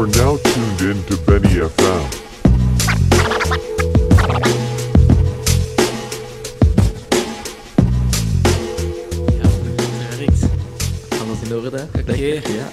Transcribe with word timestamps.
are 0.00 0.06
now 0.06 0.36
tuned 0.36 0.80
in 0.80 1.04
to 1.04 1.16
Benny 1.26 1.60
FM. 1.68 2.04
Oké. 11.98 12.24
Ja. 12.24 12.72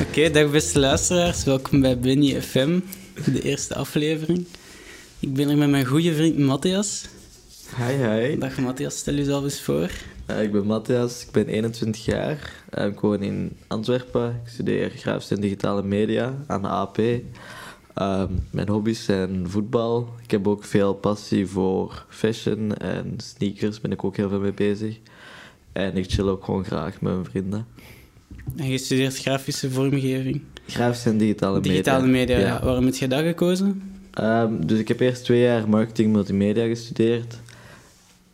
Oké, 0.00 0.30
dag 0.30 0.50
beste 0.50 0.78
luisteraars. 0.78 1.44
Welkom 1.44 1.80
bij 1.80 1.98
Benny 1.98 2.40
FM, 2.40 2.80
de 3.32 3.42
eerste 3.42 3.74
aflevering. 3.74 4.46
Ik 5.20 5.34
ben 5.34 5.48
hier 5.48 5.56
met 5.56 5.70
mijn 5.70 5.84
goede 5.84 6.14
vriend 6.14 6.38
Matthias. 6.38 7.04
Hi, 7.72 7.94
hi. 7.96 8.38
Dag 8.38 8.58
Matthias, 8.58 8.96
stel 8.98 9.14
jezelf 9.14 9.44
eens 9.44 9.60
voor. 9.60 9.90
Eh, 10.26 10.42
ik 10.42 10.52
ben 10.52 10.66
Matthias, 10.66 11.22
ik 11.24 11.30
ben 11.32 11.46
21 11.46 12.04
jaar. 12.04 12.52
Eh, 12.70 12.86
ik 12.86 13.00
woon 13.00 13.22
in 13.22 13.56
Antwerpen. 13.66 14.40
Ik 14.44 14.50
studeer 14.50 14.90
grafische 14.90 15.34
en 15.34 15.40
digitale 15.40 15.82
media 15.82 16.34
aan 16.46 16.62
de 16.62 16.68
AP. 16.68 16.98
Ehm, 17.94 18.28
mijn 18.50 18.68
hobby's 18.68 19.04
zijn 19.04 19.44
voetbal. 19.48 20.08
Ik 20.22 20.30
heb 20.30 20.48
ook 20.48 20.64
veel 20.64 20.94
passie 20.94 21.46
voor 21.46 22.04
fashion 22.08 22.76
en 22.76 23.14
sneakers. 23.16 23.80
Ben 23.80 23.92
ik 23.92 24.04
ook 24.04 24.16
heel 24.16 24.28
veel 24.28 24.40
mee 24.40 24.52
bezig. 24.54 24.98
En 25.72 25.96
ik 25.96 26.10
chill 26.10 26.24
ook 26.28 26.44
gewoon 26.44 26.64
graag 26.64 27.00
met 27.00 27.12
mijn 27.12 27.24
vrienden. 27.24 27.66
En 28.56 28.68
je 28.70 28.78
studeert 28.78 29.18
grafische 29.18 29.70
vormgeving. 29.70 30.42
Grafische 30.66 31.10
en 31.10 31.18
digitale, 31.18 31.60
Digitale 31.60 32.06
media, 32.06 32.38
Ja. 32.38 32.46
ja. 32.46 32.64
Waarom 32.64 32.84
heb 32.84 32.94
je 32.94 33.08
dat 33.08 33.22
gekozen? 33.22 33.82
Ehm, 34.10 34.66
dus 34.66 34.78
ik 34.78 34.88
heb 34.88 35.00
eerst 35.00 35.24
twee 35.24 35.40
jaar 35.40 35.68
marketing 35.68 36.12
multimedia 36.12 36.66
gestudeerd. 36.66 37.40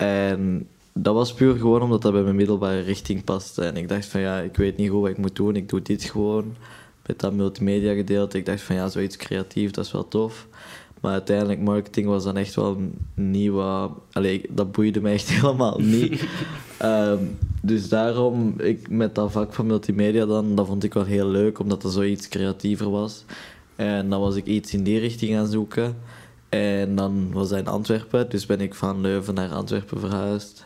En 0.01 0.69
dat 0.93 1.15
was 1.15 1.35
puur 1.35 1.57
gewoon 1.57 1.83
omdat 1.83 2.03
dat 2.03 2.13
bij 2.13 2.23
mijn 2.23 2.37
middelbare 2.37 2.81
richting 2.81 3.25
paste. 3.25 3.65
En 3.65 3.77
ik 3.77 3.89
dacht 3.89 4.07
van 4.07 4.21
ja, 4.21 4.39
ik 4.39 4.57
weet 4.57 4.77
niet 4.77 4.91
goed 4.91 5.01
wat 5.01 5.11
ik 5.11 5.19
moet 5.19 5.37
doen. 5.37 5.57
Ik 5.57 5.69
doe 5.69 5.83
dit 5.83 6.05
gewoon. 6.05 6.55
Met 7.07 7.19
dat 7.19 7.33
multimedia 7.33 7.95
gedeelte. 7.95 8.39
Ik 8.39 8.47
dacht 8.47 8.61
van 8.61 8.77
ja, 8.77 8.89
zoiets 8.89 9.17
creatief, 9.17 9.71
dat 9.71 9.85
is 9.85 9.93
wel 9.93 10.09
tof. 10.09 10.47
Maar 11.01 11.13
uiteindelijk, 11.13 11.61
marketing 11.61 12.07
was 12.07 12.25
dan 12.25 12.37
echt 12.37 12.55
wel 12.55 12.81
niet 13.15 13.51
wat... 13.51 13.91
Allee, 14.13 14.43
dat 14.51 14.73
boeide 14.73 15.01
mij 15.01 15.13
echt 15.13 15.29
helemaal 15.41 15.79
niet. 15.79 16.23
Ehm, 16.79 17.25
dus 17.63 17.89
daarom, 17.89 18.55
ik, 18.59 18.91
met 18.91 19.15
dat 19.15 19.33
vak 19.33 19.53
van 19.53 19.67
multimedia 19.67 20.27
dan, 20.27 20.55
dat 20.55 20.67
vond 20.67 20.85
ik 20.85 20.95
wel 20.95 21.05
heel 21.05 21.27
leuk, 21.27 21.59
omdat 21.59 21.83
dat 21.83 21.93
zoiets 21.93 22.29
creatiever 22.29 22.91
was. 22.91 23.25
En 23.77 24.11
dan 24.11 24.21
was 24.21 24.37
ik 24.37 24.47
iets 24.47 24.75
in 24.75 24.83
die 24.83 24.99
richting 24.99 25.33
gaan 25.33 25.47
zoeken. 25.47 25.97
En 26.51 26.97
dan 26.97 27.33
was 27.33 27.49
dat 27.49 27.59
in 27.59 27.67
Antwerpen, 27.67 28.31
dus 28.31 28.47
ben 28.47 28.61
ik 28.61 28.75
van 28.75 29.01
Leuven 29.01 29.35
naar 29.35 29.53
Antwerpen 29.53 30.01
verhuisd. 30.01 30.65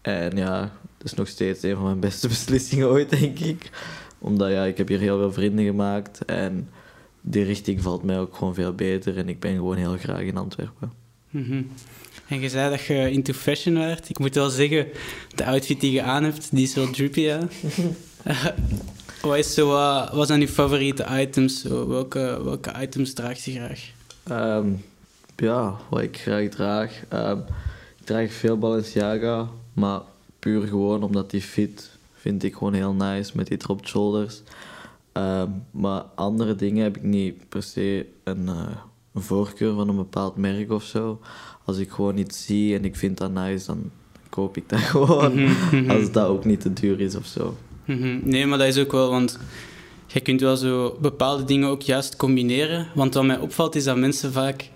En 0.00 0.36
ja, 0.36 0.60
dat 0.98 1.06
is 1.06 1.14
nog 1.14 1.28
steeds 1.28 1.62
een 1.62 1.74
van 1.74 1.84
mijn 1.84 2.00
beste 2.00 2.28
beslissingen 2.34 2.88
ooit, 2.88 3.10
denk 3.10 3.38
ik. 3.38 3.70
Omdat 4.18 4.50
ja, 4.50 4.64
ik 4.64 4.76
heb 4.76 4.88
hier 4.88 4.98
heel 4.98 5.18
veel 5.18 5.32
vrienden 5.32 5.64
gemaakt 5.64 6.24
en 6.24 6.68
die 7.20 7.44
richting 7.44 7.82
valt 7.82 8.02
mij 8.02 8.18
ook 8.18 8.36
gewoon 8.36 8.54
veel 8.54 8.72
beter. 8.72 9.16
En 9.16 9.28
ik 9.28 9.40
ben 9.40 9.54
gewoon 9.54 9.76
heel 9.76 9.96
graag 9.96 10.20
in 10.20 10.36
Antwerpen. 10.36 10.92
Mhm. 11.30 11.62
En 12.28 12.40
je 12.40 12.48
zei 12.48 12.70
dat 12.70 12.84
je 12.84 13.10
into 13.10 13.32
fashion 13.32 13.74
werd. 13.74 14.08
Ik 14.08 14.18
moet 14.18 14.34
wel 14.34 14.50
zeggen, 14.50 14.86
de 15.34 15.44
outfit 15.44 15.80
die 15.80 15.92
je 15.92 16.02
aan 16.02 16.24
hebt, 16.24 16.48
die 16.50 16.62
is 16.62 16.74
wel 16.74 16.90
drippy, 16.90 17.20
ja. 17.20 17.48
wat, 19.22 19.36
is 19.36 19.54
zo, 19.54 19.68
wat 19.68 20.10
wat 20.10 20.26
zijn 20.26 20.40
je 20.40 20.48
favoriete 20.48 21.06
items? 21.10 21.62
Welke, 21.62 22.40
welke 22.44 22.72
items 22.80 23.12
draag 23.12 23.44
je 23.44 23.52
graag? 23.52 23.80
Ehm, 24.22 24.66
ja, 25.36 25.76
wat 25.90 26.02
ik 26.02 26.18
graag 26.18 26.48
draag. 26.48 27.02
Ehm, 27.08 27.38
ik 27.98 28.04
draag 28.04 28.32
veel 28.32 28.58
Balenciaga, 28.58 29.48
maar 29.72 30.00
puur 30.38 30.66
gewoon 30.66 31.02
omdat 31.02 31.30
die 31.30 31.40
fit 31.40 31.90
vind 32.14 32.42
ik 32.42 32.54
gewoon 32.54 32.72
heel 32.72 32.92
nice 32.92 33.32
met 33.34 33.46
die 33.46 33.56
drop 33.56 33.86
shoulders. 33.86 34.42
Ehm, 35.12 35.48
maar 35.70 36.02
andere 36.14 36.54
dingen 36.54 36.82
heb 36.82 36.96
ik 36.96 37.02
niet 37.02 37.48
per 37.48 37.62
se 37.62 38.06
een, 38.24 38.48
eh, 38.48 38.76
een 39.12 39.22
voorkeur 39.22 39.74
van 39.74 39.88
een 39.88 39.96
bepaald 39.96 40.36
merk 40.36 40.70
of 40.70 40.84
zo. 40.84 41.20
Als 41.64 41.78
ik 41.78 41.90
gewoon 41.90 42.18
iets 42.18 42.44
zie 42.44 42.76
en 42.76 42.84
ik 42.84 42.96
vind 42.96 43.18
dat 43.18 43.32
nice, 43.32 43.66
dan 43.66 43.90
koop 44.28 44.56
ik 44.56 44.68
dat 44.68 44.80
gewoon. 44.94 45.48
Als 45.88 46.12
dat 46.12 46.26
ook 46.26 46.44
niet 46.44 46.60
te 46.60 46.72
duur 46.72 47.00
is 47.00 47.14
of 47.14 47.26
zo. 47.26 47.56
Mhm. 47.84 48.18
Nee, 48.22 48.46
maar 48.46 48.58
dat 48.58 48.66
is 48.66 48.78
ook 48.78 48.92
wel, 48.92 49.10
want 49.10 49.38
je 50.06 50.20
kunt 50.20 50.40
wel 50.40 50.56
zo 50.56 50.96
bepaalde 51.00 51.44
dingen 51.44 51.68
ook 51.68 51.82
juist 51.82 52.16
combineren. 52.16 52.88
Want 52.94 53.14
wat 53.14 53.24
mij 53.24 53.38
opvalt 53.38 53.74
is 53.74 53.84
dat 53.84 53.96
mensen 53.96 54.32
vaak 54.32 54.70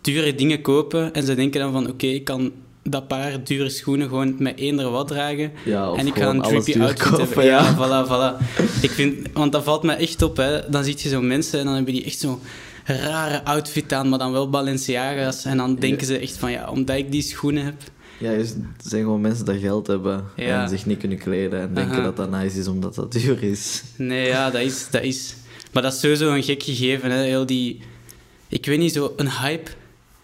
dure 0.00 0.34
dingen 0.34 0.60
kopen 0.60 1.12
en 1.14 1.22
ze 1.22 1.34
denken 1.34 1.60
dan 1.60 1.72
van 1.72 1.88
oké, 1.88 2.06
ik 2.06 2.24
kan 2.24 2.52
dat 2.82 3.08
paar 3.08 3.44
dure 3.44 3.68
schoenen 3.68 4.08
gewoon 4.08 4.34
met 4.38 4.58
eender 4.58 4.90
wat 4.90 5.08
dragen. 5.08 5.52
Ja, 5.64 5.90
of 5.90 5.98
en 5.98 6.06
ik 6.06 6.14
ga 6.16 6.28
een 6.28 6.42
duur 6.42 6.52
outfit 6.52 6.92
kopen, 6.98 7.44
ja. 7.44 7.62
Ja, 7.62 7.74
voilà, 7.76 8.08
voilà. 8.08 8.44
Ik 8.82 8.90
vind, 8.90 9.28
want 9.32 9.52
dat 9.52 9.64
valt 9.64 9.82
mij 9.82 9.96
echt 9.96 10.22
op. 10.22 10.36
Hè. 10.36 10.70
Dan 10.70 10.84
zie 10.84 10.96
je 10.98 11.08
zo 11.08 11.20
mensen 11.20 11.58
en 11.58 11.64
dan 11.64 11.74
hebben 11.74 11.94
die 11.94 12.04
echt 12.04 12.18
zo'n 12.18 12.38
rare 12.84 13.44
outfit 13.44 13.92
aan, 13.92 14.08
maar 14.08 14.18
dan 14.18 14.32
wel 14.32 14.50
Balenciaga's. 14.50 15.44
En 15.44 15.56
dan 15.56 15.74
denken 15.74 16.06
ze 16.06 16.18
echt 16.18 16.36
van 16.36 16.50
ja, 16.50 16.70
omdat 16.70 16.96
ik 16.96 17.12
die 17.12 17.22
schoenen 17.22 17.64
heb. 17.64 17.74
Ja, 18.18 18.34
dus 18.34 18.48
het 18.48 18.86
zijn 18.86 19.02
gewoon 19.02 19.20
mensen 19.20 19.44
die 19.44 19.58
geld 19.58 19.86
hebben 19.86 20.24
Ja. 20.36 20.62
en 20.62 20.68
zich 20.68 20.86
niet 20.86 20.98
kunnen 20.98 21.18
kleden 21.18 21.60
en 21.60 21.74
denken 21.74 21.94
Aha. 21.94 22.02
dat 22.02 22.16
dat 22.16 22.30
nice 22.30 22.58
is 22.58 22.66
omdat 22.66 22.94
dat 22.94 23.12
duur 23.12 23.42
is. 23.42 23.82
Nee, 23.96 24.26
ja, 24.26 24.50
dat 24.50 24.60
is, 24.60 24.86
dat 24.90 25.02
is... 25.02 25.34
Maar 25.72 25.82
dat 25.82 25.92
is 25.92 26.00
sowieso 26.00 26.34
een 26.34 26.42
gek 26.42 26.62
gegeven, 26.62 27.10
hè. 27.10 27.22
Heel 27.22 27.46
die... 27.46 27.80
Ik 28.48 28.66
weet 28.66 28.78
niet, 28.78 28.92
zo 28.92 29.12
een 29.16 29.30
hype. 29.30 29.70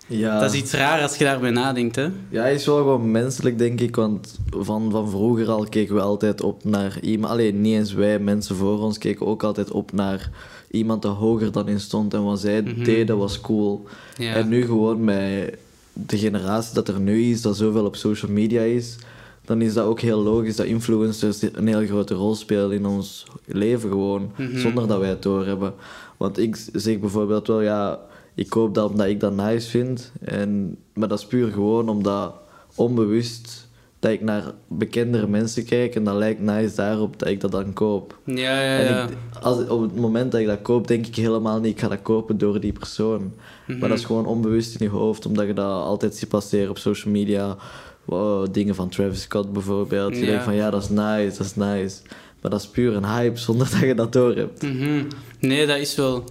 Ja. 0.08 0.40
Dat 0.40 0.52
is 0.54 0.58
iets 0.60 0.72
raar 0.72 1.02
als 1.02 1.16
je 1.16 1.24
daarbij 1.24 1.50
nadenkt, 1.50 1.96
hè. 1.96 2.08
Ja, 2.28 2.40
hij 2.40 2.54
is 2.54 2.66
wel 2.66 2.76
gewoon 2.76 3.10
menselijk, 3.10 3.58
denk 3.58 3.80
ik. 3.80 3.96
Want 3.96 4.38
van, 4.50 4.90
van 4.90 5.10
vroeger 5.10 5.48
al 5.48 5.66
keken 5.68 5.94
we 5.94 6.00
altijd 6.00 6.40
op 6.42 6.64
naar 6.64 6.98
iemand. 7.00 7.32
Alleen 7.32 7.60
niet 7.60 7.74
eens 7.74 7.92
wij, 7.92 8.18
mensen 8.18 8.56
voor 8.56 8.80
ons, 8.80 8.98
keken 8.98 9.26
ook 9.26 9.42
altijd 9.42 9.70
op 9.70 9.92
naar 9.92 10.30
iemand 10.70 11.02
die 11.02 11.10
hoger 11.10 11.52
dan 11.52 11.68
in 11.68 11.80
stond. 11.80 12.14
En 12.14 12.24
wat 12.24 12.40
zij 12.40 12.62
Mhm. 12.62 12.84
deden 12.84 13.18
was 13.18 13.40
cool. 13.40 13.84
Ja. 14.16 14.34
En 14.34 14.48
nu 14.48 14.64
gewoon 14.64 15.04
met 15.04 15.56
de 15.92 16.18
generatie 16.18 16.74
dat 16.74 16.88
er 16.88 17.00
nu 17.00 17.22
is, 17.22 17.42
dat 17.42 17.56
zoveel 17.56 17.84
op 17.84 17.96
social 17.96 18.30
media 18.30 18.60
is, 18.62 18.96
dan 19.44 19.60
is 19.62 19.74
dat 19.74 19.86
ook 19.86 20.00
heel 20.00 20.22
logisch 20.22 20.56
dat 20.56 20.66
influencers 20.66 21.42
een 21.52 21.66
heel 21.66 21.86
grote 21.86 22.14
rol 22.14 22.34
spelen 22.34 22.72
in 22.72 22.86
ons 22.86 23.26
leven 23.44 23.88
gewoon, 23.90 24.30
Mhm. 24.36 24.58
zonder 24.58 24.86
dat 24.88 24.98
wij 24.98 25.08
het 25.08 25.22
doorhebben. 25.22 25.74
Want 26.16 26.38
ik 26.38 26.56
zeg 26.72 26.98
bijvoorbeeld 26.98 27.46
wel, 27.46 27.60
ja, 27.60 28.00
ik 28.36 28.48
koop 28.48 28.74
dat 28.74 28.90
omdat 28.90 29.06
ik 29.06 29.20
dat 29.20 29.36
nice 29.36 29.68
vind, 29.70 30.12
en, 30.20 30.76
maar 30.94 31.08
dat 31.08 31.18
is 31.18 31.26
puur 31.26 31.52
gewoon 31.52 31.88
omdat 31.88 32.34
onbewust 32.74 33.64
dat 33.98 34.10
ik 34.12 34.20
naar 34.20 34.52
bekendere 34.68 35.26
mensen 35.26 35.64
kijk 35.64 35.94
en 35.94 36.04
dat 36.04 36.14
lijkt 36.14 36.40
nice 36.40 36.76
daarop 36.76 37.18
dat 37.18 37.28
ik 37.28 37.40
dat 37.40 37.50
dan 37.50 37.72
koop. 37.72 38.18
Ja, 38.24 38.34
ja, 38.62 38.78
En 38.78 38.84
ja. 38.84 39.02
ik, 39.08 39.10
als, 39.42 39.68
op 39.68 39.80
het 39.82 39.96
moment 39.96 40.32
dat 40.32 40.40
ik 40.40 40.46
dat 40.46 40.62
koop, 40.62 40.88
denk 40.88 41.06
ik 41.06 41.16
helemaal 41.16 41.60
niet, 41.60 41.72
ik 41.72 41.80
ga 41.80 41.88
dat 41.88 42.02
kopen 42.02 42.38
door 42.38 42.60
die 42.60 42.72
persoon. 42.72 43.32
Mhm. 43.66 43.78
Maar 43.78 43.88
dat 43.88 43.98
is 43.98 44.04
gewoon 44.04 44.26
onbewust 44.26 44.74
in 44.80 44.86
je 44.86 44.92
hoofd, 44.92 45.26
omdat 45.26 45.46
je 45.46 45.52
dat 45.52 45.82
altijd 45.82 46.14
ziet 46.14 46.28
passeren 46.28 46.70
op 46.70 46.78
social 46.78 47.12
media. 47.12 47.56
Wow, 48.04 48.46
dingen 48.52 48.74
van 48.74 48.88
Travis 48.88 49.22
Scott 49.22 49.52
bijvoorbeeld. 49.52 50.14
Je 50.14 50.20
Ja. 50.20 50.26
denkt 50.26 50.44
van 50.44 50.54
ja, 50.54 50.70
dat 50.70 50.82
is 50.82 50.88
nice, 50.88 51.36
dat 51.36 51.46
is 51.46 51.54
nice. 51.54 52.00
Maar 52.40 52.50
dat 52.50 52.60
is 52.60 52.68
puur 52.68 52.96
een 52.96 53.06
hype 53.06 53.38
zonder 53.38 53.70
dat 53.70 53.80
je 53.80 53.94
dat 53.94 54.12
door 54.12 54.34
hebt. 54.36 54.62
Mhm. 54.62 55.02
Nee, 55.40 55.66
dat 55.66 55.78
is 55.78 55.94
wel... 55.94 56.24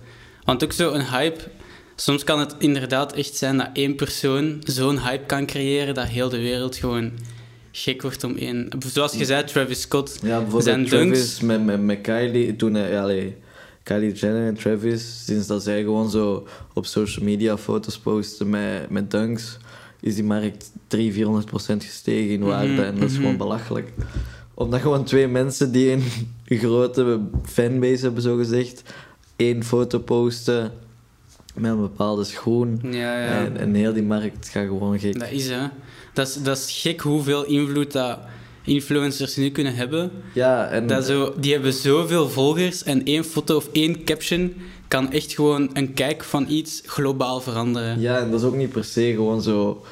Want 0.43 0.63
ook 0.63 0.71
zo 0.71 0.91
een 0.93 1.05
hype... 1.05 1.41
Soms 1.95 2.23
kan 2.23 2.39
het 2.39 2.55
inderdaad 2.57 3.13
echt 3.13 3.35
zijn 3.35 3.57
dat 3.57 3.69
één 3.73 3.95
persoon 3.95 4.61
zo'n 4.63 4.99
hype 4.99 5.25
kan 5.25 5.45
creëren 5.45 5.93
dat 5.93 6.07
heel 6.07 6.29
de 6.29 6.41
wereld 6.41 6.75
gewoon 6.75 7.11
gek 7.71 8.01
wordt 8.01 8.23
om 8.23 8.35
één... 8.37 8.69
Zoals 8.93 9.13
je 9.13 9.25
zei, 9.25 9.43
Travis 9.43 9.81
Scott. 9.81 10.19
Ja, 10.21 10.29
bijvoorbeeld 10.29 10.63
Zijn 10.63 10.85
Travis 10.85 11.09
dunks. 11.09 11.41
met, 11.41 11.65
met, 11.65 11.81
met 11.81 12.01
Kylie, 12.01 12.55
toen 12.55 12.73
hij, 12.73 13.37
Kylie 13.83 14.13
Jenner 14.13 14.47
en 14.47 14.55
Travis, 14.55 15.25
sinds 15.25 15.47
dat 15.47 15.63
zij 15.63 15.81
gewoon 15.81 16.09
zo 16.09 16.47
op 16.73 16.85
social 16.85 17.25
media 17.25 17.57
foto's 17.57 17.97
posten 17.97 18.49
met, 18.49 18.89
met 18.89 19.11
dunks, 19.11 19.57
is 20.01 20.15
die 20.15 20.23
markt 20.23 20.71
300, 20.87 21.17
400 21.17 21.45
procent 21.45 21.83
gestegen 21.83 22.33
in 22.33 22.43
waarde. 22.43 22.67
Mhm, 22.67 22.81
En 22.81 22.95
dat 22.95 23.03
is 23.03 23.11
mhm. 23.11 23.21
gewoon 23.21 23.37
belachelijk. 23.37 23.89
Omdat 24.53 24.81
gewoon 24.81 25.03
twee 25.03 25.27
mensen 25.27 25.71
die 25.71 25.91
een 25.91 26.03
grote 26.59 27.19
fanbase 27.43 28.03
hebben, 28.03 28.21
zo 28.21 28.37
gezegd, 28.37 28.81
één 29.35 29.63
foto 29.63 29.99
posten 29.99 30.71
met 31.55 31.71
een 31.71 31.81
bepaalde 31.81 32.23
schoen. 32.23 32.79
Ja, 32.83 33.19
ja. 33.19 33.45
En, 33.45 33.57
en 33.57 33.73
heel 33.73 33.93
die 33.93 34.03
markt 34.03 34.49
gaat 34.49 34.67
gewoon 34.67 34.99
gek. 34.99 35.19
Dat 35.19 35.31
is, 35.31 35.49
hè. 35.49 35.67
Dat 36.13 36.27
is, 36.27 36.43
dat 36.43 36.57
is 36.57 36.81
gek 36.81 37.01
hoeveel 37.01 37.45
invloed 37.45 37.91
dat 37.91 38.19
influencers 38.63 39.35
nu 39.35 39.49
kunnen 39.49 39.75
hebben. 39.75 40.11
Ja, 40.33 40.67
en 40.67 40.87
Dat 40.87 41.05
zo, 41.05 41.33
die 41.39 41.51
hebben 41.51 41.73
zoveel 41.73 42.29
volgers 42.29 42.83
en 42.83 43.03
één 43.03 43.23
foto 43.23 43.55
of 43.55 43.69
één 43.71 44.03
caption 44.03 44.53
kan 44.87 45.11
echt 45.11 45.33
gewoon 45.33 45.69
een 45.73 45.93
kijk 45.93 46.23
van 46.23 46.45
iets 46.49 46.81
globaal 46.85 47.41
veranderen. 47.41 47.99
Ja, 47.99 48.19
en 48.19 48.31
dat 48.31 48.39
is 48.39 48.45
ook 48.45 48.55
niet 48.55 48.71
per 48.71 48.83
se 48.83 49.11
gewoon 49.15 49.41
zo 49.41 49.83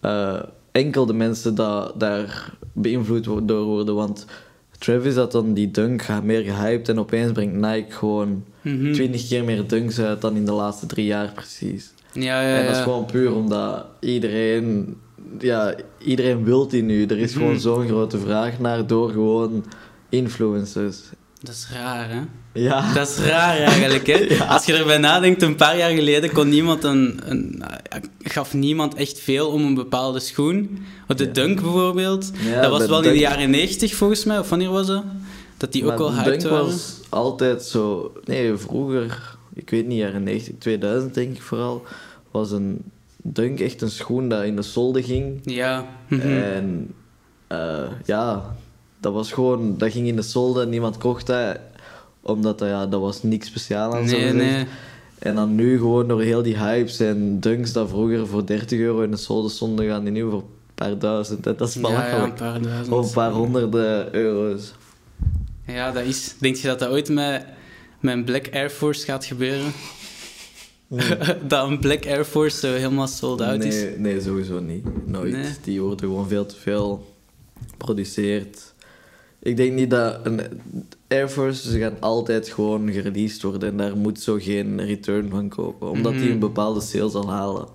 eh, 0.00 0.42
enkel 0.72 1.06
de 1.06 1.12
mensen 1.12 1.54
dat 1.54 2.00
daar 2.00 2.52
beïnvloed 2.72 3.24
door 3.24 3.64
worden. 3.64 3.94
Want 3.94 4.26
Travis 4.78 5.14
had 5.14 5.32
dan 5.32 5.54
die 5.54 5.70
dunk 5.70 6.06
meer 6.22 6.42
gehyped 6.42 6.88
en 6.88 6.98
opeens 6.98 7.32
brengt 7.32 7.54
Nike 7.54 7.92
gewoon 7.92 8.44
Mhm. 8.62 8.92
20 8.92 9.28
keer 9.28 9.44
meer 9.44 9.66
dunks 9.68 9.98
uit 10.00 10.20
dan 10.20 10.36
in 10.36 10.44
de 10.44 10.52
laatste 10.52 10.86
drie 10.86 11.06
jaar 11.06 11.32
precies. 11.32 11.92
Ja, 12.12 12.40
ja, 12.42 12.56
En 12.58 12.66
dat 12.66 12.76
is 12.76 12.82
gewoon 12.82 13.04
puur 13.06 13.34
omdat 13.34 13.86
iedereen, 14.00 14.96
ja, 15.38 15.74
iedereen 15.98 16.44
wil 16.44 16.68
die 16.68 16.82
nu. 16.82 17.06
Er 17.06 17.18
is 17.18 17.30
Mhm. 17.34 17.40
gewoon 17.40 17.60
zo'n 17.60 17.86
grote 17.86 18.18
vraag 18.18 18.58
naar 18.58 18.86
door 18.86 19.10
gewoon 19.10 19.64
influencers. 20.08 20.98
Dat 21.40 21.54
is 21.54 21.68
raar, 21.72 22.10
hè? 22.10 22.20
Ja. 22.56 22.92
Dat 22.94 23.08
is 23.08 23.16
raar 23.16 23.56
eigenlijk, 23.56 24.06
hè? 24.06 24.18
Ja. 24.34 24.44
Als 24.44 24.64
je 24.64 24.74
erbij 24.74 24.98
nadenkt, 24.98 25.42
een 25.42 25.56
paar 25.56 25.78
jaar 25.78 25.90
geleden 25.90 26.32
kon 26.32 26.48
niemand 26.48 26.84
een, 26.84 27.20
een, 27.24 27.62
gaf 28.22 28.54
niemand 28.54 28.94
echt 28.94 29.18
veel 29.18 29.48
om 29.48 29.64
een 29.64 29.74
bepaalde 29.74 30.20
schoen. 30.20 30.84
De 31.06 31.24
Ja. 31.24 31.30
Dunk 31.30 31.60
bijvoorbeeld, 31.60 32.30
Ja, 32.38 32.60
dat 32.60 32.70
was 32.70 32.86
wel 32.86 33.02
in 33.02 33.12
de 33.12 33.18
jaren 33.18 33.50
90 33.50 33.94
volgens 33.94 34.24
mij, 34.24 34.38
of 34.38 34.48
wanneer 34.48 34.70
was 34.70 34.86
dat? 34.86 35.04
Dat 35.56 35.72
die 35.72 35.92
ook 35.92 35.96
de 35.96 36.12
hyped 36.12 36.40
Dunk 36.40 36.52
waren. 36.52 36.66
was 36.66 37.00
altijd 37.08 37.62
zo... 37.62 38.12
Nee, 38.24 38.56
vroeger, 38.56 39.36
ik 39.54 39.70
weet 39.70 39.86
niet, 39.86 39.98
jaren 39.98 40.22
90, 40.22 40.54
2000 40.58 41.14
denk 41.14 41.36
ik 41.36 41.42
vooral, 41.42 41.82
was 42.30 42.50
een 42.50 42.82
Dunk 43.22 43.60
echt 43.60 43.82
een 43.82 43.90
schoen 43.90 44.28
dat 44.28 44.44
in 44.44 44.56
de 44.56 44.62
solde 44.62 45.02
ging. 45.02 45.40
Ja. 45.42 45.86
mhm. 46.08 46.20
En 46.20 46.94
eh, 47.46 47.88
ja, 48.04 48.56
dat 49.00 49.12
was 49.12 49.32
gewoon... 49.32 49.78
Dat 49.78 49.92
ging 49.92 50.06
in 50.06 50.16
de 50.16 50.22
solde, 50.22 50.66
niemand 50.66 50.98
kocht 50.98 51.26
dat. 51.26 51.58
Omdat 52.26 52.58
dat, 52.58 52.68
ja, 52.68 52.86
dat 52.86 53.00
was 53.00 53.22
niks 53.22 53.46
speciaal 53.46 53.94
aan 53.94 54.08
zo 54.08 54.16
Nee, 54.16 54.32
nee. 54.32 54.66
En 55.18 55.34
dan 55.34 55.54
nu 55.54 55.78
gewoon 55.78 56.08
door 56.08 56.20
heel 56.22 56.42
die 56.42 56.58
hypes 56.58 57.00
en 57.00 57.40
dunks 57.40 57.72
dat 57.72 57.88
vroeger 57.88 58.26
voor 58.26 58.46
30 58.46 58.78
euro 58.78 59.00
in 59.02 59.10
de 59.10 59.16
solde 59.16 59.48
stonden, 59.48 59.86
gaan 59.86 60.02
die 60.02 60.12
nu 60.12 60.22
voor 60.22 60.32
een 60.38 60.44
paar 60.74 60.98
duizend. 60.98 61.46
En 61.46 61.54
dat 61.56 61.68
is 61.68 61.74
Ja, 61.74 61.80
ja, 61.80 61.86
een 61.88 61.94
belachelijk. 62.02 62.34
paar 62.34 62.62
duizend. 62.62 62.88
of 62.96 63.06
een 63.06 63.12
paar 63.12 63.30
honderden 63.30 64.14
euro's. 64.14 64.72
Ja, 65.66 65.92
dat 65.92 66.04
is... 66.04 66.34
Denk 66.38 66.56
je 66.56 66.66
dat 66.68 66.78
dat 66.78 66.88
ooit 66.88 67.08
met, 67.08 67.44
met 68.00 68.14
een 68.14 68.24
Black 68.24 68.48
Air 68.52 68.70
Force 68.70 69.04
gaat 69.04 69.24
gebeuren? 69.24 69.72
dat 71.48 71.68
een 71.68 71.78
Black 71.78 72.06
Air 72.06 72.24
Force 72.24 72.58
zo 72.58 72.72
helemaal 72.72 73.06
sold 73.06 73.40
out 73.40 73.64
is? 73.64 73.74
nee, 73.74 73.98
nee, 73.98 74.20
sowieso 74.20 74.60
niet. 74.60 74.84
Nooit. 75.06 75.32
Nee. 75.32 75.50
Die 75.62 75.80
worden 75.80 76.08
gewoon 76.08 76.28
veel 76.28 76.46
te 76.46 76.56
veel 76.56 77.14
geproduceerd. 77.70 78.74
Ik 79.46 79.56
denk 79.56 79.72
niet 79.72 79.90
dat 79.90 80.18
een 80.22 80.40
Air 81.08 81.28
Force, 81.28 81.70
ze 81.70 81.78
gaan 81.78 82.00
altijd 82.00 82.48
gewoon 82.48 82.92
gereleased 82.92 83.42
worden 83.42 83.68
en 83.68 83.76
daar 83.76 83.96
moet 83.96 84.20
zo 84.20 84.36
geen 84.40 84.84
return 84.84 85.28
van 85.30 85.48
kopen, 85.48 85.90
omdat 85.90 86.12
die 86.12 86.22
Mhm. 86.22 86.30
een 86.32 86.38
bepaalde 86.38 86.80
sales 86.80 87.14
al 87.14 87.30
halen. 87.30 87.66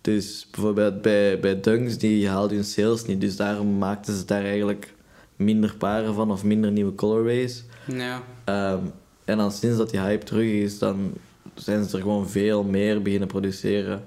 Dus 0.00 0.46
bijvoorbeeld 0.50 1.02
bij, 1.02 1.40
bij 1.40 1.60
Dunks, 1.60 1.98
die 1.98 2.28
haalden 2.28 2.56
hun 2.56 2.64
sales 2.64 3.04
niet, 3.06 3.20
dus 3.20 3.36
daarom 3.36 3.78
maakten 3.78 4.14
ze 4.16 4.24
daar 4.24 4.44
eigenlijk 4.44 4.94
minder 5.36 5.74
paren 5.78 6.14
van 6.14 6.30
of 6.30 6.44
minder 6.44 6.72
nieuwe 6.72 6.94
colorways. 6.94 7.64
Ja. 7.86 8.22
Ehm, 8.44 8.78
en 9.24 9.36
dan 9.36 9.52
sinds 9.52 9.76
dat 9.76 9.90
die 9.90 10.00
hype 10.00 10.24
terug 10.24 10.50
is, 10.50 10.78
dan 10.78 11.12
zijn 11.54 11.84
ze 11.84 11.96
er 11.96 12.02
gewoon 12.02 12.28
veel 12.28 12.62
meer 12.62 13.02
beginnen 13.02 13.28
produceren. 13.28 14.04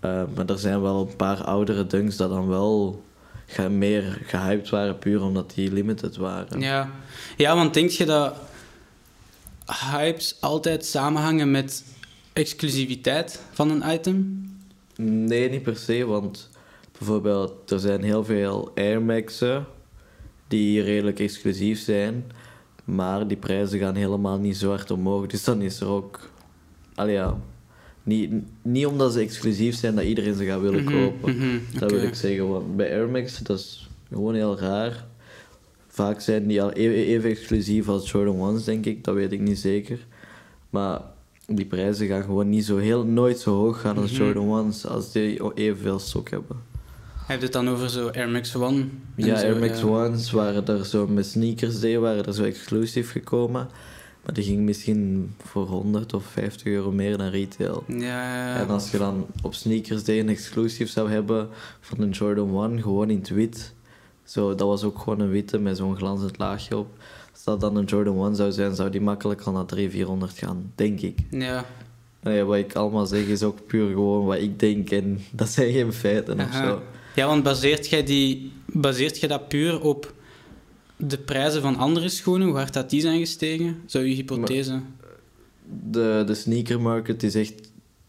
Ehm, 0.00 0.26
maar 0.34 0.46
er 0.46 0.58
zijn 0.58 0.80
wel 0.80 1.00
een 1.00 1.16
paar 1.16 1.44
oudere 1.44 1.86
dunks 1.86 2.16
dat 2.16 2.30
dan 2.30 2.48
wel 2.48 3.02
ge- 3.46 3.68
meer 3.68 4.18
gehyped 4.26 4.68
waren, 4.68 4.98
puur 4.98 5.22
omdat 5.22 5.52
die 5.54 5.72
limited 5.72 6.16
waren. 6.16 6.60
Ja. 6.60 6.90
ja, 7.36 7.54
want 7.54 7.74
denk 7.74 7.90
je 7.90 8.04
dat 8.04 8.34
hypes 9.90 10.36
altijd 10.40 10.84
samenhangen 10.84 11.50
met 11.50 11.84
exclusiviteit 12.32 13.42
van 13.52 13.70
een 13.70 13.94
item? 13.94 14.42
Nee, 14.96 15.50
niet 15.50 15.62
per 15.62 15.76
se, 15.76 16.04
want 16.06 16.50
bijvoorbeeld 16.98 17.70
er 17.70 17.78
zijn 17.80 18.02
heel 18.02 18.24
veel 18.24 18.70
Air 18.74 19.02
Max'en 19.02 19.64
die 20.48 20.82
redelijk 20.82 21.20
exclusief 21.20 21.80
zijn, 21.80 22.24
maar 22.84 23.26
die 23.26 23.36
prijzen 23.36 23.78
gaan 23.78 23.94
helemaal 23.94 24.38
niet 24.38 24.56
zo 24.56 24.68
hard 24.68 24.90
omhoog. 24.90 25.26
Dus 25.26 25.44
dan 25.44 25.62
is 25.62 25.80
er 25.80 25.86
ook... 25.88 26.30
Allee 26.94 27.14
ja, 27.14 27.36
niet, 28.04 28.32
niet 28.62 28.86
omdat 28.86 29.12
ze 29.12 29.20
exclusief 29.20 29.74
zijn 29.76 29.94
dat 29.94 30.04
iedereen 30.04 30.34
ze 30.34 30.44
gaat 30.44 30.60
willen 30.60 30.84
Mhm, 30.84 30.92
kopen. 30.94 31.36
mhm, 31.36 31.78
Dat 31.78 31.90
wil 31.90 32.02
ik 32.02 32.14
zeggen, 32.14 32.48
want 32.48 32.76
bij 32.76 32.90
Air 32.90 33.08
Max, 33.08 33.38
dat 33.38 33.58
is 33.58 33.88
gewoon 34.12 34.34
heel 34.34 34.58
raar. 34.58 35.04
Vaak 35.88 36.20
zijn 36.20 36.46
die 36.46 36.62
al 36.62 36.72
even, 36.72 36.94
even 36.96 37.30
exclusief 37.30 37.88
als 37.88 38.10
Jordan 38.10 38.36
Ones, 38.40 38.64
denk 38.64 38.86
ik. 38.86 39.04
Dat 39.04 39.14
weet 39.14 39.32
ik 39.32 39.40
niet 39.40 39.58
zeker. 39.58 39.98
Maar 40.70 41.00
die 41.46 41.64
prijzen 41.64 42.06
gaan 42.06 42.22
gewoon 42.22 42.48
niet 42.48 42.64
zo 42.64 42.76
heel, 42.76 43.04
nooit 43.04 43.38
zo 43.38 43.54
hoog 43.56 43.80
gaan 43.80 43.96
als 43.98 44.12
Mhm. 44.12 44.22
Jordan 44.22 44.48
Ones, 44.48 44.86
als 44.86 45.12
die 45.12 45.54
evenveel 45.54 45.98
stok 45.98 46.30
hebben. 46.30 46.56
Hij 47.14 47.24
heeft 47.26 47.42
het 47.42 47.52
dan 47.52 47.68
over 47.68 47.90
zo 47.90 48.08
Air 48.08 48.28
Max 48.28 48.56
One. 48.56 48.84
Ja, 49.16 49.38
zo, 49.38 49.44
Air 49.46 49.58
Max 49.58 49.80
ja. 49.80 49.86
Ones 49.86 50.30
waren 50.30 50.66
er 50.66 50.84
zo 50.84 51.06
met 51.06 51.26
sneakers 51.26 51.80
day, 51.80 51.98
waren 51.98 52.24
er 52.26 52.34
zo 52.34 52.42
exclusief 52.44 53.10
gekomen. 53.12 53.68
Maar 54.24 54.34
die 54.34 54.44
ging 54.44 54.60
misschien 54.60 55.34
voor 55.44 55.66
100 55.66 56.12
of 56.14 56.24
50 56.24 56.66
euro 56.66 56.92
meer 56.92 57.16
dan 57.16 57.28
retail. 57.28 57.84
Ja, 57.88 57.96
ja, 57.98 58.48
ja. 58.48 58.60
En 58.60 58.68
als 58.68 58.90
je 58.90 58.98
dan 58.98 59.26
op 59.42 59.54
Sneakers 59.54 60.06
een 60.06 60.28
exclusief 60.28 60.90
zou 60.90 61.10
hebben 61.10 61.48
van 61.80 62.00
een 62.00 62.10
Jordan 62.10 62.70
1, 62.70 62.82
gewoon 62.82 63.10
in 63.10 63.18
het 63.18 63.28
wit. 63.28 63.74
Zo, 64.24 64.54
dat 64.54 64.68
was 64.68 64.82
ook 64.82 64.98
gewoon 64.98 65.20
een 65.20 65.30
witte 65.30 65.58
met 65.58 65.76
zo'n 65.76 65.96
glanzend 65.96 66.38
laagje 66.38 66.76
op. 66.76 66.88
Als 67.32 67.44
dat 67.44 67.60
dan 67.60 67.76
een 67.76 67.84
Jordan 67.84 68.26
1 68.26 68.36
zou 68.36 68.52
zijn, 68.52 68.74
zou 68.74 68.90
die 68.90 69.00
makkelijk 69.00 69.40
al 69.40 69.52
naar 69.52 69.66
300, 69.66 69.96
400 69.96 70.38
gaan, 70.38 70.72
denk 70.74 71.00
ik. 71.00 71.18
Ja, 71.30 71.64
Nee, 72.24 72.42
wat 72.42 72.56
ik 72.56 72.74
allemaal 72.74 73.06
zeg 73.06 73.26
is 73.26 73.42
ook 73.42 73.66
puur 73.66 73.88
gewoon 73.88 74.24
wat 74.24 74.38
ik 74.38 74.58
denk 74.58 74.90
en 74.90 75.20
dat 75.32 75.48
zijn 75.48 75.72
geen 75.72 75.92
feiten 75.92 76.40
of 76.40 76.52
zo. 76.52 76.82
ja 77.14 77.26
want 77.26 77.42
baseert 77.42 77.88
jij, 77.88 78.04
die, 78.04 78.52
baseert 78.66 79.20
jij 79.20 79.28
dat 79.28 79.48
puur 79.48 79.80
op 79.80 80.12
de 80.96 81.18
prijzen 81.18 81.62
van 81.62 81.76
andere 81.76 82.08
schoenen? 82.08 82.46
Hoe 82.46 82.56
hard 82.56 82.72
dat 82.74 82.90
die 82.90 83.00
zijn 83.00 83.18
gestegen? 83.18 83.76
Zo 83.86 84.00
je 84.00 84.14
hypothese? 84.14 84.80
De, 85.90 86.22
de 86.26 86.34
sneaker 86.34 86.80
market 86.80 87.22
is 87.22 87.34
echt... 87.34 87.54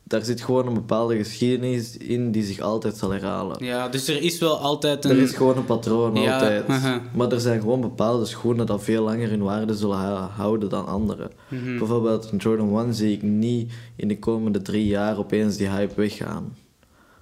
Daar 0.07 0.23
zit 0.23 0.41
gewoon 0.41 0.67
een 0.67 0.73
bepaalde 0.73 1.15
geschiedenis 1.17 1.97
in 1.97 2.31
die 2.31 2.43
zich 2.43 2.59
altijd 2.59 2.97
zal 2.97 3.09
herhalen. 3.11 3.65
Ja, 3.65 3.89
dus 3.89 4.07
er 4.07 4.21
is 4.21 4.39
wel 4.39 4.57
altijd 4.59 5.05
een... 5.05 5.11
Er 5.11 5.17
is 5.17 5.31
gewoon 5.33 5.57
een 5.57 5.65
patroon 5.65 6.15
Ja, 6.15 6.33
altijd. 6.33 6.67
Maar 7.13 7.31
er 7.31 7.39
zijn 7.39 7.59
gewoon 7.59 7.81
bepaalde 7.81 8.25
schoenen 8.25 8.65
dat 8.65 8.83
veel 8.83 9.03
langer 9.03 9.29
hun 9.29 9.43
waarde 9.43 9.75
zullen 9.75 9.97
hou- 9.97 10.29
houden 10.29 10.69
dan 10.69 10.85
andere. 10.87 11.31
Mhm. 11.47 11.77
Bijvoorbeeld 11.77 12.31
een 12.31 12.37
Jordan 12.37 12.79
1 12.79 12.93
zie 12.93 13.11
ik 13.13 13.21
niet 13.21 13.71
in 13.95 14.07
de 14.07 14.19
komende 14.19 14.61
drie 14.61 14.85
jaar 14.87 15.17
opeens 15.17 15.57
die 15.57 15.69
hype 15.69 15.95
weggaan. 15.95 16.55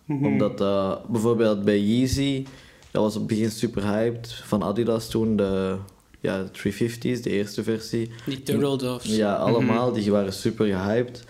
Mhm. 0.05 0.25
Omdat 0.25 0.61
eh, 0.61 0.95
bijvoorbeeld 1.09 1.63
bij 1.63 1.79
Yeezy, 1.79 2.45
dat 2.93 3.01
was 3.03 3.13
op 3.13 3.19
het 3.19 3.27
begin 3.29 3.51
super 3.51 3.83
hyped. 3.83 4.33
Van 4.43 4.63
Adidas 4.63 5.09
toen 5.09 5.35
de 5.35 5.75
ja, 6.19 6.45
350's, 6.45 7.21
de 7.21 7.29
eerste 7.29 7.63
versie. 7.63 8.11
Die 8.25 8.43
Turtle 8.43 8.77
Doves. 8.77 9.15
Ja, 9.15 9.33
Mhm. 9.33 9.41
allemaal, 9.41 9.91
die 9.91 10.11
waren 10.11 10.33
super 10.33 10.65
gehyped. 10.65 11.23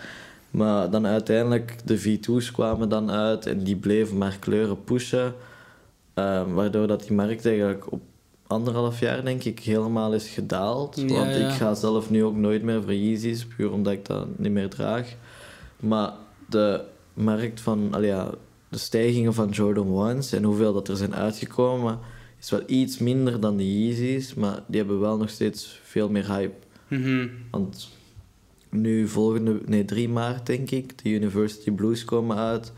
Maar 0.50 0.90
dan 0.90 1.06
uiteindelijk, 1.06 1.76
de 1.84 1.98
V2's 2.00 2.50
kwamen 2.50 2.88
dan 2.88 3.10
uit 3.10 3.46
en 3.46 3.64
die 3.64 3.76
bleven 3.76 4.18
maar 4.18 4.36
kleuren 4.40 4.84
pushen. 4.84 5.34
Ehm, 6.14 6.52
waardoor 6.52 6.86
dat 6.86 7.00
die 7.02 7.12
markt 7.12 7.46
eigenlijk 7.46 7.92
op 7.92 8.00
anderhalf 8.46 9.00
jaar, 9.00 9.24
denk 9.24 9.44
ik, 9.44 9.60
helemaal 9.60 10.14
is 10.14 10.28
gedaald. 10.28 10.96
Ja, 10.96 11.06
Want 11.14 11.34
ja. 11.34 11.48
ik 11.48 11.50
ga 11.54 11.74
zelf 11.74 12.10
nu 12.10 12.24
ook 12.24 12.36
nooit 12.36 12.62
meer 12.62 12.82
voor 12.82 12.94
Yeezys, 12.94 13.46
puur 13.46 13.72
omdat 13.72 13.92
ik 13.92 14.06
dat 14.06 14.26
niet 14.38 14.52
meer 14.52 14.68
draag. 14.68 15.14
Maar 15.80 16.12
de 16.48 16.80
markt 17.14 17.60
van, 17.60 17.88
allee, 17.90 18.08
ja, 18.10 18.30
de 18.74 18.80
stijgingen 18.80 19.34
van 19.34 19.48
Jordan 19.48 20.16
1's 20.16 20.32
en 20.32 20.44
hoeveel 20.44 20.72
dat 20.72 20.88
er 20.88 20.96
zijn 20.96 21.14
uitgekomen, 21.14 21.98
is 22.40 22.50
wel 22.50 22.62
iets 22.66 22.98
minder 22.98 23.40
dan 23.40 23.56
de 23.56 23.80
Yeezys, 23.80 24.34
maar 24.34 24.62
die 24.66 24.78
hebben 24.78 25.00
wel 25.00 25.16
nog 25.16 25.30
steeds 25.30 25.80
veel 25.82 26.08
meer 26.08 26.26
hype. 26.26 26.54
Mhm. 26.88 27.28
Want 27.50 27.88
nu 28.70 29.08
volgende, 29.08 29.60
nee 29.66 29.84
3 29.84 30.08
maart 30.08 30.46
denk 30.46 30.70
ik, 30.70 31.02
de 31.02 31.08
University 31.08 31.70
Blues 31.70 32.04
komen 32.04 32.36
uit. 32.36 32.72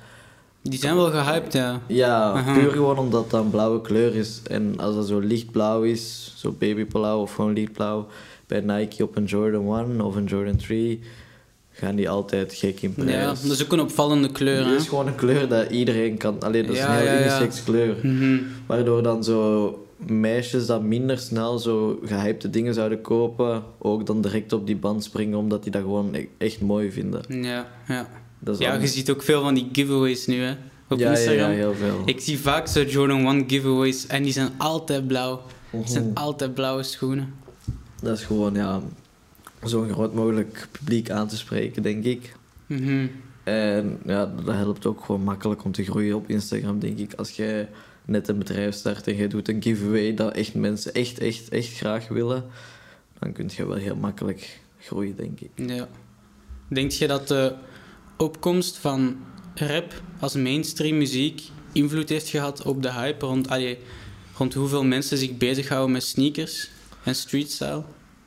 Die 0.62 0.79
zijn 0.79 0.95
wel 0.95 1.11
gehyped, 1.11 1.53
ja. 1.53 1.81
Ja, 1.87 2.43
puur 2.55 2.71
gewoon 2.71 2.99
omdat 2.99 3.31
dat 3.31 3.45
een 3.45 3.50
blauwe 3.50 3.81
kleur 3.81 4.15
is. 4.15 4.41
En 4.43 4.79
als 4.79 4.95
dat 4.95 5.07
zo 5.07 5.19
lichtblauw 5.19 5.83
is, 5.83 6.33
zo 6.37 6.55
babyblauw 6.59 7.21
of 7.21 7.35
gewoon 7.35 7.53
lichtblauw, 7.53 8.07
bij 8.47 8.61
Nike 8.61 9.03
op 9.03 9.17
een 9.17 9.25
Jordan 9.25 9.79
1 9.79 10.00
of 10.00 10.17
een 10.17 10.25
Jordan 10.25 10.57
3, 10.57 11.00
gaan 11.78 11.95
die 11.97 12.09
altijd 12.11 12.54
gek 12.54 12.80
in 12.83 12.95
prijs. 12.95 13.11
Ja, 13.11 13.26
dat 13.26 13.42
is 13.59 13.64
ook 13.64 13.73
een 13.73 13.80
opvallende 13.80 14.33
kleur, 14.33 14.66
Het 14.66 14.80
is 14.80 14.88
gewoon 14.88 15.06
een 15.06 15.14
kleur 15.14 15.49
dat 15.49 15.71
iedereen 15.71 16.16
kan... 16.16 16.40
Alleen 16.40 16.66
dat 16.66 16.75
is 16.75 16.80
Ja, 16.80 17.00
een 17.00 17.06
heel 17.06 17.25
ja, 17.25 17.49
kleur. 17.64 17.97
Mhm. 18.02 18.38
Waardoor 18.66 19.02
dan 19.02 19.25
zo 19.25 19.87
meisjes 20.06 20.66
dat 20.66 20.83
minder 20.83 21.18
snel 21.18 21.59
zo 21.59 22.00
gehypte 22.04 22.50
dingen 22.50 22.75
zouden 22.75 23.00
kopen, 23.00 23.62
ook 23.78 24.06
dan 24.06 24.21
direct 24.21 24.52
op 24.52 24.66
die 24.66 24.76
band 24.76 25.04
springen, 25.04 25.38
omdat 25.38 25.62
die 25.62 25.73
dat 25.73 25.83
gewoon 25.83 26.14
e- 26.14 26.26
echt 26.38 26.61
mooi 26.61 26.92
vinden. 26.92 27.23
Ja, 27.42 27.66
ja. 27.88 28.09
Dat 28.38 28.54
is 28.54 28.66
Ja, 28.66 28.75
je 28.75 28.87
ziet 28.87 29.11
ook 29.11 29.23
veel 29.23 29.42
van 29.42 29.54
die 29.54 29.68
giveaways 29.73 30.26
nu, 30.26 30.40
hè. 30.42 30.54
Op 30.88 30.99
ja, 30.99 31.11
Instagram. 31.11 31.50
ja, 31.50 31.56
heel 31.56 31.75
veel. 31.75 32.02
Ik 32.04 32.21
zie 32.21 32.38
vaak 32.38 32.66
zo 32.66 32.83
Jordan 32.83 33.26
1 33.26 33.45
giveaways 33.47 34.06
en 34.06 34.23
die 34.23 34.33
zijn 34.33 34.49
altijd 34.56 35.06
blauw. 35.06 35.40
Het 35.71 35.90
zijn 35.90 36.04
Mhm. 36.04 36.16
altijd 36.16 36.54
blauwe 36.54 36.83
schoenen. 36.83 37.35
Dat 38.02 38.18
is 38.18 38.25
gewoon, 38.25 38.54
ja, 38.54 38.80
zo'n 39.63 39.93
groot 39.93 40.15
mogelijk 40.15 40.69
publiek 40.71 41.11
aan 41.11 41.29
te 41.29 41.37
spreken, 41.37 41.83
denk 41.83 42.05
ik. 42.05 42.37
Mhm. 42.67 43.07
En 43.45 43.99
ja, 44.05 44.27
dat 44.45 44.55
helpt 44.55 44.87
ook 44.87 45.05
gewoon 45.05 45.23
makkelijk 45.23 45.65
om 45.65 45.73
te 45.73 45.85
groeien 45.85 46.17
op 46.17 46.29
Instagram, 46.29 46.79
denk 46.79 46.99
ik. 46.99 47.15
Als 47.15 47.31
jij 47.31 47.69
net 48.05 48.29
een 48.29 48.39
bedrijf 48.39 48.75
start 48.75 49.07
en 49.07 49.17
je 49.17 49.27
doet 49.27 49.49
een 49.49 49.63
giveaway 49.63 50.15
dat 50.15 50.35
echt 50.35 50.55
mensen 50.55 50.95
echt, 50.95 51.19
echt, 51.19 51.49
echt 51.49 51.73
graag 51.73 52.09
willen, 52.09 52.45
dan 53.19 53.33
kun 53.33 53.51
je 53.57 53.67
wel 53.67 53.77
heel 53.77 53.97
makkelijk 53.97 54.61
groeien, 54.79 55.17
denk 55.17 55.41
ik. 55.41 55.51
Ja. 55.55 55.89
Denk 56.69 56.91
je 56.91 57.07
dat 57.07 57.29
de 57.29 57.55
opkomst 58.17 58.77
van 58.77 59.17
rap 59.55 60.03
als 60.19 60.35
mainstream 60.35 60.99
muziek 60.99 61.43
invloed 61.73 62.09
heeft 62.09 62.29
gehad 62.29 62.63
op 62.63 62.83
de 62.83 62.93
hype 62.93 63.27
rond, 63.27 63.49
allee, 63.49 63.79
rond 64.37 64.55
hoeveel 64.55 64.85
mensen 64.85 65.19
zich 65.19 65.37
bezighouden 65.37 65.93
met 65.93 66.03
sneakers 66.03 66.71
en 67.03 67.15
streetstyle? 67.15 67.83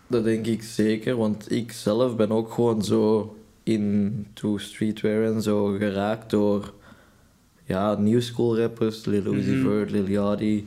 Dat 0.09 0.23
denk 0.23 0.45
ik 0.45 0.63
zeker, 0.63 1.15
want 1.17 1.51
ik 1.51 1.71
zelf 1.71 2.15
ben 2.15 2.31
ook 2.31 2.53
gewoon 2.53 2.83
zo 2.83 3.35
into 3.63 4.57
streetwear 4.57 5.23
en 5.33 5.41
zo 5.41 5.65
geraakt 5.65 6.29
door 6.29 6.73
ja, 7.65 7.95
new 7.99 8.21
school 8.21 8.57
rappers, 8.57 9.05
Lil 9.05 9.33
Uzi 9.33 9.51
Mhm. 9.51 9.67
Vert, 9.67 9.91
Lil 9.91 10.07
Yachty. 10.07 10.63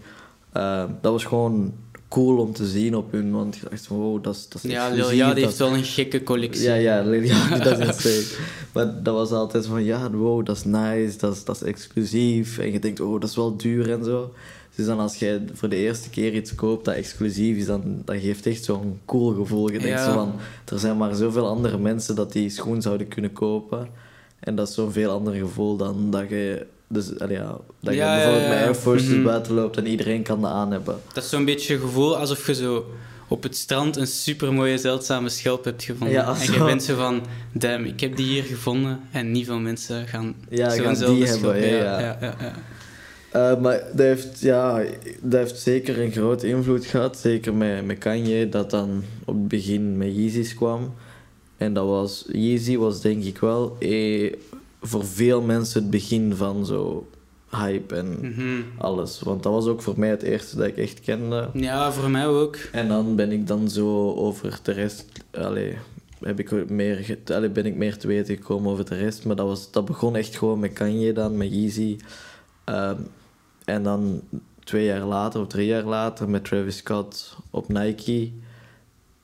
Eh, 0.52 0.84
dat 1.00 1.12
was 1.12 1.24
gewoon 1.24 1.72
cool 2.08 2.36
om 2.38 2.52
te 2.52 2.66
zien 2.66 2.96
op 2.96 3.12
hun, 3.12 3.30
want 3.32 3.54
ik 3.56 3.70
dacht 3.70 3.86
van 3.86 3.96
wow, 3.96 4.22
dat 4.24 4.34
is, 4.34 4.48
dat 4.48 4.64
is 4.64 4.70
Ja, 4.70 4.88
Lil 4.88 5.12
Yachty 5.12 5.40
heeft 5.40 5.58
wel 5.58 5.74
een 5.74 5.84
gekke 5.84 6.22
collectie. 6.22 6.62
Ja, 6.62 6.74
ja, 6.74 7.02
Lil 7.02 7.22
Yachty, 7.22 7.58
dat 7.58 7.78
is 7.78 7.86
insane. 8.04 8.44
Maar 8.72 9.02
dat 9.02 9.14
was 9.14 9.30
altijd 9.30 9.66
van, 9.66 9.84
ja, 9.84 10.10
wow, 10.10 10.46
dat 10.46 10.56
is 10.56 10.64
nice, 10.64 11.18
dat 11.18 11.34
is, 11.34 11.44
dat 11.44 11.56
is 11.56 11.62
exclusief. 11.62 12.58
En 12.58 12.72
je 12.72 12.78
denkt, 12.78 13.00
oh, 13.00 13.20
dat 13.20 13.30
is 13.30 13.36
wel 13.36 13.56
duur 13.56 13.90
en 13.92 14.04
zo. 14.04 14.32
Dus 14.76 14.86
dan 14.86 14.98
als 14.98 15.16
jij 15.16 15.42
voor 15.52 15.68
de 15.68 15.76
eerste 15.76 16.10
keer 16.10 16.34
iets 16.34 16.54
koopt 16.54 16.84
dat 16.84 16.94
exclusief 16.94 17.56
is, 17.56 17.66
dan 17.66 18.02
dat 18.04 18.16
geeft 18.16 18.46
echt 18.46 18.64
zo'n 18.64 19.00
cool 19.04 19.34
gevoel. 19.34 19.70
Je 19.72 19.78
denkt 19.78 19.98
Ja. 19.98 20.04
zo 20.04 20.12
van, 20.12 20.32
er 20.72 20.78
zijn 20.78 20.96
maar 20.96 21.14
zoveel 21.14 21.46
andere 21.48 21.78
mensen 21.78 22.14
dat 22.14 22.32
die 22.32 22.50
schoen 22.50 22.82
zouden 22.82 23.08
kunnen 23.08 23.32
kopen. 23.32 23.88
En 24.40 24.54
dat 24.54 24.68
is 24.68 24.74
zo'n 24.74 24.92
veel 24.92 25.10
ander 25.10 25.34
gevoel 25.34 25.76
dan 25.76 26.10
dat 26.10 26.28
je... 26.28 26.66
Dus, 26.88 27.08
ja, 27.28 27.58
dat 27.80 27.94
Ja, 27.94 28.14
je 28.14 28.20
bijvoorbeeld 28.24 28.48
met. 28.48 28.62
Air 28.66 28.74
Forces 28.74 29.08
Mhm. 29.08 29.22
buiten 29.22 29.52
loopt 29.54 29.76
en 29.76 29.86
iedereen 29.86 30.22
kan 30.22 30.40
dat 30.40 30.50
aan 30.50 30.70
hebben. 30.72 30.96
Dat 31.12 31.24
is 31.24 31.30
zo'n 31.30 31.44
beetje 31.44 31.78
gevoel 31.78 32.16
alsof 32.16 32.46
je 32.46 32.54
zo 32.54 32.84
op 33.28 33.42
het 33.42 33.56
strand 33.56 33.96
een 33.96 34.06
supermooie 34.06 34.78
zeldzame 34.78 35.28
schelp 35.28 35.64
hebt 35.64 35.82
gevonden. 35.82 36.16
Ja, 36.16 36.34
en 36.40 36.52
je 36.52 36.64
bent 36.64 36.82
zo 36.82 36.96
van, 36.96 37.20
damn, 37.52 37.84
ik 37.84 38.00
heb 38.00 38.16
die 38.16 38.26
hier 38.26 38.42
gevonden 38.42 39.00
en 39.10 39.30
niet 39.32 39.46
veel 39.46 39.58
mensen 39.58 40.06
gaan 40.06 40.34
Ja, 40.50 40.68
die 40.68 40.94
schelp- 40.96 41.24
hebben, 41.26 41.60
ja, 41.60 41.76
ja, 41.76 41.98
ja. 42.00 42.16
ja, 42.40 42.52
Eh, 43.32 43.60
maar 43.60 43.78
dat 43.90 43.98
heeft, 44.06 44.40
ja, 44.40 44.82
dat 45.20 45.40
heeft 45.40 45.58
zeker 45.60 46.00
een 46.00 46.12
grote 46.12 46.46
invloed 46.48 46.84
gehad. 46.86 47.16
Zeker 47.16 47.54
met, 47.54 47.86
met 47.86 47.98
Kanye, 47.98 48.48
dat 48.48 48.70
dan 48.70 49.02
op 49.24 49.34
het 49.34 49.48
begin 49.48 49.96
met 49.96 50.14
Yeezys 50.16 50.54
kwam. 50.54 50.92
En 51.56 51.74
dat 51.74 51.86
was, 51.86 52.24
Yeezy 52.32 52.76
was 52.76 53.00
denk 53.00 53.24
ik 53.24 53.38
wel 53.38 53.76
eh, 53.78 54.32
voor 54.82 55.04
veel 55.06 55.40
mensen 55.42 55.80
het 55.82 55.90
begin 55.90 56.34
van 56.34 56.66
zo 56.66 57.06
hype 57.50 57.94
en 57.94 58.18
Mhm. 58.20 58.62
alles. 58.78 59.20
Want 59.20 59.42
dat 59.42 59.52
was 59.52 59.66
ook 59.66 59.82
voor 59.82 59.94
mij 59.98 60.08
het 60.08 60.22
eerste 60.22 60.56
dat 60.56 60.66
ik 60.66 60.76
echt 60.76 61.00
kende. 61.00 61.48
Ja, 61.54 61.92
voor 61.92 62.10
mij 62.10 62.26
ook. 62.26 62.56
En 62.72 62.88
dan 62.88 63.16
ben 63.16 63.32
ik 63.32 63.46
dan 63.46 63.70
zo 63.70 64.12
over 64.14 64.58
de 64.62 64.72
rest, 64.72 65.06
allee, 65.30 65.76
heb 66.20 66.38
ik 66.38 66.70
meer, 66.70 67.18
allee, 67.26 67.48
ben 67.50 67.66
ik 67.66 67.76
meer 67.76 67.96
te 67.96 68.06
weten 68.06 68.36
gekomen 68.36 68.72
over 68.72 68.84
de 68.88 68.96
rest. 68.96 69.24
Maar 69.24 69.36
dat, 69.36 69.46
was, 69.46 69.70
dat 69.70 69.84
begon 69.84 70.16
echt 70.16 70.36
gewoon 70.36 70.58
met 70.58 70.72
Kanye 70.72 71.12
dan, 71.12 71.36
met 71.36 71.52
Yeezy. 71.54 71.96
Ehm, 72.64 72.96
en 73.64 73.82
dan 73.82 74.22
twee 74.64 74.84
jaar 74.84 75.04
later 75.04 75.40
of 75.40 75.46
drie 75.46 75.66
jaar 75.66 75.84
later 75.84 76.28
met 76.28 76.44
Travis 76.44 76.76
Scott 76.76 77.36
op 77.50 77.68
Nike. 77.68 78.32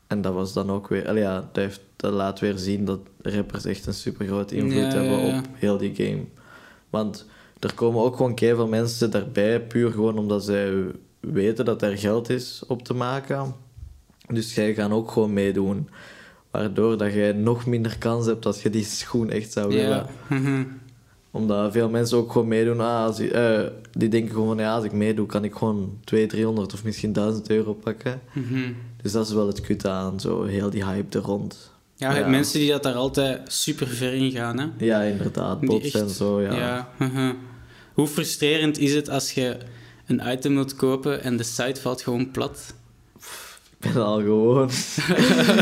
En 0.06 0.20
dat 0.20 0.34
was 0.34 0.52
dan 0.52 0.70
ook 0.70 0.88
weer, 0.88 1.16
ja, 1.18 1.34
dat, 1.34 1.56
heeft, 1.64 1.80
dat 1.96 2.12
laat 2.12 2.40
weer 2.40 2.58
zien 2.58 2.84
dat 2.84 3.00
rappers 3.22 3.64
echt 3.64 3.86
een 3.86 3.94
super 3.94 4.26
grote 4.26 4.56
invloed 4.56 4.92
Ja, 4.92 4.98
hebben 4.98 5.18
ja, 5.18 5.26
ja. 5.26 5.38
op 5.38 5.44
heel 5.52 5.78
die 5.78 5.94
game. 5.94 6.24
Want 6.90 7.26
er 7.58 7.74
komen 7.74 8.02
ook 8.02 8.16
gewoon 8.16 8.38
veel 8.38 8.68
mensen 8.68 9.10
daarbij, 9.10 9.62
puur 9.62 9.90
gewoon 9.90 10.18
omdat 10.18 10.44
zij 10.44 10.72
weten 11.20 11.64
dat 11.64 11.82
er 11.82 11.98
geld 11.98 12.30
is 12.30 12.62
op 12.66 12.82
te 12.82 12.94
maken. 12.94 13.54
Dus 14.26 14.54
jij 14.54 14.74
gaan 14.74 14.92
ook 14.92 15.10
gewoon 15.10 15.32
meedoen. 15.32 15.88
Waardoor 16.50 16.96
dat 16.96 17.12
jij 17.12 17.32
nog 17.32 17.66
minder 17.66 17.98
kans 17.98 18.26
hebt 18.26 18.46
als 18.46 18.62
je 18.62 18.70
die 18.70 18.84
schoen 18.84 19.30
echt 19.30 19.52
zou 19.52 19.68
willen. 19.68 20.06
Omdat 21.30 21.72
veel 21.72 21.88
mensen 21.88 22.18
ook 22.18 22.32
gewoon 22.32 22.48
meedoen. 22.48 22.80
Ah, 22.80 23.04
als 23.04 23.18
eh, 23.18 23.60
die 23.92 24.08
denken 24.08 24.30
gewoon 24.32 24.46
van 24.48 24.58
ja, 24.58 24.74
als 24.74 24.84
ik 24.84 24.92
meedoe 24.92 25.26
kan 25.26 25.44
ik 25.44 25.54
gewoon 25.54 25.98
200, 26.04 26.30
300 26.40 26.72
of 26.74 26.84
misschien 26.84 27.12
1000 27.12 27.50
euro 27.50 27.74
pakken. 27.74 28.20
Mhm. 28.32 28.72
Dus 29.02 29.12
dat 29.12 29.26
is 29.26 29.32
wel 29.32 29.46
het 29.46 29.60
kutte 29.60 29.88
aan, 29.88 30.20
zo 30.20 30.44
heel 30.44 30.70
die 30.70 30.84
hype 30.84 31.18
er 31.18 31.24
rond. 31.24 31.70
Ja, 31.96 32.28
mensen 32.28 32.58
die 32.60 32.70
dat 32.70 32.82
daar 32.82 32.94
altijd 32.94 33.52
super 33.52 33.86
ver 33.86 34.12
in 34.12 34.30
gaan. 34.30 34.58
Hè? 34.58 34.66
Ja, 34.78 35.00
inderdaad, 35.00 35.60
bots 35.60 35.84
echt- 35.84 35.94
en 35.94 36.08
zo, 36.08 36.40
ja. 36.40 36.54
Ja, 36.56 36.88
mhm. 36.98 37.32
Hoe 37.94 38.06
frustrerend 38.06 38.78
is 38.78 38.94
het 38.94 39.08
als 39.10 39.32
je 39.32 39.56
een 40.06 40.22
item 40.26 40.54
wilt 40.54 40.76
kopen 40.76 41.22
en 41.22 41.36
de 41.36 41.42
site 41.42 41.80
valt 41.80 42.02
gewoon 42.02 42.30
plat? 42.30 42.74
Ik 43.80 43.92
ben 43.92 44.04
al 44.04 44.20
gewoon. 44.20 44.70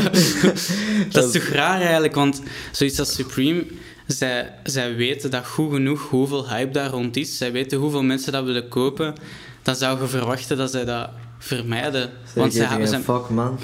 Dat 1.11 1.23
is 1.25 1.31
toch 1.31 1.49
raar 1.49 1.81
eigenlijk, 1.81 2.15
want 2.15 2.41
zoiets 2.71 2.99
als 2.99 3.13
Supreme, 3.13 3.65
zij, 4.07 4.53
zij 4.63 4.95
weten 4.95 5.31
dat 5.31 5.45
goed 5.45 5.73
genoeg 5.73 6.09
hoeveel 6.09 6.49
hype 6.49 6.71
daar 6.71 6.89
rond 6.89 7.17
is. 7.17 7.37
Zij 7.37 7.51
weten 7.51 7.77
hoeveel 7.77 8.03
mensen 8.03 8.31
dat 8.31 8.43
willen 8.45 8.67
kopen. 8.67 9.15
Dan 9.63 9.75
zou 9.75 10.01
je 10.01 10.07
verwachten 10.07 10.57
dat 10.57 10.71
zij 10.71 10.85
dat 10.85 11.09
vermijden. 11.37 12.09
Want 12.35 12.53
zij, 12.53 12.67
zeggen, 12.67 12.87
zij, 12.87 12.99
fuck 12.99 13.29
man. 13.29 13.59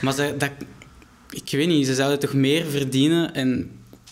maar 0.00 0.12
zij, 0.12 0.36
dat, 0.36 0.50
ik 1.30 1.50
weet 1.50 1.68
niet, 1.68 1.86
ze 1.86 1.94
zouden 1.94 2.18
toch 2.18 2.34
meer 2.34 2.64
verdienen 2.64 3.34
en 3.34 3.70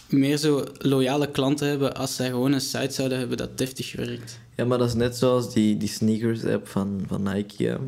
meer 0.09 0.37
zo 0.37 0.64
loyale 0.79 1.31
klanten 1.31 1.69
hebben 1.69 1.95
als 1.95 2.17
zij 2.17 2.29
gewoon 2.29 2.52
een 2.52 2.61
site 2.61 2.93
zouden 2.93 3.19
hebben 3.19 3.37
dat 3.37 3.59
deftig 3.59 3.97
werkt. 3.97 4.41
Ja, 4.57 4.64
maar 4.64 4.79
dat 4.79 4.88
is 4.88 4.95
net 4.95 5.17
zoals 5.17 5.52
die, 5.52 5.76
die 5.76 5.88
sneakers 5.88 6.45
app 6.45 6.69
van, 6.69 7.05
van 7.07 7.23
Nike. 7.23 7.79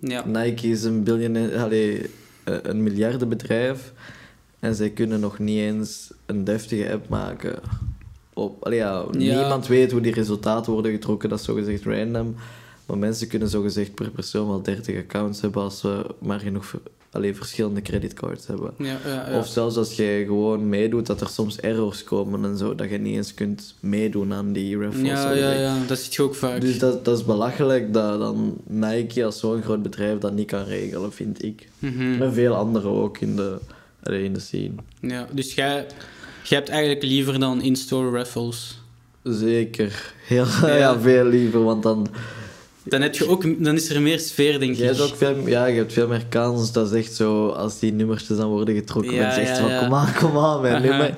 Ja, 0.00 0.24
Nike 0.26 0.68
is 0.68 0.84
een 0.84 1.56
allee, 1.56 2.10
eh, 2.44 2.56
een 2.62 2.82
miljardenbedrijf. 2.82 3.92
En 4.64 4.74
zij 4.74 4.90
kunnen 4.90 5.20
nog 5.20 5.38
niet 5.38 5.58
eens 5.58 6.10
een 6.26 6.44
deftige 6.44 6.92
app 6.92 7.08
maken. 7.08 7.58
Op, 8.34 8.64
allee, 8.64 8.78
ja, 8.78 9.04
Ja. 9.18 9.40
Niemand 9.40 9.66
weet 9.66 9.92
hoe 9.92 10.00
die 10.00 10.12
resultaten 10.14 10.72
worden 10.72 10.92
getrokken, 10.92 11.28
dat 11.28 11.38
is 11.38 11.44
zogezegd 11.44 11.84
random. 11.84 12.34
Maar 12.86 12.98
mensen 12.98 13.28
kunnen 13.28 13.48
zogezegd 13.48 13.94
per 13.94 14.10
persoon 14.10 14.48
wel 14.48 14.62
30 14.62 14.96
accounts 14.96 15.40
hebben 15.40 15.62
als 15.62 15.80
ze 15.80 16.06
maar 16.18 16.40
genoeg 16.40 16.66
ver- 16.66 16.80
allee, 17.10 17.34
verschillende 17.36 17.82
creditcards 17.82 18.46
hebben. 18.46 18.70
ja, 18.78 18.98
ja. 19.06 19.30
ja. 19.30 19.38
Of 19.38 19.46
zelfs 19.46 19.76
als 19.76 19.92
jij 19.96 20.24
gewoon 20.24 20.68
meedoet, 20.68 21.06
dat 21.06 21.20
er 21.20 21.28
soms 21.28 21.60
errors 21.60 22.04
komen 22.04 22.44
en 22.44 22.56
zo, 22.56 22.74
dat 22.74 22.90
je 22.90 22.98
niet 22.98 23.16
eens 23.16 23.34
kunt 23.34 23.74
meedoen 23.80 24.32
aan 24.32 24.52
die 24.52 24.78
raffles. 24.78 25.06
ja, 25.08 25.30
ja, 25.32 25.52
ja, 25.52 25.76
dat 25.86 25.98
zit 25.98 26.14
je 26.14 26.22
ook 26.22 26.34
vaak. 26.34 26.60
Dus 26.60 26.78
dat, 26.78 27.04
dat 27.04 27.18
is 27.18 27.24
belachelijk 27.24 27.92
dat 27.92 28.18
dan 28.18 28.56
Nike 28.66 29.24
als 29.24 29.38
zo'n 29.38 29.62
groot 29.62 29.82
bedrijf 29.82 30.18
dat 30.18 30.32
niet 30.32 30.46
kan 30.46 30.64
regelen, 30.64 31.12
vind 31.12 31.42
ik. 31.42 31.68
Mhm. 31.78 32.22
En 32.22 32.32
veel 32.32 32.54
anderen 32.54 32.90
ook 32.90 33.18
in 33.18 33.36
de, 33.36 33.58
allee, 34.04 34.24
in 34.24 34.32
de 34.32 34.40
scene. 34.40 34.70
Ja, 35.00 35.26
dus 35.32 35.54
jij, 35.54 35.86
jij 36.42 36.58
hebt 36.58 36.68
eigenlijk 36.68 37.02
liever 37.02 37.38
dan 37.38 37.62
in-store 37.62 38.10
raffles. 38.16 38.80
Zeker. 39.22 40.12
Heel, 40.26 40.44
ja. 40.62 40.76
Ja. 40.84 41.00
veel 41.00 41.24
liever, 41.24 41.64
want 41.64 41.82
dan... 41.82 42.06
Dan, 42.86 43.00
heb 43.00 43.14
je 43.14 43.28
ook, 43.28 43.64
dan 43.64 43.74
is 43.74 43.90
er 43.90 44.02
meer 44.02 44.18
sfeer, 44.20 44.58
denk 44.58 44.76
Je 44.76 44.82
ik. 44.82 44.88
hebt 44.88 45.00
ook 45.00 45.16
veel, 45.16 45.48
ja, 45.48 45.66
je 45.66 45.76
hebt 45.76 45.92
veel 45.92 46.08
meer 46.08 46.26
kans. 46.28 46.72
Dat 46.72 46.92
is 46.92 46.98
echt 47.04 47.14
zo, 47.14 47.48
als 47.48 47.78
die 47.78 47.92
nummertjes 47.92 48.36
dan 48.36 48.48
worden 48.48 48.74
getrokken, 48.74 49.14
Ja, 49.14 49.34
je 49.34 49.40
echt 49.40 49.58
van, 49.58 49.78
kom 49.78 49.94
aan, 49.94 50.14
kom 50.14 50.38
aan, 50.38 50.60
mijn 50.60 50.74
Aha. 50.74 50.82
nummer. 50.84 51.14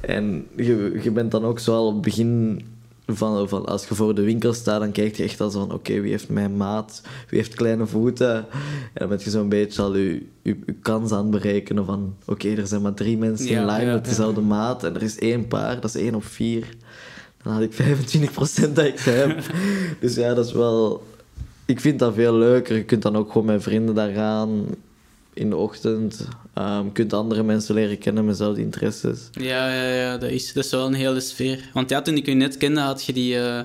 En 0.00 0.46
je, 0.56 0.98
je 1.02 1.10
bent 1.10 1.30
dan 1.30 1.44
ook 1.44 1.58
zo 1.58 1.74
al 1.74 1.86
op 1.86 1.92
het 1.92 2.02
begin 2.02 2.60
van, 3.06 3.48
van, 3.48 3.66
als 3.66 3.88
je 3.88 3.94
voor 3.94 4.14
de 4.14 4.22
winkel 4.22 4.52
staat, 4.52 4.80
dan 4.80 4.92
kijk 4.92 5.16
je 5.16 5.22
echt 5.22 5.40
al 5.40 5.50
zo 5.50 5.58
van, 5.58 5.72
oké, 5.72 6.00
wie 6.00 6.10
heeft 6.10 6.28
mijn 6.28 6.56
maat? 6.56 7.02
Wie 7.28 7.38
heeft 7.38 7.54
kleine 7.54 7.86
voeten? 7.86 8.34
En 8.36 8.48
dan 8.94 9.08
ben 9.08 9.18
je 9.24 9.30
zo'n 9.30 9.48
beetje 9.48 9.82
al 9.82 9.96
je, 9.96 10.26
je, 10.42 10.58
je 10.66 10.74
kans 10.82 11.12
aan 11.12 11.22
het 11.22 11.30
berekenen 11.30 11.84
van, 11.84 12.14
oké, 12.26 12.48
er 12.48 12.66
zijn 12.66 12.82
maar 12.82 12.94
drie 12.94 13.18
mensen 13.18 13.48
Ja, 13.48 13.60
in 13.60 13.66
lijn 13.66 13.86
ja, 13.86 13.92
met 13.92 14.04
dezelfde 14.04 14.40
maat 14.40 14.84
en 14.84 14.94
er 14.94 15.02
is 15.02 15.18
één 15.18 15.48
paar, 15.48 15.80
dat 15.80 15.94
is 15.94 16.02
één 16.02 16.14
op 16.14 16.24
vier. 16.24 16.76
Dan 17.42 17.52
had 17.52 17.62
ik 17.62 17.72
25% 17.72 18.72
dat 18.72 18.84
ik 18.84 18.98
heb. 18.98 19.44
dus 20.00 20.14
ja, 20.14 20.34
dat 20.34 20.46
is 20.46 20.52
wel... 20.52 21.06
Ik 21.66 21.80
vind 21.80 21.98
dat 21.98 22.14
veel 22.14 22.34
leuker. 22.34 22.76
Je 22.76 22.84
kunt 22.84 23.02
dan 23.02 23.16
ook 23.16 23.32
gewoon 23.32 23.46
met 23.46 23.62
vrienden 23.62 23.94
daar 23.94 24.12
gaan 24.12 24.66
in 25.34 25.50
de 25.50 25.56
ochtend. 25.56 26.28
Je 26.54 26.90
kunt 26.92 27.12
andere 27.12 27.42
mensen 27.42 27.74
leren 27.74 27.98
kennen 27.98 28.24
met 28.24 28.38
dezelfde 28.38 28.60
interesses. 28.60 29.28
Ja, 29.32 29.74
ja, 29.74 29.88
ja, 29.88 30.18
dat 30.18 30.30
is, 30.30 30.52
dat 30.52 30.64
is 30.64 30.70
wel 30.70 30.86
een 30.86 30.94
hele 30.94 31.20
sfeer. 31.20 31.70
Want 31.72 31.90
ja, 31.90 32.02
toen 32.02 32.16
ik 32.16 32.26
je 32.26 32.34
net 32.34 32.56
kende, 32.56 32.80
had 32.80 33.04
je 33.04 33.12
die, 33.12 33.38
eh, 33.38 33.60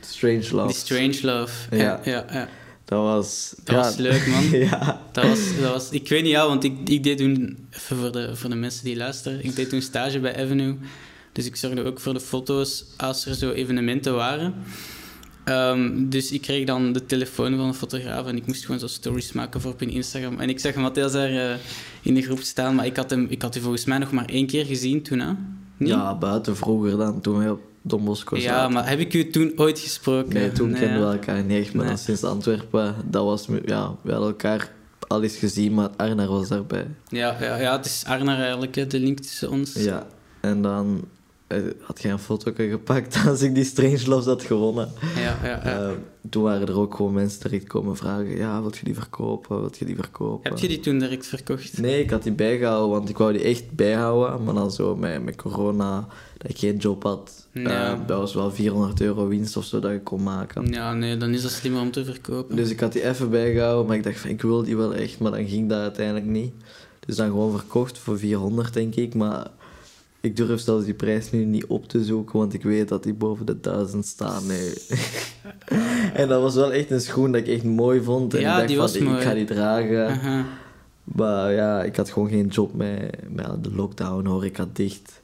Strange 0.00 0.48
Love. 0.52 0.66
die 0.66 0.76
Strange 0.76 1.18
Love. 1.22 1.76
Ja. 1.76 1.82
Ja, 1.82 2.00
ja, 2.04 2.24
ja. 2.32 2.48
Dat 2.84 3.02
was... 3.02 3.54
Dat 3.64 3.76
was 3.76 3.96
leuk, 3.96 4.26
man. 4.26 4.50
ja. 4.70 5.00
Dat 5.12 5.24
was, 5.24 5.40
dat 5.60 5.72
was, 5.72 5.90
ik 5.90 6.08
weet 6.08 6.22
niet, 6.22 6.30
ja, 6.30 6.46
want 6.46 6.64
ik, 6.64 6.88
ik 6.88 7.02
deed 7.02 7.18
toen, 7.18 7.66
even 7.70 7.96
voor 7.96 8.12
de, 8.12 8.36
voor 8.36 8.50
de 8.50 8.56
mensen 8.56 8.84
die 8.84 8.96
luisteren, 8.96 9.44
ik 9.44 9.56
deed 9.56 9.68
toen 9.68 9.82
stage 9.82 10.20
bij 10.20 10.44
Avenue. 10.44 10.76
Dus 11.32 11.46
ik 11.46 11.56
zorgde 11.56 11.84
ook 11.84 12.00
voor 12.00 12.14
de 12.14 12.20
foto's 12.20 12.84
als 12.96 13.26
er 13.26 13.34
zo 13.34 13.50
evenementen 13.50 14.14
waren. 14.14 14.54
Ehm, 15.48 16.08
dus 16.08 16.32
ik 16.32 16.40
kreeg 16.42 16.66
dan 16.66 16.92
de 16.92 17.06
telefoon 17.06 17.56
van 17.56 17.66
een 17.66 17.74
fotograaf 17.74 18.26
en 18.26 18.36
ik 18.36 18.46
moest 18.46 18.64
gewoon 18.64 18.80
zo 18.80 18.86
stories 18.86 19.32
maken 19.32 19.60
voor 19.60 19.72
op 19.72 19.82
in 19.82 19.90
Instagram. 19.90 20.38
En 20.40 20.48
ik 20.48 20.58
zag 20.60 20.74
Matthias 20.74 21.12
daar 21.12 21.30
eh, 21.50 21.56
in 22.02 22.14
de 22.14 22.22
groep 22.22 22.40
staan, 22.40 22.74
maar 22.74 22.86
ik 22.86 22.96
had 22.96 23.10
hem, 23.10 23.26
ik 23.28 23.42
had 23.42 23.54
hem 23.54 23.62
volgens 23.62 23.84
mij 23.84 23.98
nog 23.98 24.12
maar 24.12 24.24
één 24.28 24.46
keer 24.46 24.64
gezien 24.66 25.02
toen, 25.02 25.18
hè? 25.18 25.32
Niet? 25.76 25.88
ja, 25.88 26.14
buiten 26.14 26.56
vroeger 26.56 26.96
dan, 26.96 27.20
toen 27.20 27.38
wij 27.38 27.50
op 27.50 27.60
Don 27.82 28.04
Bosco 28.04 28.36
Ja, 28.36 28.42
zaten. 28.42 28.72
maar 28.72 28.88
heb 28.88 28.98
ik 28.98 29.14
u 29.14 29.30
toen 29.30 29.52
ooit 29.56 29.78
gesproken? 29.78 30.34
Nee, 30.34 30.52
toen 30.52 30.72
kenden 30.72 31.00
we 31.06 31.12
elkaar 31.12 31.42
niet 31.44 31.58
echt, 31.64 31.72
maar 31.74 31.84
Nee. 31.84 31.94
dan 31.94 32.02
sinds 32.04 32.24
Antwerpen, 32.24 32.94
dat 33.04 33.24
was... 33.24 33.46
Ja, 33.66 33.94
we 34.02 34.10
hadden 34.10 34.28
elkaar 34.28 34.70
al 35.06 35.22
eens 35.22 35.36
gezien, 35.36 35.74
maar 35.74 35.88
Arnar 35.96 36.28
was 36.28 36.48
daarbij. 36.48 36.86
Ja, 37.08 37.36
ja, 37.40 37.56
ja, 37.56 37.76
het 37.76 37.86
is 37.86 38.02
Arnar 38.06 38.38
eigenlijk, 38.38 38.74
hè, 38.74 38.86
de 38.86 39.00
link 39.00 39.18
tussen 39.20 39.50
ons. 39.50 39.72
Ja, 39.74 40.06
en 40.40 40.62
dan 40.62 41.04
had 41.80 42.02
jij 42.02 42.12
een 42.12 42.18
foto 42.18 42.52
gepakt 42.56 43.18
als 43.28 43.42
ik 43.42 43.54
die 43.54 43.64
Strangeloves 43.64 44.26
had 44.26 44.42
gewonnen. 44.42 44.92
Ja, 45.16 45.38
ja, 45.42 45.48
ja. 45.48 45.62
Eh, 45.62 45.90
toen 46.30 46.42
waren 46.42 46.68
er 46.68 46.78
ook 46.78 46.94
gewoon 46.94 47.12
mensen 47.12 47.40
direct 47.40 47.66
komen 47.66 47.96
vragen, 47.96 48.36
ja, 48.36 48.60
wil 48.60 48.72
je 48.74 48.84
die 48.84 48.94
verkopen, 48.94 49.60
wil 49.60 49.70
je 49.78 49.84
die 49.84 49.96
verkopen? 49.96 50.50
Heb 50.50 50.58
je 50.58 50.68
die 50.68 50.80
toen 50.80 50.98
direct 50.98 51.26
verkocht? 51.26 51.78
Nee, 51.78 52.02
ik 52.02 52.10
had 52.10 52.22
die 52.22 52.32
bijgehouden, 52.32 52.90
want 52.90 53.08
ik 53.08 53.18
wou 53.18 53.32
die 53.32 53.42
echt 53.42 53.70
bijhouden. 53.72 54.44
Maar 54.44 54.54
dan 54.54 54.70
zo 54.70 54.96
met, 54.96 55.24
met 55.24 55.36
corona, 55.36 56.06
dat 56.38 56.50
ik 56.50 56.58
geen 56.58 56.76
job 56.76 57.02
had. 57.02 57.46
Ja. 57.52 57.92
eh, 57.92 57.98
dat 58.06 58.18
was 58.18 58.34
wel 58.34 58.50
400 58.50 59.00
euro 59.00 59.28
winst 59.28 59.56
of 59.56 59.64
zo 59.64 59.80
dat 59.80 59.90
ik 59.90 60.04
kon 60.04 60.22
maken. 60.22 60.66
Ja, 60.72 60.94
nee, 60.94 61.16
dan 61.16 61.30
is 61.30 61.42
dat 61.42 61.50
slimmer 61.50 61.80
om 61.80 61.90
te 61.90 62.04
verkopen. 62.04 62.56
Dus 62.56 62.70
ik 62.70 62.80
had 62.80 62.92
die 62.92 63.08
even 63.08 63.30
bijgehouden, 63.30 63.86
maar 63.86 63.96
ik 63.96 64.04
dacht 64.04 64.18
van, 64.20 64.30
ik 64.30 64.42
wil 64.42 64.62
die 64.62 64.76
wel 64.76 64.94
echt. 64.94 65.18
Maar 65.18 65.30
dan 65.30 65.48
ging 65.48 65.68
dat 65.68 65.80
uiteindelijk 65.80 66.26
niet. 66.26 66.52
Dus 67.06 67.16
dan 67.16 67.26
gewoon 67.26 67.58
verkocht 67.58 67.98
voor 67.98 68.18
400, 68.18 68.72
denk 68.72 68.94
ik. 68.94 69.14
Maar 69.14 69.46
ik 70.20 70.36
durf 70.36 70.60
zelfs 70.60 70.84
die 70.84 70.94
prijs 70.94 71.30
nu 71.30 71.44
niet 71.44 71.66
op 71.66 71.88
te 71.88 72.04
zoeken, 72.04 72.38
want 72.38 72.54
ik 72.54 72.62
weet 72.62 72.88
dat 72.88 73.02
die 73.02 73.14
boven 73.14 73.46
de 73.46 73.60
1000 73.60 74.06
staan. 74.06 74.46
Nee. 74.46 74.72
en 76.20 76.28
dat 76.28 76.42
was 76.42 76.54
wel 76.54 76.72
echt 76.72 76.90
een 76.90 77.00
schoen 77.00 77.32
dat 77.32 77.40
ik 77.40 77.48
echt 77.48 77.64
mooi 77.64 78.02
vond. 78.02 78.34
En 78.34 78.40
Ja, 78.40 78.62
ik 78.62 78.76
dacht 78.76 78.92
die 78.92 79.02
van, 79.04 79.16
ik 79.16 79.22
ga 79.22 79.34
die 79.34 79.44
dragen. 79.44 80.46
Maar 81.04 81.52
ja, 81.52 81.82
ik 81.82 81.96
had 81.96 82.10
gewoon 82.10 82.28
geen 82.28 82.46
job 82.46 82.74
met, 82.74 83.16
met 83.28 83.64
de 83.64 83.74
lockdown, 83.74 84.26
hoor. 84.26 84.44
Ik 84.44 84.56
had 84.56 84.76
dicht. 84.76 85.20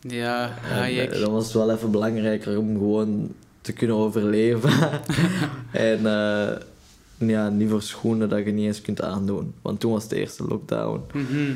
Ja, 0.00 0.58
En, 0.70 0.78
ah, 0.78 0.98
eh, 0.98 1.20
dan 1.20 1.32
was 1.32 1.44
het 1.44 1.52
wel 1.52 1.70
even 1.70 1.90
belangrijker 1.90 2.58
om 2.58 2.76
gewoon 2.76 3.32
te 3.60 3.72
kunnen 3.72 3.96
overleven. 3.96 4.70
en 5.70 6.06
eh, 6.06 6.56
ja, 7.18 7.48
niet 7.48 7.70
voor 7.70 7.82
schoenen 7.82 8.28
dat 8.28 8.44
je 8.44 8.52
niet 8.52 8.66
eens 8.66 8.80
kunt 8.80 9.02
aandoen. 9.02 9.54
Want 9.62 9.80
toen 9.80 9.92
was 9.92 10.08
de 10.08 10.16
eerste 10.16 10.44
lockdown. 10.44 11.00
Mhm. 11.12 11.52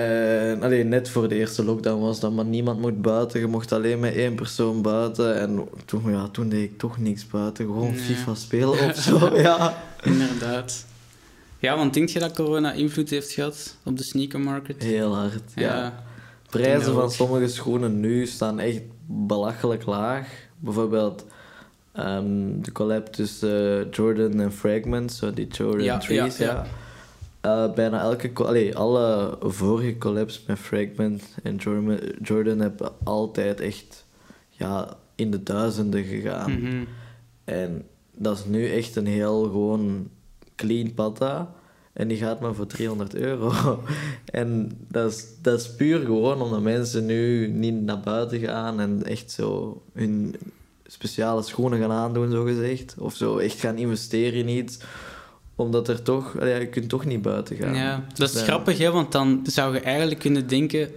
En 0.00 0.62
alleen 0.62 0.88
net 0.88 1.08
voor 1.08 1.28
de 1.28 1.34
eerste 1.34 1.64
lockdown 1.64 2.00
was 2.00 2.20
dat, 2.20 2.32
maar 2.32 2.44
niemand 2.44 2.80
mocht 2.80 3.00
buiten. 3.00 3.40
Je 3.40 3.46
mocht 3.46 3.72
alleen 3.72 4.00
met 4.00 4.14
één 4.14 4.34
persoon 4.34 4.82
buiten. 4.82 5.40
En 5.40 5.68
toen, 5.84 6.10
ja, 6.10 6.28
toen 6.28 6.48
deed 6.48 6.62
ik 6.62 6.78
toch 6.78 6.98
niks 6.98 7.26
buiten. 7.26 7.64
Gewoon 7.64 7.90
Nee. 7.90 7.98
FIFA 8.00 8.34
spelen 8.34 8.68
of 8.88 8.96
zo. 9.08 9.36
ja. 9.36 9.82
Inderdaad. 10.02 10.86
Ja, 11.58 11.76
want 11.76 11.94
denk 11.94 12.08
je 12.08 12.18
dat 12.18 12.32
corona 12.34 12.72
invloed 12.72 13.10
heeft 13.10 13.32
gehad 13.32 13.76
op 13.84 13.96
de 13.96 14.02
sneakermarket? 14.02 14.82
Heel 14.82 15.14
hard. 15.16 15.52
ja. 15.54 15.76
Ja. 15.76 16.04
Prijzen 16.50 16.94
van 16.94 17.10
sommige 17.10 17.48
schoenen 17.48 18.00
nu 18.00 18.26
staan 18.26 18.58
echt 18.60 18.80
belachelijk 19.06 19.86
laag. 19.86 20.28
Bijvoorbeeld 20.58 21.24
ehm, 21.92 22.60
de 22.60 22.72
collab 22.72 23.06
tussen 23.06 23.80
eh, 23.80 23.86
Jordan 23.90 24.40
en 24.40 24.52
Fragment, 24.52 25.12
zo 25.12 25.32
die 25.32 25.46
Jordan 25.46 25.84
Ja, 25.84 25.98
Trees. 25.98 26.36
ja, 26.36 26.44
Ja, 26.46 26.66
Eh, 27.40 27.72
bijna 27.72 28.00
elke, 28.00 28.32
allee, 28.34 28.76
alle 28.76 29.38
vorige 29.40 29.98
collabs 29.98 30.44
met 30.46 30.58
Fragment 30.58 31.22
en 31.42 31.56
Jordan, 31.56 31.98
Jordan 32.22 32.58
hebben 32.58 32.92
altijd 33.04 33.60
echt 33.60 34.06
ja, 34.48 34.96
in 35.14 35.30
de 35.30 35.42
duizenden 35.42 36.04
gegaan. 36.04 36.60
Mhm. 36.60 36.84
En 37.44 37.86
dat 38.16 38.38
is 38.38 38.44
nu 38.44 38.70
echt 38.70 38.96
een 38.96 39.06
heel 39.06 39.42
gewoon 39.42 40.08
clean 40.56 40.94
patta. 40.94 41.54
En 41.92 42.08
die 42.08 42.16
gaat 42.16 42.40
maar 42.40 42.54
voor 42.54 42.66
300 42.66 43.14
euro. 43.14 43.52
en 44.24 44.70
dat 44.88 45.10
is, 45.12 45.26
dat 45.42 45.60
is 45.60 45.74
puur 45.74 46.00
gewoon 46.00 46.42
omdat 46.42 46.62
mensen 46.62 47.06
nu 47.06 47.48
niet 47.48 47.82
naar 47.82 48.00
buiten 48.00 48.38
gaan 48.38 48.80
en 48.80 49.04
echt 49.04 49.30
zo 49.30 49.82
hun 49.92 50.36
speciale 50.86 51.42
schoenen 51.42 51.80
gaan 51.80 51.92
aandoen, 51.92 52.30
zo 52.30 52.44
gezegd. 52.44 52.94
Of 52.98 53.14
zo 53.14 53.38
echt 53.38 53.60
gaan 53.60 53.76
investeren 53.76 54.38
in 54.38 54.48
iets. 54.48 54.78
Omdat 55.60 55.88
er 55.88 56.02
toch, 56.02 56.34
ja, 56.38 56.56
je 56.56 56.66
kunt 56.66 56.88
toch 56.88 57.04
niet 57.04 57.22
buiten 57.22 57.56
gaan. 57.56 57.74
Ja, 57.74 58.04
dat 58.14 58.28
is 58.28 58.34
Dus, 58.34 58.42
grappig, 58.42 58.78
hè, 58.78 58.90
want 58.90 59.12
dan 59.12 59.40
zou 59.44 59.74
je 59.74 59.80
eigenlijk 59.80 60.20
kunnen 60.20 60.46
denken 60.46 60.88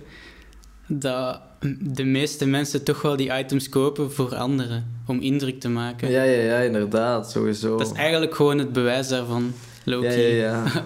dat 0.88 1.39
de 1.79 2.03
meeste 2.03 2.46
mensen 2.46 2.84
toch 2.84 3.01
wel 3.01 3.15
die 3.15 3.38
items 3.38 3.70
kopen 3.70 4.12
voor 4.12 4.36
anderen, 4.36 4.86
om 5.08 5.20
indruk 5.20 5.60
te 5.60 5.70
maken. 5.70 6.12
Ja, 6.12 6.24
ja, 6.24 6.41
ja, 6.41 6.58
inderdaad, 6.58 7.32
sowieso. 7.32 7.77
Dat 7.77 7.88
is 7.91 7.98
eigenlijk 7.98 8.36
gewoon 8.36 8.58
het 8.58 8.74
bewijs 8.74 9.08
daarvan, 9.08 9.53
Loki. 9.84 10.05
Ja, 10.05 10.12
ja, 10.12 10.36
ja. 10.36 10.63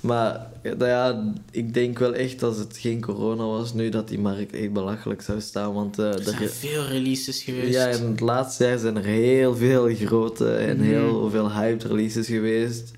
maar 0.00 0.46
ja, 0.62 0.74
nou 0.74 0.90
ja, 0.90 1.32
ik 1.50 1.74
denk 1.74 1.98
wel 1.98 2.14
echt 2.14 2.42
als 2.42 2.56
het 2.58 2.76
geen 2.76 3.00
corona 3.00 3.44
was 3.44 3.74
nu, 3.74 3.88
dat 3.88 4.08
die 4.08 4.18
markt 4.18 4.52
echt 4.54 4.72
belachelijk 4.72 5.22
zou 5.22 5.40
staan. 5.40 5.72
Want 5.72 5.98
eh, 5.98 6.04
Er 6.06 6.14
er- 6.18 6.22
zijn 6.24 6.48
veel 6.48 6.84
releases 6.84 7.42
geweest. 7.42 7.74
ja, 7.74 7.86
in 7.86 8.04
het 8.06 8.20
laatste 8.20 8.64
jaar 8.64 8.78
zijn 8.78 8.96
er 8.96 9.04
heel 9.04 9.56
veel 9.56 9.94
grote 9.94 10.50
en 10.54 10.76
Mhm. 10.76 10.86
heel 10.86 11.30
veel 11.30 11.52
hyped 11.52 11.84
releases 11.84 12.26
geweest. 12.26 12.90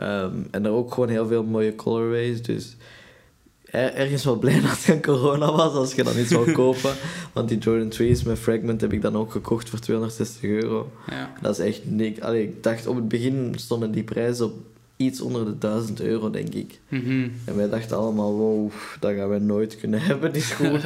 Ehm, 0.00 0.32
en 0.50 0.64
er 0.64 0.70
ook 0.70 0.94
gewoon 0.94 1.08
heel 1.08 1.26
veel 1.26 1.44
mooie 1.44 1.74
colorways. 1.74 2.42
Dus 2.42 2.76
er, 3.64 3.94
ergens 3.94 4.24
wel 4.24 4.38
blij 4.38 4.60
dat 4.68 4.84
het 4.84 5.02
corona 5.02 5.52
was 5.52 5.72
als 5.72 5.94
je 5.94 6.02
dan 6.02 6.18
iets 6.18 6.32
wou 6.32 6.52
kopen. 6.62 6.94
Want 7.32 7.48
die 7.48 7.58
Jordan 7.58 7.92
3's 7.92 8.22
met 8.22 8.38
Fragment 8.38 8.80
heb 8.80 8.92
ik 8.92 9.02
dan 9.02 9.16
ook 9.16 9.30
gekocht 9.32 9.68
voor 9.68 9.78
260 9.78 10.42
euro. 10.42 10.92
Ja. 11.10 11.32
Dat 11.40 11.58
is 11.58 11.66
echt 11.66 11.80
niks. 11.84 12.20
Allee, 12.20 12.42
ik 12.42 12.62
dacht 12.62 12.86
op 12.86 12.96
het 12.96 13.08
begin 13.08 13.54
stonden 13.56 13.90
die 13.90 14.02
prijzen 14.02 14.44
op 14.44 14.52
iets 14.96 15.20
onder 15.20 15.44
de 15.44 15.58
1000 15.58 16.00
euro, 16.00 16.30
denk 16.30 16.54
ik. 16.54 16.80
Mhm. 16.88 17.28
En 17.44 17.56
wij 17.56 17.68
dachten 17.68 17.96
allemaal, 17.96 18.32
wow, 18.32 18.70
dat 19.00 19.14
gaan 19.14 19.28
wij 19.28 19.38
nooit 19.38 19.76
kunnen 19.76 20.02
hebben, 20.10 20.32
die 20.32 20.42
schoen. 20.42 20.80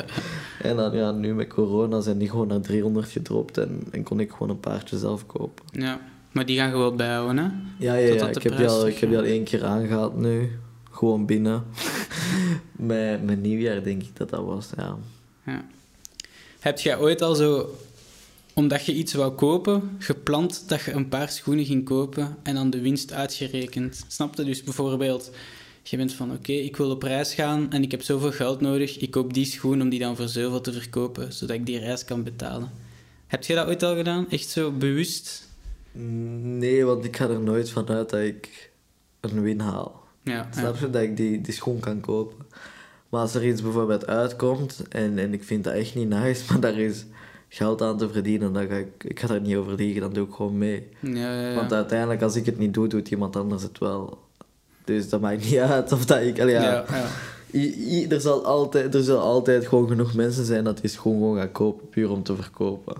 en 0.62 0.76
dan, 0.76 0.96
ja, 0.96 1.10
nu 1.10 1.34
met 1.34 1.48
corona 1.48 2.00
zijn 2.00 2.18
die 2.18 2.30
gewoon 2.30 2.46
naar 2.46 2.60
300 2.60 3.08
gedropt 3.08 3.58
en, 3.58 3.82
en 3.90 4.02
kon 4.02 4.20
ik 4.20 4.30
gewoon 4.30 4.50
een 4.50 4.60
paardje 4.60 4.98
zelf 4.98 5.26
kopen. 5.26 5.64
ja. 5.70 6.00
Maar 6.34 6.46
die 6.46 6.56
gaan 6.56 6.68
je 6.68 6.76
wel 6.76 6.94
bijhouden, 6.94 7.36
hè? 7.38 7.44
Ja, 7.84 7.94
ja, 7.94 8.06
ja. 8.06 8.12
Ik 8.12 8.20
heb, 8.20 8.42
die 8.42 8.52
prijs 8.52 8.70
al, 8.70 8.86
ik 8.86 8.98
heb 8.98 9.08
die 9.08 9.18
al 9.18 9.24
één 9.24 9.44
keer 9.44 9.64
aangehad 9.64 10.16
nu. 10.16 10.58
Gewoon 10.90 11.26
binnen. 11.26 11.64
met, 12.72 13.24
met 13.24 13.42
nieuwjaar 13.42 13.82
denk 13.82 14.02
ik 14.02 14.16
dat 14.16 14.30
dat 14.30 14.44
was, 14.44 14.70
ja. 14.76 14.96
Ja. 15.46 15.64
Heb 16.60 16.78
jij 16.78 16.98
ooit 16.98 17.22
al 17.22 17.34
zo, 17.34 17.74
omdat 18.54 18.86
je 18.86 18.94
iets 18.94 19.14
wou 19.14 19.32
kopen, 19.32 19.96
gepland 19.98 20.68
dat 20.68 20.82
je 20.82 20.92
een 20.92 21.08
paar 21.08 21.28
schoenen 21.28 21.64
ging 21.64 21.84
kopen 21.84 22.36
en 22.42 22.54
dan 22.54 22.70
de 22.70 22.80
winst 22.80 23.12
uitgerekend? 23.12 24.04
Snap 24.08 24.36
je? 24.36 24.44
Dus 24.44 24.62
bijvoorbeeld, 24.62 25.30
je 25.82 25.96
bent 25.96 26.12
van 26.12 26.32
oké, 26.32 26.52
ik 26.52 26.76
wil 26.76 26.90
op 26.90 27.02
reis 27.02 27.34
gaan 27.34 27.72
en 27.72 27.82
ik 27.82 27.90
heb 27.90 28.02
zoveel 28.02 28.32
geld 28.32 28.60
nodig, 28.60 28.98
ik 28.98 29.10
koop 29.10 29.34
die 29.34 29.44
schoen 29.44 29.82
om 29.82 29.88
die 29.88 29.98
dan 29.98 30.16
voor 30.16 30.28
zoveel 30.28 30.60
te 30.60 30.72
verkopen, 30.72 31.32
zodat 31.32 31.56
ik 31.56 31.66
die 31.66 31.78
reis 31.78 32.04
kan 32.04 32.22
betalen. 32.22 32.70
Heb 33.26 33.44
je 33.44 33.54
dat 33.54 33.66
ooit 33.66 33.82
al 33.82 33.96
gedaan? 33.96 34.30
Echt 34.30 34.48
zo 34.48 34.70
bewust? 34.70 35.43
Nee, 36.58 36.84
want 36.84 37.04
ik 37.04 37.16
ga 37.16 37.28
er 37.28 37.40
nooit 37.40 37.70
van 37.70 37.88
uit 37.88 38.10
dat 38.10 38.20
ik 38.20 38.70
een 39.20 39.42
win 39.42 39.60
haal. 39.60 40.02
Ja. 40.22 40.48
Snap 40.50 40.76
je? 40.76 40.90
Dat 40.90 41.02
ik 41.02 41.16
die, 41.16 41.40
die 41.40 41.52
schoen 41.54 41.80
kan 41.80 42.00
kopen. 42.00 42.36
Maar 43.08 43.20
als 43.20 43.34
er 43.34 43.46
iets 43.46 43.62
bijvoorbeeld 43.62 44.06
uitkomt 44.06 44.82
en, 44.88 45.18
en 45.18 45.32
ik 45.32 45.44
vind 45.44 45.64
dat 45.64 45.72
echt 45.74 45.94
niet 45.94 46.08
nice, 46.08 46.42
maar 46.52 46.60
daar 46.60 46.78
is 46.78 47.04
geld 47.48 47.82
aan 47.82 47.98
te 47.98 48.08
verdienen, 48.10 48.52
dan 48.52 48.66
ga 48.66 48.74
ik, 48.74 49.04
ik 49.04 49.20
ga 49.20 49.26
daar 49.26 49.40
niet 49.40 49.56
over 49.56 49.74
liegen, 49.74 50.00
dan 50.00 50.12
doe 50.12 50.26
ik 50.26 50.32
gewoon 50.34 50.58
mee. 50.58 50.88
ja, 51.00 51.10
ja, 51.12 51.48
ja. 51.48 51.54
Want 51.54 51.72
uiteindelijk, 51.72 52.22
als 52.22 52.36
ik 52.36 52.46
het 52.46 52.58
niet 52.58 52.74
doe, 52.74 52.88
doet 52.88 53.10
iemand 53.10 53.36
anders 53.36 53.62
het 53.62 53.78
wel. 53.78 54.18
Dus 54.84 55.08
dat 55.08 55.20
maakt 55.20 55.44
niet 55.44 55.58
uit 55.74 55.92
of 55.92 56.04
dat 56.06 56.20
ik... 56.20 56.36
ja. 56.36 56.84
I- 57.52 57.74
i- 57.96 58.06
er, 58.08 58.20
zal 58.20 58.44
altijd, 58.44 58.94
er 58.94 59.02
zullen 59.02 59.20
altijd 59.22 59.66
gewoon 59.66 59.88
genoeg 59.88 60.14
mensen 60.14 60.44
zijn 60.44 60.64
dat 60.64 60.80
die 60.80 60.90
schoen 60.90 61.12
gewoon 61.18 61.36
gaan 61.36 61.52
kopen, 61.52 61.88
puur 61.88 62.10
om 62.10 62.22
te 62.22 62.36
verkopen. 62.36 62.94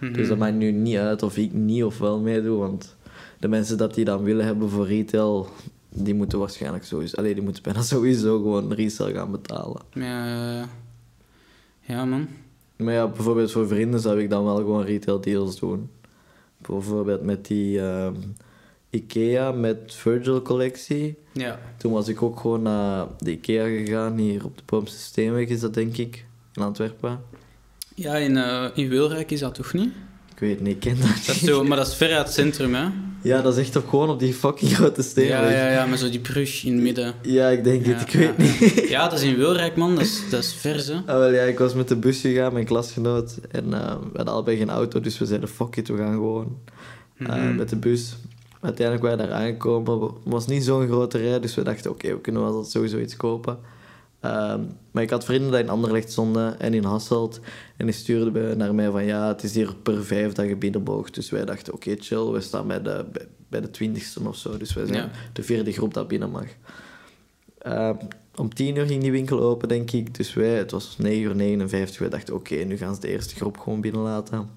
Mhm. 0.00 0.12
Dus 0.12 0.28
dat 0.28 0.38
maakt 0.38 0.56
nu 0.56 0.70
niet 0.70 0.96
uit 0.96 1.22
of 1.22 1.36
ik 1.36 1.52
niet 1.52 1.84
of 1.84 1.98
wel 1.98 2.20
meedoe, 2.20 2.58
want 2.58 2.96
de 3.38 3.48
mensen 3.48 3.78
dat 3.78 3.94
die 3.94 4.04
dan 4.04 4.22
willen 4.22 4.44
hebben 4.44 4.70
voor 4.70 4.86
retail, 4.86 5.48
die 5.88 6.14
moeten 6.14 6.38
waarschijnlijk 6.38 6.84
sowieso, 6.84 7.16
allee, 7.16 7.34
die 7.34 7.42
moeten 7.42 7.62
bijna 7.62 7.82
sowieso 7.94 8.36
gewoon 8.36 8.72
resale 8.72 9.14
gaan 9.14 9.30
betalen. 9.30 9.82
Ja, 9.92 10.68
ja, 11.80 12.04
man. 12.04 12.28
Maar 12.76 12.94
ja, 12.94 13.08
bijvoorbeeld 13.08 13.52
voor 13.52 13.68
vrienden 13.68 14.00
zou 14.00 14.20
ik 14.20 14.30
dan 14.30 14.44
wel 14.44 14.56
gewoon 14.56 14.84
retail 14.84 15.20
deals 15.20 15.58
doen. 15.58 15.90
Bijvoorbeeld 16.58 17.22
met 17.22 17.46
die 17.46 17.80
ehm, 17.80 18.14
Ikea 18.90 19.52
met 19.52 19.94
Virgil 19.94 20.42
collectie. 20.42 21.18
Ja. 21.32 21.58
Toen 21.76 21.92
was 21.92 22.08
ik 22.08 22.22
ook 22.22 22.40
gewoon 22.40 22.62
naar 22.62 23.06
de 23.18 23.30
Ikea 23.30 23.66
gegaan, 23.66 24.16
hier 24.16 24.44
op 24.44 24.56
de 24.56 24.62
Boomse 24.66 24.98
Steenweg 24.98 25.48
is 25.48 25.60
dat 25.60 25.74
denk 25.74 25.96
ik, 25.96 26.26
in 26.54 26.62
Antwerpen. 26.62 27.20
Ja, 27.98 28.14
in, 28.16 28.36
eh 28.36 28.64
in 28.74 28.88
Wilrijk 28.88 29.30
is 29.30 29.40
dat 29.40 29.54
toch 29.54 29.72
niet? 29.72 29.90
Ik 30.32 30.38
weet 30.38 30.60
niet, 30.60 30.74
ik 30.74 30.80
ken 30.80 30.96
dat 31.00 31.08
niet. 31.08 31.36
zo, 31.48 31.64
maar 31.64 31.76
dat 31.76 31.86
is 31.86 31.94
ver 31.94 32.12
uit 32.16 32.24
het 32.24 32.34
centrum, 32.34 32.74
hè? 32.74 32.86
Ja, 33.22 33.42
dat 33.42 33.56
is 33.56 33.64
echt 33.66 33.76
op, 33.76 33.88
gewoon 33.88 34.10
op 34.10 34.18
die 34.18 34.34
fucking 34.34 34.70
grote 34.74 35.02
steenweg. 35.02 35.38
Ja, 35.40 35.50
ja, 35.50 35.70
ja, 35.70 35.86
met 35.86 35.98
zo 35.98 36.10
die 36.10 36.20
brug 36.20 36.64
in 36.64 36.72
het 36.72 36.82
midden. 36.82 37.14
Ja, 37.22 37.48
ik 37.48 37.64
denk 37.64 37.86
Ja, 37.86 37.92
het, 37.92 38.00
ik 38.02 38.12
weet 38.20 38.34
ja. 38.36 38.42
niet. 38.42 38.88
Ja, 38.94 39.08
dat 39.08 39.18
is 39.18 39.24
in 39.24 39.36
Wilrijk, 39.36 39.76
man. 39.76 39.94
Dat 39.94 40.04
is, 40.04 40.22
dat 40.30 40.42
is 40.42 40.54
vers, 40.54 40.86
hè? 40.86 40.94
Ah, 40.94 41.04
wel, 41.06 41.32
ja, 41.32 41.42
ik 41.42 41.58
was 41.58 41.74
met 41.74 41.88
de 41.88 41.96
bus 41.96 42.20
gegaan, 42.20 42.52
mijn 42.52 42.64
klasgenoot. 42.64 43.38
En 43.50 43.64
eh, 43.74 43.80
we 44.12 44.16
hadden 44.16 44.34
allebei 44.34 44.56
geen 44.56 44.70
auto, 44.70 45.00
dus 45.00 45.18
we 45.18 45.26
zeiden 45.26 45.48
fuck 45.48 45.76
it, 45.76 45.88
we 45.88 45.96
gaan 45.96 46.12
gewoon 46.12 46.58
eh, 47.18 47.26
Mhm. 47.28 47.56
met 47.56 47.68
de 47.68 47.76
bus. 47.76 48.16
Uiteindelijk 48.60 49.06
waren 49.06 49.24
we 49.24 49.26
daar 49.32 49.40
aangekomen. 49.42 50.00
Het 50.00 50.10
was 50.24 50.46
niet 50.46 50.64
zo'n 50.64 50.86
grote 50.86 51.18
rij, 51.18 51.40
dus 51.40 51.54
we 51.54 51.62
dachten 51.62 51.90
oké, 51.90 52.08
we 52.08 52.20
kunnen 52.20 52.42
wel 52.42 52.64
sowieso 52.64 52.98
iets 52.98 53.16
kopen. 53.16 53.58
Ehm, 54.20 54.60
maar 54.90 55.02
ik 55.02 55.10
had 55.10 55.24
vrienden 55.24 55.50
die 55.50 55.60
in 55.60 55.68
Anderlecht 55.68 56.10
stonden 56.12 56.60
en 56.60 56.74
in 56.74 56.84
Hasselt. 56.84 57.40
En 57.76 57.86
die 57.86 57.94
stuurden 57.94 58.58
naar 58.58 58.74
mij 58.74 58.90
van 58.90 59.04
ja, 59.04 59.28
het 59.28 59.42
is 59.42 59.54
hier 59.54 59.74
per 59.82 60.04
vijf 60.04 60.32
dat 60.32 60.48
je. 60.48 61.04
Dus 61.10 61.30
wij 61.30 61.44
dachten 61.44 61.72
oké, 61.74 61.96
chill, 61.98 62.24
we 62.30 62.40
staan 62.40 62.66
bij 62.66 62.82
de, 62.82 63.04
bij, 63.12 63.26
bij 63.48 63.60
de 63.60 63.70
twintigste 63.70 64.28
of 64.28 64.36
zo. 64.36 64.56
Dus 64.56 64.74
wij 64.74 64.86
zijn 64.86 64.98
Ja. 64.98 65.10
de 65.32 65.42
vierde 65.42 65.72
groep 65.72 65.94
dat 65.94 66.08
binnen 66.08 66.30
mag. 66.30 66.46
Ehm, 67.58 67.94
om 68.34 68.54
10 68.54 68.76
uur 68.76 68.86
ging 68.86 69.02
die 69.02 69.10
winkel 69.10 69.40
open, 69.40 69.68
denk 69.68 69.90
ik. 69.90 70.14
Dus 70.14 70.34
wij, 70.34 70.54
het 70.54 70.70
was 70.70 70.94
9 70.98 71.22
uur 71.22 71.36
59. 71.36 71.98
We 71.98 72.08
dachten, 72.08 72.34
oké, 72.34 72.54
nu 72.54 72.76
gaan 72.76 72.94
ze 72.94 73.00
de 73.00 73.08
eerste 73.08 73.34
groep 73.34 73.58
gewoon 73.58 73.80
binnenlaten. 73.80 74.50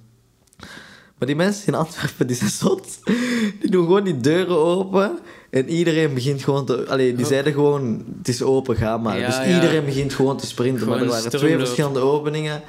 Maar 1.22 1.30
die 1.30 1.40
mensen 1.40 1.68
in 1.68 1.76
Antwerpen, 1.76 2.28
die 2.28 2.36
zijn 2.36 2.50
zot. 2.50 3.00
Die 3.60 3.72
doen 3.72 3.84
gewoon 3.84 4.04
die 4.04 4.18
deuren 4.18 4.58
open. 4.58 5.20
En 5.50 5.70
iedereen 5.70 6.14
begint 6.14 6.44
gewoon 6.44 6.66
te... 6.66 6.88
Allee, 6.88 7.16
die 7.16 7.26
zeiden 7.26 7.54
gewoon, 7.54 8.06
het 8.18 8.28
is 8.28 8.42
open, 8.42 8.76
ga 8.76 8.98
maar. 8.98 9.20
Ja, 9.20 9.26
dus 9.26 9.36
ja. 9.36 9.56
iedereen 9.56 9.86
begint 9.86 10.14
gewoon 10.14 10.38
te 10.38 10.46
sprinten. 10.46 10.88
maar 10.88 11.02
er 11.02 11.08
waren 11.08 11.30
twee 11.30 11.58
verschillende 11.58 12.00
openingen. 12.00 12.62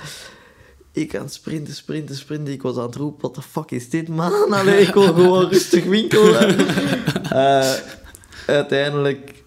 Ik 0.93 1.17
aan 1.17 1.23
het 1.23 1.33
sprinten, 1.33 1.75
sprinten, 1.75 2.17
sprinten. 2.17 2.53
Ik 2.53 2.63
was 2.63 2.77
aan 2.77 2.87
het 2.87 2.95
roepen, 2.95 3.21
what 3.21 3.35
the 3.35 3.49
fuck 3.51 3.71
is 3.71 3.91
dit, 3.91 4.09
man? 4.09 4.33
Allee, 4.55 4.81
ik 4.81 4.95
wil 4.95 5.03
gewoon 5.03 5.49
rustig 5.49 5.85
winkelen. 5.85 6.57
Eh, 7.33 7.73
uiteindelijk, 8.47 9.42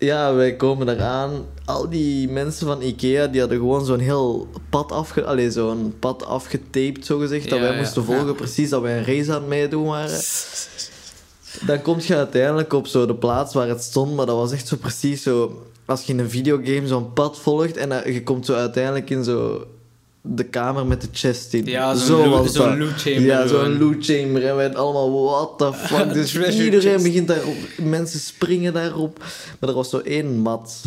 ja, 0.00 0.34
wij 0.34 0.56
komen 0.56 0.88
eraan. 0.88 1.46
Al 1.64 1.88
die 1.88 2.28
mensen 2.28 2.66
van 2.66 2.82
Ikea, 2.82 3.26
die 3.26 3.40
hadden 3.40 3.58
gewoon 3.58 3.84
zo'n 3.84 3.98
heel 3.98 4.48
pad, 4.70 4.92
afge 4.92 5.24
allee, 5.24 5.50
zo'n 5.50 5.94
pad 5.98 6.24
afgetaped, 6.24 7.06
zogezegd. 7.06 7.48
dat 7.48 7.58
Ja, 7.58 7.64
wij 7.64 7.74
ja, 7.74 7.78
moesten 7.78 8.04
volgen, 8.04 8.26
ja. 8.26 8.32
precies, 8.32 8.70
dat 8.70 8.82
wij 8.82 8.98
een 8.98 9.04
race 9.04 9.32
aan 9.32 9.40
het 9.40 9.48
meedoen 9.48 9.86
waren. 9.86 10.20
Dan 11.66 11.82
kom 11.82 11.96
je 12.00 12.16
uiteindelijk 12.16 12.72
op 12.72 12.86
zo 12.86 13.06
de 13.06 13.14
plaats 13.14 13.54
waar 13.54 13.68
het 13.68 13.82
stond, 13.82 14.14
maar 14.14 14.26
dat 14.26 14.36
was 14.36 14.52
echt 14.52 14.68
zo 14.68 14.76
precies 14.76 15.22
zo... 15.22 15.64
Als 15.84 16.02
je 16.02 16.12
in 16.12 16.18
een 16.18 16.30
videogame 16.30 16.86
zo'n 16.86 17.12
pad 17.12 17.38
volgt 17.38 17.76
en 17.76 18.12
je 18.12 18.22
komt 18.22 18.46
zo 18.46 18.54
uiteindelijk 18.54 19.10
in 19.10 19.24
zo 19.24 19.66
de 20.22 20.44
kamer 20.44 20.86
met 20.86 21.00
de 21.00 21.08
chest 21.12 21.54
in. 21.54 21.64
Ja, 21.64 21.94
zo'n 21.94 22.06
Zo 22.06 22.68
dat. 22.68 22.78
loot 22.78 22.90
chamber 23.00 23.22
Ja, 23.22 23.46
zo'n 23.46 23.78
loot 23.78 24.04
chamber. 24.04 24.46
En 24.46 24.56
wij 24.56 24.74
allemaal, 24.74 25.22
what 25.22 25.58
the 25.58 25.72
fuck. 25.86 26.12
Dus 26.12 26.34
iedereen 26.34 26.80
chest. 26.80 27.04
begint 27.04 27.28
daarop. 27.28 27.56
Mensen 27.82 28.20
springen 28.20 28.72
daarop. 28.72 29.18
Maar 29.58 29.68
er 29.68 29.74
was 29.76 29.90
zo 29.90 29.98
één 29.98 30.38
mat 30.38 30.82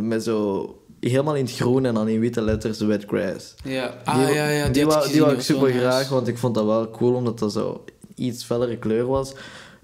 met 0.00 0.22
zo... 0.24 0.70
Helemaal 1.00 1.34
in 1.36 1.44
het 1.44 1.54
groen 1.54 1.84
en 1.86 1.94
dan 1.94 2.08
in 2.08 2.20
witte 2.20 2.42
letters 2.42 2.78
wet 2.80 3.04
grass. 3.06 3.54
Ja, 3.64 3.88
Die, 3.88 4.26
ah, 4.26 4.34
ja, 4.34 4.48
ja, 4.50 4.68
die, 4.68 4.86
wou, 4.86 5.12
die 5.12 5.20
wou 5.20 5.32
ik 5.34 5.40
super 5.40 5.70
graag, 5.72 6.08
want 6.08 6.28
ik 6.28 6.38
vond 6.38 6.54
dat 6.54 6.64
wel 6.64 6.90
cool, 6.90 7.14
omdat 7.14 7.38
dat 7.38 7.52
zo 7.52 7.84
iets 8.14 8.44
fellere 8.44 8.76
kleur 8.76 9.06
was. 9.06 9.32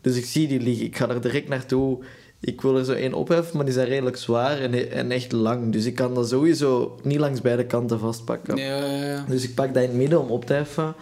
Dus 0.00 0.16
ik 0.16 0.24
zie 0.24 0.48
die 0.48 0.60
liggen, 0.60 0.86
ik 0.86 0.96
ga 0.96 1.08
er 1.08 1.20
direct 1.20 1.48
naartoe. 1.48 1.98
Ik 2.44 2.60
wil 2.60 2.76
er 2.78 2.84
zo 2.84 2.92
één 2.92 3.14
opheffen, 3.14 3.56
maar 3.56 3.64
die 3.64 3.74
zijn 3.74 3.86
redelijk 3.86 4.16
zwaar 4.16 4.60
en, 4.60 4.90
en 4.92 5.10
echt 5.10 5.32
lang. 5.32 5.72
Dus 5.72 5.84
ik 5.84 5.94
kan 5.94 6.14
dat 6.14 6.28
sowieso 6.28 6.98
niet 7.02 7.18
langs 7.18 7.40
beide 7.40 7.64
kanten 7.64 7.98
vastpakken. 7.98 8.56
Ja, 8.56 8.76
ja, 8.84 9.04
ja. 9.06 9.24
Dus 9.28 9.42
ik 9.44 9.54
pak 9.54 9.74
dat 9.74 9.82
in 9.82 9.88
het 9.88 9.98
midden 9.98 10.20
om 10.20 10.28
op 10.30 10.44
te 10.44 10.52
heffen. 10.52 10.94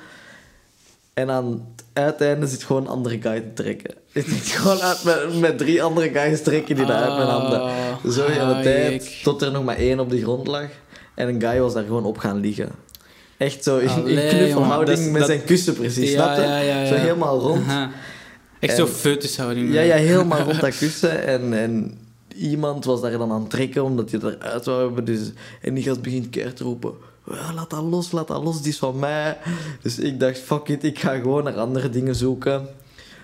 En 1.14 1.30
aan 1.30 1.46
het 1.50 1.84
uiteinde 1.92 2.46
zit 2.46 2.64
gewoon 2.64 2.82
een 2.82 2.88
andere 2.88 3.18
guy 3.20 3.40
te 3.40 3.52
trekken. 3.62 3.94
Zit 4.14 4.46
gewoon 4.48 4.80
uit 4.80 5.04
met, 5.04 5.40
met 5.40 5.58
drie 5.58 5.82
andere 5.82 6.08
guys 6.10 6.42
trekken 6.42 6.76
die 6.76 6.84
dat 6.86 6.96
uit 6.96 7.16
mijn 7.16 7.28
handen. 7.28 7.60
Ah, 7.62 7.70
Zo 8.10 8.26
de 8.26 8.32
hele 8.32 8.54
ah, 8.54 8.60
tijd, 8.62 9.20
tot 9.22 9.42
er 9.42 9.52
nog 9.52 9.64
maar 9.64 9.76
één 9.76 10.00
op 10.00 10.10
de 10.10 10.20
grond 10.22 10.46
lag. 10.46 10.68
En 11.14 11.28
een 11.28 11.40
guy 11.40 11.60
was 11.60 11.72
daar 11.74 11.84
gewoon 11.84 12.04
op 12.04 12.18
gaan 12.18 12.40
liggen. 12.40 12.68
Echt 13.36 13.64
zo 13.64 13.78
in, 13.78 13.88
in 13.88 13.92
Allee, 14.02 14.28
knuffelhouding 14.28 14.54
jongen, 14.68 14.86
dat 14.86 14.98
is- 14.98 15.04
met 15.04 15.20
dat- 15.20 15.28
zijn 15.30 15.44
kussen 15.44 15.74
precies, 15.74 16.12
Ja, 16.12 16.34
snap 16.34 16.36
je? 16.36 16.86
Zo 16.88 16.94
helemaal 16.94 17.38
rond. 17.40 17.62
Echt 18.60 18.70
En- 18.72 18.78
zo'n 18.78 18.86
foetushouding. 18.94 19.72
Ja, 19.72 19.80
ja, 19.80 19.96
helemaal 19.96 20.40
rond 20.40 20.60
dat 20.60 20.78
kussen. 20.84 21.26
En, 21.26 21.52
en 21.52 21.98
iemand 22.36 22.84
was 22.84 23.00
daar 23.00 23.18
dan 23.18 23.32
aan 23.32 23.40
het 23.40 23.50
trekken, 23.50 23.84
omdat 23.84 24.10
hij 24.10 24.20
het 24.22 24.34
eruit 24.40 24.64
wou 24.64 24.84
hebben. 24.86 25.04
Dus, 25.04 25.32
en 25.62 25.74
die 25.74 25.84
gast 25.84 26.02
begint 26.02 26.30
keihard 26.30 26.56
te 26.56 26.64
roepen. 26.64 26.92
"Ja, 27.30 27.54
laat 27.54 27.70
dat 27.70 27.82
los, 27.82 28.12
laat 28.12 28.28
dat 28.28 28.42
los, 28.44 28.62
die 28.62 28.72
is 28.72 28.78
van 28.78 28.98
mij. 28.98 29.38
Dus 29.82 29.98
ik 29.98 30.20
dacht, 30.20 30.38
fuck 30.38 30.68
it, 30.68 30.84
ik 30.84 30.98
ga 30.98 31.14
gewoon 31.18 31.44
naar 31.44 31.56
andere 31.58 31.90
dingen 31.90 32.14
zoeken. 32.14 32.66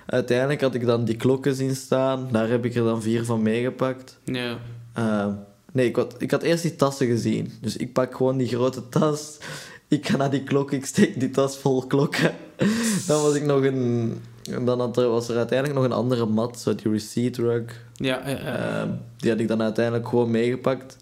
Uiteindelijk 0.07 0.61
had 0.61 0.75
ik 0.75 0.87
dan 0.87 1.05
die 1.05 1.16
klokken 1.16 1.55
zien 1.55 1.77
staan. 1.77 2.29
Daar 2.33 2.49
heb 2.49 2.64
ik 2.64 2.75
er 2.75 2.85
dan 2.85 3.03
vier 3.03 3.25
van 3.25 3.42
meegepakt. 3.42 4.18
Ja. 4.25 4.59
Eh, 4.92 5.27
nee, 5.72 5.87
ik 5.88 5.96
had, 5.96 6.14
ik 6.18 6.31
had 6.31 6.42
eerst 6.42 6.62
die 6.62 6.77
tassen 6.77 7.07
gezien. 7.07 7.53
Dus 7.61 7.77
ik 7.77 7.92
pak 7.92 8.14
gewoon 8.16 8.37
die 8.37 8.49
grote 8.49 8.88
tas. 8.88 9.37
Ik 9.88 10.09
ga 10.09 10.16
naar 10.16 10.31
die 10.31 10.42
klok, 10.42 10.72
ik 10.72 10.87
steek 10.87 11.20
die 11.20 11.31
tas 11.31 11.57
vol 11.57 11.87
klokken. 11.87 12.35
dan 13.07 13.22
was 13.22 13.35
ik 13.35 13.44
nog 13.44 13.62
een... 13.62 14.18
en 14.50 14.64
Dan 14.64 14.80
had 14.80 14.96
er, 14.96 15.09
was 15.09 15.28
er 15.28 15.37
uiteindelijk 15.37 15.78
nog 15.78 15.88
een 15.88 15.96
andere 15.96 16.26
mat, 16.26 16.61
zo 16.61 16.74
die 16.74 16.92
receipt 16.92 17.37
rug. 17.37 17.85
Ja, 17.94 18.28
ja, 18.28 18.38
ja. 18.38 18.82
Eh, 18.82 18.88
die 19.16 19.30
had 19.30 19.40
ik 19.40 19.48
dan 19.48 19.62
uiteindelijk 19.62 20.09
gewoon 20.09 20.30
meegepakt. 20.30 20.96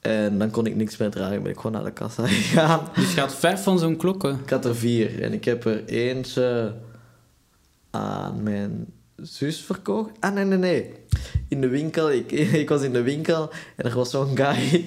En 0.00 0.38
dan 0.38 0.50
kon 0.50 0.66
ik 0.66 0.76
niks 0.76 0.96
meer 0.96 1.10
dragen, 1.10 1.42
ben 1.42 1.50
ik 1.50 1.56
gewoon 1.56 1.72
naar 1.72 1.84
de 1.84 1.92
kassa 1.92 2.26
gegaan. 2.36 2.80
Dus 2.94 3.14
je 3.14 3.20
had 3.20 3.34
vijf 3.34 3.62
van 3.62 3.78
zo'n 3.78 3.96
klokken. 3.96 4.38
Ik 4.44 4.50
had 4.50 4.64
er 4.64 4.76
vier 4.76 5.22
en 5.22 5.32
ik 5.32 5.44
heb 5.44 5.64
er 5.64 5.84
eentje 5.84 6.74
aan 7.90 8.42
mijn 8.42 8.86
zus 9.16 9.60
verkocht. 9.60 10.10
Ah, 10.20 10.34
nee, 10.34 10.44
nee, 10.44 10.58
nee. 10.58 10.92
In 11.48 11.60
de 11.60 11.68
winkel, 11.68 12.10
ik, 12.10 12.32
ik 12.62 12.68
was 12.68 12.82
in 12.82 12.92
de 12.92 13.02
winkel 13.02 13.50
en 13.76 13.84
er 13.84 13.94
was 13.94 14.10
zo'n 14.10 14.36
guy. 14.36 14.84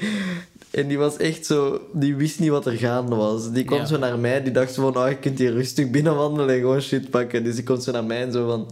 En 0.71 0.88
die 0.88 0.97
was 0.97 1.17
echt 1.17 1.45
zo, 1.45 1.82
die 1.93 2.15
wist 2.15 2.39
niet 2.39 2.49
wat 2.49 2.65
er 2.65 2.71
gaande 2.77 3.15
was. 3.15 3.51
Die 3.51 3.63
kwam 3.63 3.79
Ja. 3.79 3.86
zo 3.86 3.97
naar 3.97 4.19
mij, 4.19 4.43
die 4.43 4.51
dacht 4.51 4.73
zo 4.73 4.82
van, 4.91 5.03
oh, 5.03 5.10
je 5.10 5.15
kunt 5.15 5.39
hier 5.39 5.51
rustig 5.53 5.89
binnenwandelen 5.89 6.55
en 6.55 6.60
gewoon 6.62 6.82
shit 6.82 7.10
pakken. 7.10 7.43
Dus 7.43 7.55
die 7.55 7.63
komt 7.63 7.84
zo 7.84 7.91
naar 7.91 8.03
mij 8.03 8.21
en 8.21 8.32
zo 8.32 8.47
van, 8.47 8.67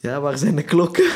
ja, 0.00 0.20
waar 0.20 0.38
zijn 0.38 0.56
de 0.56 0.62
klokken? 0.62 1.04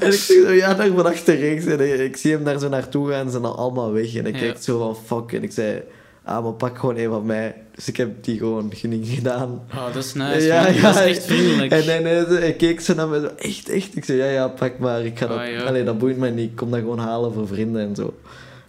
en 0.00 0.06
ik 0.06 0.12
zeg 0.12 0.14
zo, 0.14 0.50
ja, 0.52 0.74
daar 0.74 0.88
van 0.88 1.06
achter 1.06 1.38
rechts. 1.38 1.66
En 1.66 2.04
ik 2.04 2.16
zie 2.16 2.32
hem 2.32 2.44
daar 2.44 2.58
zo 2.58 2.68
naartoe 2.68 3.10
gaan 3.10 3.18
en 3.18 3.24
ze 3.24 3.30
zijn 3.30 3.44
al 3.44 3.56
allemaal 3.56 3.92
weg. 3.92 4.14
En 4.14 4.26
ik 4.26 4.34
Ja. 4.34 4.40
kijk 4.40 4.62
zo 4.62 4.78
van, 4.78 4.96
fuck. 5.18 5.32
En 5.32 5.42
ik 5.42 5.52
zei, 5.52 5.82
ah, 6.24 6.42
maar 6.44 6.52
pak 6.52 6.78
gewoon 6.78 6.96
een 6.96 7.08
van 7.08 7.26
mij. 7.26 7.54
Dus 7.74 7.88
ik 7.88 7.96
heb 7.96 8.24
die 8.24 8.38
gewoon 8.38 8.72
gunning 8.74 9.06
gedaan. 9.06 9.62
Oh, 9.74 9.86
dat 9.94 10.04
is 10.04 10.14
nice. 10.14 10.48
man. 10.48 10.82
Dat 10.82 10.94
is 10.94 11.00
echt 11.16 11.24
vriendelijk. 11.24 11.72
En, 11.72 11.88
en, 11.88 12.06
en 12.06 12.26
hij 12.36 12.52
keek 12.52 12.80
zo 12.80 12.94
naar 12.94 13.08
me, 13.08 13.20
zo, 13.20 13.30
echt, 13.38 13.68
echt. 13.68 13.96
Ik 13.96 14.04
zei, 14.04 14.18
ja, 14.18 14.26
ja, 14.30 14.48
pak 14.48 14.78
maar. 14.78 15.04
Ik 15.04 15.18
ga 15.18 15.26
dat, 15.26 15.38
ja. 15.48 15.62
allee, 15.62 15.84
dat 15.84 15.98
boeit 15.98 16.16
mij 16.18 16.30
niet. 16.30 16.50
Ik 16.50 16.56
kom 16.56 16.70
dat 16.70 16.80
gewoon 16.80 16.98
halen 16.98 17.32
voor 17.32 17.46
vrienden 17.46 17.82
en 17.88 17.94
zo. 17.94 18.14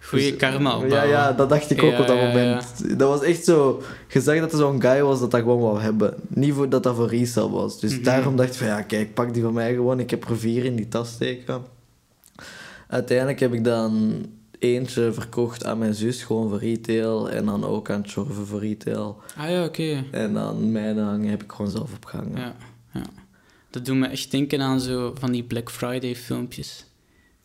Goeie 0.08 0.30
Dus, 0.30 0.36
karma 0.40 0.70
Ja, 0.70 0.76
opbouwen. 0.76 1.08
ja, 1.08 1.32
dat 1.32 1.48
dacht 1.48 1.70
ik 1.70 1.82
ook 1.82 1.90
Ja, 1.90 2.00
op 2.00 2.06
dat 2.06 2.16
ja, 2.16 2.26
moment. 2.26 2.98
Dat 2.98 3.08
was 3.08 3.22
echt 3.22 3.44
zo... 3.44 3.82
Je 4.08 4.20
zag 4.20 4.38
dat 4.38 4.52
er 4.52 4.58
zo'n 4.58 4.80
guy 4.82 5.02
was 5.02 5.20
dat 5.20 5.30
dat 5.30 5.40
gewoon 5.40 5.60
wou 5.60 5.80
hebben. 5.80 6.14
Niet 6.28 6.52
voor, 6.54 6.68
dat 6.68 6.82
dat 6.82 6.94
voor 6.96 7.08
resale 7.08 7.50
was. 7.50 7.80
Dus 7.80 7.92
Mhm. 7.94 8.02
daarom 8.02 8.36
dacht 8.36 8.48
ik 8.48 8.54
van, 8.54 8.66
ja, 8.66 8.82
kijk, 8.82 9.14
pak 9.14 9.34
die 9.34 9.42
van 9.42 9.52
mij 9.52 9.74
gewoon. 9.74 10.00
Ik 10.00 10.10
heb 10.10 10.28
er 10.28 10.38
vier 10.38 10.64
in 10.64 10.76
die 10.76 10.88
tas 10.88 11.08
steken. 11.10 11.62
Uiteindelijk 12.88 13.40
heb 13.40 13.52
ik 13.52 13.64
dan 13.64 14.14
eentje 14.58 15.12
verkocht 15.12 15.64
aan 15.64 15.78
mijn 15.78 15.94
zus, 15.94 16.22
gewoon 16.22 16.48
voor 16.48 16.58
retail. 16.58 17.30
En 17.30 17.44
dan 17.44 17.64
ook 17.64 17.90
aan 17.90 18.02
Tjorven 18.02 18.46
voor 18.46 18.60
retail. 18.60 19.20
Ah 19.36 19.50
ja, 19.50 19.64
oké. 19.64 20.04
En 20.10 20.32
dan 20.34 20.72
mijn 20.72 20.98
hangen 20.98 21.30
heb 21.30 21.42
ik 21.42 21.52
gewoon 21.52 21.70
zelf 21.70 21.94
opgehangen. 21.94 22.38
Ja, 22.40 22.54
ja. 22.92 23.02
Dat 23.70 23.84
doet 23.84 23.96
me 23.96 24.06
echt 24.06 24.30
denken 24.30 24.60
aan 24.60 24.80
zo 24.80 25.12
van 25.18 25.32
die 25.32 25.42
Black 25.42 25.70
Friday 25.70 26.16
filmpjes. 26.16 26.84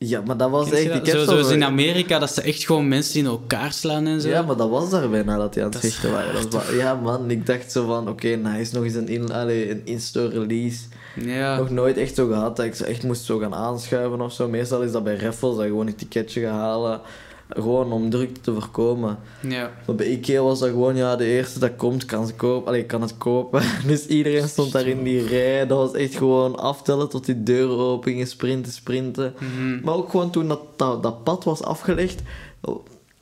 Ja, 0.02 0.22
maar 0.26 0.38
dat 0.38 0.50
was 0.50 0.70
Ken 0.70 0.78
echt... 0.78 0.88
dat? 0.88 0.96
Ik 0.98 1.06
heb 1.06 1.16
Zo, 1.16 1.24
zo- 1.24 1.32
zoals 1.32 1.52
in 1.52 1.64
Amerika, 1.64 2.20
dat 2.20 2.32
ze 2.34 2.42
echt 2.42 2.66
gewoon 2.66 2.88
mensen 2.88 3.20
in 3.20 3.26
elkaar 3.26 3.74
slaan 3.74 4.08
en 4.08 4.22
zo. 4.22 4.28
Ja, 4.30 4.42
maar 4.42 4.56
dat 4.56 4.70
was 4.70 4.90
daar 4.90 5.10
bijna 5.10 5.38
dat 5.38 5.54
die 5.54 5.64
aan 5.64 5.70
het 5.70 5.84
is- 5.84 5.90
vechten 5.94 6.12
waren. 6.12 6.50
Dat 6.50 6.64
ja, 6.72 6.94
man, 6.96 7.32
ik 7.32 7.46
dacht 7.46 7.72
zo 7.72 7.86
van, 7.86 8.10
oké, 8.10 8.28
nice, 8.28 8.76
nog 8.76 8.84
eens 8.84 8.94
een, 8.94 9.08
in, 9.08 9.32
allee, 9.32 9.72
een 9.72 9.82
in-store 9.84 10.30
release. 10.40 10.80
Ja. 11.16 11.58
Nog 11.58 11.70
nooit 11.70 11.98
echt 11.98 12.16
zo 12.16 12.28
gehad 12.28 12.56
dat 12.56 12.66
ik 12.66 12.76
zo 12.76 12.84
echt 12.84 13.04
moest 13.04 13.24
zo 13.24 13.38
gaan 13.38 13.54
aanschuiven 13.56 14.22
of 14.22 14.34
zo. 14.34 14.48
Meestal 14.48 14.82
is 14.82 14.92
dat 14.92 15.04
bij 15.04 15.16
raffles, 15.18 15.56
dat 15.56 15.64
je 15.64 15.70
gewoon 15.70 15.88
een 15.88 15.96
ticketje 15.96 16.42
gaat 16.42 16.52
halen. 16.52 17.02
Gewoon 17.50 17.92
om 17.92 18.10
drukte 18.10 18.42
te 18.42 18.54
voorkomen. 18.54 19.20
ja. 19.48 19.72
Maar 19.86 19.96
bij 19.96 20.08
Ikea 20.08 20.42
was 20.42 20.60
dat 20.60 20.70
gewoon, 20.70 20.96
ja, 20.96 21.16
de 21.16 21.26
eerste 21.26 21.60
dat 21.60 21.76
komt, 21.76 22.06
kan 22.06 22.28
ze 22.28 22.34
kopen. 22.34 22.68
Allee, 22.68 22.84
kan 22.86 23.02
het 23.02 23.18
kopen. 23.18 23.62
Dus 23.88 24.06
iedereen 24.08 24.48
stond 24.48 24.72
daar 24.72 24.88
in 24.88 25.04
die 25.04 25.28
rij. 25.28 25.68
Dat 25.68 25.78
was 25.78 25.94
echt 25.94 26.16
gewoon 26.16 26.58
aftellen 26.60 27.10
tot 27.10 27.26
die 27.26 27.44
deuren 27.44 27.78
open 27.78 28.12
gingen, 28.12 28.28
sprinten, 28.28 28.72
sprinten. 28.72 29.34
Mhm. 29.40 29.80
Maar 29.84 29.94
ook 29.94 30.10
gewoon 30.10 30.30
toen 30.32 30.48
dat, 30.48 30.60
dat, 30.76 31.04
dat 31.04 31.24
pad 31.24 31.44
was 31.44 31.64
afgelegd. 31.64 32.22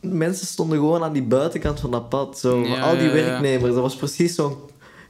Mensen 0.02 0.48
stonden 0.48 0.78
gewoon 0.78 1.04
aan 1.04 1.13
die 1.13 1.24
buitenkant 1.24 1.80
van 1.80 1.92
dat 1.92 2.10
pad. 2.10 2.40
Zo, 2.40 2.66
Ja, 2.66 2.80
al 2.82 2.98
die 2.98 3.10
werknemers. 3.10 3.74
Dat 3.74 3.82
was 3.82 3.96
precies 3.96 4.36
zo'n 4.36 4.56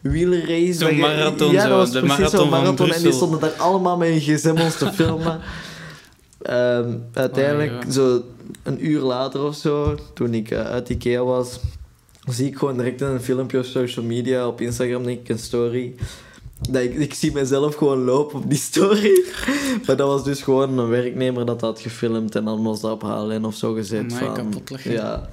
wielerrace. 0.02 0.74
Zo'n 0.74 0.98
marathon 0.98 1.52
Ja, 1.52 1.62
zo, 1.62 1.70
dat 1.70 1.78
was 1.78 1.92
de 1.92 2.00
precies 2.00 2.18
marathon 2.18 2.40
zo'n 2.40 2.50
marathon. 2.50 2.92
En 2.92 3.02
die 3.02 3.12
stonden 3.12 3.40
daar 3.40 3.52
allemaal 3.58 3.98
met 3.98 4.24
hun 4.24 4.62
ons 4.62 4.78
te 4.78 4.92
filmen. 4.92 5.40
Ehm, 6.42 6.94
uiteindelijk, 7.14 7.72
Oh, 7.72 7.84
ja. 7.84 7.92
zo 7.92 8.22
een 8.64 8.86
uur 8.86 9.02
later 9.02 9.44
of 9.44 9.56
zo, 9.56 9.98
toen 10.14 10.34
ik 10.34 10.52
eh, 10.52 10.66
uit 10.66 10.90
Ikea 10.90 11.24
was, 11.24 11.60
zie 12.30 12.48
ik 12.48 12.58
gewoon 12.58 12.78
direct 12.78 13.02
in 13.02 13.08
een 13.08 13.22
filmpje 13.22 13.58
op 13.58 13.66
social 13.66 14.06
media, 14.06 14.48
op 14.48 14.62
Instagram 14.62 15.04
denk 15.04 15.20
ik, 15.20 15.30
een 15.30 15.40
story. 15.40 15.96
Dat 16.70 16.82
ik, 16.82 16.94
ik 16.94 17.14
zie 17.14 17.32
mezelf 17.32 17.76
gewoon 17.76 18.04
lopen 18.04 18.40
op 18.40 18.50
die 18.50 18.60
story. 18.60 19.24
Maar 19.86 19.96
dat 19.96 20.08
was 20.08 20.24
dus 20.24 20.42
gewoon 20.42 20.78
een 20.78 20.90
werknemer 20.90 21.46
dat 21.46 21.62
had 21.62 21.80
gefilmd 21.80 22.36
en 22.36 22.46
dan 22.46 22.64
was 22.64 22.82
dat 22.82 22.92
op 22.92 23.02
HLN 23.02 23.46
of 23.46 23.56
zo 23.56 23.74
gezet. 23.74 24.14
Amai, 24.14 24.36
van, 24.36 24.92
ja. 24.92 25.30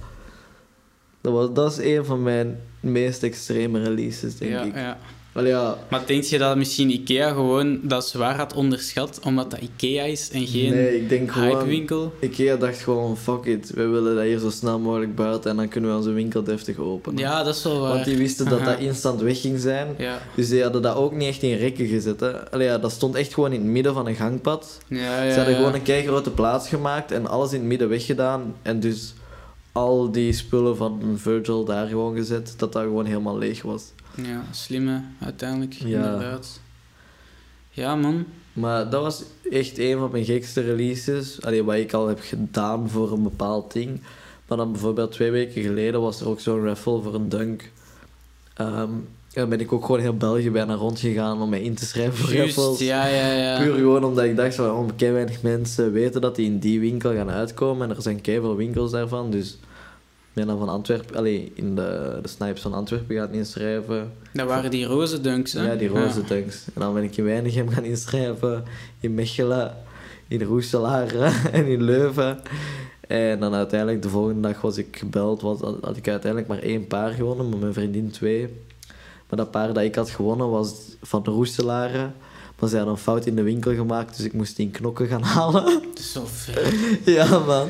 Dat, 1.21 1.33
was, 1.33 1.53
dat 1.53 1.73
is 1.73 1.97
een 1.97 2.05
van 2.05 2.23
mijn 2.23 2.61
meest 2.81 3.23
extreme 3.23 3.83
releases, 3.83 4.37
denk 4.37 4.53
ja, 4.53 4.63
ik. 4.63 4.75
ja. 4.75 4.99
Ja, 5.43 5.79
Maar 5.91 6.03
denk 6.07 6.25
je 6.25 6.39
dat 6.39 6.57
misschien 6.57 6.91
Ikea 6.91 7.29
gewoon 7.29 7.81
dat 7.83 8.09
zwaar 8.09 8.37
had 8.37 8.55
onderschat, 8.55 9.21
omdat 9.25 9.51
dat 9.51 9.61
Ikea 9.61 10.05
is 10.05 10.31
en 10.31 10.47
geen 10.47 10.71
nee, 10.71 11.01
ik 11.01 11.09
denk 11.09 11.33
gewoon... 11.33 12.09
Ikea 12.21 12.57
dacht 12.57 12.79
gewoon, 12.79 13.17
fuck 13.17 13.45
it, 13.45 13.71
we 13.75 13.87
willen 13.87 14.15
dat 14.15 14.25
hier 14.25 14.39
zo 14.39 14.51
snel 14.51 14.79
mogelijk 14.79 15.15
buiten 15.15 15.51
en 15.51 15.57
dan 15.57 15.69
kunnen 15.69 15.91
we 15.91 15.97
onze 15.97 16.11
winkel 16.11 16.43
deftig 16.43 16.79
openen. 16.79 17.19
Ja, 17.19 17.43
dat 17.43 17.55
is 17.55 17.63
wel 17.63 17.81
waar. 17.81 17.93
Want 17.93 18.05
die 18.05 18.17
wisten 18.17 18.49
dat 18.49 18.61
Aha. 18.61 18.71
dat 18.71 18.79
instant 18.89 19.21
weg 19.21 19.41
ging 19.41 19.61
zijn. 19.61 19.95
Ja, 19.99 20.19
Dus 20.35 20.49
die 20.49 20.63
hadden 20.63 20.83
dat 20.83 20.97
ook 20.97 21.13
niet 21.13 21.29
echt 21.29 21.43
in 21.43 21.57
rekken 21.57 21.87
gezet. 21.87 22.21
Hè. 22.21 22.51
Allee, 22.51 22.67
ja, 22.67 22.79
dat 22.79 22.93
stond 22.93 23.15
echt 23.15 23.35
gewoon 23.35 23.53
in 23.53 23.61
het 23.61 23.71
midden 23.71 23.95
van 23.95 24.07
een 24.07 24.15
gangpad. 24.15 24.79
ja, 24.89 25.23
ja. 25.23 25.31
Ze 25.31 25.37
hadden 25.37 25.57
gewoon 25.57 25.75
een 25.75 25.83
keigrote 25.83 26.31
plaats 26.31 26.69
gemaakt 26.69 27.13
en 27.13 27.27
alles 27.27 27.53
in 27.53 27.59
het 27.59 27.69
midden 27.69 27.89
weggedaan. 27.89 28.55
En 28.63 28.81
dus 28.81 29.15
al 29.73 30.11
die 30.11 30.33
spullen 30.33 30.77
van 30.77 31.01
Virgil 31.17 31.65
daar 31.65 31.87
gewoon 31.87 32.17
gezet, 32.17 32.55
dat 32.57 32.73
dat 32.73 32.83
gewoon 32.83 33.05
helemaal 33.05 33.39
leeg 33.39 33.63
was. 33.63 33.83
Ja, 34.15 34.43
slimme, 34.51 35.01
uiteindelijk, 35.21 35.73
Ja. 35.73 35.85
inderdaad. 35.87 36.61
Ja, 37.71 37.97
man. 37.97 38.25
Maar 38.53 38.91
dat 38.91 39.03
was 39.03 39.23
echt 39.51 39.79
een 39.79 39.99
van 39.99 40.11
mijn 40.11 40.25
gekste 40.25 40.61
releases. 40.61 41.43
Allee, 41.43 41.65
wat 41.65 41.75
ik 41.75 41.93
al 41.93 42.09
heb 42.09 42.19
gedaan 42.23 42.91
voor 42.91 43.13
een 43.13 43.23
bepaald 43.23 43.73
ding. 43.73 44.01
Maar 44.49 44.59
dan 44.59 44.73
bijvoorbeeld 44.73 45.13
twee 45.13 45.31
weken 45.31 45.63
geleden 45.63 46.01
was 46.01 46.21
er 46.21 46.29
ook 46.29 46.41
zo'n 46.41 46.65
raffle 46.65 47.03
voor 47.03 47.15
een 47.15 47.29
dunk. 47.29 47.71
En 48.55 49.07
dan 49.33 49.49
ben 49.49 49.61
ik 49.61 49.73
ook 49.73 49.85
gewoon 49.85 50.01
heel 50.01 50.17
België 50.17 50.51
bijna 50.51 50.75
rondgegaan 50.75 51.43
om 51.43 51.49
mij 51.49 51.63
in 51.63 51.75
te 51.75 51.85
schrijven 51.87 52.15
voor 52.17 52.35
Juist, 52.35 52.57
raffles. 52.57 52.79
ja, 52.79 53.07
ja, 53.07 53.33
ja. 53.33 53.59
Puur 53.59 53.75
gewoon 53.75 54.05
omdat 54.05 54.25
ik 54.25 54.37
dacht 54.37 54.55
van, 54.55 54.71
oh, 54.71 54.89
kei 54.97 55.13
weinig 55.13 55.43
mensen 55.43 55.93
weten 55.93 56.21
dat 56.21 56.37
die 56.37 56.47
in 56.47 56.59
die 56.59 56.81
winkel 56.81 57.15
gaan 57.15 57.31
uitkomen. 57.31 57.91
En 57.91 57.97
er 57.97 58.03
zijn 58.03 58.21
kei 58.21 58.41
veel 58.41 58.57
winkels 58.57 58.91
daarvan. 58.91 59.31
Dus 59.31 59.59
ben 60.35 60.47
dan 60.47 60.59
van 60.59 60.69
Antwerpen, 60.69 61.17
allee, 61.17 61.53
in 61.55 61.75
de, 61.75 62.19
de 62.23 62.29
Snipes 62.29 62.61
van 62.61 62.75
Antwerpen 62.75 63.17
gaan 63.17 63.33
inschrijven. 63.33 64.13
Dat 64.33 64.47
waren 64.47 64.71
die 64.71 64.85
roze 64.85 65.21
dunks, 65.21 65.53
hè? 65.53 65.67
Ja, 65.67 65.75
die 65.75 65.89
roze 65.89 66.25
tanks. 66.25 66.65
En 66.75 66.81
dan 66.81 66.95
ben 66.95 67.03
ik 67.03 67.17
in 67.17 67.25
Weinigem 67.25 67.69
gaan 67.69 67.85
inschrijven, 67.85 68.65
in 69.01 69.15
Mechelen, 69.15 69.77
in 70.29 70.43
Roeselare 70.43 71.31
en 71.53 71.67
in 71.67 71.83
Leuven. 71.83 72.41
En 73.09 73.41
dan 73.41 73.55
uiteindelijk 73.55 74.03
de 74.03 74.09
volgende 74.09 74.49
dag 74.49 74.61
was 74.61 74.77
ik 74.77 74.97
gebeld, 74.97 75.41
was, 75.43 75.61
had 75.61 75.97
ik 75.97 76.09
uiteindelijk 76.09 76.47
maar 76.47 76.63
één 76.63 76.87
paar 76.87 77.11
gewonnen, 77.11 77.49
maar 77.49 77.59
mijn 77.59 77.73
vriendin 77.73 78.11
twee. 78.11 78.49
Maar 79.29 79.39
dat 79.39 79.51
paar 79.51 79.73
dat 79.73 79.83
ik 79.83 79.95
had 79.95 80.11
gewonnen 80.11 80.51
was 80.51 80.75
van 81.03 81.23
de 81.23 81.31
Roeselare. 81.31 82.11
Maar 82.65 82.73
ze 82.73 82.79
hadden 82.79 82.95
een 82.99 83.03
fout 83.03 83.27
in 83.27 83.35
de 83.37 83.43
winkel 83.43 83.75
gemaakt, 83.75 84.17
dus 84.17 84.27
ik 84.27 84.33
moest 84.33 84.57
die 84.57 84.67
in 84.67 84.71
knokken 84.73 85.07
gaan 85.07 85.23
halen. 85.23 85.65
Dat 85.65 85.99
is 85.99 86.13
zo 86.13 86.23
vet. 86.27 86.75
ja, 87.05 87.39
man. 87.39 87.67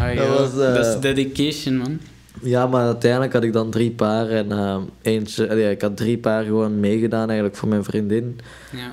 Ah, 0.00 0.16
Dat 0.16 0.38
was, 0.38 0.50
eh, 0.50 0.74
Dat 0.74 0.86
is 0.86 1.00
dedication, 1.00 1.76
man. 1.76 1.98
Ja, 2.42 2.66
maar 2.66 2.84
uiteindelijk 2.84 3.32
had 3.32 3.42
ik 3.42 3.52
dan 3.52 3.70
drie 3.70 3.90
paar 3.90 4.28
en 4.28 4.52
eh, 4.52 4.76
eentje... 5.02 5.50
allee, 5.50 5.70
ik 5.70 5.80
had 5.80 5.96
drie 5.96 6.18
paar 6.18 6.44
gewoon 6.44 6.80
meegedaan 6.80 7.26
eigenlijk 7.26 7.56
voor 7.56 7.68
mijn 7.68 7.84
vriendin. 7.84 8.38
Ja. 8.72 8.92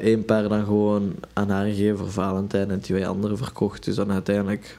Eén 0.00 0.24
paar 0.24 0.48
dan 0.48 0.64
gewoon 0.64 1.14
aan 1.32 1.50
haar 1.50 1.66
gegeven 1.66 1.98
voor 1.98 2.10
Valentijn 2.10 2.70
en 2.70 2.80
twee 2.80 3.06
andere 3.06 3.36
verkocht. 3.36 3.84
Dus 3.84 3.94
dan 3.94 4.12
uiteindelijk 4.12 4.78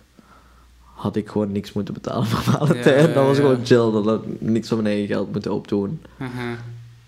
had 0.94 1.16
ik 1.16 1.28
gewoon 1.30 1.52
niks 1.52 1.74
moeten 1.74 1.94
betalen 1.94 2.28
voor 2.28 2.54
Valentijn. 2.54 3.02
Ja, 3.02 3.08
ja, 3.08 3.14
dat 3.14 3.26
was 3.26 3.38
gewoon 3.38 3.66
chill. 3.66 3.92
Dat 3.92 4.06
had 4.06 4.24
ik 4.24 4.42
niks 4.42 4.68
van 4.68 4.78
mijn 4.78 4.90
eigen 4.96 5.16
geld 5.16 5.32
moeten 5.32 5.54
opdoen. 5.54 6.02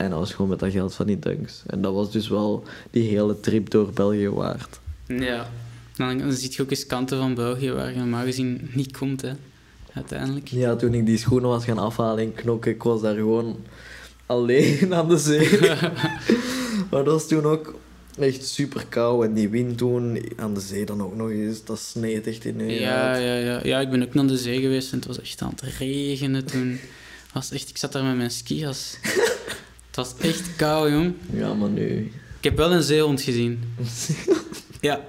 En 0.02 0.10
dat 0.10 0.20
was 0.20 0.34
gewoon 0.34 0.50
met 0.50 0.60
dat 0.60 0.72
geld 0.72 0.94
van 0.94 1.06
die 1.06 1.20
dunks. 1.20 1.64
En 1.68 1.82
dat 1.82 1.94
was 1.94 2.12
dus 2.12 2.28
wel 2.28 2.64
die 2.92 3.10
hele 3.10 3.40
trip 3.40 3.70
door 3.70 3.90
België 3.94 4.30
waard. 4.30 4.80
Ja. 5.08 5.50
Dan, 5.96 6.18
dan 6.18 6.32
zie 6.32 6.52
je 6.54 6.62
ook 6.62 6.70
eens 6.70 6.86
kanten 6.86 7.18
van 7.18 7.34
België 7.34 7.72
waar 7.72 7.92
je 7.92 7.98
normaal 7.98 8.24
gezien 8.24 8.70
niet 8.74 8.98
komt, 8.98 9.22
hè. 9.22 9.32
Uiteindelijk. 9.94 10.48
Ja, 10.48 10.76
toen 10.76 10.94
ik 10.94 11.06
die 11.06 11.18
schoenen 11.18 11.50
was 11.50 11.66
gaan 11.66 11.78
afhalen 11.78 12.24
in 12.24 12.34
Knokken, 12.34 12.72
ik 12.72 12.84
was 12.84 13.02
daar 13.02 13.16
gewoon 13.16 13.58
alleen 14.26 14.94
aan 14.94 15.10
de 15.10 15.18
zee. 15.18 15.60
maar 16.90 17.04
dat 17.04 17.06
was 17.06 17.28
toen 17.28 17.46
ook 17.46 17.76
echt 18.20 18.48
super 18.48 18.86
koud. 18.90 19.24
En 19.24 19.34
die 19.34 19.50
wind 19.50 19.78
toen 19.78 20.24
aan 20.36 20.54
de 20.54 20.60
zee 20.60 20.86
dan 20.86 21.02
ook 21.02 21.16
nog 21.16 21.30
eens, 21.30 21.64
dat 21.64 21.80
sneed 21.80 22.28
echt 22.28 22.46
in 22.46 22.60
je 22.60 22.80
Ja, 22.80 23.16
ja, 23.16 23.36
ja. 23.36 23.60
ja, 23.64 23.80
ik 23.80 23.90
ben 23.90 24.04
ook 24.04 24.14
naar 24.14 24.28
de 24.28 24.38
zee 24.38 24.62
geweest 24.62 24.92
en 24.92 24.98
het 24.98 25.08
was 25.08 25.22
echt 25.22 25.42
aan 25.42 25.50
het 25.50 25.62
regenen 25.62 26.46
toen. 26.46 26.80
Was 27.34 27.52
echt, 27.52 27.70
ik 27.70 27.78
zat 27.78 27.92
daar 27.92 28.04
met 28.04 28.18
mijn 28.18 28.32
skias. 28.32 28.98
het 29.92 29.96
was 29.96 30.14
echt 30.22 30.56
koud, 30.56 30.90
jong. 30.92 31.14
Ja, 31.34 31.54
maar 31.54 31.70
nu... 31.70 32.12
Ik 32.38 32.44
heb 32.44 32.58
wel 32.58 32.72
een 32.72 32.84
zeehond 32.84 33.22
gezien. 33.22 33.60
Ja. 34.82 35.00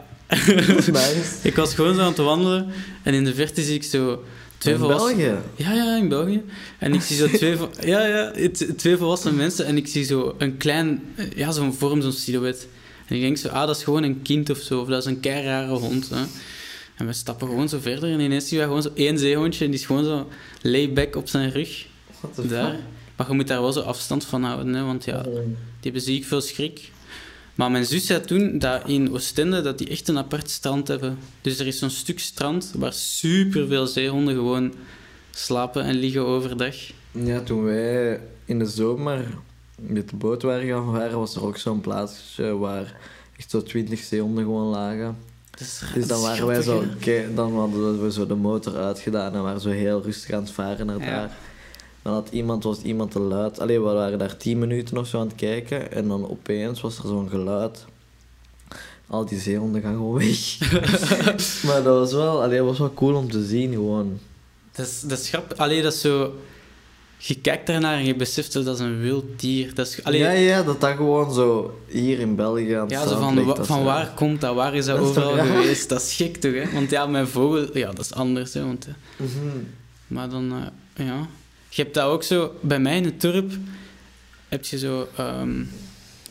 nice. 0.86 1.22
Ik 1.42 1.56
was 1.56 1.74
gewoon 1.74 1.94
zo 1.94 2.00
aan 2.00 2.06
het 2.06 2.16
wandelen 2.16 2.66
en 3.02 3.14
in 3.14 3.24
de 3.24 3.34
verte 3.34 3.62
zie 3.62 3.74
ik 3.74 3.82
zo 3.82 4.24
twee 4.58 4.74
In 4.74 4.80
volwassen... 4.80 5.16
België? 5.16 5.36
Ja, 5.56 5.72
ja, 5.72 5.96
in 5.96 6.08
België. 6.08 6.42
En 6.78 6.94
ik 6.94 7.00
zie 7.00 7.16
zo 7.16 7.26
twee, 7.28 7.56
vo- 7.56 7.70
ja, 7.92 8.06
ja, 8.06 8.32
twee 8.76 8.96
volwassen 8.96 9.36
mensen 9.36 9.66
en 9.66 9.76
ik 9.76 9.86
zie 9.86 10.04
zo 10.04 10.34
een 10.38 10.56
klein, 10.56 11.02
ja, 11.36 11.50
zo'n 11.52 11.74
vorm, 11.74 12.02
zo'n 12.02 12.12
silhouet. 12.12 12.66
En 13.06 13.16
ik 13.16 13.22
denk 13.22 13.36
zo, 13.36 13.48
ah, 13.48 13.66
dat 13.66 13.76
is 13.76 13.82
gewoon 13.84 14.02
een 14.02 14.22
kind 14.22 14.50
of 14.50 14.58
zo, 14.58 14.80
of 14.80 14.88
dat 14.88 14.98
is 14.98 15.04
een 15.10 15.20
kei 15.20 15.44
rare 15.44 15.72
hond. 15.72 16.08
Hè. 16.10 16.22
En 16.96 17.06
we 17.06 17.12
stappen 17.12 17.48
gewoon 17.48 17.68
zo 17.68 17.78
verder 17.80 18.10
en 18.12 18.20
ineens 18.20 18.48
zien 18.48 18.58
we 18.58 18.64
gewoon 18.64 18.82
zo 18.82 18.90
één 18.94 19.18
zeehondje 19.18 19.64
en 19.64 19.70
die 19.70 19.80
is 19.80 19.86
gewoon 19.86 20.04
zo 20.04 20.28
layback 20.62 21.16
op 21.16 21.28
zijn 21.28 21.50
rug. 21.50 21.86
The 22.34 22.46
Daar. 22.46 22.70
fuck? 22.70 22.80
Maar 23.16 23.28
je 23.28 23.34
moet 23.34 23.48
daar 23.48 23.60
wel 23.60 23.72
zo 23.72 23.80
afstand 23.80 24.24
van 24.24 24.44
houden, 24.44 24.74
hè, 24.74 24.84
want 24.84 25.04
ja, 25.04 25.22
die 25.22 25.42
hebben 25.80 26.00
ziek 26.00 26.24
veel 26.24 26.40
schrik. 26.40 26.90
Maar 27.54 27.70
mijn 27.70 27.84
zus 27.86 28.06
zei 28.06 28.20
toen 28.20 28.58
dat 28.58 28.82
in 28.86 29.12
Oostende 29.12 29.60
dat 29.60 29.78
die 29.78 29.88
echt 29.88 30.08
een 30.08 30.18
apart 30.18 30.50
strand 30.50 30.88
hebben. 30.88 31.18
Dus 31.40 31.58
er 31.58 31.66
is 31.66 31.78
zo'n 31.78 31.90
stuk 31.90 32.18
strand 32.18 32.72
waar 32.76 32.92
superveel 32.92 33.86
zeehonden 33.86 34.34
gewoon 34.34 34.72
slapen 35.30 35.84
en 35.84 35.94
liggen 35.94 36.26
overdag. 36.26 36.76
Ja, 37.10 37.40
toen 37.40 37.64
wij 37.64 38.20
in 38.44 38.58
de 38.58 38.66
zomer 38.66 39.24
met 39.76 40.08
de 40.08 40.16
boot 40.16 40.42
waren 40.42 40.68
gaan 40.68 40.92
varen, 40.94 41.18
was 41.18 41.34
er 41.36 41.44
ook 41.44 41.56
zo'n 41.56 41.80
plaatsje 41.80 42.56
waar 42.56 42.96
echt 43.38 43.50
zo 43.50 43.62
twintig 43.62 44.00
zeehonden 44.00 44.44
gewoon 44.44 44.68
lagen. 44.70 45.16
Dat 45.50 45.60
is, 45.60 45.82
Dus 45.94 46.06
dan 46.06 46.20
waren 46.20 46.46
wij 46.46 46.62
zo, 46.62 46.84
dan 47.34 47.54
hadden 47.54 48.02
we 48.02 48.12
zo 48.12 48.26
de 48.26 48.34
motor 48.34 48.76
uitgedaan 48.76 49.34
en 49.34 49.42
waren 49.42 49.60
zo 49.60 49.68
heel 49.70 50.02
rustig 50.02 50.34
aan 50.34 50.42
het 50.42 50.50
varen 50.50 50.86
naar 50.86 50.98
Ja. 50.98 51.04
daar. 51.06 51.36
Dan 52.02 52.12
had 52.12 52.28
iemand, 52.30 52.64
was 52.64 52.82
iemand 52.82 53.10
te 53.10 53.18
luid. 53.20 53.60
Allee, 53.60 53.80
we 53.80 53.84
waren 53.90 54.18
daar 54.18 54.36
tien 54.36 54.58
minuten 54.58 54.98
of 54.98 55.06
zo 55.06 55.20
aan 55.20 55.26
het 55.26 55.36
kijken 55.36 55.92
en 55.92 56.08
dan 56.08 56.28
opeens 56.30 56.80
was 56.80 56.98
er 56.98 57.06
zo'n 57.08 57.28
geluid. 57.28 57.84
Al 59.06 59.24
die 59.26 59.38
zeehonden 59.38 59.82
gaan 59.82 59.92
gewoon 59.94 60.18
weg. 60.18 60.58
maar 61.66 61.82
dat 61.82 61.98
was 61.98 62.12
wel, 62.12 62.42
allee, 62.42 62.60
was 62.62 62.78
wel 62.78 62.94
cool 62.94 63.14
om 63.14 63.30
te 63.30 63.44
zien 63.44 63.72
gewoon. 63.72 64.18
Dat 64.72 64.86
is, 64.86 65.00
dat 65.00 65.18
is 65.18 65.28
grappig. 65.28 65.58
Allee, 65.58 65.82
dat 65.82 65.92
is 65.92 66.00
zo... 66.00 66.34
Je 67.18 67.34
kijkt 67.40 67.66
daarnaar 67.66 67.94
en 67.98 68.04
je 68.04 68.16
beseft 68.16 68.52
dat 68.52 68.64
dat 68.64 68.74
is 68.74 68.80
een 68.80 69.00
wild 69.00 69.24
dier. 69.40 69.74
Dat 69.74 69.86
is, 69.86 70.04
allee, 70.04 70.20
ja, 70.20 70.30
ja, 70.30 70.38
ja, 70.56 70.62
dat 70.62 70.80
dat 70.80 70.96
gewoon 70.96 71.32
zo 71.34 71.78
hier 71.88 72.18
in 72.18 72.36
België 72.36 72.72
aan 72.72 72.88
het 72.88 72.92
zo 72.98 73.00
strand 73.04 73.22
van, 73.24 73.34
ligt, 73.34 73.46
wa- 73.46 73.54
dat 73.54 73.66
van 73.66 73.78
zo- 73.78 73.84
waar 73.84 74.12
komt 74.14 74.40
dat? 74.40 74.54
Waar 74.54 74.74
is 74.74 74.84
dat, 74.84 74.98
overal 74.98 75.36
geweest? 75.36 75.88
Dat 75.88 76.02
is 76.02 76.14
gek 76.14 76.36
toch, 76.36 76.52
hè? 76.54 76.70
Want 76.72 76.90
ja, 76.90 77.06
mijn 77.06 77.26
vogel... 77.28 77.76
Ja, 77.78 77.86
dat 77.92 77.98
is 78.04 78.12
anders, 78.14 78.54
hè. 78.54 78.64
Want, 78.64 78.86
eh, 78.86 78.92
Mhm. 79.16 79.58
Maar 80.06 80.28
dan, 80.30 80.52
eh, 80.96 81.06
ja. 81.06 81.26
Je 81.74 81.82
hebt 81.82 81.94
dat 81.94 82.04
ook 82.04 82.22
zo, 82.22 82.54
bij 82.60 82.80
mij 82.80 82.96
in 82.96 83.04
het 83.04 83.20
dorp 83.20 83.52
heb 84.48 84.64
je 84.64 84.78
zo 84.78 85.08
ehm, 85.16 85.64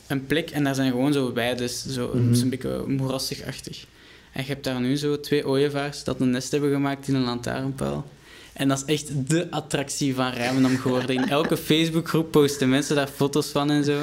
een 0.08 0.26
plek 0.26 0.50
en 0.50 0.64
daar 0.64 0.76
zijn 0.76 0.92
gewoon 0.92 1.14
zo 1.14 1.34
weides, 1.34 1.86
zo 1.86 2.12
is 2.12 2.42
een 2.42 2.50
beetje 2.50 2.84
moerassig-achtig. 2.88 3.86
En 4.32 4.42
je 4.42 4.48
hebt 4.48 4.64
daar 4.64 4.82
nu 4.82 4.98
zo 4.98 5.20
twee 5.20 5.48
ooievaars 5.48 6.04
dat 6.04 6.20
een 6.20 6.30
nest 6.30 6.52
hebben 6.52 6.72
gemaakt 6.72 7.08
in 7.08 7.16
een 7.16 7.24
lantaarnpaal. 7.24 8.06
En 8.62 8.68
dat 8.68 8.84
is 8.86 8.94
echt 8.94 9.12
de 9.30 9.48
attractie 9.52 10.16
van 10.16 10.30
Rijmendam 10.32 10.78
geworden. 10.78 11.16
In 11.16 11.30
elke 11.30 11.58
Facebookgroep 11.58 12.32
posten 12.32 12.70
mensen 12.70 12.96
daar 12.96 13.08
foto's 13.16 13.48
van 13.48 13.72
en 13.72 13.84
zo. 13.84 13.98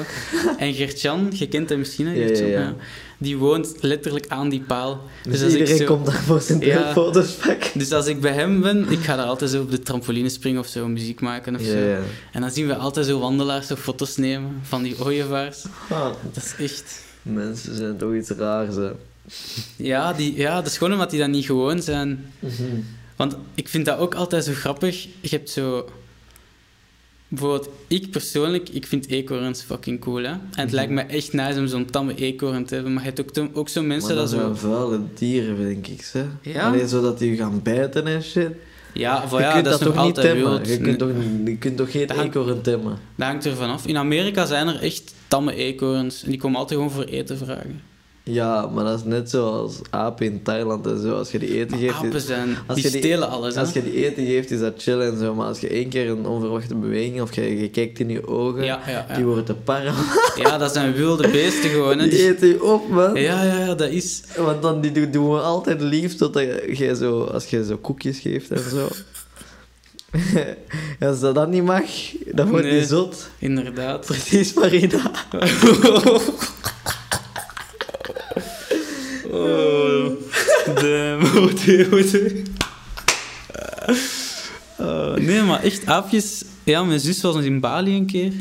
En 0.57 0.73
Gertjan, 0.73 1.27
je 1.33 1.47
kent 1.47 1.69
hem 1.69 1.79
misschien, 1.79 2.07
hè, 2.07 2.13
Ja, 2.13 2.19
ja, 2.19 2.25
Gertjan? 2.27 2.49
ja. 2.49 2.75
Die 3.17 3.37
woont 3.37 3.75
letterlijk 3.81 4.25
aan 4.27 4.49
die 4.49 4.61
paal. 4.61 5.01
Dus, 5.23 5.43
als 5.43 5.53
ik 5.53 5.59
iedereen 5.59 5.77
zo- 5.77 5.85
komt 5.85 6.05
daar 6.05 6.21
voor 6.21 6.41
zijn 6.41 6.61
foto's 6.93 7.31
pakken. 7.31 7.79
Dus 7.79 7.91
als 7.91 8.07
ik 8.07 8.21
bij 8.21 8.33
hem 8.33 8.61
ben, 8.61 8.89
ik 8.91 8.99
ga 8.99 9.15
daar 9.15 9.25
altijd 9.25 9.51
zo 9.51 9.61
op 9.61 9.71
de 9.71 9.79
trampoline 9.79 10.29
springen 10.29 10.59
of 10.59 10.67
zo, 10.67 10.87
muziek 10.87 11.21
maken 11.21 11.55
of 11.55 11.61
zo. 11.61 11.95
En 12.31 12.41
dan 12.41 12.51
zien 12.51 12.67
we 12.67 12.75
altijd 12.75 13.05
zo 13.05 13.19
wandelaars 13.19 13.67
zo 13.67 13.75
foto's 13.75 14.15
nemen 14.17 14.59
van 14.61 14.83
die 14.83 14.95
ooievaars. 15.03 15.63
Ah, 15.89 16.11
Dat 16.33 16.43
is 16.43 16.65
echt... 16.65 17.01
mensen 17.21 17.75
zijn 17.75 17.97
toch 17.97 18.13
iets 18.15 18.29
raars, 18.29 18.75
hè. 18.75 18.89
Ja, 19.75 20.13
die, 20.13 20.35
ja, 20.37 20.55
dat 20.55 20.65
is 20.65 20.77
gewoon 20.77 20.93
omdat 20.93 21.09
die 21.09 21.19
dat 21.19 21.29
niet 21.29 21.45
gewoon 21.45 21.81
zijn. 21.81 22.31
Want 23.19 23.35
ik 23.55 23.67
vind 23.69 23.85
dat 23.85 23.97
ook 23.97 24.15
altijd 24.15 24.43
zo 24.45 24.51
grappig. 24.53 25.03
Je 25.21 25.29
hebt 25.29 25.49
zo... 25.49 25.89
Bijvoorbeeld, 27.27 27.69
ik 27.87 28.11
persoonlijk, 28.11 28.69
ik 28.69 28.87
vind 28.87 29.07
eekhoorns 29.07 29.61
fucking 29.61 29.99
cool, 29.99 30.23
hè. 30.23 30.29
En 30.29 30.41
het 30.49 30.65
Mhm. 30.65 30.75
lijkt 30.75 30.91
me 30.91 31.01
echt 31.01 31.33
nice 31.33 31.59
om 31.59 31.67
zo'n 31.67 31.85
tamme 31.85 32.15
eekhoorn 32.15 32.65
te 32.65 32.73
hebben. 32.73 32.93
Maar 32.93 33.03
je 33.03 33.11
hebt 33.15 33.39
ook, 33.39 33.49
ook 33.57 33.69
zo 33.69 33.81
mensen 33.81 34.09
dat 34.15 34.17
dat 34.17 34.29
zo... 34.29 34.37
zijn 34.37 34.57
vuile 34.57 34.99
dieren, 35.13 35.57
denk 35.57 35.87
ik, 35.87 36.09
hè. 36.13 36.25
Ja? 36.51 36.67
Alleen 36.67 36.87
zodat 36.87 37.19
die 37.19 37.37
gaan 37.37 37.59
bijten 37.63 38.07
en 38.07 38.23
shit. 38.23 38.49
Ja, 38.93 39.27
van, 39.27 39.39
je 39.39 39.45
ja 39.45 39.51
kunt 39.53 39.65
dat 39.65 39.73
is 39.73 39.85
toch 39.85 39.95
niet 39.95 40.03
altijd 40.03 40.27
temmen? 40.27 40.65
Je 40.65 40.79
kunt 40.79 40.99
toch, 40.99 41.09
je 41.45 41.57
kunt 41.57 41.77
toch 41.77 41.91
geen 41.91 42.09
eekhoorn 42.11 42.61
temmen? 42.61 42.97
Dat 43.15 43.27
hangt 43.27 43.45
er 43.45 43.55
vanaf. 43.55 43.85
In 43.87 43.97
Amerika 43.97 44.45
zijn 44.45 44.67
er 44.67 44.81
echt 44.81 45.13
tamme 45.27 45.53
eekhoorns. 45.55 46.23
En 46.23 46.29
die 46.29 46.39
komen 46.39 46.59
altijd 46.59 46.79
gewoon 46.79 46.93
voor 46.95 47.03
eten 47.03 47.37
vragen. 47.37 47.81
Ja, 48.29 48.67
maar 48.67 48.83
dat 48.83 48.97
is 48.99 49.03
net 49.05 49.29
zoals 49.29 49.75
apen 49.89 50.25
in 50.25 50.41
Thailand 50.43 50.87
en 50.87 51.01
zo. 51.01 51.13
Als 51.17 51.31
je 51.31 51.39
die 51.39 51.53
eten 51.57 51.77
geeft... 51.77 51.93
Apen 51.93 52.21
zijn, 52.21 52.57
als 52.67 52.75
die 52.75 52.85
je 52.85 52.91
die- 52.91 52.99
stelen 53.01 53.29
alles. 53.29 53.53
hè. 53.55 53.59
Als 53.61 53.71
je 53.73 53.83
die 53.83 54.05
eten 54.05 54.25
geeft, 54.25 54.51
is 54.51 54.59
dat 54.59 54.73
chill 54.77 54.99
en 55.01 55.17
zo. 55.19 55.33
Maar 55.35 55.47
als 55.47 55.59
je 55.59 55.67
één 55.67 55.89
keer 55.89 56.09
een 56.09 56.25
onverwachte 56.25 56.75
beweging 56.75 57.21
of 57.21 57.35
je, 57.35 57.59
je 57.61 57.69
kijkt 57.69 57.99
in 57.99 58.09
je 58.09 58.27
ogen, 58.27 58.63
Ja, 58.63 58.79
ja, 58.87 59.05
ja. 59.09 59.15
die 59.15 59.25
worden 59.25 59.45
te 59.45 59.53
parra. 59.55 59.93
Ja, 60.35 60.57
dat 60.57 60.73
zijn 60.73 60.93
wilde 60.93 61.29
beesten 61.29 61.69
gewoon. 61.69 61.97
Hè. 61.99 62.07
Die 62.09 62.17
Die- 62.17 62.27
eten 62.27 62.47
je 62.47 62.63
op, 62.63 62.89
man. 62.89 63.15
Ja, 63.15 63.43
ja, 63.43 63.57
ja, 63.65 63.75
dat 63.75 63.89
is... 63.89 64.21
Want 64.37 64.61
dan 64.61 64.81
die 64.81 65.09
doen, 65.09 65.31
we 65.33 65.39
altijd 65.39 65.81
lief 65.81 66.15
totdat 66.15 66.43
je 66.77 66.95
zo, 66.95 67.23
als 67.23 67.45
je 67.45 67.65
zo 67.65 67.77
koekjes 67.77 68.19
geeft 68.19 68.51
en 68.51 68.69
zo. 68.69 68.87
Als 70.99 71.19
dat 71.19 71.35
dan 71.35 71.49
niet 71.49 71.63
mag, 71.63 71.83
dan 72.31 72.49
wordt 72.49 72.65
Nee. 72.65 72.77
die 72.79 72.87
zot. 72.87 73.29
Inderdaad. 73.39 74.05
Precies, 74.05 74.53
Marina. 74.53 75.11
Oh, 79.39 80.11
damn. 80.75 81.41
Wat 81.41 81.65
Eh, 84.77 85.13
nee, 85.13 85.41
maar 85.41 85.63
echt 85.63 85.85
aapjes... 85.85 86.43
Ja, 86.63 86.83
mijn 86.83 86.99
zus 86.99 87.21
was 87.21 87.43
in 87.43 87.59
Bali 87.59 87.95
een 87.95 88.05
keer. 88.05 88.33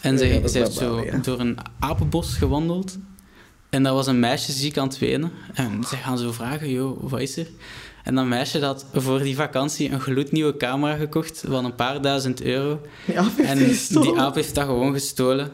En 0.00 0.18
ze, 0.18 0.26
Ja, 0.26 0.48
ze 0.48 0.58
heeft 0.58 0.72
zo 0.72 0.94
Bali, 0.94 1.06
ja. 1.06 1.16
door 1.16 1.40
een 1.40 1.58
apenbos 1.78 2.34
gewandeld. 2.36 2.98
En 3.70 3.82
daar 3.82 3.94
was 3.94 4.06
een 4.06 4.20
meisje 4.20 4.52
ziek 4.52 4.78
aan 4.78 4.88
het 4.88 4.98
wenen. 4.98 5.32
En 5.54 5.84
ze 5.88 5.96
gaan 5.96 6.18
zo 6.18 6.32
vragen, 6.32 6.70
joh, 6.70 7.10
wat 7.10 7.20
is 7.20 7.36
er? 7.36 7.46
En 8.04 8.14
dat 8.14 8.26
meisje 8.26 8.64
had 8.64 8.86
voor 8.94 9.18
die 9.22 9.36
vakantie 9.36 9.90
een 9.90 10.00
gloednieuwe 10.00 10.56
camera 10.56 10.96
gekocht 10.96 11.44
van 11.48 11.64
een 11.64 11.74
paar 11.74 12.02
duizend 12.02 12.42
euro. 12.42 12.80
En 13.44 13.58
die 13.88 14.18
aap 14.18 14.34
heeft 14.34 14.54
dat 14.54 14.64
gewoon 14.64 14.92
gestolen. 14.92 15.50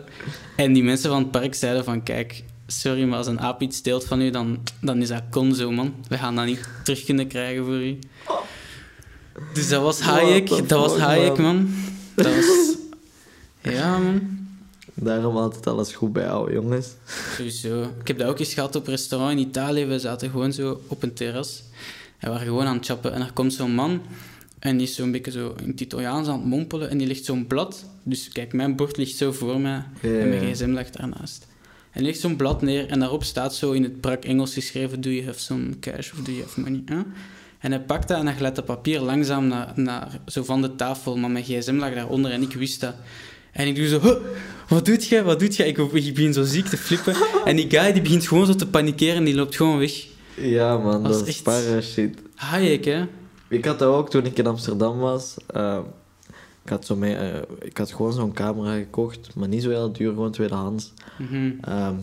En 0.56 0.72
die 0.72 0.82
mensen 0.82 1.10
van 1.10 1.18
het 1.22 1.30
park 1.30 1.54
zeiden 1.54 1.84
van, 1.84 2.02
kijk, 2.02 2.44
sorry, 2.66 3.04
maar 3.04 3.18
als 3.18 3.26
een 3.26 3.40
aap 3.40 3.62
iets 3.62 3.76
steelt 3.76 4.04
van 4.04 4.20
u, 4.20 4.30
dan, 4.30 4.58
dan 4.80 5.02
is 5.02 5.08
dat 5.08 5.22
kon 5.30 5.54
zo, 5.54 5.70
man. 5.70 5.94
We 6.08 6.18
gaan 6.18 6.36
dat 6.36 6.44
niet 6.44 6.68
terug 6.84 7.04
kunnen 7.04 7.26
krijgen 7.26 7.64
voor 7.64 7.84
u. 7.84 7.98
Dus 9.54 9.68
dat 9.68 9.82
was 9.82 10.00
Hayek, 10.00 10.48
dat 10.48 10.70
was 10.70 10.96
Hayek, 10.98 11.36
man. 11.36 11.56
man. 11.56 11.74
Dat 12.14 12.34
was... 12.34 12.76
Ja, 13.62 13.98
man. 13.98 14.36
Daarom 14.94 15.36
altijd 15.36 15.66
alles 15.66 15.92
goed 15.92 16.12
bij 16.12 16.24
jou, 16.24 16.52
jongens. 16.52 16.88
Sowieso. 17.36 17.82
Ik 18.00 18.08
heb 18.08 18.18
dat 18.18 18.28
ook 18.28 18.38
eens 18.38 18.54
gehad 18.54 18.76
op 18.76 18.86
restaurant 18.86 19.32
in 19.32 19.38
Italië. 19.38 19.84
We 19.84 19.98
zaten 19.98 20.30
gewoon 20.30 20.52
zo 20.52 20.80
op 20.86 21.02
een 21.02 21.14
terras. 21.14 21.62
En 22.18 22.28
we 22.28 22.28
waren 22.28 22.46
gewoon 22.46 22.66
aan 22.66 22.76
het 22.76 22.86
chappen. 22.86 23.12
En 23.12 23.20
er 23.20 23.32
komt 23.32 23.52
zo'n 23.52 23.74
man. 23.74 24.02
En 24.58 24.76
die 24.76 24.86
is 24.86 24.94
zo'n 24.94 25.12
beetje 25.12 25.30
zo 25.30 25.54
in 25.62 25.68
het 25.68 25.80
Italiaans 25.80 26.28
aan 26.28 26.38
het 26.38 26.48
mompelen. 26.48 26.90
En 26.90 26.98
die 26.98 27.06
ligt 27.06 27.24
zo'n 27.24 27.46
blad. 27.46 27.84
Dus 28.02 28.28
kijk, 28.28 28.52
mijn 28.52 28.76
bord 28.76 28.96
ligt 28.96 29.16
zo 29.16 29.32
voor 29.32 29.60
mij. 29.60 29.84
En 30.02 30.28
mijn 30.28 30.54
gsm 30.54 30.70
ligt 30.70 30.96
daarnaast. 30.96 31.46
En 31.96 32.02
ligt 32.02 32.20
zo'n 32.20 32.36
blad 32.36 32.62
neer. 32.62 32.86
En 32.88 32.98
daarop 33.00 33.24
staat 33.24 33.54
zo 33.54 33.72
in 33.72 33.82
het 33.82 34.00
brak 34.00 34.24
Engels 34.24 34.52
geschreven... 34.54 35.00
Do 35.00 35.10
you 35.10 35.24
have 35.26 35.40
some 35.40 35.78
cash 35.78 36.12
of 36.12 36.18
do 36.18 36.30
you 36.32 36.42
have 36.44 36.60
money? 36.60 36.82
hè? 36.84 36.96
En 37.58 37.70
hij 37.72 37.80
pakt 37.80 38.08
dat 38.08 38.18
en 38.18 38.26
hij 38.26 38.36
glijdt 38.36 38.56
dat 38.56 38.64
papier 38.64 39.00
langzaam 39.00 39.46
naar, 39.46 39.72
naar, 39.74 40.08
zo 40.26 40.42
van 40.44 40.62
de 40.62 40.74
tafel. 40.74 41.16
Maar 41.16 41.30
mijn 41.30 41.44
gsm 41.44 41.74
lag 41.76 41.94
daaronder 41.94 42.30
en 42.30 42.42
ik 42.42 42.52
wist 42.54 42.80
dat. 42.80 42.94
En 43.52 43.66
ik 43.66 43.74
doe 43.76 43.88
zo, 43.88 44.00
"Huh, 44.00 44.16
wat 44.68 44.84
doet 44.84 45.06
jij, 45.06 45.24
wat 45.24 45.38
doet 45.40 45.56
jij? 45.56 45.68
Ik, 45.68 45.78
ik 45.78 46.14
begin 46.14 46.32
zo 46.32 46.44
ziek 46.44 46.66
te 46.66 46.76
flippen. 46.76 47.14
En 47.44 47.56
die 47.56 47.70
guy 47.70 47.92
die 47.92 48.02
begint 48.02 48.28
gewoon 48.28 48.46
zo 48.46 48.54
te 48.54 48.66
panikeren 48.68 49.16
en 49.16 49.24
die 49.24 49.34
loopt 49.34 49.56
gewoon 49.56 49.78
weg. 49.78 50.06
Ja, 50.34 50.78
man, 50.78 51.02
Dat 51.02 51.12
dat, 51.12 51.22
is 51.22 51.28
echt- 51.28 51.42
para 51.42 51.80
shit. 51.80 52.18
Hayek, 52.34 52.84
hè? 52.84 53.04
Ik 53.48 53.64
had 53.64 53.78
dat 53.78 53.94
ook 53.94 54.10
toen 54.10 54.24
ik 54.26 54.38
in 54.38 54.46
Amsterdam 54.46 54.98
was. 54.98 55.34
Eh, 55.46 55.78
ik, 56.66 56.72
had 56.72 56.86
zo 56.86 56.96
mee, 56.96 57.14
eh, 57.16 57.42
ik 57.60 57.76
had 57.78 57.92
gewoon 57.92 58.12
zo'n 58.12 58.32
camera 58.32 58.76
gekocht, 58.76 59.34
maar 59.34 59.48
niet 59.48 59.62
zo 59.62 59.70
heel 59.70 59.92
duur, 59.92 60.08
gewoon 60.12 60.30
tweedehands. 60.30 60.92
Ehm, 61.60 61.94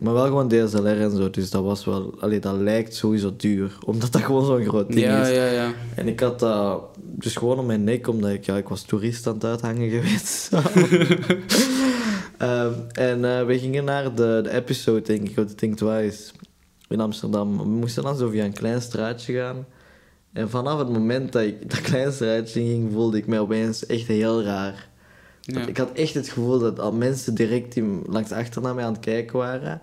maar 0.00 0.12
wel 0.12 0.26
gewoon 0.26 0.48
DSLR 0.48 0.86
en 1.00 1.16
zo, 1.16 1.30
dus 1.30 1.50
dat 1.50 1.62
was 1.62 1.84
wel... 1.84 2.14
Allee, 2.20 2.38
dat 2.40 2.56
lijkt 2.56 2.94
sowieso 2.94 3.34
duur, 3.36 3.78
omdat 3.84 4.12
dat 4.12 4.22
gewoon 4.22 4.44
zo'n 4.44 4.64
groot 4.64 4.88
ding 4.88 5.00
Ja, 5.06 5.26
is. 5.26 5.36
ja, 5.36 5.46
ja. 5.46 5.72
En 5.94 6.08
ik 6.08 6.20
had 6.20 6.38
dat 6.38 6.82
dus 6.96 7.36
gewoon 7.36 7.58
op 7.58 7.66
mijn 7.66 7.84
nek, 7.84 8.08
omdat 8.08 8.30
ik, 8.30 8.44
ja, 8.44 8.56
ik 8.56 8.68
was 8.68 8.82
toerist 8.82 9.26
aan 9.26 9.34
het 9.34 9.44
uithangen 9.44 9.90
geweest. 10.00 10.50
Ehm, 12.38 12.72
en 12.92 13.24
eh, 13.24 13.44
we 13.46 13.58
gingen 13.58 13.84
naar 13.84 14.14
de, 14.14 14.40
de 14.42 14.50
episode, 14.50 15.02
denk 15.02 15.28
ik, 15.28 15.38
of 15.38 15.44
de 15.46 15.54
Think 15.54 15.76
Twice 15.76 16.32
in 16.88 17.00
Amsterdam. 17.00 17.58
We 17.58 17.64
moesten 17.64 18.02
dan 18.02 18.16
zo 18.16 18.28
via 18.28 18.44
een 18.44 18.52
klein 18.52 18.82
straatje 18.82 19.34
gaan. 19.34 19.66
En 20.32 20.50
vanaf 20.50 20.78
het 20.78 20.88
moment 20.88 21.32
dat 21.32 21.42
ik 21.42 21.70
dat 21.70 21.80
klein 21.80 22.12
straatje 22.12 22.60
ging, 22.60 22.92
voelde 22.92 23.16
ik 23.16 23.26
mij 23.26 23.40
opeens 23.40 23.86
echt 23.86 24.06
heel 24.06 24.42
raar. 24.42 24.88
Ja. 25.40 25.66
Ik 25.66 25.76
had 25.76 25.92
echt 25.92 26.14
het 26.14 26.28
gevoel 26.28 26.58
dat 26.58 26.80
al 26.80 26.92
mensen 26.92 27.34
direct 27.34 27.76
in, 27.76 28.02
langs 28.06 28.32
achter 28.32 28.62
naar 28.62 28.74
mij 28.74 28.84
aan 28.84 28.92
het 28.92 29.00
kijken 29.00 29.38
waren. 29.38 29.82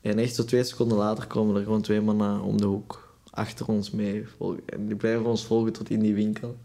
En 0.00 0.18
echt 0.18 0.34
zo 0.34 0.44
twee 0.44 0.64
seconden 0.64 0.98
later 0.98 1.26
komen 1.26 1.56
er 1.56 1.62
gewoon 1.62 1.82
twee 1.82 2.00
mannen 2.00 2.40
om 2.40 2.56
de 2.60 2.66
hoek 2.66 3.16
achter 3.30 3.66
ons 3.66 3.90
mee. 3.90 4.24
En 4.66 4.86
die 4.86 4.96
blijven 4.96 5.26
ons 5.26 5.44
volgen 5.44 5.72
tot 5.72 5.90
in 5.90 6.00
die 6.00 6.14
winkel. 6.14 6.56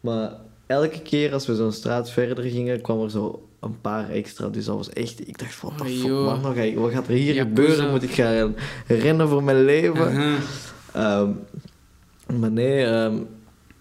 Maar 0.00 0.32
elke 0.66 1.00
keer 1.02 1.32
als 1.32 1.46
we 1.46 1.54
zo'n 1.56 1.72
straat 1.72 2.10
verder 2.10 2.44
gingen, 2.44 2.80
kwam 2.80 3.02
er 3.02 3.10
zo 3.10 3.48
een 3.60 3.80
paar 3.80 4.10
extra. 4.10 4.48
Dus 4.48 4.64
dat 4.64 4.76
was 4.76 4.90
echt... 4.90 5.28
Ik 5.28 5.38
dacht 5.38 5.54
van, 5.54 5.72
Oh, 5.80 5.88
joh. 5.88 6.24
man, 6.24 6.54
wat, 6.54 6.74
wat 6.74 6.92
gaat 6.92 7.08
er 7.08 7.14
hier 7.14 7.34
gebeuren? 7.34 7.90
Moet 7.90 8.02
ik 8.02 8.10
gaan 8.10 8.54
rennen 8.86 9.28
voor 9.28 9.42
mijn 9.44 9.64
leven? 9.64 10.38
Maar 12.36 12.50
nee, 12.50 12.84
ehm, 12.84 13.16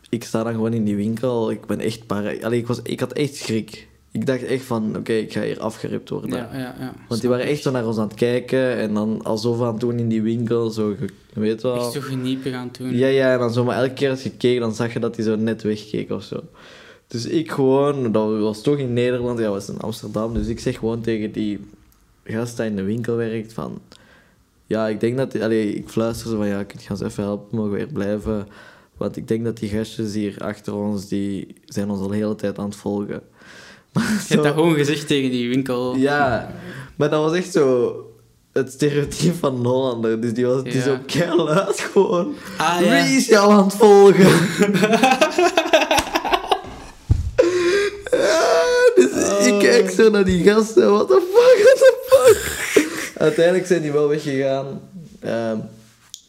ik 0.09 0.23
sta 0.23 0.43
dan 0.43 0.53
gewoon 0.53 0.73
in 0.73 0.83
die 0.83 0.95
winkel. 0.95 1.51
Ik 1.51 1.65
ben 1.65 1.79
echt 1.79 2.05
para... 2.05 2.33
Allee, 2.41 2.59
ik, 2.59 2.67
was, 2.67 2.81
ik 2.81 2.99
had 2.99 3.13
echt 3.13 3.35
schrik. 3.35 3.87
Ik 4.11 4.25
dacht 4.25 4.43
echt 4.43 4.63
van, 4.63 4.97
oké, 4.97 5.13
ik 5.13 5.33
ga 5.33 5.41
hier 5.41 5.59
afgeript 5.59 6.09
worden. 6.09 6.29
Ja, 6.29 6.49
ja, 6.53 6.75
ja. 6.79 6.93
Want 7.07 7.21
die 7.21 7.29
waren 7.29 7.45
echt 7.45 7.61
zo 7.61 7.71
naar 7.71 7.85
ons 7.85 7.97
aan 7.97 8.07
het 8.07 8.17
kijken 8.17 8.77
en 8.77 8.93
dan 8.93 9.23
alsof 9.23 9.61
aan 9.61 9.71
het 9.71 9.79
doen 9.79 9.99
in 9.99 10.07
die 10.07 10.21
winkel, 10.21 10.69
zo, 10.69 10.95
weet 11.33 11.61
wel. 11.61 11.75
Echt 11.75 11.91
zo 11.91 12.01
geniepig 12.01 12.53
aan 12.53 12.67
het 12.67 12.77
doen. 12.77 12.95
Ja, 12.95 13.07
ja, 13.07 13.33
en 13.33 13.39
dan 13.39 13.53
zo, 13.53 13.63
maar 13.63 13.77
elke 13.77 13.93
keer 13.93 14.09
als 14.09 14.23
je 14.23 14.31
keek, 14.31 14.59
dan 14.59 14.73
zag 14.73 14.93
je 14.93 14.99
dat 14.99 15.15
hij 15.15 15.25
zo 15.25 15.35
net 15.35 15.61
wegkeek 15.61 16.11
of 16.11 16.23
zo. 16.23 16.43
Dus 17.07 17.25
ik 17.25 17.51
gewoon, 17.51 18.11
dat 18.11 18.39
was 18.39 18.61
toch 18.61 18.77
in 18.77 18.93
Nederland, 18.93 19.39
ja, 19.39 19.49
was 19.49 19.69
in 19.69 19.79
Amsterdam, 19.79 20.33
dus 20.33 20.47
ik 20.47 20.59
zeg 20.59 20.77
gewoon 20.77 21.01
tegen 21.01 21.31
die 21.31 21.59
gast 22.23 22.57
die 22.57 22.65
in 22.65 22.75
de 22.75 22.83
winkel 22.83 23.15
werkt 23.15 23.53
van... 23.53 23.81
Ja, 24.67 24.87
ik 24.87 24.99
denk 24.99 25.17
dat... 25.17 25.41
Allee, 25.41 25.73
ik 25.73 25.89
fluister 25.89 26.29
zo 26.29 26.35
van, 26.37 26.47
ja, 26.47 26.63
kun 26.63 26.79
je 26.83 26.89
ons 26.89 27.01
even 27.01 27.23
helpen, 27.23 27.57
mogen 27.57 27.71
we 27.71 27.77
weer 27.77 27.87
blijven? 27.87 28.47
Want 28.97 29.17
ik 29.17 29.27
denk 29.27 29.43
dat 29.45 29.57
die 29.57 29.69
gastjes 29.69 30.13
hier 30.13 30.35
achter 30.37 30.73
ons, 30.75 31.07
die 31.07 31.55
zijn 31.65 31.89
ons 31.89 31.99
al 32.01 32.07
de 32.07 32.15
hele 32.15 32.35
tijd 32.35 32.57
aan 32.59 32.65
het 32.65 32.75
volgen. 32.75 33.21
Maar 33.93 34.03
Je 34.03 34.19
zo- 34.19 34.27
hebt 34.33 34.43
dat 34.43 34.53
gewoon 34.53 34.75
gezegd 34.75 35.07
tegen 35.07 35.31
die 35.31 35.49
winkel. 35.49 35.95
ja, 35.95 36.51
maar 36.95 37.09
dat 37.09 37.21
was 37.23 37.33
echt 37.37 37.51
zo 37.51 37.95
het 38.53 38.71
stereotype 38.71 39.33
van 39.35 39.55
een 39.55 39.65
Hollander. 39.65 40.21
Dus 40.21 40.33
die 40.33 40.45
was 40.45 40.61
Ja. 40.63 40.81
zo 40.81 40.97
keihard 41.05 41.79
gewoon. 41.79 42.33
Ah, 42.57 42.77
ja. 42.81 43.03
Wie 43.05 43.15
is 43.17 43.27
jou 43.27 43.51
aan 43.51 43.63
het 43.63 43.73
volgen? 43.75 44.27
Ja, 48.11 48.91
dus 48.95 49.45
ik 49.47 49.59
kijk 49.59 49.89
zo 49.89 50.09
naar 50.09 50.25
die 50.25 50.43
gasten. 50.43 50.91
What 50.91 51.07
the 51.07 51.21
fuck? 51.33 51.86
Uiteindelijk 53.17 53.65
zijn 53.65 53.81
die 53.81 53.91
wel 53.91 54.07
weggegaan. 54.07 54.65
Ehm, 55.19 55.57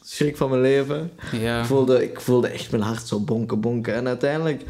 schrik 0.04 0.36
van 0.36 0.50
mijn 0.50 0.62
leven. 0.62 1.10
Ja. 1.40 1.60
Ik, 1.60 1.66
voelde, 1.66 2.02
ik 2.02 2.20
voelde 2.20 2.48
echt 2.48 2.70
mijn 2.70 2.82
hart 2.82 3.06
zo 3.06 3.20
bonken, 3.20 3.60
bonken. 3.60 3.94
En 3.94 4.06
uiteindelijk, 4.06 4.62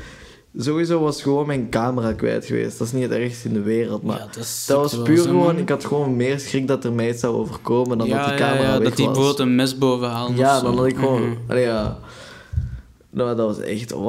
sowieso 0.57 1.01
was 1.01 1.23
gewoon 1.23 1.47
mijn 1.47 1.69
camera 1.69 2.13
kwijt 2.13 2.47
geweest. 2.47 2.79
Dat 2.79 2.87
is 2.87 2.93
niet 2.93 3.03
het 3.03 3.13
ergste 3.13 3.49
in 3.49 3.55
de 3.55 3.63
wereld, 3.63 4.03
maar... 4.03 4.19
Ja, 4.19 4.25
dat 4.25 4.37
is 4.37 4.65
Dat 4.67 4.93
was 4.93 5.03
puur 5.03 5.23
gewoon, 5.23 5.37
man. 5.37 5.59
ik 5.59 5.69
had 5.69 5.85
gewoon 5.85 6.17
meer 6.17 6.41
schrik 6.41 6.67
dat 6.67 6.85
er 6.85 6.93
mij 6.93 7.09
iets 7.09 7.21
zou 7.21 7.35
overkomen 7.35 7.99
dan 7.99 8.09
dat 8.09 8.25
die 8.25 8.35
camera 8.35 8.63
ja, 8.63 8.73
ja, 8.73 8.79
dat 8.79 8.97
die 8.97 9.11
boot 9.11 9.39
een 9.39 9.55
mes 9.55 9.79
boven 9.79 10.09
haalde. 10.09 10.37
Ja, 10.37 10.61
dan 10.61 10.77
had 10.77 10.87
ik 10.87 10.97
gewoon... 10.97 11.37
Allee, 11.49 11.63
ja. 11.65 11.99
Nou, 13.11 13.37
dat 13.37 13.57
was 13.57 13.61
echt... 13.67 13.93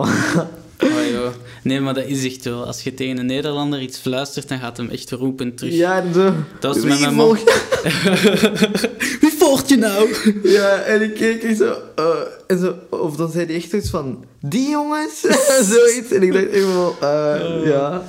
Oh, 0.84 1.10
joh. 1.12 1.30
Nee, 1.64 1.80
maar 1.80 1.94
dat 1.94 2.06
is 2.06 2.26
echt 2.26 2.44
wel. 2.44 2.66
Als 2.66 2.84
je 2.84 2.94
tegen 2.94 3.18
een 3.18 3.26
Nederlander 3.26 3.82
iets 3.82 3.98
fluistert, 3.98 4.50
dan 4.50 4.60
gaat 4.60 4.78
hem 4.78 4.90
echt 4.90 5.12
roepen 5.12 5.56
terug. 5.56 5.74
Ja, 5.74 6.04
zo... 6.14 6.34
Dat 6.60 6.76
was 6.76 6.84
Wie 6.84 6.92
met 6.92 7.00
mijn 7.00 7.14
man. 7.14 7.38
Wie 9.22 9.32
volgt 9.38 9.70
je 9.70 9.78
nou? 9.78 10.16
Ja, 10.44 10.78
en 10.80 11.02
ik 11.02 11.14
keek 11.14 11.44
echt 11.44 11.58
zo... 11.58 11.76
eh, 11.96 12.06
en 12.48 12.60
zo... 12.60 12.76
Of 12.90 13.16
dan 13.16 13.32
zei 13.32 13.46
hij 13.46 13.56
echt 13.56 13.74
iets 13.74 13.90
van... 13.90 14.26
Die 14.42 14.70
jongens? 14.70 15.20
Zoiets. 15.72 16.12
En 16.12 16.24
ik 16.24 16.34
dacht 16.34 16.46
even 16.46 16.74
wel... 16.74 16.96
eh, 17.02 17.66
ja... 17.66 18.04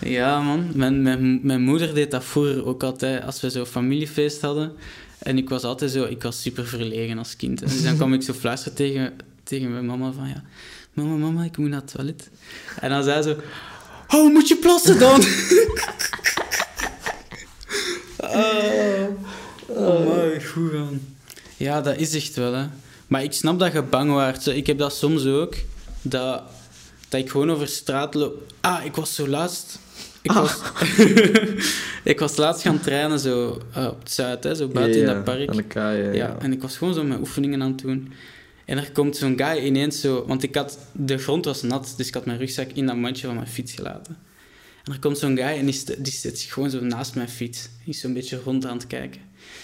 Ja, 0.00 0.40
man. 0.40 0.70
Mijn, 0.74 1.02
mijn, 1.02 1.40
mijn 1.42 1.62
moeder 1.62 1.94
deed 1.94 2.10
dat 2.10 2.24
vroeger 2.24 2.66
ook 2.66 2.82
altijd 2.82 3.24
als 3.24 3.40
we 3.40 3.50
zo'n 3.50 3.66
familiefeest 3.66 4.40
hadden. 4.40 4.72
En 5.18 5.38
ik 5.38 5.48
was 5.48 5.62
altijd 5.62 5.90
zo... 5.90 6.04
Ik 6.04 6.22
was 6.22 6.42
super 6.42 6.66
verlegen 6.66 7.18
als 7.18 7.36
kind. 7.36 7.62
En 7.62 7.68
dus 7.68 7.82
dan 7.82 7.96
kwam 7.96 8.12
ik 8.12 8.22
zo 8.22 8.32
fluisteren 8.32 8.74
tegen, 8.76 9.12
tegen 9.44 9.72
mijn 9.72 9.86
mama 9.86 10.12
van... 10.12 10.28
Ja, 10.28 10.42
mama, 10.92 11.16
mama, 11.16 11.44
ik 11.44 11.56
moet 11.56 11.68
naar 11.68 11.80
het 11.80 11.92
toilet. 11.94 12.30
En 12.80 12.90
dan 12.90 13.02
zei 13.02 13.22
ze... 13.22 13.36
Oh, 14.14 14.32
moet 14.32 14.48
je 14.48 14.56
plassen 14.56 14.98
dan? 14.98 15.20
oh, 18.20 19.08
oh 19.66 20.16
my, 20.16 20.40
goed 20.40 20.70
gaan. 20.72 21.00
Ja, 21.56 21.80
dat 21.80 21.96
is 21.96 22.14
echt 22.14 22.36
wel, 22.36 22.54
hè. 22.54 22.66
Maar 23.06 23.22
ik 23.22 23.32
snap 23.32 23.58
dat 23.58 23.72
je 23.72 23.82
bang 23.82 24.12
waart. 24.12 24.46
Ik 24.46 24.66
heb 24.66 24.78
dat 24.78 24.94
soms 24.94 25.26
ook. 25.26 25.54
Dat, 26.02 26.42
dat 27.08 27.20
ik 27.20 27.30
gewoon 27.30 27.50
over 27.50 27.68
straat 27.68 28.14
loop. 28.14 28.52
Ah, 28.60 28.84
ik 28.84 28.94
was 28.94 29.14
zo 29.14 29.28
laatst 29.28 29.78
ik, 30.26 30.32
was, 30.32 30.60
ik 32.12 32.18
was 32.18 32.36
laatst 32.36 32.62
gaan 32.62 32.80
trainen 32.80 33.18
zo, 33.18 33.58
eh, 33.72 33.86
op 33.86 33.98
het 33.98 34.12
zuid, 34.12 34.44
hè, 34.44 34.54
zo 34.54 34.68
buiten 34.68 35.00
in 35.00 35.06
dat 35.06 35.24
park. 35.24 35.48
Aan 35.48 35.56
de 35.56 35.62
kaai, 35.62 36.02
ja. 36.02 36.12
Ja, 36.12 36.36
en 36.38 36.52
ik 36.52 36.62
was 36.62 36.76
gewoon 36.76 36.94
zo 36.94 37.04
mijn 37.04 37.20
oefeningen 37.20 37.62
aan 37.62 37.70
het 37.70 37.80
doen. 37.80 38.12
En 38.64 38.78
er 38.78 38.92
komt 38.92 39.16
zo'n 39.16 39.38
guy 39.38 39.64
ineens 39.64 40.00
zo... 40.00 40.24
Want 40.26 40.42
ik 40.42 40.54
had, 40.54 40.78
de 40.92 41.18
grond 41.18 41.44
was 41.44 41.62
nat, 41.62 41.94
dus 41.96 42.08
ik 42.08 42.14
had 42.14 42.26
mijn 42.26 42.38
rugzak 42.38 42.70
in 42.74 42.86
dat 42.86 42.96
mandje 42.96 43.26
van 43.26 43.34
mijn 43.34 43.46
fiets 43.46 43.72
gelaten. 43.72 44.16
En 44.86 44.92
er 44.92 44.98
komt 44.98 45.18
zo'n 45.18 45.36
guy 45.36 45.46
en 45.46 45.66
die, 45.66 45.84
die 45.98 46.12
zit 46.12 46.40
gewoon 46.40 46.70
zo 46.70 46.80
naast 46.80 47.14
mijn 47.14 47.28
fiets. 47.28 47.68
Die 47.84 47.94
is 47.94 48.00
zo'n 48.00 48.12
beetje 48.12 48.40
rond 48.44 48.66
aan 48.66 48.76
het 48.76 48.86
kijken. 48.86 49.20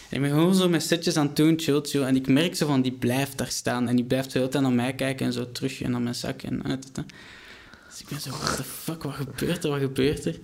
En 0.09 0.17
ik 0.17 0.21
ben 0.21 0.31
gewoon 0.31 0.55
zo 0.55 0.69
met 0.69 0.83
setjes 0.83 1.17
aan 1.17 1.27
het 1.27 1.37
doen, 1.37 1.59
chill, 1.61 1.81
chill. 1.83 2.03
En 2.03 2.17
ik 2.17 2.27
merk 2.27 2.57
zo 2.57 2.67
van, 2.67 2.83
die 2.83 2.93
blijft 2.93 3.39
daar 3.39 3.51
staan. 3.51 3.89
En 3.89 3.97
die 3.97 4.05
blijft 4.05 4.33
de 4.33 4.39
hele 4.39 4.51
tijd 4.51 4.63
naar 4.63 4.73
mij 4.73 4.95
kijken 4.95 5.27
en 5.27 5.33
zo 5.33 5.53
terug 5.53 5.83
en 5.83 5.91
naar 5.91 6.01
mijn 6.01 6.15
zak 6.15 6.43
en 6.43 6.65
uit. 6.65 6.87
Dus 6.95 8.01
ik 8.01 8.09
ben 8.09 8.21
zo, 8.21 8.31
what 8.31 8.57
the 8.57 8.65
fuck, 8.65 9.03
wat 9.03 9.15
gebeurt 9.15 9.65
er, 9.65 9.71
wat 9.71 9.81
gebeurt 9.81 10.25
er? 10.25 10.39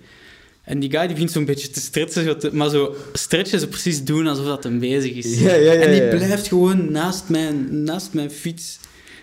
En 0.62 0.78
die 0.78 0.90
guy 0.90 1.00
die 1.00 1.12
begint 1.12 1.30
zo'n 1.30 1.44
beetje 1.44 1.70
te 1.70 1.80
stretchen, 1.80 2.56
maar 2.56 2.70
zo 2.70 2.96
stretchen 3.12 3.60
ze 3.60 3.68
precies 3.68 4.04
doen 4.04 4.26
alsof 4.26 4.46
dat 4.46 4.64
hem 4.64 4.78
bezig 4.78 5.12
is. 5.12 5.40
Ja, 5.40 5.54
ja, 5.54 5.72
ja, 5.72 5.80
en 5.80 5.92
die 5.92 6.08
blijft 6.08 6.48
gewoon 6.48 6.92
naast 6.92 7.28
mijn, 7.28 7.82
naast 7.84 8.12
mijn 8.12 8.30
fiets. 8.30 8.78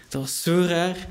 Dat 0.09 0.21
was 0.21 0.41
zo 0.41 0.65
raar. 0.67 1.07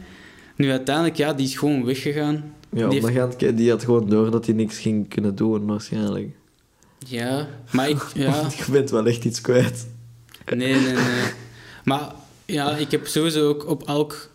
Nu 0.57 0.71
uiteindelijk, 0.71 1.17
ja, 1.17 1.33
die 1.33 1.47
is 1.47 1.57
gewoon 1.57 1.85
weggegaan. 1.85 2.55
Ja, 2.75 2.89
die 2.89 3.01
heeft- 3.41 3.57
die 3.57 3.71
had 3.71 3.85
gewoon 3.85 4.09
door 4.09 4.31
dat 4.31 4.47
hij 4.47 4.55
niks 4.55 4.79
ging 4.79 5.09
kunnen 5.09 5.35
doen, 5.35 5.67
waarschijnlijk. 5.67 6.29
Ja, 7.07 7.49
maar 7.73 7.89
ik... 7.89 8.03
Ja, 8.15 8.49
Je 8.67 8.73
bent 8.73 8.91
wel 8.91 9.07
echt 9.07 9.25
iets 9.25 9.41
kwijt. 9.41 9.87
nee, 10.57 10.75
nee, 10.75 10.93
nee. 10.93 11.23
Maar 11.85 12.13
ja, 12.45 12.77
ik 12.77 12.91
heb 12.91 13.07
sowieso 13.07 13.49
ook 13.49 13.69
op 13.69 13.83
elk 13.89 14.31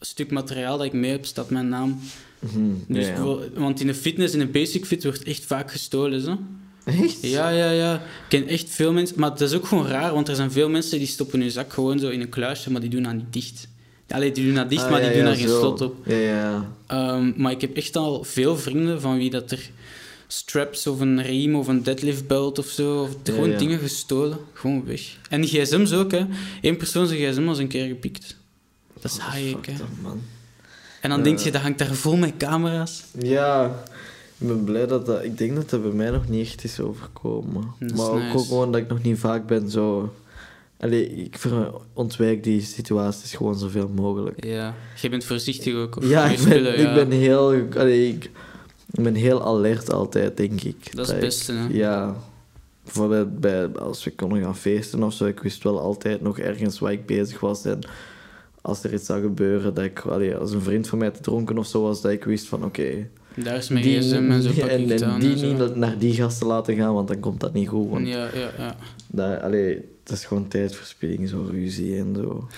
stuk 0.00 0.30
materiaal 0.30 0.76
dat 0.76 0.86
ik 0.86 0.92
mee 0.92 1.10
heb, 1.10 1.24
staat 1.26 1.50
mijn 1.50 1.68
naam. 1.68 1.98
Mhm, 2.38 2.58
Dus 2.88 3.04
ja, 3.04 3.10
ja. 3.10 3.16
bijvoorbeeld- 3.16 3.54
Want 3.56 3.80
in 3.80 3.86
de 3.86 3.94
fitness, 3.94 4.32
in 4.32 4.38
de 4.38 4.46
basic 4.46 4.84
fit, 4.86 5.04
wordt 5.04 5.22
echt 5.22 5.44
vaak 5.44 5.70
gestolen, 5.70 6.20
zo. 6.20 6.38
Echt? 6.84 7.18
Ja, 7.22 7.48
ja, 7.48 7.70
ja. 7.70 7.94
Ik 7.94 8.00
ken 8.28 8.46
echt 8.46 8.68
veel 8.70 8.92
mensen... 8.92 9.20
Maar 9.20 9.30
dat 9.30 9.40
is 9.40 9.54
ook 9.54 9.66
gewoon 9.66 9.86
raar, 9.86 10.12
want 10.14 10.28
er 10.28 10.34
zijn 10.36 10.50
veel 10.52 10.68
mensen 10.68 10.98
die 10.98 11.06
stoppen 11.06 11.40
hun 11.40 11.50
zak 11.50 11.72
gewoon 11.72 11.98
zo 11.98 12.08
in 12.08 12.20
een 12.20 12.28
kluisje, 12.28 12.70
maar 12.70 12.80
die 12.80 12.90
doen 12.90 13.02
dat 13.02 13.12
niet 13.14 13.32
dicht. 13.32 13.68
Allee, 14.08 14.32
die 14.32 14.44
doen 14.44 14.54
dat 14.54 14.70
dicht, 14.70 14.82
Ah, 14.82 14.90
maar 14.90 15.00
ja, 15.00 15.06
die 15.06 15.16
doen 15.16 15.24
daar 15.24 15.36
geen 15.36 15.48
slot 15.48 15.80
op. 15.80 15.94
Ja, 16.04 16.16
ja, 16.16 16.32
ja. 16.34 16.70
Ehm, 16.86 17.32
maar 17.36 17.52
ik 17.52 17.60
heb 17.60 17.76
echt 17.76 17.96
al 17.96 18.24
veel 18.24 18.56
vrienden 18.56 19.00
van 19.00 19.16
wie 19.16 19.30
dat 19.30 19.50
er 19.50 19.70
straps 20.26 20.86
of 20.86 21.00
een 21.00 21.22
riem 21.22 21.54
of 21.54 21.68
een 21.68 21.82
deadlift 21.82 22.26
belt 22.26 22.58
of 22.58 22.66
zo, 22.66 23.02
of 23.02 23.10
gewoon 23.24 23.56
dingen 23.56 23.78
gestolen, 23.78 24.38
gewoon 24.52 24.84
weg. 24.84 25.16
En 25.30 25.40
die 25.40 25.50
gsm's 25.50 25.92
ook, 25.92 26.10
hè. 26.10 26.26
Eén 26.60 26.76
persoon 26.76 27.06
zijn 27.06 27.18
gsm 27.18 27.44
was 27.44 27.58
een 27.58 27.68
keer 27.68 27.86
gepikt. 27.86 28.36
Dat 29.00 29.10
is 29.10 29.18
Fuck 29.18 29.66
hè. 29.66 29.74
man. 30.02 30.20
En 31.00 31.10
dan 31.10 31.22
denk 31.22 31.38
je, 31.38 31.50
dat 31.50 31.60
hangt 31.60 31.78
daar 31.78 31.94
vol 31.94 32.16
met 32.16 32.32
camera's. 32.38 33.04
Ja, 33.18 33.82
ik 34.38 34.46
ben 34.46 34.64
blij 34.64 34.86
dat 34.86 35.06
dat... 35.06 35.24
Ik 35.24 35.38
denk 35.38 35.54
dat 35.54 35.70
dat 35.70 35.82
bij 35.82 35.90
mij 35.90 36.10
nog 36.10 36.28
niet 36.28 36.46
echt 36.46 36.64
is 36.64 36.80
overkomen. 36.80 37.74
Maar 37.94 38.10
ook, 38.10 38.20
nice. 38.20 38.36
ook 38.36 38.46
gewoon 38.46 38.72
dat 38.72 38.80
ik 38.80 38.88
nog 38.88 39.02
niet 39.02 39.18
vaak 39.18 39.46
ben 39.46 39.70
zo... 39.70 40.14
Allee, 40.80 41.08
ik 41.08 41.38
ontwijk 41.92 42.44
die 42.44 42.60
situaties 42.60 43.34
gewoon 43.34 43.58
zoveel 43.58 43.88
mogelijk. 43.94 44.44
Ja. 44.44 44.74
Je 45.00 45.08
bent 45.08 45.24
voorzichtig 45.24 45.74
ook. 45.74 45.96
Of 45.96 46.08
Ja, 46.08 46.24
ik 46.24 46.36
ben, 46.36 46.38
spullen, 46.38 46.80
ja. 46.80 46.88
ik 46.88 46.94
ben 47.08 47.18
heel... 47.18 47.54
Allee, 47.76 48.08
ik, 48.08 48.24
ik 48.90 49.02
ben 49.02 49.14
heel 49.14 49.44
alert 49.46 49.92
altijd, 49.92 50.36
denk 50.36 50.60
ik. 50.62 50.96
Dat 50.96 51.04
is 51.04 51.12
het 51.12 51.16
ik- 51.22 51.28
beste, 51.28 51.52
hè. 51.52 51.66
Ja. 51.70 52.16
Bijvoorbeeld 52.84 53.40
bij, 53.40 53.66
als 53.68 54.04
we 54.04 54.10
konden 54.10 54.42
gaan 54.42 54.56
feesten 54.56 55.02
of 55.02 55.12
zo, 55.12 55.24
ik 55.24 55.40
wist 55.40 55.62
wel 55.62 55.80
altijd 55.80 56.20
nog 56.20 56.38
ergens 56.38 56.78
waar 56.78 56.92
ik 56.92 57.06
bezig 57.06 57.40
was. 57.40 57.64
En 57.64 57.78
als 58.60 58.84
er 58.84 58.92
iets 58.94 59.06
zou 59.06 59.22
gebeuren, 59.22 59.74
dat 59.74 59.84
ik... 59.84 60.00
Allee, 60.00 60.36
als 60.36 60.52
een 60.52 60.60
vriend 60.62 60.88
van 60.88 60.98
mij 60.98 61.10
te 61.10 61.20
dronken 61.20 61.58
of 61.58 61.66
zo 61.66 61.82
was, 61.82 62.00
dat 62.00 62.12
ik 62.12 62.24
wist 62.24 62.46
van, 62.46 62.64
oké... 62.64 63.08
Daar 63.34 63.56
is 63.56 63.68
mijn 63.68 63.84
die- 63.84 63.98
gsm 64.00 64.30
en 64.30 64.42
zo 64.42 64.50
pak 64.60 64.68
en, 64.76 64.82
die 64.84 64.92
en 64.92 64.98
zo. 64.98 65.16
niet 65.16 65.74
naar 65.76 65.98
die 65.98 66.12
gasten 66.14 66.46
laten 66.46 66.76
gaan, 66.76 66.94
want 66.94 67.08
dan 67.08 67.20
komt 67.20 67.40
dat 67.40 67.52
niet 67.52 67.68
goed. 67.68 67.90
Want 67.90 68.06
Ja, 68.08 68.28
ja, 68.34 68.50
ja. 68.58 68.76
dat, 69.06 69.40
allee, 69.40 69.84
het 70.08 70.18
is 70.18 70.24
gewoon 70.24 70.48
tijdverspilling, 70.48 71.28
zo 71.28 71.48
ruzie 71.50 71.98
en 71.98 72.14
zo. 72.16 72.48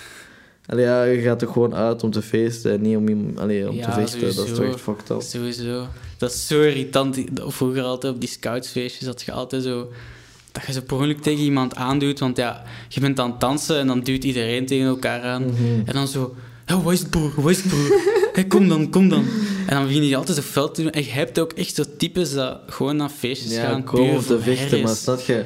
Allee, 0.66 0.84
ja, 0.84 1.02
je 1.02 1.20
gaat 1.20 1.38
toch 1.38 1.52
gewoon 1.52 1.74
uit 1.74 2.02
om 2.02 2.10
te 2.10 2.22
feesten 2.22 2.72
en 2.72 2.80
niet 2.80 2.96
om, 2.96 3.38
allee, 3.38 3.68
om 3.68 3.76
Ja, 3.76 3.84
te 3.84 3.92
vechten. 3.92 4.34
Dat 4.34 4.46
is 4.46 4.54
toch 4.54 4.64
echt 4.64 4.80
fucked 4.80 5.10
up. 5.10 5.20
Sowieso. 5.22 5.86
Dat 6.18 6.32
is 6.32 6.46
zo 6.46 6.62
irritant. 6.62 7.18
Vroeger 7.34 7.82
altijd 7.82 8.14
op 8.14 8.20
die 8.20 8.28
scoutsfeestjes 8.28 9.04
dat 9.06 9.22
je 9.22 9.32
altijd 9.32 9.62
zo... 9.62 9.88
Dat 10.52 10.66
je 10.66 10.72
zo 10.72 10.80
per 10.80 10.96
ongeluk 10.96 11.22
tegen 11.22 11.44
iemand 11.44 11.74
aanduwt. 11.74 12.18
Want 12.18 12.36
ja, 12.36 12.62
je 12.88 13.00
bent 13.00 13.20
aan 13.20 13.30
het 13.30 13.40
dansen 13.40 13.78
en 13.78 13.86
dan 13.86 14.00
duwt 14.00 14.24
iedereen 14.24 14.66
tegen 14.66 14.86
elkaar 14.86 15.22
aan. 15.22 15.44
Mhm. 15.44 15.80
En 15.84 15.94
dan 15.94 16.08
zo... 16.08 16.34
Ja, 16.66 16.90
is 16.90 16.98
het 17.00 17.10
broer? 17.10 17.32
Het 17.48 17.62
broer? 17.68 18.00
Hé, 18.32 18.44
kom 18.46 18.68
dan, 18.68 18.90
kom 18.90 19.08
dan. 19.08 19.24
En 19.66 19.76
dan 19.76 19.86
begin 19.86 20.04
je 20.04 20.16
altijd 20.16 20.36
zo 20.36 20.42
fel 20.42 20.70
te 20.70 20.82
doen. 20.82 20.90
En 20.90 21.04
je 21.04 21.10
hebt 21.10 21.40
ook 21.40 21.52
echt 21.52 21.74
zo 21.74 21.84
types 21.96 22.32
dat 22.32 22.58
gewoon 22.66 22.96
naar 22.96 23.08
feestjes 23.08 23.52
Ja, 23.52 23.62
gaan. 23.68 23.84
komen 23.84 24.06
puur 24.06 24.18
om 24.18 24.24
te 24.24 24.40
vechten, 24.40 24.82
maar 24.82 24.96
snap 24.96 25.20
je... 25.20 25.44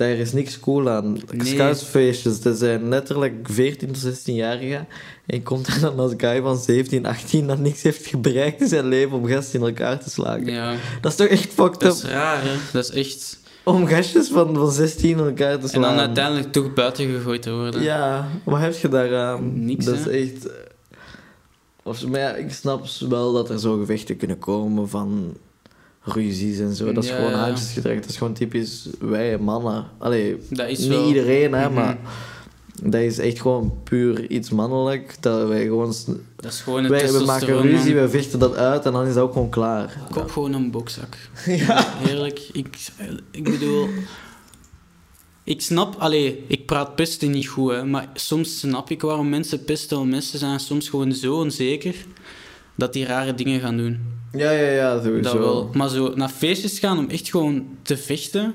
Daar 0.00 0.08
is 0.10 0.32
niks 0.32 0.60
cool 0.60 0.88
aan. 0.90 1.12
Nee. 1.12 1.46
Scoutsfeestjes, 1.54 2.40
dat 2.40 2.58
zijn 2.58 2.88
letterlijk 2.88 3.34
14 3.50 3.92
tot 3.92 4.02
16-jarigen. 4.18 4.86
En 5.26 5.36
je 5.36 5.42
komt 5.42 5.66
er 5.66 5.80
dan 5.80 5.98
als 5.98 6.12
guy 6.16 6.40
van 6.40 6.56
17, 6.58 7.06
18 7.06 7.46
dat 7.46 7.58
niks 7.58 7.82
heeft 7.82 8.20
bereikt 8.20 8.60
in 8.60 8.68
zijn 8.68 8.86
leven 8.88 9.16
om 9.16 9.26
gasten 9.26 9.60
in 9.60 9.66
elkaar 9.66 9.98
te 9.98 10.10
slagen. 10.10 10.44
Ja, 10.52 10.74
Dat 11.00 11.10
is 11.10 11.16
toch 11.18 11.26
echt 11.26 11.52
fucked 11.52 11.80
dat 11.80 11.98
up? 11.98 12.04
is 12.04 12.10
raar, 12.10 12.42
hè. 12.42 12.52
Dat 12.72 12.84
is 12.84 12.90
echt... 12.90 13.38
Om 13.64 13.86
gastjes 13.86 14.28
van, 14.28 14.54
van 14.54 14.72
16 14.72 15.10
in 15.10 15.18
elkaar 15.18 15.56
te 15.56 15.62
En 15.62 15.68
slaan. 15.68 15.82
dan 15.82 15.98
uiteindelijk 15.98 16.52
toch 16.52 16.72
buiten 16.74 17.06
gegooid 17.10 17.42
te 17.42 17.52
worden. 17.52 17.82
Ja, 17.82 18.28
wat 18.44 18.60
heb 18.60 18.74
je 18.76 18.88
daaraan? 18.88 19.64
Niks, 19.64 19.84
Dat 19.84 19.94
is 19.94 20.06
echt... 20.06 20.48
Of, 21.82 22.06
maar 22.06 22.20
ja, 22.20 22.34
ik 22.34 22.52
snap 22.52 22.86
wel 23.08 23.32
dat 23.32 23.50
er 23.50 23.58
zo 23.60 23.78
gevechten 23.78 24.16
kunnen 24.16 24.38
komen 24.38 24.88
van 24.88 25.34
ruzies 26.12 26.58
en 26.58 26.74
zo. 26.74 26.92
Dat 26.92 27.04
is 27.04 27.10
Ja, 27.10 27.16
gewoon 27.16 27.30
ja. 27.30 27.36
haantjesgedrag. 27.38 27.94
Dat 28.00 28.08
is 28.10 28.16
gewoon 28.16 28.32
typisch 28.32 28.88
wij 29.00 29.38
mannen. 29.38 29.84
Allee, 29.98 30.36
Dat 30.50 30.68
is 30.68 30.78
niet 30.78 30.88
wel... 30.88 31.06
iedereen, 31.06 31.52
hè, 31.52 31.64
Mhm. 31.66 31.74
maar... 31.74 31.98
Dat 32.82 33.00
is 33.00 33.18
echt 33.18 33.40
gewoon 33.40 33.72
puur 33.84 34.30
iets 34.30 34.50
mannelijk. 34.50 35.16
Dat 35.20 35.48
wij 35.48 35.62
gewoon... 35.64 35.94
Dat 36.36 36.52
is 36.52 36.60
gewoon 36.60 36.88
Wij, 36.88 37.12
we 37.12 37.24
maken 37.24 37.60
ruzie, 37.60 37.94
wij 37.94 38.08
vechten 38.08 38.38
dat 38.38 38.56
uit 38.56 38.84
en 38.86 38.92
dan 38.92 39.06
is 39.06 39.14
dat 39.14 39.22
ook 39.22 39.32
gewoon 39.32 39.48
klaar. 39.48 39.98
Koop 40.10 40.30
gewoon 40.30 40.52
een 40.52 40.70
bokzak. 40.70 41.16
Heerlijk. 42.04 42.48
Ik, 42.52 42.78
ik 43.30 43.44
bedoel... 43.44 43.88
Ik 45.44 45.60
snap... 45.62 45.94
Allee, 45.98 46.44
ik 46.46 46.66
praat 46.66 46.94
pesten 46.94 47.30
niet 47.30 47.48
goed, 47.48 47.70
hè. 47.72 47.84
Maar 47.84 48.08
soms 48.14 48.58
snap 48.58 48.90
ik 48.90 49.00
waarom 49.02 49.28
mensen 49.28 49.64
pesten. 49.64 49.96
Want 49.98 50.10
mensen 50.10 50.38
zijn 50.38 50.60
soms 50.60 50.88
gewoon 50.88 51.12
zo 51.12 51.34
onzeker... 51.34 51.94
dat 52.74 52.92
die 52.92 53.04
rare 53.06 53.34
dingen 53.34 53.60
gaan 53.60 53.76
doen. 53.76 53.98
Ja, 54.32 54.50
ja, 54.50 54.70
ja, 54.70 55.02
sowieso. 55.02 55.22
Dat 55.22 55.38
wel. 55.38 55.70
Maar 55.72 55.88
zo 55.88 56.12
naar 56.14 56.28
feestjes 56.28 56.78
gaan 56.78 56.98
om 56.98 57.08
echt 57.08 57.30
gewoon 57.30 57.66
te 57.82 57.96
vechten... 57.96 58.54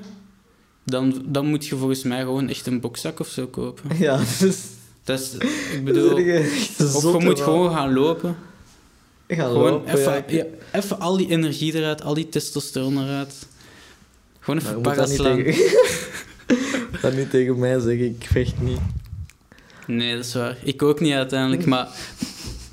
Dan, 0.84 1.22
dan 1.26 1.46
moet 1.46 1.66
je 1.66 1.76
volgens 1.76 2.02
mij 2.02 2.20
gewoon 2.20 2.48
echt 2.48 2.66
een 2.66 2.80
bokzak 2.80 3.20
of 3.20 3.28
zo 3.28 3.46
kopen. 3.46 3.98
Ja, 3.98 4.20
dus... 4.40 4.58
Dat 5.04 5.20
is... 5.20 5.34
Ik 5.72 5.84
bedoel... 5.84 6.12
Of 6.12 7.02
je 7.02 7.10
moet 7.12 7.22
man. 7.22 7.36
gewoon 7.36 7.72
gaan 7.72 7.92
lopen. 7.92 8.36
gaan 9.28 9.50
Gewoon 9.50 9.70
lopen, 9.70 9.98
even, 9.98 10.24
ja. 10.28 10.44
even 10.72 11.00
al 11.00 11.16
die 11.16 11.28
energie 11.28 11.74
eruit, 11.74 12.02
al 12.02 12.14
die 12.14 12.28
testosteron 12.28 13.02
eruit. 13.02 13.46
Gewoon 14.40 14.60
even 14.60 14.82
moet 14.82 14.94
dat 14.94 15.08
niet 15.08 15.22
tegen... 15.22 15.54
Ga 17.00 17.08
niet 17.08 17.30
tegen 17.30 17.58
mij 17.58 17.80
zeggen, 17.80 18.06
ik 18.06 18.26
vecht 18.30 18.60
niet. 18.60 18.80
Nee, 19.86 20.16
dat 20.16 20.24
is 20.24 20.34
waar. 20.34 20.56
Ik 20.62 20.82
ook 20.82 21.00
niet 21.00 21.12
uiteindelijk, 21.12 21.66
maar, 21.66 21.88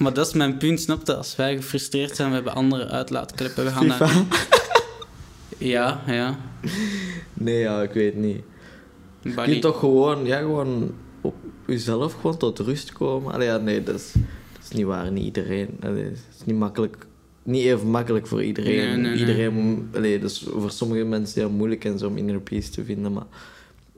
maar 0.04 0.14
dat 0.14 0.28
is 0.28 0.34
mijn 0.34 0.58
punt, 0.58 0.82
snap 0.82 1.08
je? 1.08 1.16
Als 1.16 1.36
wij 1.36 1.56
gefrustreerd 1.56 2.16
zijn, 2.16 2.30
we 2.30 2.36
hebben 2.36 2.56
andere 2.56 2.88
uitlaatkleppen. 2.88 3.64
We 3.64 3.72
gaan 3.72 3.88
naar... 3.88 4.08
FIFA? 4.08 4.26
Ja, 5.58 6.02
ja. 6.08 6.38
Nee, 7.34 7.60
ja, 7.60 7.82
ik 7.82 7.92
weet 7.92 8.16
niet. 8.16 8.42
Je 9.22 9.34
kunt 9.34 9.62
toch 9.62 9.80
gewoon, 9.80 10.26
ja, 10.26 10.38
gewoon 10.38 10.92
op 11.22 11.36
jezelf 11.68 12.14
gewoon 12.14 12.38
tot 12.38 12.60
rust 12.60 12.92
komen. 12.92 13.34
Allee, 13.34 13.48
ja, 13.48 13.58
nee, 13.58 13.84
dat 13.84 13.96
is, 13.96 14.12
dat 14.52 14.64
is 14.64 14.70
niet 14.70 14.86
waar. 14.86 15.12
Niet 15.12 15.24
iedereen. 15.24 15.78
Allee, 15.82 16.04
het 16.04 16.28
is 16.40 16.46
niet 16.46 16.58
makkelijk. 16.58 17.08
Niet 17.44 17.64
even 17.64 17.90
makkelijk 17.90 18.28
voor 18.28 18.44
iedereen. 18.44 18.76
Nee, 18.76 18.88
nee, 18.88 18.98
nee. 18.98 19.20
iedereen 19.20 19.90
allee, 19.96 20.20
dat 20.20 20.30
is 20.30 20.46
voor 20.50 20.72
sommige 20.72 21.04
mensen 21.04 21.42
heel 21.42 21.50
moeilijk 21.50 21.86
en 21.86 22.00
zo 22.00 22.08
om 22.08 22.18
inner 22.18 22.42
peace 22.42 22.70
te 22.70 22.84
vinden. 22.84 23.14
Maar 23.14 23.28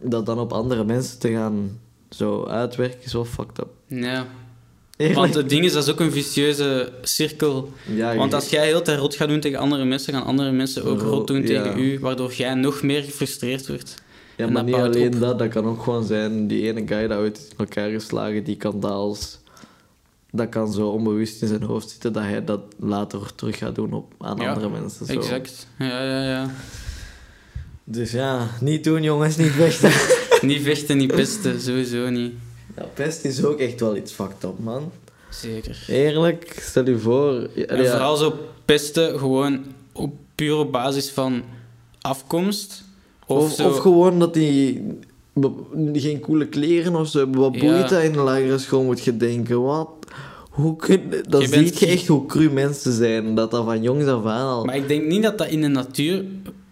dat 0.01 0.25
dan 0.25 0.39
op 0.39 0.51
andere 0.51 0.83
mensen 0.83 1.19
te 1.19 1.31
gaan 1.31 1.79
zo 2.09 2.45
uitwerken 2.45 3.03
is 3.03 3.13
wel 3.13 3.25
fucked 3.25 3.59
up. 3.59 3.69
Ja. 3.87 4.27
Eerlijk. 4.97 5.19
Want 5.19 5.33
het 5.33 5.49
ding 5.49 5.65
is, 5.65 5.73
dat 5.73 5.83
is 5.83 5.91
ook 5.91 5.99
een 5.99 6.11
vicieuze 6.11 6.91
cirkel. 7.01 7.69
ja, 7.85 8.15
Want 8.15 8.33
als 8.33 8.49
jij 8.49 8.65
heel 8.65 8.81
tijd 8.81 8.99
rot 8.99 9.15
gaat 9.15 9.27
doen 9.27 9.39
tegen 9.39 9.59
andere 9.59 9.85
mensen, 9.85 10.13
gaan 10.13 10.23
andere 10.25 10.51
mensen 10.51 10.83
ook 10.85 11.01
Ro- 11.01 11.09
rot 11.09 11.27
doen 11.27 11.41
ja. 11.41 11.47
tegen 11.63 11.79
u, 11.79 11.99
waardoor 11.99 12.33
jij 12.33 12.53
nog 12.53 12.81
meer 12.81 13.03
gefrustreerd 13.03 13.67
wordt. 13.67 13.93
Ja, 14.37 14.45
En 14.45 14.51
maar 14.53 14.65
dat 14.65 14.71
niet 14.75 14.95
alleen 14.95 15.13
op. 15.13 15.19
dat, 15.19 15.39
dat 15.39 15.47
kan 15.47 15.65
ook 15.65 15.83
gewoon 15.83 16.05
zijn, 16.05 16.47
die 16.47 16.67
ene 16.67 16.87
guy 16.87 17.07
dat 17.07 17.17
ooit 17.17 17.37
in 17.49 17.57
elkaar 17.57 17.89
geslagen, 17.89 18.43
die 18.43 18.55
kan 18.57 18.79
dat 18.79 18.91
als... 18.91 19.39
Dat 20.31 20.49
kan 20.49 20.71
zo 20.73 20.87
onbewust 20.87 21.41
in 21.41 21.47
zijn 21.47 21.63
hoofd 21.63 21.89
zitten 21.89 22.13
dat 22.13 22.23
hij 22.23 22.43
dat 22.43 22.61
later 22.79 23.35
terug 23.35 23.57
gaat 23.57 23.75
doen 23.75 23.93
op, 23.93 24.13
aan 24.19 24.37
Ja, 24.37 24.47
andere 24.53 24.69
mensen. 24.69 25.05
Zo. 25.05 25.11
Exact. 25.11 25.67
Ja, 25.79 26.03
ja, 26.03 26.23
ja. 26.23 26.51
Dus 27.83 28.11
ja, 28.11 28.47
niet 28.61 28.83
doen 28.83 29.03
jongens, 29.03 29.37
niet 29.37 29.51
vechten. 29.51 29.91
Niet 30.49 30.61
vechten, 30.61 30.97
niet 30.97 31.15
pesten, 31.15 31.61
sowieso 31.61 32.09
niet. 32.09 32.33
Ja, 32.77 32.85
pest 32.93 33.25
is 33.25 33.43
ook 33.45 33.59
echt 33.59 33.79
wel 33.79 33.95
iets 33.95 34.11
fucked 34.11 34.43
up, 34.43 34.59
man. 34.59 34.91
Zeker. 35.29 35.85
Eerlijk, 35.87 36.57
stel 36.61 36.85
je 36.89 36.97
voor... 36.97 37.47
Ja, 37.53 37.65
En 37.65 37.83
ja, 37.83 37.89
vooral 37.91 38.15
zo 38.15 38.33
pesten, 38.65 39.19
gewoon 39.19 39.63
op 39.93 40.13
pure 40.35 40.65
basis 40.65 41.09
van 41.09 41.41
afkomst. 42.01 42.83
Of, 43.27 43.43
Of, 43.43 43.51
zo. 43.53 43.67
of 43.67 43.77
gewoon 43.77 44.19
dat 44.19 44.33
die 44.33 44.81
geen 45.93 46.19
coole 46.19 46.47
kleren 46.47 46.95
of 46.95 47.07
zo 47.07 47.17
hebben. 47.19 47.39
Wat 47.41 47.55
Ja. 47.55 47.59
boeit 47.61 47.89
dat 47.89 48.03
in 48.03 48.11
de 48.11 48.19
lagere 48.19 48.57
school, 48.57 48.83
moet 48.83 49.03
je 49.03 49.17
denken. 49.17 49.61
Wat? 49.61 49.89
Hoe 50.49 50.75
kun, 50.75 51.01
dan 51.29 51.41
Je 51.41 51.49
bent- 51.49 51.75
zie 51.77 51.87
je 51.87 51.93
echt 51.93 52.07
hoe 52.07 52.25
cru 52.25 52.49
mensen 52.49 52.91
zijn. 52.93 53.35
Dat 53.35 53.51
dat 53.51 53.65
van 53.65 53.81
jongs 53.81 54.05
af 54.05 54.25
aan 54.25 54.47
al... 54.47 54.65
Maar 54.65 54.75
ik 54.75 54.87
denk 54.87 55.05
niet 55.05 55.23
dat 55.23 55.37
dat 55.37 55.47
in 55.47 55.61
de 55.61 55.67
natuur... 55.67 56.25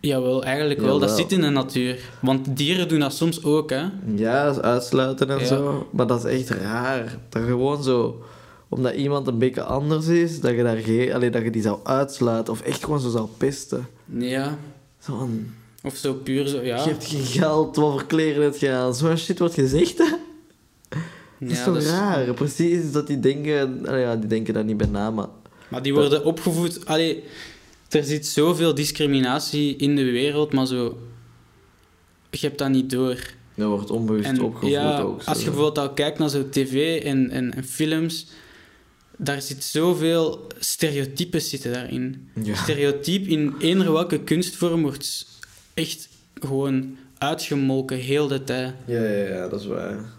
Jawel, 0.08 0.44
eigenlijk 0.44 0.82
wel. 0.82 1.00
Dat 1.00 1.12
zit 1.18 1.32
in 1.32 1.42
de 1.42 1.50
natuur. 1.50 2.00
Want 2.22 2.58
dieren 2.58 2.88
doen 2.88 3.00
dat 3.00 3.14
soms 3.14 3.44
ook, 3.44 3.70
hè. 3.70 3.84
Ja, 4.16 4.54
uitsluiten 4.62 5.30
en 5.30 5.40
Ja. 5.40 5.46
zo. 5.46 5.88
Maar 5.92 6.08
dat 6.08 6.26
is 6.26 6.40
echt 6.40 6.50
raar. 6.50 7.18
Dat 7.30 7.42
gewoon 7.44 7.84
zo... 7.84 8.24
Omdat 8.70 8.94
iemand 8.94 9.28
een 9.28 9.38
beetje 9.38 9.64
anders 9.64 10.08
is, 10.08 10.40
dat 10.40 10.52
je, 10.56 10.64
daar 10.64 10.78
geen, 10.78 11.32
dat 11.32 11.44
je 11.44 11.50
die 11.50 11.62
zou 11.62 11.80
uitsluiten. 11.84 12.54
Of 12.54 12.62
echt 12.62 12.84
gewoon 12.84 13.00
zo 13.00 13.10
zou 13.10 13.28
pesten. 13.38 13.88
Ja. 14.18 14.58
Zo. 15.00 15.30
Of 15.84 15.96
zo 15.96 16.14
puur 16.14 16.48
zo, 16.48 16.62
ja. 16.62 16.76
Je 16.84 16.90
hebt 16.90 17.06
geen 17.06 17.24
geld, 17.24 17.76
wat 17.76 17.92
voor 17.92 18.06
kleren 18.06 18.44
heb 18.44 18.56
je 18.56 18.72
aan? 18.72 18.96
Zo'n 18.96 19.18
shit 19.18 19.40
wordt 19.40 19.54
gezegd, 19.54 19.98
hè? 19.98 20.10
Dat 21.40 21.52
is 21.52 21.58
Ja, 21.58 21.64
toch 21.66 21.74
dat 21.74 21.84
is- 21.84 21.90
raar? 21.90 22.34
Precies, 22.34 22.92
dat 22.92 23.08
die 23.08 23.20
denken... 23.20 23.82
ja, 24.00 24.16
die 24.16 24.30
denken 24.30 24.54
dat 24.54 24.66
niet 24.66 24.78
bij 24.78 24.88
na, 24.88 25.12
maar... 25.12 25.28
Maar 25.70 25.82
die 25.82 25.94
worden 25.94 26.24
opgevoed... 26.26 26.86
Allee, 26.86 27.24
er 27.96 28.04
zit 28.04 28.26
zoveel 28.26 28.76
discriminatie 28.76 29.76
in 29.76 29.96
de 29.96 30.12
wereld, 30.12 30.54
maar 30.54 30.68
zo... 30.68 30.98
Je 32.30 32.48
hebt 32.48 32.58
dat 32.58 32.70
niet 32.70 32.90
door. 32.90 33.18
Dat 33.56 33.70
wordt 33.70 33.90
onbewust 33.90 34.30
En 34.30 34.42
opgevoed 34.42 34.70
ja, 34.70 35.00
ook. 35.00 35.22
zo. 35.22 35.30
als 35.30 35.38
je 35.38 35.46
bijvoorbeeld 35.46 35.78
al 35.78 35.94
kijkt 35.94 36.20
naar 36.20 36.30
zo 36.30 36.50
tv 36.50 37.04
en, 37.04 37.30
en, 37.30 37.54
en 37.54 37.64
films, 37.64 38.28
daar 39.18 39.42
zit 39.42 39.64
zoveel 39.64 40.48
stereotypes 40.60 41.50
zitten 41.50 41.74
daarin. 41.74 42.30
Ja. 42.44 42.56
Stereotyp 42.56 43.28
in 43.28 43.56
eender 43.60 43.92
welke 43.92 44.20
kunstvorm 44.20 44.82
wordt 44.82 45.26
echt 45.74 46.10
gewoon 46.42 46.98
uitgemolken 47.18 47.98
heel 47.98 48.28
de 48.28 48.44
tijd. 48.44 48.74
Ja, 48.86 49.04
ja, 49.04 49.28
ja, 49.28 49.48
dat 49.48 49.60
is 49.60 49.68
waar. 49.68 50.12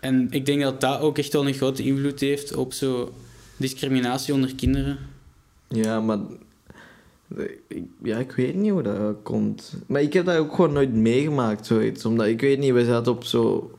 En 0.00 0.26
ik 0.30 0.46
denk 0.46 0.62
dat 0.62 0.80
dat 0.80 1.00
ook 1.00 1.18
echt 1.18 1.32
wel 1.32 1.46
een 1.46 1.54
grote 1.54 1.82
invloed 1.82 2.20
heeft 2.20 2.54
op 2.54 2.72
zo 2.72 3.14
discriminatie 3.56 4.34
onder 4.34 4.54
kinderen. 4.54 4.98
Ja, 5.68 6.00
maar... 6.00 6.18
ik- 7.68 7.84
Ja, 8.02 8.16
ik 8.18 8.32
weet 8.32 8.54
niet 8.54 8.70
hoe 8.70 8.82
dat 8.82 9.16
komt. 9.22 9.74
Maar 9.86 10.02
ik 10.02 10.12
heb 10.12 10.24
dat 10.26 10.36
ook 10.36 10.54
gewoon 10.54 10.72
nooit 10.72 10.92
meegemaakt, 10.94 11.66
zoiets. 11.66 12.04
Omdat, 12.04 12.26
ik 12.26 12.40
weet 12.40 12.58
niet, 12.58 12.72
we 12.72 12.84
zaten 12.84 13.12
op 13.12 13.24
zo... 13.24 13.70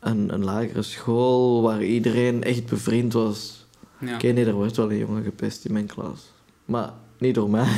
Een, 0.00 0.32
een 0.34 0.44
lagere 0.44 0.82
school 0.82 1.62
waar 1.62 1.84
iedereen 1.84 2.42
echt 2.42 2.66
bevriend 2.66 3.12
was. 3.12 3.66
Ja. 4.00 4.14
Oké, 4.14 4.26
nee, 4.26 4.44
er 4.44 4.52
wordt 4.54 4.76
wel 4.76 4.90
een 4.90 4.98
jongen 4.98 5.22
gepest 5.24 5.64
in 5.64 5.72
mijn 5.72 5.86
klas. 5.86 6.32
Maar 6.64 6.92
niet 7.18 7.34
door 7.34 7.50
mij. 7.50 7.68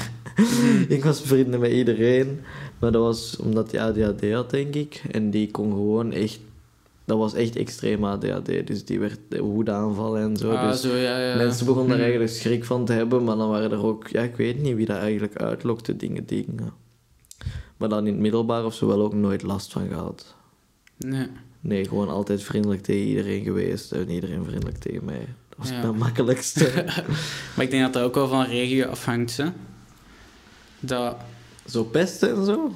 ik 0.88 1.04
was 1.04 1.20
vrienden 1.22 1.60
met 1.60 1.72
iedereen. 1.72 2.40
Maar 2.78 2.92
dat 2.92 3.02
was 3.02 3.36
omdat 3.42 3.72
hij 3.72 3.80
ADHD 3.82 4.32
had, 4.32 4.50
denk 4.50 4.74
ik. 4.74 5.02
En 5.10 5.30
die 5.30 5.50
kon 5.50 5.70
gewoon 5.70 6.12
echt... 6.12 6.38
Dat 7.06 7.18
was 7.18 7.34
echt 7.34 7.56
extreem 7.56 8.04
ADHD. 8.04 8.66
Dus 8.66 8.84
die 8.84 8.98
werd 9.00 9.18
woedeaanvallen 9.40 10.22
en 10.22 10.36
zo. 10.36 10.50
Ah, 10.50 10.70
dus 10.70 10.80
zo, 10.80 10.96
ja, 10.96 11.18
ja. 11.18 11.36
mensen 11.36 11.66
begonnen 11.66 11.88
daar 11.88 11.98
Hmm. 11.98 12.06
eigenlijk 12.06 12.40
schrik 12.40 12.64
van 12.64 12.84
te 12.84 12.92
hebben. 12.92 13.24
Maar 13.24 13.36
dan 13.36 13.48
waren 13.48 13.70
er 13.70 13.84
ook... 13.84 14.08
Ja, 14.08 14.22
ik 14.22 14.36
weet 14.36 14.62
niet 14.62 14.74
wie 14.76 14.86
dat 14.86 14.96
eigenlijk 14.96 15.36
uitlokte, 15.36 15.96
dingen, 15.96 16.26
dingen. 16.26 16.72
Maar 17.76 17.88
dan 17.88 18.06
in 18.06 18.12
het 18.12 18.22
middelbaar 18.22 18.64
of 18.64 18.74
zo 18.74 18.86
wel 18.86 19.02
ook 19.02 19.14
nooit 19.14 19.42
last 19.42 19.72
van 19.72 19.88
gehad. 19.88 20.34
Nee. 20.96 21.26
Nee, 21.60 21.84
gewoon 21.88 22.08
altijd 22.08 22.42
vriendelijk 22.42 22.82
tegen 22.82 23.06
iedereen 23.06 23.42
geweest. 23.44 23.92
En 23.92 24.10
iedereen 24.10 24.44
vriendelijk 24.44 24.78
tegen 24.78 25.04
mij. 25.04 25.26
Dat 25.48 25.58
was 25.58 25.68
Ja. 25.68 25.74
het 25.86 25.96
makkelijkste. 25.98 26.84
Maar 27.54 27.64
ik 27.64 27.70
denk 27.70 27.82
dat 27.82 27.92
dat 27.92 28.02
ook 28.02 28.14
wel 28.14 28.28
van 28.28 28.44
regio 28.44 28.86
afhangt, 28.86 29.36
hè. 29.36 29.44
Dat... 30.80 31.16
zo 31.66 31.84
pesten 31.84 32.36
en 32.36 32.44
zo. 32.44 32.72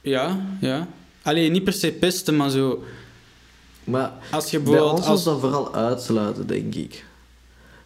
Ja, 0.00 0.46
ja. 0.60 0.88
Alleen 1.22 1.52
niet 1.52 1.64
per 1.64 1.72
se 1.72 1.92
pesten, 1.92 2.36
maar 2.36 2.50
zo... 2.50 2.82
Maar 3.84 4.12
Als 4.30 4.50
je 4.50 4.60
bij 4.60 4.80
ons 4.80 5.06
was 5.06 5.24
dat 5.24 5.40
vooral 5.40 5.74
uitsluiten, 5.74 6.46
denk 6.46 6.74
ik. 6.74 7.04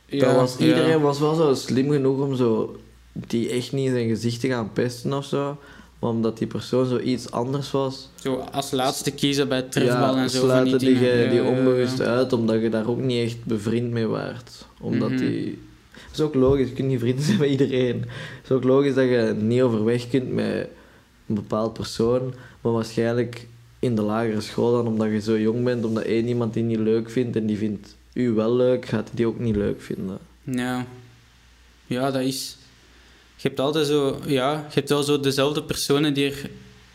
ja, 0.06 0.24
dat 0.26 0.34
was, 0.36 0.56
ja. 0.58 0.66
iedereen 0.66 1.00
was 1.00 1.18
wel 1.18 1.34
zo 1.34 1.54
slim 1.54 1.90
genoeg 1.90 2.20
om 2.20 2.34
zo 2.36 2.76
die 3.12 3.48
echt 3.48 3.72
niet 3.72 3.86
in 3.86 3.92
zijn 3.92 4.08
gezicht 4.08 4.40
te 4.40 4.48
gaan 4.48 4.72
pesten 4.72 5.12
of 5.12 5.24
zo. 5.24 5.56
Maar 5.98 6.10
omdat 6.10 6.38
die 6.38 6.46
persoon 6.46 6.86
zo 6.86 6.98
iets 6.98 7.30
anders 7.30 7.70
was, 7.70 8.08
Zo 8.14 8.34
als 8.52 8.70
laatste 8.70 9.10
kiezen 9.10 9.48
bij 9.48 9.62
trefbal 9.62 10.14
ja, 10.16 10.22
en 10.22 10.30
zo. 10.30 10.38
van 10.40 10.48
sluiten 10.48 10.78
die, 10.78 10.98
die 10.98 11.32
ja. 11.32 11.42
onbewust 11.48 12.00
uit, 12.00 12.32
omdat 12.32 12.60
je 12.62 12.68
daar 12.70 12.88
ook 12.88 12.98
niet 13.00 13.24
echt 13.24 13.44
bevriend 13.44 13.90
mee 13.90 14.06
waart. 14.06 14.50
Omdat 14.80 15.10
Mhm. 15.10 15.18
die... 15.18 15.58
Het 15.92 16.18
is 16.18 16.20
ook 16.20 16.34
logisch, 16.34 16.68
je 16.68 16.74
kunt 16.74 16.88
niet 16.88 17.00
vrienden 17.00 17.24
zijn 17.24 17.38
met 17.38 17.48
iedereen. 17.50 18.00
Het 18.00 18.44
is 18.44 18.50
ook 18.50 18.64
logisch 18.64 18.94
dat 18.94 19.04
je 19.04 19.34
niet 19.40 19.62
overweg 19.62 20.08
kunt 20.08 20.32
met 20.32 20.68
een 21.26 21.34
bepaald 21.34 21.72
persoon, 21.72 22.34
maar 22.60 22.72
waarschijnlijk 22.72 23.46
in 23.78 23.94
de 23.94 24.02
lagere 24.02 24.40
school 24.40 24.72
dan, 24.72 24.86
omdat 24.86 25.10
je 25.10 25.20
zo 25.20 25.38
jong 25.38 25.64
bent, 25.64 25.84
omdat 25.84 26.02
één 26.02 26.26
iemand 26.26 26.54
die 26.54 26.62
niet 26.62 26.78
leuk 26.78 27.10
vindt 27.10 27.36
en 27.36 27.46
die 27.46 27.56
vindt 27.56 27.96
u 28.12 28.30
wel 28.30 28.54
leuk, 28.54 28.86
gaat 28.86 29.10
die 29.14 29.26
ook 29.26 29.38
niet 29.38 29.56
leuk 29.56 29.82
vinden. 29.82 30.18
Ja. 30.42 30.86
Ja, 31.86 32.10
dat 32.10 32.22
is... 32.22 32.56
Je 33.36 33.48
hebt 33.48 33.60
altijd 33.60 33.86
zo... 33.86 34.18
Ja, 34.26 34.52
je 34.52 34.74
hebt 34.74 34.88
wel 34.88 35.02
zo 35.02 35.20
dezelfde 35.20 35.62
personen 35.62 36.14
die 36.14 36.30
er... 36.30 36.50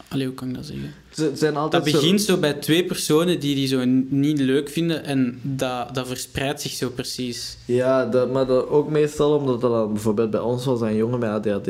Allee, 0.07 0.25
hoe 0.25 0.35
kan 0.35 0.47
ik 0.47 0.55
dat 0.55 0.65
zeggen? 0.65 0.93
Ze 1.09 1.31
zijn 1.33 1.53
Dat 1.53 1.63
altijd 1.63 1.83
begint 1.83 2.21
zo 2.21 2.37
bij 2.37 2.53
twee 2.53 2.85
personen 2.85 3.39
die 3.39 3.55
die 3.55 3.67
zo 3.67 3.85
niet 4.09 4.39
leuk 4.39 4.69
vinden 4.69 5.03
en 5.03 5.39
dat, 5.41 5.95
dat 5.95 6.07
verspreidt 6.07 6.61
zich 6.61 6.71
zo 6.71 6.89
precies. 6.89 7.57
Zo, 7.65 7.73
ja, 7.73 8.05
dat, 8.05 8.31
maar 8.31 8.45
dat 8.45 8.67
ook 8.67 8.89
meestal 8.89 9.37
omdat 9.37 9.61
dat 9.61 9.71
dan 9.71 9.93
bijvoorbeeld 9.93 10.29
bij 10.29 10.39
ons 10.39 10.65
was 10.65 10.81
een 10.81 10.95
jongen 10.95 11.19
met 11.19 11.29
ADHD. 11.29 11.69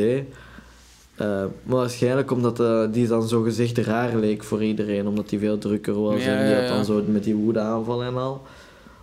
Eh, 1.15 1.27
maar 1.63 1.77
waarschijnlijk 1.77 2.31
omdat 2.31 2.59
eh, 2.59 2.83
die 2.91 3.07
dan 3.07 3.27
zo 3.27 3.41
gezegd 3.41 3.77
raar 3.77 4.15
leek 4.15 4.43
voor 4.43 4.63
iedereen, 4.63 5.07
omdat 5.07 5.29
hij 5.29 5.39
veel 5.39 5.57
drukker 5.57 6.01
was 6.01 6.23
Ja, 6.23 6.37
en 6.37 6.45
die 6.47 6.55
had 6.55 6.67
dan 6.67 6.85
zo 6.85 7.03
met 7.07 7.23
die 7.23 7.35
woedeaanval 7.35 8.03
en 8.03 8.17
al. 8.17 8.41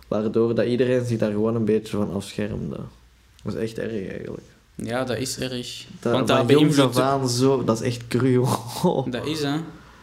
Waardoor 0.07 0.55
dat 0.55 0.65
iedereen 0.65 1.05
zich 1.05 1.17
daar 1.17 1.31
gewoon 1.31 1.55
een 1.55 1.65
beetje 1.65 1.97
van 1.97 2.13
afschermde. 2.13 2.77
Dat 3.43 3.53
is 3.53 3.59
echt 3.61 3.77
erg 3.79 4.09
eigenlijk. 4.09 4.43
Ja, 4.75 5.03
dat 5.03 5.17
is 5.17 5.39
erg. 5.39 5.85
Dat, 5.99 6.11
Want 6.11 6.27
dat 6.27 6.47
beïnvloedt... 6.47 6.99
aan 6.99 7.29
zo, 7.29 7.63
dat 7.63 7.81
is 7.81 7.87
echt 7.87 8.07
cru. 8.07 8.43
Dat 9.09 9.25
is, 9.25 9.41
hè. 9.43 9.55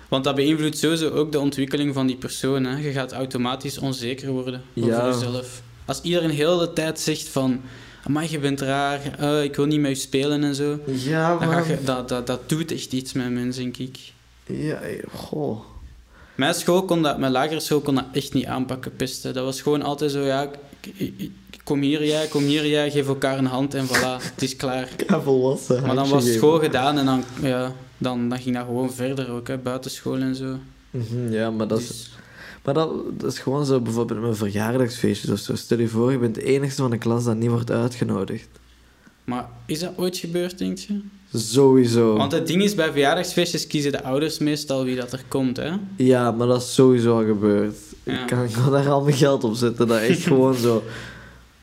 Want 0.09 0.25
dat 0.25 0.35
beïnvloedt 0.35 0.79
sowieso 0.79 1.11
ook 1.11 1.33
de 1.33 1.39
ontwikkeling 1.41 1.95
van 1.95 2.07
die 2.07 2.17
persoon, 2.17 2.65
hè. 2.65 2.79
Je 2.79 2.93
gaat 2.93 3.13
automatisch 3.13 3.79
onzeker 3.79 4.31
worden 4.31 4.63
over 4.77 4.91
Ja. 4.91 5.07
jezelf. 5.07 5.63
Als 5.85 6.01
iedereen 6.01 6.31
heel 6.31 6.59
de 6.59 6.73
tijd 6.73 7.01
zegt 7.01 7.29
van... 7.29 7.61
Amai, 8.09 8.31
je 8.31 8.39
bent 8.39 8.61
raar, 8.61 9.01
eh, 9.19 9.43
ik 9.43 9.57
wil 9.57 9.65
niet 9.67 9.81
met 9.81 9.91
je 9.91 9.97
spelen 9.97 10.45
en 10.45 10.55
zo. 10.55 10.79
Ja, 10.87 11.39
je, 11.67 11.79
dat, 11.85 12.09
dat, 12.09 12.27
dat 12.27 12.49
doet 12.49 12.73
echt 12.73 12.93
iets 12.93 13.13
met 13.13 13.31
mensen, 13.31 13.63
denk 13.63 13.77
ik. 13.77 13.99
Ja, 14.47 14.81
goh. 15.13 15.61
Mijn 16.35 16.55
school 16.55 16.83
kon 16.85 17.03
dat, 17.03 17.19
mijn 17.19 17.33
lagere 17.33 17.61
school 17.61 17.81
kon 17.81 17.95
dat 17.95 18.05
echt 18.13 18.33
niet 18.35 18.47
aanpakken, 18.47 18.97
pesten. 18.97 19.35
Dat 19.35 19.45
was 19.45 19.61
gewoon 19.63 19.83
altijd 19.83 20.11
zo, 20.11 20.21
ja, 20.21 20.43
ik, 20.43 20.93
ik- 20.97 21.15
ik- 21.17 21.31
kom 21.65 21.81
hier 21.81 22.05
jij, 22.07 22.27
kom 22.27 22.43
hier 22.43 22.67
jij, 22.67 22.91
geef 22.91 23.07
elkaar 23.09 23.39
een 23.39 23.47
hand 23.47 23.75
en 23.75 23.87
voilà, 23.87 24.23
het 24.35 24.43
is 24.43 24.57
klaar. 24.57 24.89
Ja, 25.09 25.21
volwassen. 25.21 25.83
Maar 25.87 25.95
dan 25.95 26.09
was 26.09 26.25
het 26.25 26.35
school 26.35 26.59
gedaan 26.59 26.99
en 26.99 27.07
dan, 27.07 27.25
ja, 27.43 27.73
dan, 27.99 28.29
dan 28.29 28.39
ging 28.41 28.57
dat 28.57 28.65
gewoon 28.65 28.93
verder 28.93 29.31
ook, 29.31 29.49
hè, 29.49 29.57
buitenschool 29.59 30.17
en 30.19 30.35
zo. 30.35 30.57
Mhm, 30.91 31.33
Ja, 31.33 31.51
maar 31.51 31.69
dat 31.69 31.79
is... 31.81 32.11
Maar 32.69 32.77
dat, 32.77 33.21
dat 33.21 33.33
is 33.33 33.39
gewoon 33.39 33.67
zo, 33.67 33.81
bijvoorbeeld 33.81 34.21
met 34.21 34.37
verjaardagsfeestjes 34.37 35.31
of 35.31 35.39
zo. 35.39 35.55
Stel 35.55 35.79
je 35.79 35.89
voor, 35.89 36.13
je 36.13 36.19
bent 36.19 36.35
de 36.35 36.45
enige 36.45 36.75
van 36.75 36.91
de 36.91 36.99
klas 36.99 37.25
dat 37.25 37.37
niet 37.37 37.51
wordt 37.51 37.71
uitgenodigd. 37.71 38.49
maar 39.25 39.49
is 39.67 39.79
dat 39.79 39.93
ooit 39.97 40.17
gebeurd, 40.17 40.59
denk 40.59 40.79
je? 40.79 41.01
Sowieso. 41.35 42.17
Want 42.17 42.33
het 42.33 42.47
ding 42.47 42.63
is, 42.63 42.75
bij 42.75 42.91
verjaardagsfeestjes 42.91 43.67
kiezen 43.67 43.93
de 43.93 44.03
ouders 44.03 44.39
meestal 44.39 44.85
wie 44.85 44.97
dat 44.97 45.13
er 45.13 45.25
komt, 45.29 45.57
hè. 45.57 45.73
Ja, 45.97 46.31
maar 46.31 46.47
dat 46.47 46.63
is 46.63 46.75
sowieso 46.75 47.19
al 47.19 47.25
gebeurd. 47.27 47.77
Ja. 48.03 48.21
Ik, 48.21 48.27
kan, 48.27 48.73
daar 48.73 48.89
al 48.89 49.03
mijn 49.03 49.17
geld 49.17 49.45
op 49.45 49.55
zetten. 49.55 49.89
Dat 49.89 50.01
echt 50.01 50.23
gewoon 50.31 50.55
zo... 50.55 50.83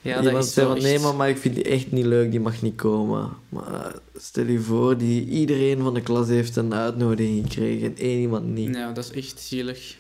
Ja, 0.02 0.16
dat 0.16 0.26
Iemand 0.26 0.46
is 0.46 0.54
zei 0.54 0.68
van, 0.68 0.82
nee 0.82 0.94
echt- 0.94 1.04
mama, 1.04 1.26
ik 1.26 1.38
vind 1.38 1.56
die 1.56 1.64
echt 1.64 1.92
niet 1.92 2.06
leuk, 2.06 2.32
die 2.32 2.40
mag 2.40 2.62
niet 2.62 2.76
komen. 2.76 3.30
Maar 3.50 3.96
stel 4.18 4.46
je 4.46 4.60
voor, 4.60 4.98
die, 4.98 5.26
iedereen 5.26 5.82
van 5.82 5.94
de 5.94 6.02
klas 6.02 6.28
heeft 6.28 6.56
een 6.56 6.74
uitnodiging 6.74 7.44
gekregen 7.44 7.88
en 7.88 7.98
één 7.98 8.20
iemand 8.20 8.46
niet. 8.46 8.76
Ja, 8.76 8.92
dat 8.92 9.04
is 9.04 9.12
echt 9.12 9.40
zielig. 9.40 9.96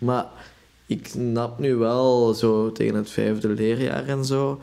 Maar 0.00 0.26
ik 0.86 1.06
snap 1.06 1.58
nu 1.58 1.74
wel, 1.74 2.34
zo 2.34 2.72
tegen 2.72 2.94
het 2.94 3.10
vijfde 3.10 3.48
leerjaar 3.48 4.06
en 4.06 4.24
zo, 4.24 4.60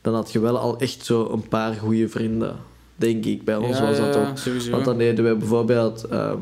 dan 0.00 0.14
had 0.14 0.32
je 0.32 0.38
wel 0.40 0.58
al 0.58 0.78
echt 0.78 1.04
zo 1.04 1.28
een 1.32 1.48
paar 1.48 1.74
goede 1.74 2.08
vrienden. 2.08 2.56
Denk 2.96 3.24
ik. 3.24 3.44
Bij 3.44 3.56
ons 3.56 3.78
ja, 3.78 3.86
was 3.86 3.96
dat 3.96 4.14
ja, 4.14 4.28
ook. 4.30 4.38
sowieso. 4.38 4.70
Want 4.70 4.84
dan 4.84 4.98
deden 4.98 5.24
we 5.24 5.34
bijvoorbeeld 5.34 6.04
ehm, 6.04 6.36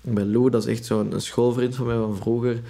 bij 0.00 0.24
Lou, 0.24 0.50
dat 0.50 0.66
is 0.66 0.72
echt 0.72 0.84
zo'n 0.86 1.12
een 1.12 1.20
schoolvriend 1.20 1.74
van 1.74 1.86
mij 1.86 1.96
van 1.96 2.16
vroeger. 2.16 2.60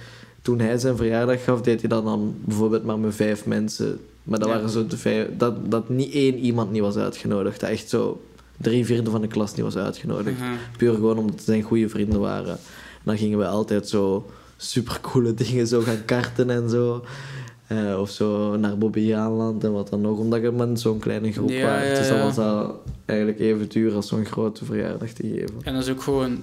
Toen 0.41 0.59
hij 0.59 0.77
zijn 0.77 0.97
verjaardag 0.97 1.43
gaf, 1.43 1.61
deed 1.61 1.79
hij 1.79 1.89
dat 1.89 2.03
dan 2.03 2.35
bijvoorbeeld 2.41 2.83
maar 2.83 2.99
met 2.99 3.15
vijf 3.15 3.45
mensen. 3.45 3.99
Maar 4.23 4.39
dat 4.39 4.47
Ja. 4.47 4.53
waren 4.55 4.69
zo 4.69 4.87
de 4.87 4.97
vijf, 4.97 5.27
dat, 5.37 5.71
dat 5.71 5.89
niet 5.89 6.13
één 6.13 6.37
iemand 6.37 6.71
niet 6.71 6.81
was 6.81 6.95
uitgenodigd. 6.95 7.59
Dat 7.59 7.69
echt 7.69 7.89
zo 7.89 8.21
drie 8.57 8.85
vierde 8.85 9.09
van 9.09 9.21
de 9.21 9.27
klas 9.27 9.55
niet 9.55 9.65
was 9.65 9.77
uitgenodigd. 9.77 10.37
Puur 10.77 10.93
gewoon 10.93 11.17
omdat 11.17 11.35
het 11.35 11.43
zijn 11.45 11.61
goede 11.61 11.89
vrienden 11.89 12.19
waren. 12.19 12.51
En 12.53 13.03
dan 13.03 13.17
gingen 13.17 13.37
we 13.37 13.47
altijd 13.47 13.89
zo 13.89 14.25
supercoole 14.57 15.33
dingen 15.33 15.67
zo 15.67 15.81
gaan 15.81 16.05
karten 16.05 16.49
en 16.49 16.69
zo. 16.69 17.05
Eh, 17.67 17.99
of 17.99 18.09
zo 18.09 18.55
naar 18.57 18.77
Bobby 18.77 19.13
Aanland 19.13 19.63
en 19.63 19.71
wat 19.73 19.89
dan 19.89 20.01
nog, 20.01 20.17
omdat 20.17 20.41
je 20.41 20.51
met 20.51 20.79
zo'n 20.79 20.99
kleine 20.99 21.31
groep 21.31 21.49
Ja, 21.49 21.73
was. 21.79 21.87
ja, 21.87 21.95
Dus 21.95 22.07
ja. 22.07 22.23
was 22.23 22.35
dat 22.35 22.75
eigenlijk 23.05 23.39
even 23.39 23.69
duur 23.69 23.93
als 23.93 24.07
zo'n 24.07 24.25
grote 24.25 24.65
verjaardag 24.65 25.09
te 25.09 25.23
geven. 25.27 25.55
En 25.63 25.73
dat 25.73 25.83
is 25.83 25.89
ook 25.89 26.01
gewoon 26.01 26.39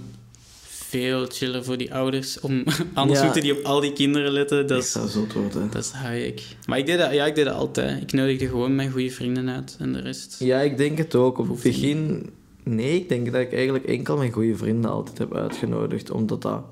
veel 0.63 1.27
chiller 1.29 1.65
voor 1.65 1.77
die 1.77 1.95
ouders. 1.95 2.41
Om, 2.41 2.65
anders 2.95 3.19
Ja. 3.19 3.25
moeten 3.25 3.43
die 3.43 3.59
op 3.59 3.65
al 3.65 3.81
die 3.81 3.93
kinderen 3.93 4.33
letten. 4.33 4.59
Dat 4.59 4.69
Dat 4.69 4.83
is, 4.83 4.93
zou 4.93 5.09
zot 5.09 5.33
worden. 5.33 5.69
dat 5.71 5.83
is 5.85 5.93
high 5.93 6.43
Maar 6.67 6.79
ik 6.79 6.87
deed 6.87 6.99
dat, 6.99 7.13
ja, 7.13 7.27
ik 7.27 7.35
deed 7.35 7.45
dat 7.45 7.55
altijd. 7.55 8.03
Ik 8.03 8.13
nodigde 8.13 8.47
gewoon 8.49 8.75
mijn 8.75 8.91
goede 8.91 9.11
vrienden 9.11 9.49
uit 9.49 9.77
en 9.79 9.93
de 9.93 10.01
rest. 10.01 10.37
Ja, 10.39 10.61
ik 10.61 10.77
denk 10.77 10.99
het 10.99 11.15
ook. 11.15 11.39
Op 11.39 11.49
het 11.49 11.63
begin... 11.63 12.31
Nee, 12.65 12.97
ik 12.97 13.09
denk 13.09 13.33
dat 13.33 13.41
ik 13.41 13.53
eigenlijk 13.53 13.85
enkel 13.85 14.17
mijn 14.17 14.33
goede 14.33 14.57
vrienden 14.57 14.91
altijd 14.91 15.19
heb 15.19 15.35
uitgenodigd. 15.35 16.11
Omdat 16.11 16.43
dat 16.43 16.63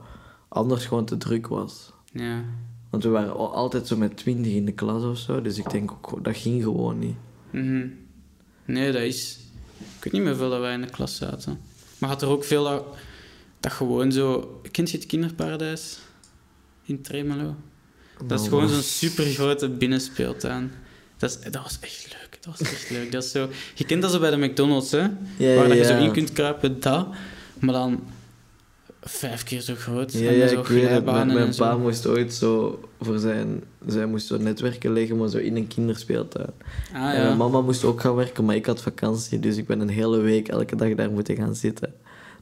anders 0.50 0.84
gewoon 0.86 1.04
te 1.04 1.16
druk 1.16 1.46
was. 1.46 1.92
Ja. 2.12 2.42
Want 2.90 3.02
we 3.02 3.08
waren 3.08 3.34
al- 3.36 3.54
altijd 3.54 3.86
zo 3.86 3.96
met 3.96 4.16
twintig 4.16 4.52
in 4.52 4.64
de 4.64 4.72
klas 4.72 5.02
of 5.02 5.18
zo. 5.18 5.42
Dus 5.42 5.58
ik 5.58 5.70
denk 5.70 5.90
ook, 5.92 6.06
gewoon- 6.08 6.22
dat 6.22 6.36
ging 6.36 6.62
gewoon 6.62 6.98
niet. 6.98 7.16
Mhm. 7.50 7.86
Nee, 8.64 8.92
dat 8.92 9.02
is... 9.02 9.38
Ik 9.96 10.04
weet 10.04 10.12
niet 10.12 10.22
meer 10.22 10.36
veel 10.36 10.50
dat 10.50 10.60
wij 10.60 10.72
in 10.74 10.80
de 10.80 10.90
klas 10.90 11.16
zaten. 11.16 11.60
Maar 11.98 12.10
had 12.10 12.22
er 12.22 12.28
ook 12.28 12.44
veel 12.44 12.64
dat, 12.64 12.84
dat 13.60 13.72
gewoon 13.72 14.12
zo... 14.12 14.60
Kent 14.70 14.90
je 14.90 14.96
het 14.96 15.06
kinderparadijs? 15.06 15.98
In 16.84 17.02
Tremelo? 17.02 17.54
Dat 18.26 18.40
is 18.40 18.48
Nou, 18.48 18.48
gewoon 18.48 18.68
zo'n 18.68 18.82
super 18.82 19.24
grote 19.24 19.68
binnenspeeltuin. 19.68 20.72
Dat, 21.16 21.30
is, 21.30 21.50
dat 21.50 21.62
was 21.62 21.78
echt 21.80 22.06
leuk. 22.20 22.38
Dat 22.42 22.58
was 22.58 22.70
echt 22.72 22.90
leuk. 22.90 23.12
Dat 23.12 23.24
is 23.24 23.30
zo, 23.30 23.48
je 23.74 23.84
kent 23.84 24.02
dat 24.02 24.10
zo 24.10 24.18
bij 24.18 24.30
de 24.30 24.36
McDonald's, 24.36 24.90
hè? 24.90 25.08
Ja, 25.36 25.54
waar 25.54 25.68
dat 25.68 25.76
je 25.76 25.82
ja. 25.82 25.98
zo 25.98 26.04
in 26.04 26.12
kunt 26.12 26.32
kruipen, 26.32 26.80
dat. 26.80 27.08
Maar 27.58 27.74
dan 27.74 28.00
vijf 29.02 29.42
keer 29.42 29.60
zo 29.60 29.74
groot. 29.74 30.12
Ja, 30.12 30.28
en 30.28 30.34
ja 30.36 30.46
ik 30.46 30.66
weet 30.66 30.88
het. 30.88 31.04
Mijn, 31.04 31.32
mijn 31.32 31.54
pa 31.56 31.76
moest 31.76 32.06
ooit 32.06 32.34
zo 32.34 32.80
voor 33.00 33.18
zijn... 33.18 33.62
Zij 33.86 34.06
moest 34.06 34.26
zo 34.26 34.36
netwerken 34.36 34.92
leggen, 34.92 35.16
maar 35.16 35.28
zo 35.28 35.38
in 35.38 35.56
een 35.56 35.66
kinderspeeltuin. 35.68 36.50
Ah, 36.92 36.96
En 36.96 37.00
mijn 37.02 37.28
ja. 37.28 37.34
mama 37.34 37.60
moest 37.60 37.84
ook 37.84 38.00
gaan 38.00 38.14
werken, 38.14 38.44
maar 38.44 38.54
ik 38.56 38.66
had 38.66 38.82
vakantie. 38.82 39.38
Dus 39.38 39.56
ik 39.56 39.66
ben 39.66 39.80
een 39.80 39.88
hele 39.88 40.18
week 40.18 40.48
elke 40.48 40.76
dag 40.76 40.94
daar 40.94 41.10
moeten 41.10 41.36
gaan 41.36 41.54
zitten. 41.54 41.94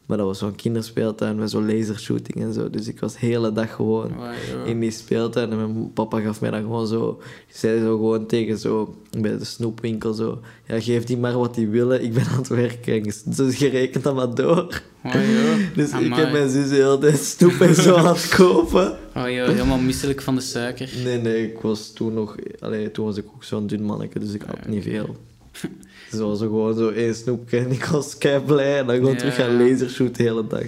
Maar 0.09 0.17
dat 0.17 0.27
was 0.27 0.39
zo'n 0.39 0.55
kinderspeeltuin 0.55 1.37
met 1.37 1.51
zo'n 1.51 1.67
lasershooting 1.67 2.43
en 2.43 2.53
zo. 2.53 2.71
Dus 2.71 2.89
ik 2.89 3.01
was 3.01 3.13
de 3.13 3.27
hele 3.27 3.53
dag 3.53 3.75
gewoon 3.75 4.11
in 4.65 4.81
die 4.81 4.91
speeltuin. 4.91 5.51
En 5.51 5.57
mijn 5.57 5.93
papa 5.93 6.21
gaf 6.21 6.41
mij 6.41 6.51
dan 6.51 6.61
gewoon 6.61 6.87
zo... 6.87 7.21
zei 7.49 7.81
zo 7.81 7.97
gewoon 7.97 8.27
tegen 8.27 8.59
zo... 8.59 8.95
Bij 9.19 9.39
de 9.39 9.45
snoepwinkel 9.45 10.13
zo... 10.13 10.41
Ja, 10.67 10.81
geef 10.81 11.05
die 11.05 11.19
maar 11.19 11.39
wat 11.39 11.55
die 11.55 11.69
willen. 11.69 12.03
Ik 12.03 12.15
ben 12.15 12.27
aan 12.27 12.39
het 12.39 12.49
werken. 12.49 13.03
Dus 13.25 13.59
je 13.59 13.69
rekent 13.69 14.05
dat 14.05 14.15
maar 14.15 14.35
door. 14.35 14.83
Joh. 15.03 15.13
Dus 15.77 15.93
ik 15.93 16.15
heb 16.15 16.33
mijn 16.33 16.51
zus 16.51 16.69
de 16.69 16.75
hele 16.75 16.99
tijd 16.99 17.19
snoep 17.19 17.61
en 17.61 17.75
zo 17.75 17.97
aan 17.97 18.07
het 18.07 18.29
kopen. 18.29 18.99
Oh, 19.17 19.31
joh, 19.31 19.47
helemaal 19.47 19.79
misselijk 19.79 20.23
van 20.23 20.35
de 20.35 20.41
suiker. 20.41 20.91
Nee, 21.05 21.19
nee, 21.19 21.51
ik 21.51 21.59
was 21.59 21.93
toen 21.93 22.15
nog... 22.15 22.37
Allee, 22.61 22.91
toen 22.91 23.05
was 23.05 23.17
ik 23.17 23.25
ook 23.35 23.45
zo'n 23.45 23.67
dun 23.67 23.83
manneke, 23.83 24.19
dus 24.19 24.33
ik 24.33 24.43
had 24.43 24.67
niet 24.67 24.83
veel. 24.83 25.17
Was 26.11 26.39
zo 26.39 26.47
gewoon 26.47 26.77
zo 26.77 26.89
één 26.91 27.15
snoepje 27.15 27.59
en 27.65 27.71
ik 27.71 27.85
was 27.85 28.19
kei 28.19 28.41
blij. 28.41 28.79
En 28.79 28.87
dan 28.87 28.97
gewoon 28.97 29.13
Ja, 29.13 29.19
terug 29.19 29.35
gaan 29.35 29.57
lasershoot 29.69 30.17
de 30.17 30.23
hele 30.23 30.47
dag. 30.47 30.65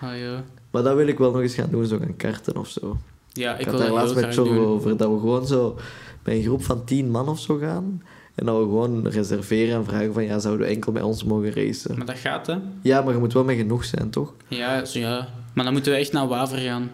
Joh. 0.00 0.38
Maar 0.70 0.82
dat 0.82 0.96
wil 0.96 1.06
ik 1.06 1.18
wel 1.18 1.30
nog 1.30 1.40
eens 1.40 1.54
gaan 1.54 1.70
doen, 1.70 1.86
zo 1.86 1.98
gaan 1.98 2.16
karten 2.16 2.56
of 2.56 2.68
zo. 2.68 2.96
Ja, 3.32 3.54
Ik, 3.54 3.60
ik, 3.60 3.66
had 3.66 3.78
daar 3.78 3.90
laatst 3.90 4.14
met 4.14 4.34
doen. 4.34 4.58
over, 4.58 4.96
dat 4.96 5.10
we 5.10 5.18
gewoon 5.18 5.46
zo 5.46 5.78
bij 6.22 6.36
een 6.36 6.42
groep 6.42 6.64
van 6.64 6.84
tien 6.84 7.10
man 7.10 7.28
of 7.28 7.40
zo 7.40 7.56
gaan. 7.56 8.02
En 8.34 8.46
dat 8.46 8.56
we 8.56 8.62
gewoon 8.62 9.08
reserveren 9.08 9.74
en 9.74 9.84
vragen 9.84 10.12
van, 10.12 10.24
ja, 10.24 10.38
zouden 10.38 10.66
we 10.66 10.72
enkel 10.72 10.92
bij 10.92 11.02
ons 11.02 11.24
mogen 11.24 11.52
racen? 11.52 11.96
Maar 11.96 12.06
dat 12.06 12.18
gaat, 12.18 12.46
hè? 12.46 12.56
Ja, 12.82 13.02
maar 13.02 13.12
je 13.14 13.18
moet 13.20 13.32
wel 13.32 13.44
met 13.44 13.56
genoeg 13.56 13.84
zijn, 13.84 14.10
toch? 14.10 14.32
Ja, 14.48 14.84
zo, 14.84 14.98
ja. 14.98 15.28
Maar 15.52 15.64
dan 15.64 15.72
moeten 15.72 15.92
we 15.92 15.98
echt 15.98 16.12
naar 16.12 16.28
Waver 16.28 16.58
gaan. 16.58 16.90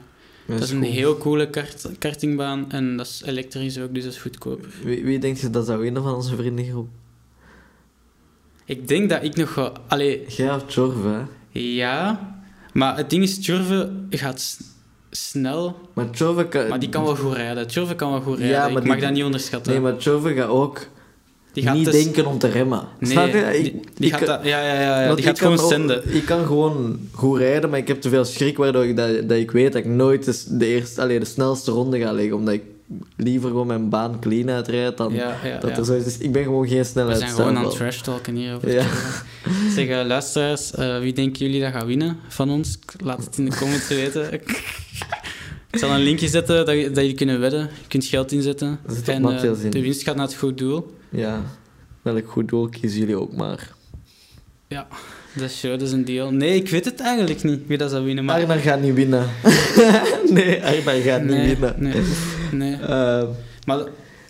Dat 0.46 0.60
is 0.60 0.70
een 0.70 0.82
heel 0.82 1.16
coole 1.18 1.50
kart, 1.50 1.88
kartingbaan 1.98 2.72
en 2.72 2.96
dat 2.96 3.06
is 3.06 3.22
elektrisch 3.26 3.78
ook, 3.78 3.94
dus 3.94 4.04
dat 4.04 4.12
is 4.12 4.18
goedkoper. 4.18 4.68
Wie, 4.84 5.04
wie 5.04 5.18
denkt 5.18 5.40
je 5.40 5.50
dat 5.50 5.66
zou 5.66 5.80
winnen 5.80 6.02
van 6.02 6.14
onze 6.14 6.36
vriendengroep? 6.36 6.88
Ik 8.70 8.88
denk 8.88 9.10
dat 9.10 9.22
ik 9.22 9.36
nog 9.36 9.54
wel... 9.54 9.72
Allee, 9.88 10.24
Jij 10.28 10.54
of 10.54 10.62
hè? 11.04 11.20
ja... 11.60 12.20
Maar 12.72 12.96
het 12.96 13.10
ding 13.10 13.22
is, 13.22 13.38
Tjurve 13.38 13.90
gaat 14.10 14.58
snel, 15.10 15.76
Maar 15.94 16.06
kan... 16.48 16.68
maar 16.68 16.78
die 16.78 16.88
kan 16.88 17.04
wel 17.04 17.16
goed 17.16 17.32
rijden. 17.36 17.66
Tjurve 17.66 17.94
kan 17.94 18.10
wel 18.10 18.20
goed 18.20 18.38
rijden. 18.38 18.56
Ja, 18.56 18.66
ik 18.66 18.76
die- 18.80 18.86
mag 18.86 19.00
dat 19.00 19.12
niet 19.12 19.24
onderschatten. 19.24 19.72
Nee, 19.72 19.80
maar 19.80 19.96
Jorve 19.96 20.34
gaat 20.34 20.48
ook 20.48 20.86
die 21.52 21.62
gaat 21.62 21.74
niet 21.74 21.84
dus- 21.84 22.04
denken 22.04 22.26
om 22.26 22.38
te 22.38 22.48
remmen. 22.48 22.88
Nee, 22.98 23.10
Snap 23.10 23.26
je? 23.32 23.38
Ik- 23.58 23.62
die, 23.62 23.80
die 23.94 24.06
ik 24.10 24.16
gaat 24.16 24.26
dat, 24.26 24.40
ja, 24.44 24.62
ja, 24.62 24.80
ja, 24.80 25.02
ja, 25.02 25.14
die 25.14 25.24
gaat 25.24 25.38
gewoon 25.38 25.58
ook- 25.60 25.70
zenden. 25.70 26.14
Ik 26.14 26.24
kan 26.24 26.46
gewoon 26.46 26.98
goed 27.12 27.38
rijden, 27.38 27.70
maar 27.70 27.78
ik 27.78 27.88
heb 27.88 28.00
te 28.00 28.08
veel 28.08 28.24
schrik 28.24 28.56
waardoor 28.56 28.84
ik 28.84 28.96
dat, 28.96 29.28
dat 29.28 29.38
ik 29.38 29.50
weet 29.50 29.72
dat 29.72 29.84
ik 29.84 29.88
nooit 29.88 30.24
de, 30.24 30.56
de, 30.58 30.66
eerste, 30.66 31.00
allee, 31.00 31.18
de 31.18 31.24
snelste 31.24 31.70
ronde 31.70 31.98
ga 31.98 32.12
liggen. 32.12 32.36
Omdat 32.36 32.54
ik 32.54 32.62
liever 33.16 33.48
gewoon 33.48 33.66
mijn 33.66 33.88
baan 33.88 34.20
clean 34.20 34.50
uitrijd 34.50 34.96
dan 34.96 35.12
Ja, 35.12 35.36
ja, 35.44 35.58
dat 35.58 35.76
er 35.78 35.84
zo 35.84 35.94
is. 35.94 36.04
Dus 36.04 36.18
ik 36.18 36.32
ben 36.32 36.42
gewoon 36.42 36.68
geen 36.68 36.78
We 36.78 36.84
snelheid. 36.84 37.18
zijn 37.18 37.30
gewoon 37.30 37.56
aan 37.56 37.64
het 37.64 37.74
trash 37.76 38.00
talken 38.00 38.34
hier 38.34 38.54
over 38.54 38.72
Ja. 38.72 38.80
Tjurve. 38.82 39.24
Zeg, 39.74 39.86
eh, 39.88 40.06
luisteraars, 40.06 40.70
eh, 40.74 40.98
wie 40.98 41.12
denken 41.12 41.46
jullie 41.46 41.60
dat 41.60 41.72
gaat 41.72 41.86
winnen 41.86 42.16
van 42.28 42.50
ons? 42.50 42.78
Laat 43.04 43.24
het 43.24 43.38
in 43.38 43.44
de 43.44 43.56
comments 43.56 43.88
weten. 44.02 44.32
Ik 44.32 45.78
zal 45.78 45.90
een 45.90 46.00
linkje 46.00 46.28
zetten 46.28 46.66
dat, 46.66 46.74
je- 46.74 46.86
dat 46.86 46.96
jullie 46.96 47.14
kunnen 47.14 47.40
wedden. 47.40 47.60
Je 47.60 47.86
kunt 47.88 48.04
geld 48.04 48.32
inzetten. 48.32 48.78
En 49.04 49.24
in. 49.24 49.70
de 49.70 49.80
winst 49.80 50.02
gaat 50.02 50.16
naar 50.16 50.26
het 50.26 50.34
goed 50.34 50.58
doel. 50.58 50.94
Ja, 51.10 51.42
welk 52.02 52.28
goed 52.28 52.48
doel 52.48 52.68
kiezen 52.68 52.98
jullie 53.00 53.16
ook 53.20 53.32
maar. 53.32 53.72
Ja, 54.68 54.86
dat 55.34 55.50
is, 55.50 55.60
dat 55.60 55.82
is 55.82 55.92
een 55.92 56.04
deal. 56.04 56.30
Nee, 56.30 56.54
ik 56.54 56.68
weet 56.68 56.84
het 56.84 57.00
eigenlijk 57.00 57.42
niet 57.42 57.60
wie 57.66 57.78
dat 57.78 57.90
zou 57.90 58.04
winnen. 58.04 58.24
Maar... 58.24 58.40
Arnar 58.40 58.58
gaat 58.58 58.80
niet 58.80 58.94
winnen. 58.94 59.28
nee, 60.30 60.64
Arnar 60.64 60.94
gaat 60.94 61.22
nee, 61.22 61.46
niet 61.46 61.58
winnen. 61.58 61.74
Nee, 61.82 62.02
nee. 62.52 62.74
Eh, 62.74 63.22
Maar 63.66 63.78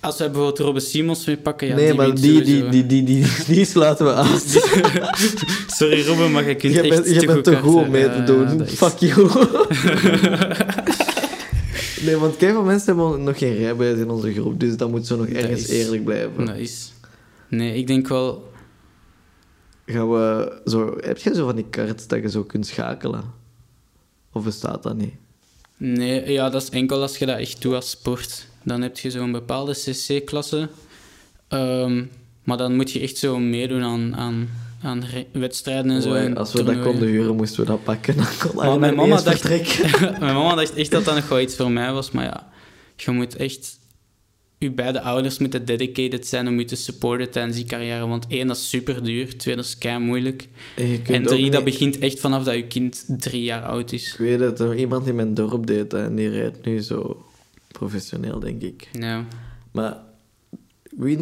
als 0.01 0.19
wij 0.19 0.27
bijvoorbeeld 0.31 0.59
Robbe 0.59 0.81
Simons 0.81 1.27
mee 1.27 1.37
pakken, 1.37 1.69
ja, 1.69 1.75
nee, 1.75 1.87
die 1.87 1.95
maar 1.95 2.07
wint 2.07 2.21
die, 2.23 2.33
die, 2.43 2.45
sowieso. 2.59 2.71
die, 2.71 2.87
die, 2.87 3.05
die, 3.05 3.27
die 3.55 3.65
sluiten 3.65 4.05
we 4.07 4.13
aan. 4.13 4.39
Sorry 5.79 6.07
Robbe, 6.07 6.29
maar 6.29 6.49
je 6.49 6.55
kunt 6.55 6.73
Je 6.75 6.81
echt 6.81 6.89
bent, 6.89 7.07
je 7.21 7.27
bent 7.27 7.31
goed 7.33 7.45
te 7.45 7.57
goed 7.57 7.75
om 7.75 7.91
mee 7.91 8.05
te 8.11 8.17
ja, 8.17 8.25
doen. 8.25 8.63
is- 8.63 8.73
Fuck 8.73 8.97
you. 8.99 9.23
nee, 12.05 12.17
want 12.17 12.37
kijk, 12.37 12.53
veel 12.53 12.63
mensen 12.65 12.97
hebben 12.99 13.23
nog 13.25 13.39
geen 13.39 13.57
rijbewijs 13.57 13.99
in 13.99 14.11
onze 14.11 14.33
groep, 14.33 14.61
dus 14.61 14.77
dat 14.77 14.91
moet 14.91 15.07
zo 15.07 15.17
nog 15.17 15.27
ergens 15.27 15.61
is- 15.63 15.69
eerlijk 15.69 16.05
blijven. 16.05 16.45
Dat 16.47 16.57
is... 16.57 16.93
Nee, 17.49 17.75
ik 17.75 17.87
denk 17.87 18.09
wel... 18.09 18.49
Gaan 19.87 20.11
we 20.11 20.61
zo, 20.65 20.97
heb 21.01 21.19
je 21.19 21.35
zo 21.35 21.47
van 21.47 21.57
die 21.57 21.67
cards 21.71 22.07
dat 22.07 22.23
je 22.23 22.31
zo 22.31 22.43
kunt 22.45 22.67
schakelen? 22.67 23.25
Of 24.33 24.45
bestaat 24.45 24.83
dat 24.83 24.97
niet? 24.97 25.15
Nee, 25.83 26.33
ja, 26.33 26.51
dat 26.51 26.63
is 26.63 26.69
enkel 26.69 27.01
als 27.01 27.19
je 27.19 27.27
dat 27.27 27.39
echt 27.39 27.63
doet 27.63 27.75
als 27.75 27.91
sport. 27.91 28.47
Dan 28.63 28.83
heb 28.83 28.99
je 28.99 29.11
zo'n 29.11 29.33
bepaalde 29.33 29.73
cc-klasse. 29.73 30.69
Ehm, 31.49 32.05
maar 32.45 32.57
dan 32.57 32.77
moet 32.77 32.91
je 32.91 33.01
echt 33.01 33.17
zo 33.17 33.39
meedoen 33.39 33.83
aan, 33.83 34.17
aan, 34.17 34.49
aan 34.83 35.05
wedstrijden 35.33 35.91
en 35.91 36.03
zo. 36.03 36.11
Oei, 36.11 36.25
en 36.25 36.37
als 36.37 36.53
we 36.53 36.63
dat 36.63 36.83
konden 36.83 37.09
huren, 37.09 37.37
moesten 37.37 37.61
we 37.61 37.67
dat 37.67 37.85
pakken. 37.85 38.17
Dan 38.17 38.27
kon 38.39 38.55
Maar 38.55 38.65
Arnar 38.65 38.79
mijn 38.79 38.95
mama 38.95 39.21
dacht-. 39.21 39.49
Mijn 40.21 40.35
mama 40.35 40.55
dacht 40.55 40.75
echt 40.75 40.91
dat 40.91 41.05
dat 41.05 41.15
nog 41.15 41.29
wel 41.29 41.41
iets 41.41 41.57
voor 41.57 41.71
mij 41.71 41.93
was. 41.93 42.11
Maar 42.11 42.25
ja, 42.25 42.49
je 42.97 43.11
moet 43.11 43.37
echt... 43.37 43.79
Je 44.65 44.71
beide 44.71 45.01
ouders 45.01 45.39
moeten 45.39 45.65
dedicated 45.65 46.27
zijn 46.27 46.49
om 46.49 46.59
je 46.59 46.65
te 46.65 46.77
supporten 46.77 47.31
tijdens 47.31 47.57
die 47.57 47.65
carrière. 47.65 48.07
Want 48.07 48.27
één, 48.29 48.47
dat 48.47 48.57
is 48.57 48.69
super 48.69 49.03
duur. 49.03 49.39
Twee, 49.39 49.57
dat 49.57 49.65
is 49.65 49.79
kei 49.79 49.99
moeilijk. 49.99 50.49
En, 51.07 51.23
drie, 51.23 51.51
dat 51.51 51.65
begint 51.65 51.99
echt 51.99 52.21
vanaf 52.21 52.45
dat 52.45 52.55
je 52.55 52.67
kind 52.67 53.05
drie 53.09 53.43
jaar 53.43 53.63
oud 53.63 53.93
is. 53.93 54.13
Ik 54.13 54.19
weet 54.19 54.41
het, 54.41 54.59
er 54.59 54.77
iemand 54.77 55.07
in 55.07 55.15
mijn 55.15 55.35
dorp 55.35 55.67
deed 55.67 55.91
dat 55.91 56.01
en 56.01 56.15
die 56.15 56.29
rijdt 56.29 56.65
nu 56.65 56.81
zo 56.81 57.27
professioneel, 57.69 58.39
denk 58.39 58.63
ik. 58.63 58.89
Ja. 58.93 59.25
Maar 59.71 59.97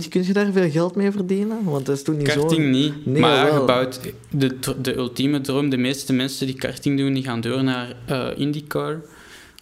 kun 0.08 0.24
je 0.24 0.32
daar 0.32 0.52
veel 0.52 0.70
geld 0.70 0.94
mee 0.94 1.10
verdienen? 1.10 1.64
Want 1.64 1.86
dat 1.86 1.96
is 1.96 2.02
toen 2.02 2.16
niet 2.16 2.30
zo... 2.30 2.40
Karting 2.40 2.70
niet, 2.70 3.06
Nee, 3.06 3.20
maar 3.20 3.52
gebouwd. 3.52 4.00
De, 4.30 4.56
de 4.82 4.96
ultieme 4.96 5.40
droom, 5.40 5.68
de 5.68 5.76
meeste 5.76 6.12
mensen 6.12 6.46
die 6.46 6.56
karting 6.56 6.98
doen, 6.98 7.14
die 7.14 7.24
gaan 7.24 7.40
door 7.40 7.64
naar 7.64 7.96
eh, 8.06 8.28
IndyCar 8.36 9.00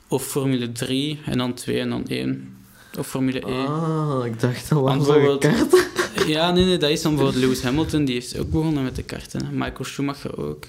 of 0.09 0.27
Formule 0.27 0.73
3 0.73 1.19
en 1.25 1.39
dan 1.39 1.55
2 1.55 1.81
en 1.81 1.89
dan 1.89 2.07
1. 2.07 2.55
Of 2.99 3.07
Formule 3.09 3.41
1. 3.41 3.67
Ah, 3.67 4.21
ik 4.27 4.41
dacht 4.41 4.73
al, 4.73 4.91
je 4.91 4.97
bijvoorbeeld- 4.97 5.41
karten? 5.41 5.85
Ja, 6.27 6.51
nee, 6.53 6.65
nee, 6.65 6.79
dat 6.79 6.91
is 6.91 7.03
dan 7.03 7.13
bijvoorbeeld 7.15 7.43
Lewis 7.45 7.63
Hamilton, 7.63 8.05
die 8.05 8.15
heeft 8.15 8.39
ook 8.39 8.51
begonnen 8.51 8.85
met 8.85 8.97
de 8.97 9.03
karten. 9.03 9.49
Michael 9.53 9.85
Schumacher 9.85 10.39
ook. 10.49 10.65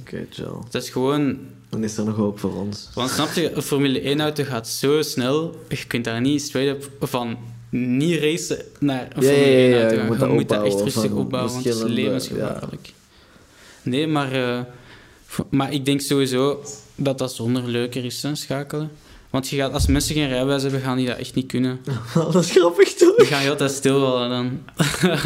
Oké, 0.00 0.26
chill. 0.30 0.46
Dat 0.70 0.82
is 0.82 0.90
gewoon... 0.90 1.38
Dan 1.68 1.84
is 1.84 1.96
er 1.96 2.04
nog 2.04 2.16
hoop 2.16 2.38
voor 2.38 2.54
ons. 2.54 2.88
Want 2.94 3.10
snap 3.10 3.32
je, 3.32 3.52
een 3.52 3.62
Formule 3.62 4.14
1-auto 4.16 4.44
gaat 4.44 4.68
zo 4.68 5.02
snel, 5.02 5.56
je 5.68 5.86
kunt 5.86 6.04
daar 6.04 6.20
niet 6.20 6.42
straight 6.42 6.84
up 6.84 7.08
van 7.08 7.36
niet 7.70 8.20
racen 8.20 8.58
naar 8.78 9.08
een 9.14 9.22
Ja, 9.22 9.30
ja, 9.30 9.36
Formule 9.36 9.68
ja, 9.68 9.78
1-auto 9.78 9.94
je 9.94 9.98
gaan. 9.98 10.06
moet 10.06 10.14
Je 10.18 10.20
dat 10.20 10.30
moet 10.34 10.48
dat 10.48 10.64
echt 10.64 10.80
rustig 10.80 11.10
opbouwen, 11.12 11.52
want 11.52 11.64
het 11.64 11.74
is 11.74 11.82
levensgevaarlijk. 11.82 12.92
Nee, 13.82 14.06
maar, 14.06 14.32
eh, 14.32 14.60
maar 15.50 15.72
ik 15.72 15.84
denk 15.84 16.00
sowieso 16.00 16.62
dat 16.94 17.18
dat 17.18 17.32
zonder 17.32 17.68
leuker 17.68 18.04
is, 18.04 18.22
hè, 18.22 18.34
schakelen. 18.34 18.90
Want 19.30 19.48
je 19.48 19.56
gaat, 19.56 19.72
als 19.72 19.86
mensen 19.86 20.14
geen 20.14 20.28
rijbewijs 20.28 20.62
hebben, 20.62 20.80
gaan 20.80 20.96
die 20.96 21.06
dat 21.06 21.18
echt 21.18 21.34
niet 21.34 21.46
kunnen. 21.46 21.78
dat 22.14 22.34
is 22.34 22.50
grappig, 22.50 22.94
toch? 22.94 23.16
Die 23.16 23.26
gaan 23.26 23.42
je 23.42 23.50
altijd 23.50 23.70
stilvallen 23.70 24.28
dan. 24.30 24.60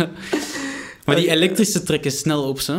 maar 1.04 1.16
die 1.16 1.30
elektrische 1.30 1.82
trekken 1.82 2.10
snel 2.12 2.42
op, 2.48 2.60
hè. 2.66 2.76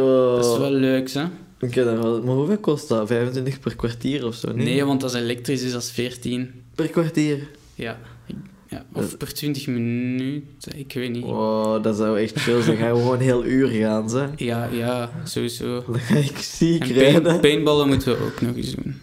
Oh, 0.00 0.36
Dat 0.36 0.52
is 0.52 0.58
wel 0.58 0.70
leuk, 0.70 1.10
hè. 1.12 1.24
Oké, 1.60 1.84
maar 2.24 2.34
hoeveel 2.34 2.58
kost 2.58 2.88
dat? 2.88 3.06
25 3.08 3.60
per 3.60 3.76
kwartier 3.76 4.26
of 4.26 4.34
zo? 4.34 4.52
Nee, 4.52 4.84
want 4.84 5.02
als 5.02 5.14
elektrisch 5.14 5.62
is, 5.62 5.72
dat 5.72 5.82
is 5.82 5.90
14. 5.90 6.50
Per 6.74 6.88
kwartier? 6.88 7.48
Ja. 7.74 7.98
Ja, 8.68 8.84
of 8.92 9.16
per 9.16 9.34
20 9.34 9.66
minuten, 9.66 10.78
ik 10.78 10.92
weet 10.92 11.10
niet. 11.10 11.24
Oh, 11.24 11.82
dat 11.82 11.96
zou 11.96 12.20
echt 12.20 12.40
chill 12.40 12.62
zijn. 12.62 12.76
Dan 12.76 12.86
gaan 12.86 12.94
we 12.96 13.00
gewoon 13.02 13.20
heel 13.20 13.44
uur 13.44 13.68
gaan, 13.68 14.10
ze. 14.10 14.28
Ja, 14.36 14.68
ja, 14.72 15.10
sowieso. 15.24 15.84
Dan 15.86 15.98
ga 16.00 16.16
ik 16.16 16.36
ziek 16.38 16.82
En 16.82 16.92
rijden. 16.92 17.22
paint, 17.22 17.40
paintballen 17.40 17.88
moeten 17.88 18.12
we 18.18 18.24
ook 18.24 18.40
nog 18.40 18.56
eens 18.56 18.74
doen. 18.74 19.00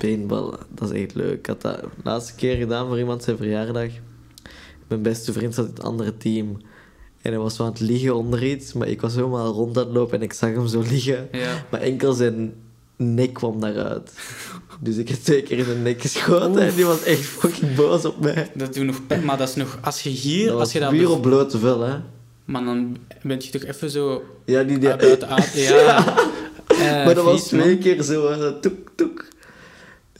Paintballen, 0.00 0.58
dat 0.74 0.92
is 0.92 1.02
echt 1.02 1.14
leuk. 1.14 1.38
Ik 1.38 1.46
had 1.46 1.60
dat 1.60 1.80
de 1.80 1.88
laatste 2.04 2.34
keer 2.34 2.56
gedaan 2.56 2.86
voor 2.86 2.98
iemand 2.98 3.22
zijn 3.22 3.36
verjaardag. 3.36 3.90
Mijn 4.88 5.02
beste 5.02 5.32
vriend 5.32 5.54
zat 5.54 5.64
in 5.64 5.70
het 5.74 5.82
andere 5.82 6.16
team. 6.16 6.56
En 7.22 7.30
hij 7.30 7.38
was 7.38 7.56
zo 7.56 7.64
aan 7.64 7.70
het 7.70 7.80
liggen 7.80 8.14
onder 8.14 8.44
iets, 8.44 8.72
maar 8.72 8.88
ik 8.88 9.00
was 9.00 9.14
helemaal 9.14 9.52
rond 9.52 9.78
aan 9.78 9.84
het 9.84 9.92
lopen 9.92 10.18
en 10.18 10.22
ik 10.22 10.32
zag 10.32 10.50
hem 10.50 10.66
zo 10.66 10.80
liggen. 10.90 11.28
Ja. 11.32 11.66
Maar 11.70 11.80
enkel 11.80 12.12
zijn 12.12 12.54
nek 12.96 13.32
kwam 13.32 13.60
daaruit. 13.60 14.12
Dus 14.82 14.96
ik 14.96 15.08
heb 15.08 15.18
twee 15.18 15.42
keer 15.42 15.58
in 15.58 15.64
de 15.64 15.74
nek 15.74 16.00
geschoten 16.00 16.62
en 16.62 16.74
die 16.74 16.84
was 16.84 17.02
echt 17.02 17.20
fucking 17.20 17.74
boos 17.74 18.04
op 18.04 18.20
mij. 18.20 18.50
Dat 18.54 18.74
doet 18.74 18.84
nog 18.84 19.06
pijn, 19.06 19.24
maar 19.24 19.36
dat 19.36 19.48
is 19.48 19.54
nog... 19.54 19.78
Als 19.80 20.02
je 20.02 20.10
hier... 20.10 20.48
Dat 20.48 20.60
als 20.60 20.72
je 20.72 20.80
dat 20.80 20.90
puur 20.90 21.10
op 21.10 21.22
blote 21.22 21.58
vel, 21.58 21.80
hè. 21.80 21.96
Maar 22.44 22.64
dan 22.64 22.96
ben 23.22 23.36
je 23.40 23.50
toch 23.50 23.64
even 23.64 23.90
zo... 23.90 24.22
Ja, 24.44 24.62
die... 24.62 24.78
die 24.78 24.88
uit. 24.88 25.26
Ja. 25.54 26.16
Eh, 26.66 27.04
maar 27.04 27.14
dat 27.14 27.24
was 27.24 27.50
man. 27.50 27.60
twee 27.60 27.78
keer 27.78 28.02
zo, 28.02 28.58
toek, 28.60 28.90
toek. 28.94 29.24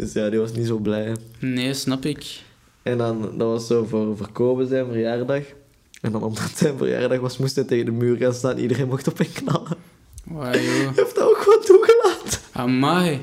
Dus 0.00 0.12
ja, 0.12 0.30
die 0.30 0.38
was 0.38 0.52
niet 0.52 0.66
zo 0.66 0.76
blij. 0.78 1.16
Nee, 1.38 1.74
snap 1.74 2.04
ik. 2.04 2.40
En 2.82 2.98
dan, 2.98 3.20
dat 3.38 3.48
was 3.48 3.66
zo 3.66 3.84
voor, 3.84 4.16
voor 4.16 4.28
Kobe 4.32 4.66
zijn 4.66 4.86
verjaardag. 4.86 5.42
En 6.00 6.12
dan 6.12 6.22
omdat 6.22 6.50
zijn 6.56 6.78
verjaardag 6.78 7.20
was, 7.20 7.38
moest 7.38 7.54
hij 7.54 7.64
tegen 7.64 7.84
de 7.84 7.90
muur 7.90 8.16
gaan 8.16 8.34
staan. 8.34 8.58
Iedereen 8.58 8.88
mocht 8.88 9.08
op 9.08 9.18
hem 9.18 9.32
knallen. 9.32 9.76
Joh. 10.24 10.50
Heeft 10.96 11.14
dat 11.14 11.28
ook 11.28 11.36
gewoon 11.38 11.60
toegelaten. 11.64 12.40
Amai. 12.52 13.20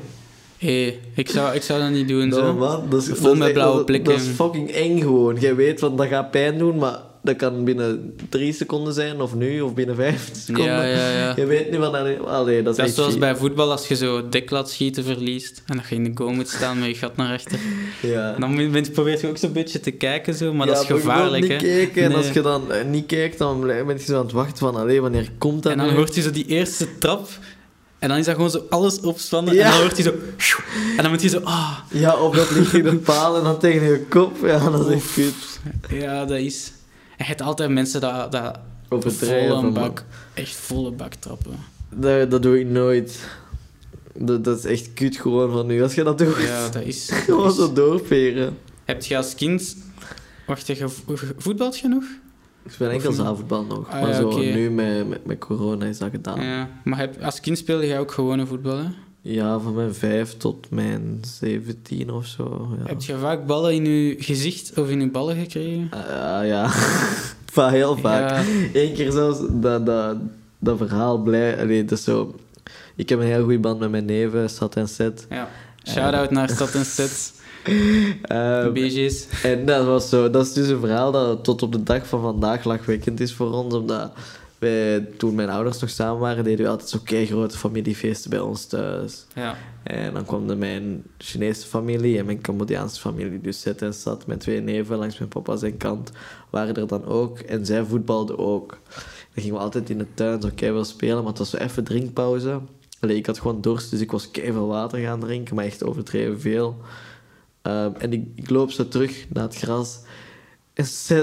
Hé, 0.57 0.99
ik, 1.15 1.29
zou, 1.29 1.55
ik 1.55 1.61
zou 1.61 1.79
dat 1.81 1.89
niet 1.91 2.07
doen, 2.07 2.27
Nou, 2.27 2.41
zo. 2.41 2.53
man, 2.53 2.89
dat 2.89 3.01
is, 3.01 3.07
Vol 3.07 3.23
dat 3.27 3.37
met 3.37 3.53
blauwe 3.53 3.75
dat- 3.77 3.85
plekken. 3.85 4.11
Dat 4.13 4.21
is 4.21 4.27
fucking 4.27 4.71
eng 4.71 4.99
gewoon. 5.01 5.35
Jij 5.39 5.55
weet 5.55 5.79
van 5.79 5.95
dat 5.97 6.07
gaat 6.07 6.31
pijn 6.31 6.57
doen, 6.57 6.77
maar 6.77 6.99
dat 7.27 7.35
kan 7.35 7.63
binnen 7.63 8.15
drie 8.29 8.53
seconden 8.53 8.93
zijn, 8.93 9.21
of 9.21 9.35
nu, 9.35 9.61
of 9.61 9.73
binnen 9.73 9.95
vijf 9.95 10.29
seconden. 10.45 10.73
Ja, 10.73 10.83
ja, 10.83 11.09
ja. 11.09 11.33
Je 11.35 11.45
weet 11.45 11.71
niet 11.71 11.79
wat 11.79 11.91
dat 11.93 12.25
Allee, 12.25 12.63
dat 12.63 12.71
is 12.73 12.77
Dat 12.79 12.87
is 12.87 12.95
zoals 12.95 13.17
bij 13.17 13.35
voetbal, 13.35 13.71
als 13.71 13.87
je 13.87 13.95
zo 13.95 14.29
dik 14.29 14.49
laat 14.49 14.69
schieten 14.69 15.03
verliest 15.03 15.61
en 15.65 15.75
dat 15.77 15.85
je 15.89 15.95
in 15.95 16.03
de 16.03 16.11
goal 16.15 16.31
moet 16.31 16.49
staan 16.49 16.79
met 16.79 16.87
je 16.89 16.95
gat 16.95 17.15
naar 17.15 17.33
achter. 17.33 17.59
Ja. 18.01 18.35
Dan 18.39 18.55
ben 18.55 18.83
je- 18.83 18.91
probeer 18.91 19.21
je 19.21 19.27
ook 19.27 19.37
zo'n 19.37 19.51
beetje 19.51 19.79
te 19.79 19.91
kijken, 19.91 20.33
zo, 20.33 20.53
maar 20.53 20.67
Ja, 20.67 20.73
dat 20.73 20.81
is 20.81 20.87
gevaarlijk, 20.89 21.41
niet 21.41 21.51
hè. 21.51 21.57
kijken, 21.57 22.03
en 22.03 22.15
als 22.15 22.29
je 22.31 22.41
dan 22.41 22.71
eh, 22.71 22.85
niet 22.85 23.05
kijkt, 23.05 23.37
dan 23.37 23.61
ben 23.61 23.87
je 23.87 23.99
zo 23.99 24.17
aan 24.17 24.23
het 24.23 24.31
wachten 24.31 24.57
van, 24.57 24.75
allee, 24.75 25.01
wanneer 25.01 25.29
komt 25.37 25.63
dat 25.63 25.71
En 25.71 25.77
dan 25.77 25.87
nu? 25.87 25.93
hoort 25.95 26.15
je 26.15 26.21
zo 26.21 26.31
die 26.31 26.45
eerste 26.45 26.97
trap 26.97 27.27
en 27.99 28.09
dan 28.09 28.17
is 28.17 28.25
dat 28.25 28.35
gewoon 28.35 28.49
zo 28.49 28.61
alles 28.69 28.99
opspannen 28.99 29.53
Ja. 29.53 29.63
en 29.65 29.71
dan 29.71 29.79
hoort 29.81 29.97
je 29.97 30.03
zo... 30.03 30.13
En 30.97 31.03
dan 31.03 31.11
moet 31.11 31.21
je 31.21 31.29
zo... 31.29 31.39
Ah, 31.43 31.77
Ja, 31.91 32.15
of 32.15 32.35
dat 32.35 32.51
ligt 32.51 32.73
in 32.81 32.83
de 32.83 32.95
paal 32.95 33.37
en 33.37 33.43
dan 33.43 33.59
tegen 33.59 33.87
je 33.87 34.05
kop. 34.09 34.37
Ja, 34.43 34.69
dat 34.69 34.87
is 34.89 34.93
echt 34.95 35.13
kut. 35.13 35.59
ja, 35.89 36.25
dat 36.25 36.37
is... 36.37 36.71
Je 37.17 37.23
hebt 37.23 37.41
altijd 37.41 37.69
mensen 37.69 38.01
dat, 38.01 38.31
dat 38.31 38.59
Overdrijven, 38.89 39.49
volle 39.59 39.71
bak, 39.71 40.03
echt 40.33 40.55
volle 40.55 40.91
bak 40.91 41.13
trappen. 41.13 41.51
Dat, 41.95 42.31
dat 42.31 42.43
doe 42.43 42.59
ik 42.59 42.67
nooit. 42.67 43.19
Dat, 44.15 44.43
dat 44.43 44.57
is 44.57 44.65
echt 44.65 44.93
kut 44.93 45.17
gewoon 45.17 45.51
van 45.51 45.65
nu. 45.65 45.83
Als 45.83 45.93
je 45.95 46.03
dat 46.03 46.17
doet, 46.17 46.37
Ja, 46.41 46.69
dat 46.69 46.83
is... 46.83 47.09
gewoon 47.11 47.51
zo 47.51 47.73
doorperen. 47.73 48.57
Heb 48.85 49.03
je 49.03 49.17
als 49.17 49.35
kind... 49.35 49.77
Wacht, 50.47 50.67
je 50.67 50.89
vo- 50.89 51.15
voetbalt 51.37 51.77
je 51.79 51.87
nog? 51.87 52.03
Ik 52.65 52.71
speel 52.71 52.89
enkel 52.89 53.11
zaalvoetbal 53.11 53.63
nog. 53.63 53.87
Ah, 53.89 54.01
maar 54.01 54.09
ja, 54.09 54.15
zo 54.15 54.37
nu 54.39 54.69
met, 54.71 55.07
met, 55.07 55.25
met 55.25 55.37
corona 55.39 55.85
is 55.85 55.97
dat 55.97 56.09
gedaan. 56.09 56.41
Ja, 56.41 56.69
maar 56.83 56.97
heb, 56.99 57.21
als 57.21 57.39
kind 57.39 57.57
speelde 57.57 57.85
je 57.85 57.97
ook 57.97 58.11
gewone 58.11 58.45
voetbal, 58.45 58.77
hè? 58.77 58.85
Van 59.35 59.73
mijn 59.75 59.93
vijf 59.93 60.37
tot 60.37 60.69
mijn 60.69 61.17
zeventien 61.39 62.11
of 62.11 62.25
zo. 62.25 62.67
Ja, 62.79 62.87
Heb 62.87 63.01
je 63.01 63.17
vaak 63.17 63.45
ballen 63.45 63.73
in 63.73 63.85
je 63.85 64.15
gezicht 64.19 64.71
of 64.77 64.89
in 64.89 64.99
je 65.01 65.09
ballen 65.09 65.35
gekregen? 65.35 65.89
Ah, 65.91 66.47
ja. 66.47 66.69
Va- 67.53 67.69
heel 67.69 67.97
vaak. 67.97 68.29
Ja, 68.29 68.43
Eén 68.73 68.93
keer 68.93 69.11
zelfs, 69.11 69.39
dat, 69.51 69.85
dat, 69.85 70.17
dat 70.59 70.77
verhaal 70.77 71.17
blij... 71.17 71.83
Dat 71.85 71.97
is 71.97 72.03
zo... 72.03 72.35
Ik 72.95 73.09
heb 73.09 73.19
een 73.19 73.25
heel 73.25 73.43
goede 73.43 73.59
band 73.59 73.79
met 73.79 73.89
mijn 73.91 74.05
neven, 74.05 74.49
Sat 74.49 74.75
en 74.75 74.87
Set. 74.87 75.25
ja. 75.29 75.49
Shout-out 75.83 76.31
naar 76.31 76.49
Stad 76.49 76.73
en 76.75 76.85
Stad, 76.85 77.31
Ehm, 78.21 78.73
BG's. 78.73 79.27
En 79.43 79.65
dat 79.65 79.85
was 79.85 80.09
zo, 80.09 80.29
dat 80.29 80.45
is 80.45 80.53
dus 80.53 80.67
een 80.67 80.79
verhaal 80.79 81.11
dat 81.11 81.43
tot 81.43 81.61
op 81.61 81.71
de 81.71 81.83
dag 81.83 82.07
van 82.07 82.21
vandaag 82.21 82.63
lachwekkend 82.63 83.19
is 83.19 83.33
voor 83.33 83.51
ons, 83.53 83.73
omdat 83.73 84.11
wij, 84.59 84.99
toen 85.17 85.35
mijn 85.35 85.49
ouders 85.49 85.79
nog 85.79 85.89
samen 85.89 86.19
waren, 86.19 86.43
deden 86.43 86.65
we 86.65 86.71
altijd 86.71 86.89
zo 86.89 86.99
grote 87.03 87.57
familiefeesten 87.57 88.29
bij 88.29 88.39
ons 88.39 88.65
thuis. 88.65 89.25
Ja. 89.35 89.57
En 89.83 90.13
dan 90.13 90.25
kwam 90.25 90.49
er 90.49 90.57
mijn 90.57 91.03
Chinese 91.17 91.67
familie 91.67 92.17
en 92.17 92.25
mijn 92.25 92.41
Cambodjaanse 92.41 92.99
familie, 92.99 93.41
dus 93.41 93.61
zet 93.61 93.81
en 93.81 93.93
zat 93.93 94.27
met 94.27 94.39
twee 94.39 94.61
neven 94.61 94.97
langs 94.97 95.17
mijn 95.17 95.29
papa 95.29 95.55
zijn 95.55 95.77
kant, 95.77 96.11
waren 96.49 96.75
er 96.75 96.87
dan 96.87 97.05
ook. 97.05 97.39
En 97.39 97.65
zij 97.65 97.83
voetbalden 97.83 98.37
ook. 98.37 98.69
Dan 99.33 99.43
gingen 99.43 99.53
we 99.53 99.63
altijd 99.63 99.89
in 99.89 99.97
de 99.97 100.13
tuin 100.13 100.41
zo 100.41 100.49
keihard 100.55 100.87
spelen, 100.87 101.17
maar 101.17 101.27
het 101.27 101.37
was 101.37 101.49
zo 101.49 101.57
even 101.57 101.83
drinkpauze. 101.83 102.59
Allee, 102.99 103.15
ik 103.15 103.25
had 103.25 103.39
gewoon 103.39 103.61
dorst, 103.61 103.91
dus 103.91 103.99
ik 103.99 104.11
was 104.11 104.31
keihard 104.31 104.65
water 104.65 104.99
gaan 104.99 105.19
drinken, 105.19 105.55
maar 105.55 105.65
echt 105.65 105.83
overdreven 105.83 106.39
veel. 106.39 106.77
Ehm, 107.61 107.91
en 107.97 108.13
ik, 108.13 108.27
ik 108.35 108.49
loop 108.49 108.71
zo 108.71 108.87
terug 108.87 109.25
naar 109.29 109.43
het 109.43 109.55
gras. 109.55 109.99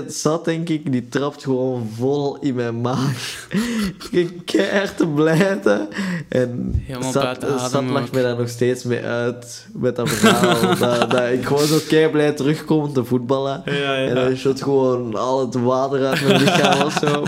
Zat, 0.09 0.45
denk 0.45 0.69
ik, 0.69 0.93
die 0.93 1.09
trapt 1.09 1.43
gewoon 1.43 1.89
vol 1.97 2.39
in 2.39 2.55
mijn 2.55 2.81
maag. 2.81 3.47
ik 3.99 4.09
ging 4.11 4.45
keihard 4.45 4.97
te 4.97 5.07
blijten. 5.07 5.89
En 6.29 6.83
Helemaal 6.85 7.13
zat, 7.13 7.47
zat 7.71 7.85
lacht 7.85 8.07
ook. 8.07 8.13
mij 8.13 8.23
daar 8.23 8.37
nog 8.37 8.49
steeds 8.49 8.85
mee 8.85 9.03
uit. 9.03 9.67
Met 9.73 9.97
dat 9.97 10.09
verhaal. 10.09 10.77
dat, 10.79 11.11
dat 11.11 11.31
ik 11.31 11.45
gewoon 11.45 11.67
zo 11.67 11.79
keihard 11.89 12.13
blij 12.13 12.33
terugkom 12.33 12.93
te 12.93 13.05
voetballen. 13.05 13.63
Ja, 13.65 13.97
En 13.97 14.15
dan 14.15 14.37
shot 14.37 14.63
gewoon 14.63 15.15
al 15.17 15.41
het 15.41 15.55
water 15.55 16.07
uit 16.07 16.23
mijn 16.27 16.41
lichaam 16.41 16.87
of 16.87 16.93
zo. 16.93 17.23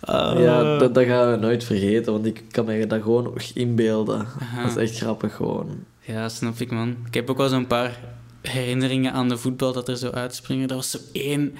Ah. 0.00 0.40
Ja, 0.40 0.78
dat, 0.78 0.94
dat 0.94 1.04
gaan 1.04 1.30
we 1.30 1.36
nooit 1.36 1.64
vergeten. 1.64 2.12
Want 2.12 2.26
ik 2.26 2.42
kan 2.50 2.64
me 2.64 2.86
dat 2.86 3.02
gewoon 3.02 3.22
nog 3.22 3.42
inbeelden. 3.54 4.26
Aha. 4.40 4.62
Dat 4.62 4.76
is 4.76 4.90
echt 4.90 5.00
grappig 5.00 5.34
gewoon. 5.34 5.66
Ja, 6.00 6.28
snap 6.28 6.58
ik, 6.58 6.70
man. 6.70 6.96
Ik 7.06 7.14
heb 7.14 7.30
ook 7.30 7.36
wel 7.36 7.48
zo'n 7.48 7.66
paar 7.66 7.98
herinneringen 8.42 9.12
aan 9.12 9.28
de 9.28 9.36
voetbal 9.36 9.72
dat 9.72 9.88
er 9.88 9.96
zo 9.96 10.10
uitspringen. 10.10 10.68
Dat 10.68 10.76
was 10.76 10.90
zo 10.90 10.98
één, 11.12 11.54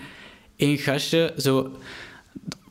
één 0.57 0.79
gastje, 0.79 1.35
zo... 1.39 1.73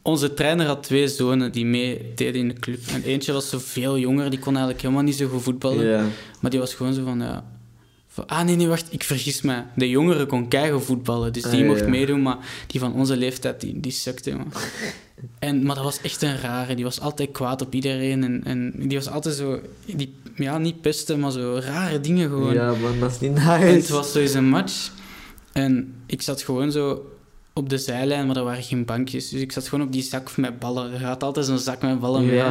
Onze 0.01 0.33
trainer 0.33 0.65
had 0.65 0.83
twee 0.83 1.07
zonen 1.07 1.51
die 1.51 1.65
mee 1.65 2.11
deden 2.15 2.41
in 2.41 2.47
de 2.47 2.53
club. 2.53 2.79
En 2.93 3.03
eentje 3.03 3.33
was 3.33 3.49
zo 3.49 3.59
veel 3.59 3.97
jonger, 3.97 4.29
die 4.29 4.39
kon 4.39 4.53
eigenlijk 4.53 4.81
helemaal 4.81 5.03
niet 5.03 5.15
zo 5.15 5.27
goed 5.27 5.41
voetballen. 5.41 6.11
Maar 6.39 6.51
die 6.51 6.59
was 6.59 6.73
gewoon 6.73 6.93
zo 6.93 7.03
van, 7.03 7.19
ja... 7.19 7.56
Van, 8.17 8.27
ah, 8.27 8.45
nee, 8.45 8.55
nee, 8.55 8.67
wacht, 8.67 8.85
ik 8.93 9.03
vergis 9.03 9.41
me. 9.41 9.61
De 9.75 9.89
jongere 9.89 10.25
kon 10.25 10.47
keigoed 10.47 10.83
voetballen, 10.83 11.33
dus 11.33 11.43
die 11.43 11.61
Ah, 11.61 11.67
mocht 11.67 11.79
ja. 11.79 11.87
meedoen, 11.87 12.21
maar 12.21 12.37
die 12.67 12.79
van 12.79 12.93
onze 12.93 13.17
leeftijd, 13.17 13.61
die, 13.61 13.79
die 13.79 13.91
sukte, 13.91 14.35
man. 14.35 14.51
En, 15.39 15.63
maar 15.63 15.75
dat 15.75 15.83
was 15.83 16.01
echt 16.01 16.21
een 16.21 16.37
rare, 16.39 16.75
die 16.75 16.83
was 16.83 16.99
altijd 16.99 17.31
kwaad 17.31 17.61
op 17.61 17.73
iedereen 17.73 18.23
en, 18.23 18.41
en 18.43 18.73
die 18.87 18.97
was 18.97 19.09
altijd 19.09 19.35
zo... 19.35 19.59
Die, 19.85 20.15
ja, 20.35 20.57
niet 20.57 20.81
pesten, 20.81 21.19
maar 21.19 21.31
zo 21.31 21.59
rare 21.63 21.99
dingen 21.99 22.29
gewoon. 22.29 22.53
Ja, 22.53 22.73
man, 22.73 22.99
dat 22.99 23.11
is 23.11 23.19
niet 23.19 23.37
En 23.37 23.43
het 23.43 23.73
nice. 23.73 23.93
was 23.93 24.11
zo 24.11 24.19
eens 24.19 24.33
een 24.33 24.49
match. 24.49 24.91
En 25.51 25.93
ik 26.05 26.21
zat 26.21 26.41
gewoon 26.41 26.71
zo 26.71 27.11
op 27.53 27.69
de 27.69 27.77
zijlijn, 27.77 28.27
maar 28.27 28.35
er 28.35 28.43
waren 28.43 28.63
geen 28.63 28.85
bankjes. 28.85 29.29
Dus 29.29 29.41
ik 29.41 29.51
zat 29.51 29.67
gewoon 29.67 29.85
op 29.85 29.91
die 29.91 30.03
zak 30.03 30.37
met 30.37 30.59
ballen. 30.59 30.93
Er 30.93 30.99
gaat 30.99 31.23
altijd 31.23 31.45
zo'n 31.45 31.57
zak 31.57 31.81
met 31.81 31.99
ballen 31.99 32.25
mee. 32.25 32.43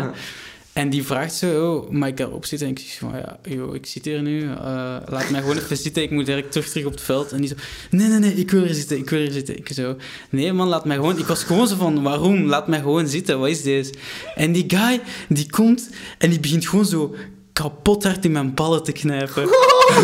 En 0.77 0.91
die 0.91 1.05
vraagt 1.05 1.35
zo, 1.35 1.75
oh, 1.75 1.91
mag 1.91 2.09
ik 2.09 2.17
daarop 2.17 2.45
zitten? 2.45 2.69
En 2.69 2.75
ik 2.75 2.79
zeg 2.79 3.11
ja, 3.13 3.39
yo, 3.43 3.73
ik 3.73 3.87
zit 3.87 4.05
hier 4.05 4.23
nu. 4.23 4.43
eh, 4.43 4.97
laat 5.09 5.31
mij 5.31 5.41
gewoon 5.41 5.57
even 5.57 5.77
zitten. 5.77 6.03
Ik 6.03 6.11
moet 6.11 6.27
direct 6.27 6.53
terug, 6.53 6.69
terug 6.69 6.87
op 6.87 6.93
het 6.93 7.01
veld. 7.01 7.33
En 7.33 7.41
die 7.41 7.49
zo, 7.49 7.55
nee, 7.91 8.09
nee, 8.09 8.19
nee, 8.19 8.35
ik 8.35 8.51
wil 8.51 8.63
hier 8.63 8.75
zitten, 8.75 8.99
ik 8.99 9.11
wil 9.11 9.19
hier 9.19 9.31
zitten. 9.31 9.57
Ik 9.57 9.69
zo, 9.73 9.97
nee 10.31 10.53
man, 10.53 10.69
laat 10.69 10.85
mij 10.85 10.97
gewoon... 10.97 11.19
Ik 11.19 11.25
was 11.25 11.43
gewoon 11.45 11.69
zo 11.69 11.77
van, 11.77 12.03
waarom? 12.03 12.45
Laat 12.45 12.69
mij 12.69 12.81
gewoon 12.81 13.09
zitten, 13.09 13.39
wat 13.39 13.49
is 13.49 13.63
deze? 13.63 13.95
En 14.35 14.53
die 14.53 14.65
guy, 14.67 15.01
die 15.29 15.51
komt 15.51 15.91
en 16.19 16.31
die 16.31 16.41
begint 16.41 16.69
gewoon 16.69 16.85
zo 16.85 17.15
kapot 17.53 18.05
hard 18.05 18.25
in 18.25 18.33
mijn 18.33 18.55
ballen 18.55 18.83
te 18.83 18.93
knijpen. 18.93 19.45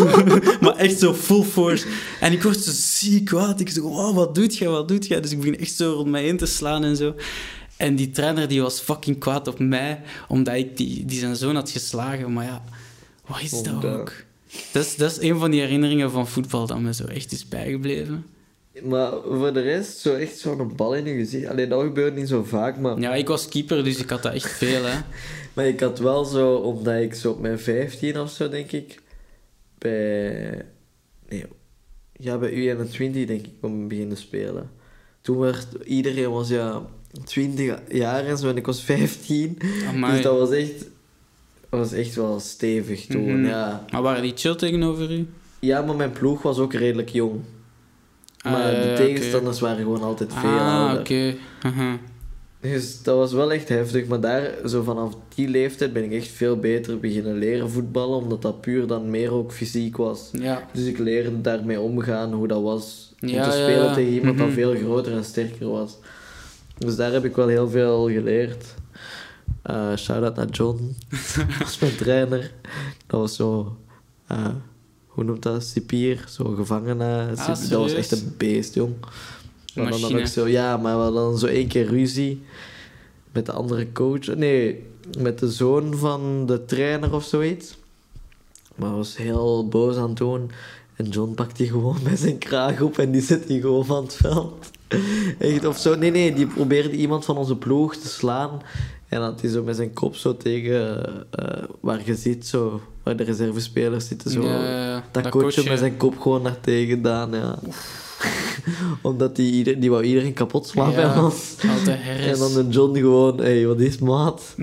maar 0.61 0.75
echt 0.75 0.99
zo 0.99 1.13
full 1.13 1.43
force. 1.43 1.85
En 2.19 2.31
ik 2.31 2.43
word 2.43 2.59
zo 2.59 2.71
ziek 2.73 3.25
kwaad. 3.25 3.59
Ik 3.59 3.69
zo, 3.69 3.85
oh, 3.85 4.15
wat 4.15 4.35
doet 4.35 4.57
jij, 4.57 4.67
wat 4.67 4.87
doet 4.87 5.07
jij? 5.07 5.21
Dus 5.21 5.31
ik 5.31 5.37
begin 5.37 5.59
echt 5.59 5.75
zo 5.75 5.91
rond 5.91 6.09
mij 6.09 6.23
heen 6.23 6.37
te 6.37 6.45
slaan 6.45 6.83
en 6.83 6.95
zo. 6.95 7.15
En 7.77 7.95
die 7.95 8.09
trainer 8.11 8.47
die 8.47 8.61
was 8.61 8.79
fucking 8.79 9.19
kwaad 9.19 9.47
op 9.47 9.59
mij, 9.59 10.01
omdat 10.27 10.55
ik 10.55 10.77
die, 10.77 11.05
die 11.05 11.19
zijn 11.19 11.35
zoon 11.35 11.55
had 11.55 11.69
geslagen. 11.69 12.33
Maar 12.33 12.45
ja, 12.45 12.63
wat 13.25 13.41
is 13.41 13.49
dat 13.51 13.67
Omdat- 13.67 13.99
ook? 13.99 14.13
Dat 14.71 14.85
is, 14.85 14.95
dat 14.95 15.11
is 15.11 15.21
een 15.29 15.39
van 15.39 15.51
die 15.51 15.61
herinneringen 15.61 16.11
van 16.11 16.27
voetbal 16.27 16.67
dat 16.67 16.79
me 16.79 16.93
zo 16.93 17.05
echt 17.05 17.31
is 17.31 17.47
bijgebleven. 17.47 18.25
Maar 18.81 19.11
voor 19.11 19.53
de 19.53 19.61
rest, 19.61 19.97
zo 19.97 20.15
echt 20.15 20.37
zo'n 20.37 20.75
bal 20.75 20.95
in 20.95 21.05
je 21.05 21.15
gezicht. 21.15 21.47
Alleen 21.47 21.69
dat 21.69 21.81
gebeurt 21.81 22.15
niet 22.15 22.27
zo 22.27 22.43
vaak, 22.43 22.77
maar... 22.77 22.99
Ja, 22.99 23.13
ik 23.15 23.27
was 23.27 23.47
keeper, 23.49 23.83
dus 23.83 23.97
ik 23.97 24.09
had 24.09 24.23
dat 24.23 24.33
echt 24.33 24.51
veel, 24.51 24.83
hè. 24.83 24.99
Maar 25.53 25.67
ik 25.67 25.79
had 25.79 25.99
wel 25.99 26.25
zo, 26.25 26.53
omdat 26.55 27.01
ik 27.01 27.13
zo 27.13 27.31
op 27.31 27.39
mijn 27.39 27.59
15 27.59 28.19
of 28.19 28.31
zo, 28.31 28.49
denk 28.49 28.71
ik, 28.71 29.01
bij... 29.77 30.65
Nee, 31.29 31.45
ja, 32.13 32.37
bij 32.37 32.51
U21 32.51 32.97
denk 32.97 33.29
ik, 33.29 33.49
om 33.61 33.87
beginnen 33.87 34.17
spelen. 34.17 34.71
Toen 35.21 35.37
werd 35.37 35.67
iedereen 35.85 36.31
was 36.31 36.49
ja 36.49 36.85
20 37.23 37.77
jaar 37.89 38.25
en 38.25 38.37
zo 38.37 38.49
en 38.49 38.57
ik 38.57 38.65
was 38.65 38.81
15. 38.81 39.57
Amai. 39.87 40.13
Dus 40.13 40.21
dat 40.21 40.37
was 40.39 40.49
echt, 40.51 40.77
dat 41.69 41.79
was 41.79 41.91
echt 41.91 42.15
wel 42.15 42.39
stevig 42.39 43.05
toen, 43.05 43.39
Mhm. 43.39 43.45
ja. 43.49 43.85
Maar 43.91 44.01
waren 44.01 44.21
die 44.21 44.33
chill 44.35 44.55
tegenover 44.55 45.11
u? 45.11 45.27
Ja, 45.59 45.81
maar 45.81 45.95
mijn 45.95 46.11
ploeg 46.11 46.41
was 46.41 46.57
ook 46.57 46.73
redelijk 46.73 47.09
jong. 47.09 47.39
Maar 48.43 48.53
Ah, 48.75 48.81
de 48.81 48.87
ja, 48.89 48.95
tegenstanders 48.95 49.59
waren 49.59 49.77
gewoon 49.77 50.03
altijd 50.03 50.33
veel 50.33 50.49
Ah, 50.49 50.79
ouder. 50.79 50.99
oké. 50.99 51.35
Aha. 51.61 51.97
Dus 52.61 53.03
dat 53.03 53.17
was 53.17 53.33
wel 53.33 53.51
echt 53.51 53.69
heftig. 53.69 54.07
Maar 54.07 54.19
daar, 54.19 54.51
zo 54.65 54.83
vanaf 54.83 55.13
die 55.35 55.47
leeftijd, 55.47 55.93
ben 55.93 56.03
ik 56.03 56.11
echt 56.11 56.27
veel 56.27 56.57
beter 56.57 56.99
beginnen 56.99 57.37
leren 57.37 57.69
voetballen. 57.69 58.17
Omdat 58.17 58.41
dat 58.41 58.61
puur 58.61 58.87
dan 58.87 59.09
meer 59.09 59.31
ook 59.31 59.51
fysiek 59.51 59.97
was. 59.97 60.29
Ja. 60.31 60.67
Dus 60.73 60.85
ik 60.85 60.97
leerde 60.97 61.41
daarmee 61.41 61.79
omgaan, 61.79 62.33
hoe 62.33 62.47
dat 62.47 62.61
was. 62.61 63.13
Om 63.21 63.27
Ja, 63.27 63.43
te 63.43 63.51
spelen 63.51 63.83
ja. 63.85 63.93
tegen 63.93 64.13
iemand 64.13 64.37
dat 64.37 64.47
Mhm. 64.47 64.55
veel 64.55 64.75
groter 64.75 65.11
en 65.13 65.23
sterker 65.25 65.69
was. 65.69 65.97
Dus 66.85 66.95
daar 66.95 67.11
heb 67.11 67.25
ik 67.25 67.35
wel 67.35 67.47
heel 67.47 67.69
veel 67.69 68.09
geleerd. 68.09 68.73
Eh 69.61 69.95
Shout-out 69.95 70.35
naar 70.35 70.49
John. 70.49 70.95
dat 71.35 71.57
was 71.59 71.79
mijn 71.79 71.95
trainer. 71.95 72.51
Dat 73.07 73.19
was 73.19 73.35
zo... 73.35 73.77
eh, 74.27 74.47
hoe 75.07 75.23
noemt 75.23 75.43
dat? 75.43 75.63
Cipier. 75.63 76.25
Zo 76.29 76.43
gevangene. 76.45 77.27
Ah, 77.35 77.47
dat 77.47 77.69
was 77.69 77.93
echt 77.93 78.11
een 78.11 78.33
beest, 78.37 78.73
jong. 78.73 78.93
Hadden 79.73 80.01
dan 80.01 80.19
ook 80.19 80.27
zo, 80.27 80.47
ja, 80.47 80.77
maar 80.77 80.95
we 80.95 81.01
hadden 81.01 81.21
dan 81.21 81.37
zo 81.37 81.45
één 81.45 81.67
keer 81.67 81.85
ruzie 81.87 82.43
met 83.31 83.45
de 83.45 83.51
andere 83.51 83.91
coach. 83.91 84.25
Nee, 84.35 84.85
met 85.19 85.39
de 85.39 85.51
zoon 85.51 85.97
van 85.97 86.45
de 86.45 86.65
trainer 86.65 87.13
of 87.13 87.23
zoiets. 87.23 87.75
Maar 88.75 88.87
hij 88.87 88.97
was 88.97 89.17
heel 89.17 89.67
boos 89.67 89.95
aan 89.95 90.09
het 90.09 90.17
doen. 90.17 90.51
En 90.95 91.09
John 91.09 91.33
pakt 91.33 91.57
die 91.57 91.67
gewoon 91.67 91.97
bij 92.03 92.15
zijn 92.15 92.37
kraag 92.37 92.81
op 92.81 92.97
en 92.97 93.11
die 93.11 93.21
zet 93.21 93.47
die 93.47 93.61
gewoon 93.61 93.85
van 93.85 94.03
het 94.03 94.15
veld. 94.15 94.71
Echt, 95.39 95.65
of 95.65 95.77
zo. 95.77 95.95
Nee, 95.95 96.11
nee, 96.11 96.33
die 96.33 96.47
probeerde 96.47 96.91
iemand 96.91 97.25
van 97.25 97.37
onze 97.37 97.55
ploeg 97.55 97.95
te 97.95 98.07
slaan. 98.07 98.61
En 99.09 99.21
had 99.21 99.41
hij 99.41 99.49
zo 99.49 99.63
met 99.63 99.75
zijn 99.75 99.93
kop 99.93 100.15
zo 100.15 100.37
tegen 100.37 101.05
eh, 101.29 101.63
waar 101.79 102.01
je 102.05 102.15
ziet, 102.15 102.47
zo, 102.47 102.81
waar 103.03 103.15
de 103.15 103.23
reservespelers 103.23 104.07
zitten. 104.07 104.31
Zo, 104.31 104.41
Ja, 104.41 105.03
dat, 105.11 105.23
Dat 105.23 105.31
coachje 105.31 105.69
met 105.69 105.79
zijn 105.79 105.97
kop 105.97 106.19
gewoon 106.19 106.41
naar 106.41 106.59
tegen 106.59 106.95
gedaan, 106.95 107.31
ja. 107.31 107.59
Omdat 109.01 109.35
die, 109.35 109.51
ieder, 109.51 109.79
die 109.79 109.89
wou 109.89 110.03
iedereen 110.03 110.33
kapot 110.33 110.67
slaan 110.67 110.91
Ja, 110.91 111.13
bij 111.13 111.23
ons. 111.23 111.55
En 112.19 112.37
dan 112.37 112.53
de 112.53 112.67
John 112.69 112.97
gewoon, 112.97 113.37
hé, 113.37 113.43
hey, 113.43 113.67
wat 113.67 113.79
is 113.79 113.97
maat? 113.97 114.55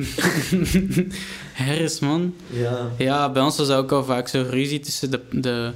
herres, 1.53 1.99
man. 1.99 2.35
Ja. 2.47 2.89
Ja, 2.99 3.33
bij 3.33 3.43
ons 3.43 3.57
was 3.57 3.67
dat 3.67 3.79
ook 3.79 3.93
al 3.93 4.05
vaak 4.05 4.29
zo 4.29 4.45
ruzie 4.51 4.81
tussen 4.81 5.11
de, 5.11 5.21
de, 5.31 5.73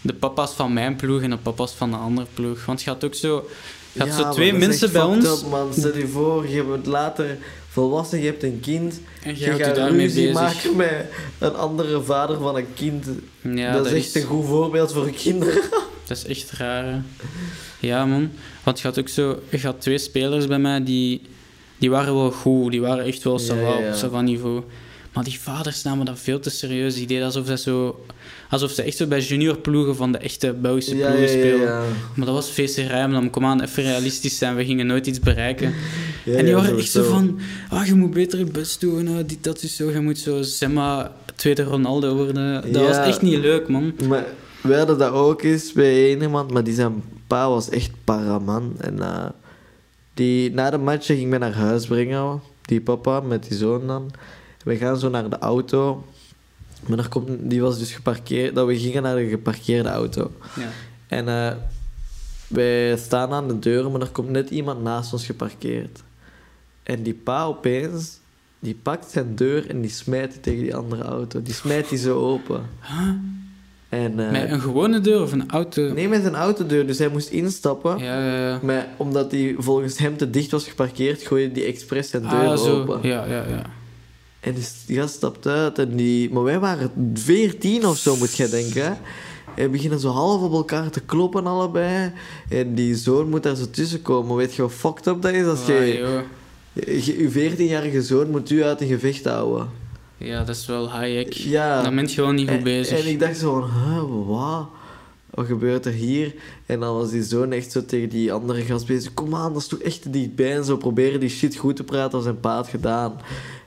de 0.00 0.14
papa's 0.14 0.52
van 0.52 0.72
mijn 0.72 0.96
ploeg 0.96 1.22
en 1.22 1.30
de 1.30 1.36
papa's 1.36 1.72
van 1.72 1.90
de 1.90 1.96
andere 1.96 2.26
ploeg. 2.34 2.64
Want 2.64 2.82
je 2.82 2.90
had 2.90 3.04
ook 3.04 3.14
zo, 3.14 3.48
je 3.92 3.98
had 3.98 4.08
Ja, 4.08 4.16
zo 4.16 4.30
twee 4.30 4.52
mensen 4.52 4.92
bij 4.92 5.02
ons 5.02 5.24
up, 5.24 5.50
man. 5.50 5.72
Stel 5.72 5.96
je 5.96 6.08
voor, 6.08 6.48
je 6.48 6.64
bent 6.64 6.86
later 6.86 7.38
volwassen, 7.68 8.18
je 8.20 8.26
hebt 8.26 8.42
een 8.42 8.60
kind. 8.60 9.00
en 9.22 9.38
Je, 9.38 9.44
gaat 9.44 9.74
daarmee 9.74 10.06
ruzie 10.06 10.26
bezig. 10.26 10.40
maken 10.40 10.76
met 10.76 11.06
een 11.38 11.54
andere 11.54 12.02
vader 12.02 12.38
van 12.38 12.56
een 12.56 12.74
kind. 12.74 13.06
Ja, 13.40 13.72
dat, 13.72 13.86
is 13.86 13.92
echt 13.92 14.14
een 14.14 14.28
goed 14.28 14.46
voorbeeld 14.46 14.92
voor 14.92 15.10
kinderen. 15.10 15.62
Dat 16.06 16.18
is 16.18 16.24
echt 16.24 16.50
raar. 16.50 16.84
hè. 16.84 16.98
Ja, 17.80 18.06
man. 18.06 18.30
Want 18.62 18.80
je 18.80 18.86
had 18.86 18.98
ook 18.98 19.08
zo... 19.08 19.42
Je 19.48 19.58
had 19.60 19.80
twee 19.80 19.98
spelers 19.98 20.46
bij 20.46 20.58
mij 20.58 20.84
die... 20.84 21.22
Die 21.78 21.90
waren 21.90 22.14
wel 22.14 22.30
goed. 22.30 22.70
Die 22.70 22.80
waren 22.80 23.04
echt 23.04 23.22
wel 23.22 23.38
zo 23.38 23.54
ja, 23.54 23.78
ja. 23.78 23.88
op 23.88 23.94
zo 23.94 24.08
van 24.08 24.24
niveau. 24.24 24.62
Maar 25.12 25.24
die 25.24 25.40
vaders 25.40 25.82
namen 25.82 26.06
dat 26.06 26.18
veel 26.18 26.40
te 26.40 26.50
serieus. 26.50 26.94
Die 26.94 27.06
deden 27.06 27.24
alsof 27.24 27.46
ze 27.46 27.58
zo... 27.58 28.04
Alsof 28.50 28.70
ze 28.70 28.82
echt 28.82 28.96
zo 28.96 29.06
bij 29.06 29.20
juniorploegen 29.20 29.96
van 29.96 30.12
de 30.12 30.18
echte 30.18 30.52
Belgische 30.52 30.96
Ja, 30.96 31.06
ploegen 31.06 31.36
ja, 31.36 31.38
speelden. 31.44 31.66
ja. 31.66 31.82
Maar 32.14 32.26
dat 32.26 32.34
was 32.34 32.48
feesterij. 32.48 33.08
Maar 33.08 33.20
dan 33.20 33.30
kom 33.30 33.44
aan, 33.44 33.60
even 33.60 33.82
realistisch 33.82 34.38
zijn. 34.38 34.56
We 34.56 34.64
gingen 34.64 34.86
nooit 34.86 35.06
iets 35.06 35.20
bereiken. 35.20 35.74
En 36.36 36.44
die 36.44 36.54
waren 36.54 36.78
echt 36.78 36.90
zo 36.90 37.02
van... 37.02 37.38
Ah, 37.68 37.86
je 37.86 37.94
moet 37.94 38.10
beter 38.10 38.38
je 38.38 38.44
best 38.44 38.80
doen. 38.80 39.08
ah, 39.08 39.14
dit, 39.26 39.44
dat 39.44 39.62
is 39.62 39.76
zo. 39.76 39.90
Je 39.90 40.00
moet 40.00 40.18
zo, 40.18 40.42
zeg 40.42 40.70
maar, 40.70 41.10
tweede 41.34 41.62
Ronaldo 41.62 42.14
worden. 42.14 42.72
Dat 42.72 42.82
was 42.86 42.96
echt 42.96 43.22
niet 43.22 43.38
leuk, 43.38 43.68
man. 43.68 43.92
Maar 44.08 44.24
we 44.62 44.76
hadden 44.76 44.98
dat 44.98 45.12
ook 45.12 45.42
eens 45.42 45.72
bij 45.72 46.06
één 46.06 46.22
iemand, 46.22 46.50
maar 46.50 46.64
die 46.64 46.74
zijn 46.74 47.02
pa 47.26 47.48
was 47.48 47.68
echt 47.68 47.90
paraman. 48.04 48.74
En 48.80 49.00
eh, 49.02 49.24
die, 50.14 50.50
na 50.50 50.70
de 50.70 50.78
match 50.78 51.06
ging 51.06 51.30
mij 51.30 51.38
naar 51.38 51.54
huis 51.54 51.86
brengen, 51.86 52.40
die 52.62 52.80
papa 52.80 53.20
met 53.20 53.48
die 53.48 53.56
zoon 53.58 53.86
dan. 53.86 54.10
We 54.64 54.76
gaan 54.76 54.98
zo 54.98 55.08
naar 55.08 55.30
de 55.30 55.38
auto. 55.38 56.04
Maar 56.86 56.98
er 56.98 57.08
komt, 57.08 57.28
die 57.50 57.60
was 57.60 57.78
dus 57.78 57.92
geparkeerd, 57.92 58.54
dat 58.54 58.66
we 58.66 58.78
gingen 58.78 59.02
naar 59.02 59.16
de 59.16 59.28
geparkeerde 59.28 59.88
auto. 59.88 60.30
Ja. 60.56 60.68
En 61.06 61.28
eh, 61.28 61.52
wij 62.48 62.96
staan 62.96 63.32
aan 63.32 63.48
de 63.48 63.58
deur, 63.58 63.90
maar 63.90 64.00
er 64.00 64.08
komt 64.08 64.28
net 64.30 64.50
iemand 64.50 64.82
naast 64.82 65.12
ons 65.12 65.26
geparkeerd. 65.26 66.02
En 66.82 67.02
die 67.02 67.14
pa 67.14 67.44
opeens, 67.44 68.18
die 68.58 68.76
pakt 68.82 69.10
zijn 69.10 69.34
deur 69.34 69.68
en 69.70 69.80
die 69.80 69.90
smijt 69.90 70.30
die 70.32 70.40
tegen 70.40 70.62
die 70.62 70.74
andere 70.76 71.02
auto. 71.02 71.42
Die 71.42 71.54
smijt 71.54 71.88
die 71.88 71.98
zo 71.98 72.18
open. 72.18 72.62
Huh? 72.80 73.08
En, 73.88 74.20
eh, 74.26 74.30
Met 74.30 74.50
een 74.50 74.60
gewone 74.60 75.00
deur 75.00 75.22
of 75.22 75.32
een 75.32 75.50
auto? 75.50 75.92
Nee, 75.92 76.08
met 76.08 76.22
zijn 76.22 76.34
autodeur. 76.34 76.86
Dus 76.86 76.98
hij 76.98 77.08
moest 77.08 77.28
instappen. 77.28 77.98
Ja, 77.98 78.24
ja, 78.26 78.48
ja. 78.48 78.58
Maar 78.62 78.86
omdat 78.96 79.30
hij 79.30 79.54
volgens 79.58 79.98
hem 79.98 80.16
te 80.16 80.30
dicht 80.30 80.50
was 80.50 80.68
geparkeerd, 80.68 81.22
gooide 81.22 81.52
die 81.52 81.64
expres 81.64 82.10
zijn 82.10 82.22
deur 82.22 82.30
Ah, 82.48 82.56
zo. 82.58 82.80
open. 82.80 83.08
Ja, 83.08 83.24
ja, 83.24 83.44
ja. 83.48 83.62
En 84.40 84.54
die 84.54 84.64
die 84.86 84.96
gast 84.98 85.14
stapt 85.14 85.46
uit. 85.46 85.78
En 85.78 85.96
die... 85.96 86.30
Maar 86.30 86.42
wij 86.42 86.58
waren 86.58 87.12
veertien 87.14 87.86
of 87.86 87.96
zo, 87.96 88.16
moet 88.16 88.36
jij 88.36 88.50
denken. 88.50 88.84
hè. 88.84 88.92
En 89.62 89.70
beginnen 89.70 90.00
zo 90.00 90.08
half 90.08 90.42
op 90.42 90.52
elkaar 90.52 90.90
te 90.90 91.00
kloppen, 91.00 91.46
allebei. 91.46 92.12
En 92.48 92.74
die 92.74 92.94
zoon 92.94 93.28
moet 93.28 93.42
daar 93.42 93.56
zo 93.56 93.70
tussen 93.70 94.02
komen. 94.02 94.36
Weet 94.36 94.54
je 94.54 94.62
wat 94.62 94.72
fucked 94.72 95.06
up 95.06 95.22
dat 95.22 95.32
is? 95.32 95.46
Als 95.46 95.66
je, 95.66 95.96
joh. 95.98 96.20
je, 97.04 97.32
je 97.32 97.50
14-jarige 97.50 98.02
zoon 98.02 98.30
moet 98.30 98.50
u 98.50 98.64
uit 98.64 98.80
een 98.80 98.88
gevecht 98.88 99.24
houden. 99.24 99.68
Ja, 100.16 100.44
dat 100.44 100.56
is 100.56 100.66
wel 100.66 101.00
high 101.00 101.32
Ja. 101.32 101.82
Dan 101.82 101.94
ben 101.94 102.06
je 102.06 102.14
gewoon 102.14 102.34
niet 102.34 102.50
goed 102.50 102.62
bezig. 102.62 103.00
en 103.00 103.10
ik 103.10 103.20
dacht 103.20 103.36
zo 103.38 103.60
van, 103.60 103.70
huh, 103.70 104.26
wat? 104.26 104.68
Wat 105.34 105.46
gebeurt 105.46 105.86
er 105.86 105.92
hier? 105.92 106.34
En 106.66 106.80
dan 106.80 106.94
was 106.96 107.10
die 107.10 107.22
zoon 107.22 107.52
echt 107.52 107.72
zo 107.72 107.84
tegen 107.84 108.08
die 108.08 108.32
andere 108.32 108.62
gast 108.62 108.86
bezig. 108.86 109.14
Kom 109.14 109.34
aan, 109.34 109.52
dat 109.52 109.62
is 109.62 109.68
toch 109.68 109.78
echt 109.78 110.02
te 110.02 110.10
dichtbij. 110.10 110.56
En 110.56 110.64
zo 110.64 110.76
proberen 110.76 111.20
die 111.20 111.28
shit 111.28 111.56
goed 111.56 111.76
te 111.76 111.84
praten 111.84 112.12
als 112.14 112.22
zijn 112.24 112.40
pa 112.40 112.54
had 112.54 112.68
gedaan. 112.68 113.12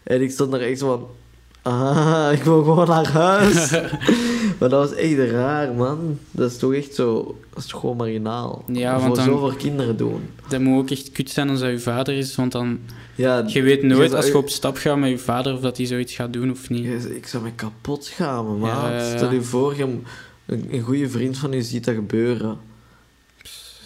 En 0.03 0.21
ik 0.21 0.31
stond 0.31 0.51
daar 0.51 0.59
echt 0.61 0.79
zo 0.79 0.87
van... 0.87 1.07
Ah, 1.73 2.29
ik 2.33 2.43
wil 2.43 2.63
gewoon 2.63 2.87
naar 2.87 3.07
huis. 3.11 3.71
maar 4.59 4.69
dat 4.69 4.89
was 4.89 4.93
echt 4.93 5.17
raar, 5.31 5.73
man. 5.73 6.19
Dat 6.31 6.51
is 6.51 6.57
toch 6.57 6.73
echt 6.73 6.95
zo... 6.95 7.35
Dat 7.49 7.63
is 7.63 7.69
toch 7.69 7.79
gewoon 7.79 7.97
marginaal. 7.97 8.63
Ja, 8.67 8.93
Voor 8.93 9.03
want 9.03 9.15
dan- 9.15 9.25
zo 9.25 9.37
voor 9.37 9.55
kinderen 9.55 9.97
doen. 9.97 10.21
Dat 10.47 10.59
moet 10.61 10.79
ook 10.81 10.89
echt 10.89 11.11
kut 11.11 11.29
zijn 11.29 11.49
als 11.49 11.59
dat 11.59 11.69
je 11.69 11.79
vader 11.79 12.17
is, 12.17 12.35
want 12.35 12.51
dan... 12.51 12.79
Ja, 13.15 13.43
Je 13.47 13.61
weet 13.61 13.83
nooit 13.83 14.13
als 14.13 14.27
je 14.27 14.37
op 14.37 14.49
stap 14.49 14.77
gaat 14.77 14.97
met 14.97 15.09
je 15.09 15.17
vader 15.17 15.53
of 15.53 15.59
dat 15.59 15.77
hij 15.77 15.85
zoiets 15.85 16.13
gaat 16.13 16.33
doen 16.33 16.51
of 16.51 16.69
niet. 16.69 17.05
Ik 17.05 17.27
zou 17.27 17.43
me 17.43 17.51
kapot 17.55 18.05
schamen. 18.05 18.59
Ja, 18.59 18.89
ja, 18.89 18.97
ja. 18.97 19.17
Stel 19.17 19.31
je 19.31 19.41
voor, 19.41 19.75
je, 19.77 19.87
een, 20.45 20.81
goede 20.81 21.09
vriend 21.09 21.37
van 21.37 21.51
je 21.51 21.63
ziet 21.63 21.85
dat 21.85 21.95
gebeuren. 21.95 22.57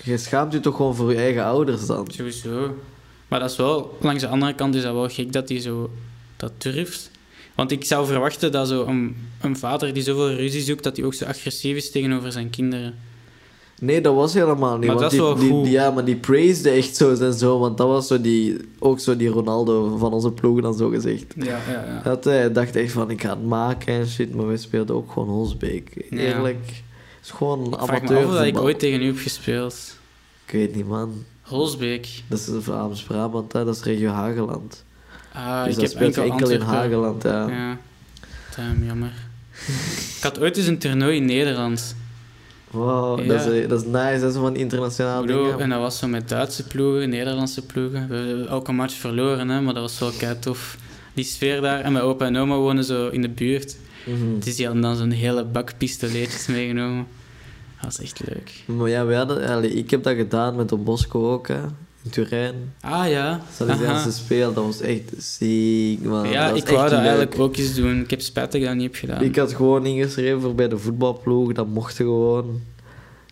Je 0.04 0.18
schaamt 0.18 0.54
je 0.54 0.60
toch 0.60 0.76
gewoon 0.76 0.96
voor 0.96 1.12
je 1.12 1.18
eigen 1.18 1.44
ouders 1.44 1.86
dan? 1.86 2.08
Sowieso. 2.12 2.78
Maar 3.28 3.40
dat 3.40 3.52
is 3.52 3.58
wel... 3.58 3.98
Langs 4.02 4.22
de 4.22 4.28
andere 4.28 4.56
kant 4.56 4.76
is 4.76 4.82
dat 4.82 4.94
wel 4.94 5.10
gek 5.10 5.34
dat 5.34 5.50
hij 5.50 5.60
zo 5.60 5.92
dat 6.38 6.62
durft. 6.62 7.12
Want 7.56 7.72
ik 7.72 7.86
zou 7.86 8.08
verwachten 8.08 8.52
dat 8.52 8.68
zo 8.68 8.86
een, 8.86 9.16
een 9.42 9.58
vader 9.58 9.94
die 9.94 10.04
zoveel 10.04 10.34
ruzie 10.34 10.62
zoekt, 10.62 10.84
dat 10.84 10.98
hij 10.98 11.06
ook 11.06 11.14
zo 11.14 11.26
agressief 11.26 11.76
is 11.76 11.92
tegenover 11.92 12.32
zijn 12.32 12.50
kinderen. 12.50 12.96
Nee, 13.82 14.02
dat 14.02 14.16
was 14.16 14.34
helemaal 14.34 14.78
niet. 14.78 14.88
Maar 14.88 14.96
want 14.96 15.00
dat 15.00 15.12
is 15.12 15.18
die, 15.18 15.28
wel 15.28 15.36
die, 15.38 15.50
goed. 15.50 15.64
die- 15.64 15.74
ja, 15.74 15.92
maar 15.92 16.06
die 16.06 16.16
praisde 16.16 16.70
echt 16.70 16.96
zo 16.96 17.16
en 17.16 17.34
zo. 17.34 17.60
Want 17.60 17.78
dat 17.78 17.88
was 17.88 18.08
zo 18.08 18.22
die, 18.22 18.58
ook 18.80 19.00
zo 19.00 19.16
die 19.16 19.28
Ronaldo 19.30 19.98
van 19.98 20.14
onze 20.14 20.32
ploeg 20.32 20.62
dan 20.62 20.74
zo 20.74 20.90
gezegd. 20.90 21.34
Ja, 21.36 21.46
ja, 21.46 21.84
ja. 21.86 22.02
Dat 22.04 22.24
hij 22.24 22.52
dacht 22.52 22.76
echt 22.76 22.92
van, 22.92 23.10
ik 23.10 23.22
ga 23.22 23.30
het 23.30 23.46
maken 23.46 23.94
en 23.94 24.08
shit. 24.08 24.36
Maar 24.36 24.48
wij 24.48 24.58
speelden 24.58 24.96
ook 24.96 25.12
gewoon 25.12 25.28
Holsbeek. 25.28 26.06
Ja. 26.10 26.18
Eerlijk. 26.18 26.66
Het 26.66 27.26
is 27.26 27.32
gewoon 27.32 27.60
Ik 27.60 27.66
vraag 27.66 27.80
me 27.80 27.82
af 27.82 27.90
of 27.90 28.10
amateur 28.10 28.32
dat 28.34 28.46
ik 28.46 28.58
ooit 28.58 28.80
tegen 28.80 29.02
u 29.02 29.06
heb 29.06 29.18
gespeeld. 29.18 29.98
Ik 30.46 30.54
weet 30.54 30.76
niet, 30.76 30.88
man. 30.88 31.24
Holsbeek. 31.42 32.08
Dat 32.28 32.40
is 32.40 32.50
Vlaams-Brabant, 32.60 33.54
hè. 33.54 33.66
dat 33.66 33.76
is 33.76 33.84
regio 33.84 34.10
Hageland. 34.10 34.84
Ah, 35.34 35.64
dus 35.64 35.74
ik 35.76 35.80
dat 35.82 35.92
heb 35.92 35.92
speelt 35.92 36.18
enkel, 36.18 36.32
enkel 36.32 36.50
in. 36.50 36.62
Hageland, 36.62 37.24
ja. 37.24 37.48
Ja. 37.50 37.78
Damn, 38.56 38.86
jammer. 38.86 39.14
ik 40.18 40.24
had 40.24 40.40
ooit 40.40 40.58
eens 40.58 40.68
een 40.68 40.78
toernooi 40.80 41.16
in 41.18 41.26
Nederland. 41.26 41.96
Wow, 42.72 43.20
Ja. 43.20 43.26
dat, 43.28 43.46
is, 43.46 43.68
dat 43.68 43.82
is 43.82 43.88
nice, 43.88 44.20
dat 44.20 44.32
is 44.34 44.38
van 44.40 44.56
internationaal 44.56 45.26
dingen. 45.26 45.60
en 45.60 45.70
dat 45.70 45.80
was 45.80 45.98
zo 45.98 46.08
met 46.08 46.30
Duitse 46.30 46.64
ploegen, 46.68 47.10
Nederlandse 47.10 47.66
ploegen. 47.66 48.08
We 48.10 48.16
hebben 48.16 48.48
elke 48.48 48.72
match 48.72 48.94
verloren, 48.94 49.50
hè, 49.50 49.62
maar 49.62 49.74
dat 49.74 49.84
was 49.84 50.00
wel 50.00 50.12
kei 50.18 50.40
tof. 50.40 50.78
Die 51.14 51.26
sfeer 51.26 51.62
daar. 51.62 51.80
En 51.82 51.92
mijn 51.92 52.04
opa 52.06 52.26
en 52.26 52.38
oma 52.38 52.56
wonen 52.56 52.84
zo 52.84 53.08
in 53.10 53.22
de 53.22 53.30
buurt. 53.30 53.78
Mhm. 54.06 54.40
Dus 54.40 54.56
die 54.56 54.66
hadden 54.66 54.84
dan 54.84 54.96
zo'n 54.96 55.12
hele 55.12 55.44
bak 55.46 55.78
pistoletjes 55.78 56.48
meegenomen. 56.48 57.08
Dat 57.76 57.86
was 57.86 58.00
echt 58.00 58.22
leuk. 58.28 58.64
Maar 58.66 58.90
ja, 58.90 59.06
we 59.06 59.16
hadden, 59.16 59.48
allee, 59.48 59.74
ik 59.74 59.90
heb 59.92 60.04
dat 60.04 60.16
gedaan 60.16 60.56
met 60.56 60.70
Don 60.70 60.84
Bosco 60.84 61.32
ook, 61.34 61.48
hè. 61.48 61.60
In 62.08 62.14
Turijn. 62.14 62.74
Ah 62.82 63.10
ja. 63.10 63.42
Salesiaanse 63.54 64.12
speel, 64.12 64.54
dat 64.54 64.64
was 64.64 64.82
echt 64.82 65.12
ziek, 65.18 66.04
man. 66.04 66.30
Ja, 66.30 66.48
dat 66.48 66.58
ik 66.58 66.68
wou 66.68 66.82
dat 66.82 66.92
leuk. 66.92 67.00
eigenlijk 67.00 67.40
ook 67.40 67.58
eens 67.58 67.76
doen. 67.76 68.02
Ik 68.02 68.10
heb 68.10 68.22
spijt 68.22 68.52
dat 68.52 68.62
ik 68.62 68.68
dat 68.68 68.76
niet 68.76 68.84
heb 68.84 68.96
gedaan. 68.96 69.22
Ik 69.22 69.36
had 69.36 69.54
gewoon 69.54 69.86
ingeschreven 69.86 70.42
voor 70.42 70.56
bij 70.56 70.68
de 70.68 70.78
voetbalploeg, 70.78 71.54
dat 71.54 71.68
mochten 71.68 72.06
gewoon. 72.06 72.62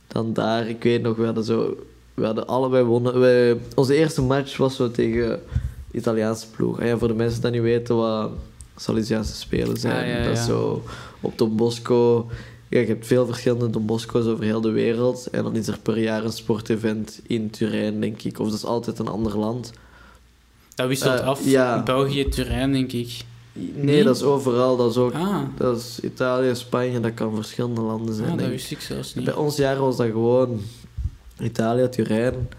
Dan 0.07 0.33
daar, 0.33 0.67
ik 0.67 0.83
weet 0.83 1.01
nog, 1.01 1.15
we 1.15 1.25
hadden 1.25 1.43
zo... 1.43 1.77
We 2.13 2.25
hadden 2.25 2.47
allebei 2.47 2.83
wonnen. 2.83 3.19
We, 3.19 3.57
onze 3.75 3.95
eerste 3.95 4.21
match 4.21 4.57
was 4.57 4.75
zo 4.75 4.91
tegen 4.91 5.39
de 5.91 5.97
Italiaanse 5.97 6.47
ploeg. 6.47 6.79
En 6.79 6.87
ja, 6.87 6.97
voor 6.97 7.07
de 7.07 7.13
mensen 7.13 7.41
die 7.41 7.51
niet 7.51 7.61
weten 7.61 7.95
wat 7.95 8.31
Salesiaanse 8.75 9.35
spelen 9.35 9.77
zijn. 9.77 10.03
Ah, 10.03 10.07
ja, 10.07 10.23
dat 10.23 10.37
is 10.37 10.45
zo 10.45 10.83
op 11.21 11.37
Don 11.37 11.55
Bosco. 11.55 12.29
Ja, 12.69 12.79
je 12.79 12.85
hebt 12.85 13.07
veel 13.07 13.25
verschillende 13.25 13.69
Don 13.69 13.85
Bosco's 13.85 14.25
over 14.25 14.43
heel 14.43 14.61
de 14.61 14.69
wereld. 14.71 15.27
En 15.31 15.43
dan 15.43 15.55
is 15.55 15.67
er 15.67 15.79
per 15.81 15.97
jaar 15.97 16.23
een 16.23 16.31
sportevent 16.31 17.21
in 17.27 17.49
Turijn, 17.49 17.99
denk 18.01 18.21
ik. 18.21 18.39
Of 18.39 18.45
dat 18.47 18.55
is 18.55 18.65
altijd 18.65 18.99
een 18.99 19.07
ander 19.07 19.37
land. 19.37 19.71
Dat 20.75 20.87
wisselt 20.87 21.19
Eh, 21.19 21.27
af. 21.27 21.45
ja. 21.45 21.83
België, 21.83 22.29
Turijn, 22.29 22.71
denk 22.71 22.91
ik. 22.91 23.23
Nee, 23.53 23.83
Nee? 23.83 24.03
dat 24.03 24.15
is 24.15 24.23
overal. 24.23 24.77
Dat 24.77 24.89
is 24.91 24.97
ook 24.97 25.13
Ah, 25.13 25.41
dat 25.57 25.77
is 25.77 25.99
Italië, 26.03 26.55
Spanje, 26.55 26.99
dat 26.99 27.13
kan 27.13 27.35
verschillende 27.35 27.81
landen 27.81 28.15
zijn. 28.15 28.31
ah 28.31 28.37
dat 28.37 28.47
wist 28.47 28.71
ik 28.71 28.81
zelfs 28.81 29.15
niet. 29.15 29.25
Bij 29.25 29.33
ons 29.33 29.55
jaar 29.55 29.77
was 29.79 29.97
dat 29.97 30.07
gewoon 30.07 30.61
Italië, 31.39 31.89
Turijn. 31.89 32.49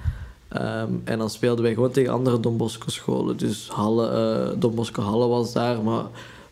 Ehm, 0.48 0.90
en 1.04 1.18
dan 1.18 1.30
speelden 1.30 1.64
wij 1.64 1.74
gewoon 1.74 1.90
tegen 1.90 2.12
andere 2.12 2.40
Don 2.40 2.56
Bosco 2.56 2.88
scholen. 2.90 3.36
Dus 3.36 3.68
Halle, 3.72 4.08
eh, 4.08 4.60
Don 4.60 4.74
Bosco 4.74 5.02
Halle 5.02 5.26
was 5.26 5.52
daar, 5.52 5.82
maar 5.82 6.04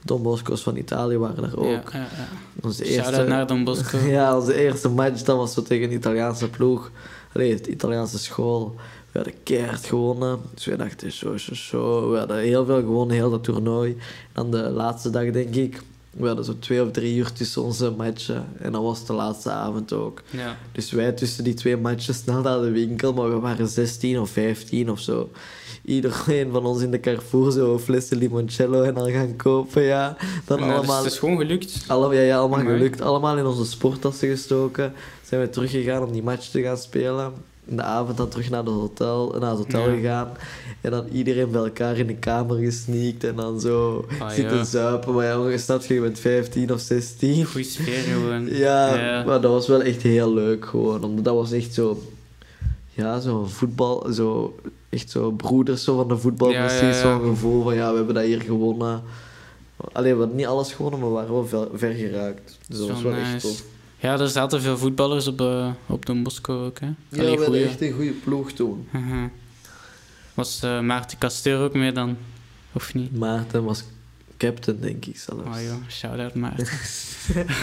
Don 0.06 0.22
Bosco's 0.22 0.62
van 0.62 0.76
Italië 0.76 1.18
waren 1.18 1.42
daar 1.42 1.56
ook. 1.56 1.64
Ja, 1.64 1.82
ja, 1.92 1.98
ja. 1.98 2.28
Onze 2.60 2.84
Shout-out 2.84 3.28
naar 3.28 3.46
Don 3.46 3.64
Bosco. 3.64 3.98
ja, 4.18 4.36
onze 4.36 4.54
eerste 4.54 4.88
match 4.88 5.22
dat 5.22 5.36
was 5.36 5.52
zo 5.54 5.62
tegen 5.62 5.88
een 5.88 5.94
Italiaanse 5.94 6.48
ploeg. 6.48 6.90
Allee, 7.32 7.60
de 7.60 7.70
Italiaanse 7.70 8.18
school. 8.18 8.74
We 9.12 9.20
hadden 9.20 9.42
keihard 9.42 9.86
gewonnen. 9.86 10.40
Dus 10.54 10.64
wij 10.64 10.76
dachten 10.76 11.12
zo, 11.12 11.36
zo, 11.36 11.54
zo. 11.54 12.10
We 12.10 12.18
hadden 12.18 12.38
heel 12.38 12.64
veel 12.64 12.80
gewonnen, 12.80 13.16
heel 13.16 13.30
dat 13.30 13.44
toernooi. 13.44 13.90
En 13.90 13.98
dan 14.32 14.50
de 14.50 14.70
laatste 14.70 15.10
dag, 15.10 15.30
denk 15.30 15.54
ik. 15.54 15.80
We 16.16 16.26
hadden 16.26 16.44
zo 16.44 16.58
twee 16.58 16.82
of 16.82 16.90
drie 16.90 17.16
uur 17.16 17.32
tussen 17.32 17.62
onze 17.62 17.90
matchen. 17.90 18.46
En 18.58 18.72
dat 18.72 18.82
was 18.82 19.06
de 19.06 19.12
laatste 19.12 19.50
avond 19.50 19.92
ook. 19.92 20.22
Ja. 20.30 20.56
Dus 20.72 20.90
wij 20.90 21.12
tussen 21.12 21.44
die 21.44 21.54
twee 21.54 21.76
matches 21.76 22.16
snel 22.16 22.40
naar 22.42 22.60
de 22.60 22.70
winkel. 22.70 23.12
Maar 23.12 23.30
we 23.30 23.38
waren 23.38 23.68
16 23.68 24.20
of 24.20 24.30
15 24.30 24.90
of 24.90 25.00
zo. 25.00 25.30
Iedereen 25.84 26.50
van 26.52 26.66
ons 26.66 26.82
in 26.82 26.90
de 26.90 27.00
Carrefour 27.00 27.52
zo 27.52 27.78
flessen 27.78 28.16
limoncello 28.16 28.82
en 28.82 28.96
al 28.96 29.10
gaan 29.10 29.36
kopen, 29.36 29.82
ja. 29.82 30.16
Dan 30.44 30.58
Nou, 30.58 30.70
dus 30.70 30.78
allemaal... 30.78 31.02
het 31.02 31.12
is 31.12 31.18
gewoon 31.18 31.36
gelukt. 31.36 31.84
Alle, 31.86 32.14
ja, 32.14 32.20
ja, 32.20 32.36
allemaal 32.38 32.58
Amai. 32.58 32.76
gelukt. 32.76 33.00
Allemaal 33.00 33.38
in 33.38 33.46
onze 33.46 33.64
sporttassen 33.64 34.28
gestoken. 34.28 34.92
Zijn 35.22 35.40
we 35.40 35.50
teruggegaan 35.50 36.02
om 36.02 36.12
die 36.12 36.22
match 36.22 36.48
te 36.48 36.62
gaan 36.62 36.78
spelen. 36.78 37.32
In 37.66 37.76
de 37.76 37.82
avond 37.82 38.16
dan 38.16 38.28
terug 38.28 38.50
naar, 38.50 38.64
het 38.64 38.68
hotel, 38.72 39.36
naar 39.40 39.50
het 39.50 39.58
hotel 39.58 39.88
Ja. 39.90 39.94
gegaan. 39.96 40.28
En 40.80 40.90
dan 40.90 41.06
iedereen 41.12 41.50
bij 41.50 41.60
elkaar 41.62 41.96
in 41.98 42.06
de 42.06 42.14
kamer 42.14 42.56
gesneakt. 42.56 43.24
En 43.24 43.36
dan 43.36 43.60
zo 43.60 44.04
Ah, 44.20 44.30
zitten 44.30 44.56
ja. 44.56 44.64
zuipen. 44.64 45.14
Maar 45.14 45.24
ja, 45.50 45.56
snap 45.58 45.82
je, 45.82 45.94
je 45.94 46.00
bent 46.00 46.18
15 46.18 46.72
of 46.72 46.80
16. 46.80 47.44
Goeie 47.46 47.66
sfeer 47.66 47.98
gewoon. 48.02 48.46
Ja, 48.66 48.94
Ja. 48.96 49.24
maar 49.24 49.40
dat 49.40 49.50
was 49.52 49.68
wel 49.68 49.82
echt 49.82 50.02
heel 50.02 50.34
leuk 50.34 50.64
gewoon. 50.66 51.04
Omdat 51.04 51.24
dat 51.24 51.34
was 51.34 51.52
echt 51.52 51.74
zo... 51.74 52.02
Ja, 52.90 53.20
zo'n 53.20 53.48
voetbal... 53.48 54.06
Zo, 54.12 54.58
echt 54.88 55.10
zo 55.10 55.30
broeders 55.30 55.84
zo 55.84 55.96
van 55.96 56.08
de 56.08 56.16
voetbal. 56.16 56.50
Precies 56.50 57.00
zo'n 57.00 57.20
gevoel 57.20 57.62
van... 57.62 57.74
Ja, 57.74 57.90
we 57.90 57.96
hebben 57.96 58.14
dat 58.14 58.24
hier 58.24 58.40
gewonnen. 58.40 59.02
Alleen, 59.92 60.12
we 60.12 60.18
hadden 60.18 60.36
niet 60.36 60.46
alles 60.46 60.72
gewonnen, 60.72 61.00
maar 61.00 61.08
we 61.08 61.14
waren 61.14 61.32
wel 61.32 61.46
ver, 61.46 61.68
ver 61.74 61.92
geraakt. 61.92 62.58
Dus 62.68 62.78
dat 62.78 62.86
Zo 62.86 62.92
was 62.92 63.02
wel 63.02 63.12
echt 63.14 63.40
tof. 63.40 63.62
Ja, 64.04 64.18
er 64.18 64.28
zaten 64.28 64.62
veel 64.62 64.78
voetballers 64.78 65.26
op, 65.26 65.40
eh, 65.40 65.70
op 65.86 66.06
Don 66.06 66.22
Bosco 66.22 66.64
ook, 66.64 66.80
hè. 66.80 66.86
Ja, 66.86 66.94
Allee, 67.10 67.24
we 67.24 67.28
hadden 67.28 67.46
goeie. 67.46 67.64
echt 67.64 67.80
een 67.80 67.92
goede 67.92 68.10
ploeg 68.10 68.52
toen. 68.52 68.88
Mhm. 68.90 69.26
Was 70.34 70.62
eh, 70.62 70.80
Maarten 70.80 71.18
Kasteur 71.18 71.60
ook 71.60 71.74
mee 71.74 71.92
dan? 71.92 72.16
Of 72.72 72.94
niet? 72.94 73.16
Maarten 73.16 73.64
was 73.64 73.84
captain, 74.36 74.80
denk 74.80 75.04
ik 75.04 75.18
zelfs. 75.18 75.42
Oh 75.42 75.62
joh, 75.62 75.88
shout-out 75.88 76.34
Maarten. 76.34 76.66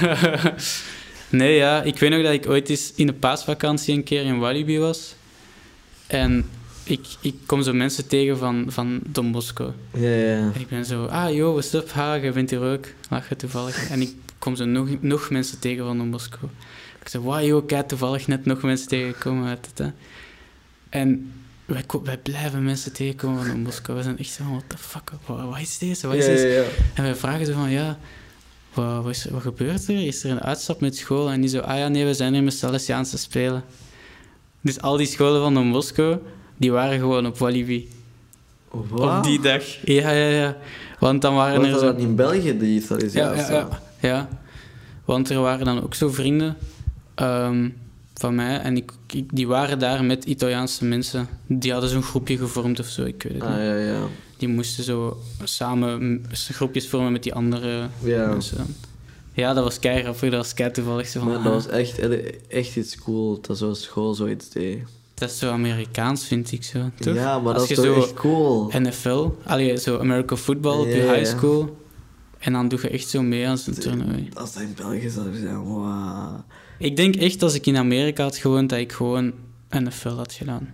nee, 1.40 1.56
ja, 1.56 1.82
ik 1.82 2.00
weet 2.00 2.10
nog 2.10 2.24
dat 2.24 2.34
ik 2.34 2.48
ooit 2.48 2.70
eens 2.70 2.94
in 2.96 3.08
de 3.08 3.14
paasvakantie 3.14 3.96
een 3.96 4.04
keer 4.04 4.24
in 4.24 4.40
Walibi 4.40 4.80
was. 4.80 5.16
En 6.08 6.46
ik, 6.84 7.06
ik 7.22 7.36
kom 7.46 7.62
zo 7.64 7.74
mensen 7.74 8.08
tegen 8.08 8.38
van, 8.38 8.66
van 8.68 9.00
Don 9.08 9.32
Bosco. 9.32 9.74
Ja, 9.94 10.10
ja. 10.10 10.52
En 10.54 10.60
ik 10.60 10.68
ben 10.68 10.86
zo, 10.86 11.06
ah 11.06 11.34
joh, 11.34 11.52
what's 11.52 11.74
up, 11.74 11.92
ha, 11.92 12.14
je 12.14 12.32
bent 12.32 12.50
hier 12.50 12.62
ook. 12.62 12.86
Lach 13.10 13.30
je 13.30 13.36
toevallig. 13.36 13.90
En 13.90 14.02
ik 14.02 14.16
kom 14.42 14.56
zo 14.56 14.66
nog, 14.66 14.88
nog 15.00 15.30
mensen 15.30 15.60
tegen 15.60 15.86
van 15.86 15.98
Don 15.98 16.12
Bosco. 16.12 16.50
Ik 17.02 17.08
zei, 17.08 17.24
wow 17.24 17.42
joh, 17.42 17.66
kijk, 17.66 17.88
toevallig 17.88 18.28
net 18.28 18.46
nog 18.46 18.62
mensen 18.62 18.88
tegengekomen 18.88 19.48
uit 19.48 19.66
het, 19.66 19.78
hè. 19.78 19.92
En 20.90 21.34
wij, 21.66 21.84
wij 22.04 22.18
blijven 22.18 22.64
mensen 22.64 22.94
tegenkomen 22.94 23.38
van 23.38 23.48
Don 23.48 23.64
Bosco. 23.64 23.96
We 23.96 24.04
zijn 24.04 24.18
echt 24.18 24.32
zo, 24.32 24.44
what 24.44 24.64
the 24.68 24.78
fuck, 24.78 25.12
wat, 25.26 25.60
is 25.60 25.78
deze, 25.78 26.08
wat 26.08 26.16
is 26.16 26.26
ja, 26.26 26.32
deze? 26.32 26.48
ja, 26.48 26.62
ja. 26.62 26.68
En 26.94 27.04
wij 27.04 27.16
vragen 27.16 27.46
zo 27.46 27.54
van, 27.54 27.70
ja, 27.70 27.98
wat, 28.74 29.04
wat, 29.04 29.12
is, 29.12 29.26
wat 29.26 29.42
gebeurt 29.42 29.88
er? 29.88 30.06
Is 30.06 30.24
er 30.24 30.32
een 30.32 30.42
uitstap 30.42 30.82
met 30.82 30.96
school? 30.96 31.30
En 31.30 31.42
die 31.42 31.50
zo, 31.50 31.60
ah 31.60 31.78
ja, 31.78 31.88
nee, 31.88 32.06
we 32.06 32.14
zijn 32.14 32.34
hier 32.34 32.44
met 32.44 32.54
Salesiaanse 32.54 33.18
spelen. 33.18 33.64
Dus 34.62 34.82
al 34.82 34.98
die 34.98 35.08
scholen 35.08 35.42
van 35.42 35.54
Don 35.54 35.72
Bosco, 35.72 36.22
die 36.58 36.72
waren 36.72 37.00
gewoon 37.00 37.26
op 37.26 37.38
Walibi. 37.38 37.90
Wat? 38.70 39.18
Op 39.18 39.24
die 39.24 39.40
dag. 39.40 39.64
Ja, 39.84 40.10
ja, 40.12 40.28
ja. 40.28 40.58
Want 41.00 41.22
dan 41.22 41.36
waren 41.36 41.58
Was 41.58 41.66
er 41.68 41.74
dat 41.74 42.00
zo... 42.00 42.06
in 42.06 42.16
België, 42.16 42.58
die 42.58 42.82
Salesiaanse? 42.82 43.42
ja, 43.42 43.58
ja, 43.58 43.68
ja. 43.70 43.90
Want 45.06 45.30
er 45.30 45.40
waren 45.40 45.66
dan 45.66 45.84
ook 45.84 45.94
zo 45.96 46.10
vrienden 46.10 46.58
ehm, 47.16 47.70
van 48.14 48.36
mij. 48.36 48.58
En 48.60 48.78
ik, 48.78 48.92
ik- 49.14 49.30
die 49.34 49.48
waren 49.48 49.80
daar 49.80 50.04
met 50.04 50.24
Italiaanse 50.26 50.86
mensen. 50.86 51.28
Die 51.48 51.72
hadden 51.72 51.90
zo'n 51.90 52.04
groepje 52.04 52.38
gevormd 52.38 52.80
of 52.80 52.88
zo, 52.88 53.04
ik 53.04 53.24
weet 53.24 53.34
het 53.34 53.42
Ah, 53.44 53.50
niet. 53.50 53.58
ja, 53.60 53.76
ja. 53.76 54.00
Die 54.38 54.48
moesten 54.50 54.84
zo 54.84 55.18
samen 55.44 56.24
groepjes 56.32 56.88
vormen 56.88 57.12
met 57.12 57.24
die 57.24 57.34
andere 57.34 57.88
Ja. 58.04 58.28
mensen. 58.28 58.76
Ja, 59.34 59.54
dat 59.54 59.64
was 59.64 59.80
kei 59.80 60.02
grappig. 60.02 60.22
Dat 60.30 60.40
was 60.40 60.54
kei 60.54 60.72
toevallig. 60.72 61.08
Zo 61.08 61.20
van, 61.20 61.28
Maar 61.30 61.44
dat 61.44 61.54
was 61.54 61.68
echt, 61.68 62.00
echt 62.48 62.76
iets 62.76 62.98
cool 62.98 63.40
dat 63.42 63.58
zo'n 63.58 63.76
school 63.76 64.14
zoiets 64.14 64.50
deed. 64.50 64.80
Dat 65.14 65.30
is 65.30 65.38
zo 65.38 65.52
Amerikaans, 65.52 66.26
vind 66.26 66.52
ik 66.52 66.64
zo. 66.64 66.80
Toch? 67.00 67.16
Ja, 67.16 67.40
maar 67.40 67.54
Als 67.54 67.62
dat 67.68 67.78
is 67.78 67.84
toch 67.84 67.86
zo 67.96 68.02
echt 68.02 68.14
cool. 68.14 68.72
NFL, 68.80 69.28
allee, 69.46 69.78
zo 69.78 69.98
American 70.00 70.38
football 70.38 70.80
op 70.80 70.86
je 70.88 70.96
Ja, 70.96 71.04
ja, 71.04 71.14
high 71.14 71.32
ja. 71.32 71.38
school. 71.38 71.78
En 72.42 72.54
dan 72.54 72.68
doe 72.68 72.80
je 72.82 72.90
echt 72.90 73.08
zo 73.10 73.22
mee 73.22 73.48
aan 73.48 73.58
zo'n 73.58 73.74
toernooi. 73.74 74.30
Als 74.34 74.54
dat 74.54 74.64
in 74.64 74.74
België 74.76 75.10
zou 75.10 75.36
zijn, 75.36 75.64
wauw. 75.76 76.44
Ik 76.80 76.96
denk 76.96 77.16
echt 77.16 77.44
als 77.44 77.54
ik 77.54 77.66
in 77.66 77.78
Amerika 77.78 78.24
had 78.24 78.38
gewoond, 78.38 78.70
dat 78.70 78.80
ik 78.80 78.92
gewoon 78.92 79.34
NFL 79.70 80.10
had 80.10 80.34
gedaan. 80.34 80.70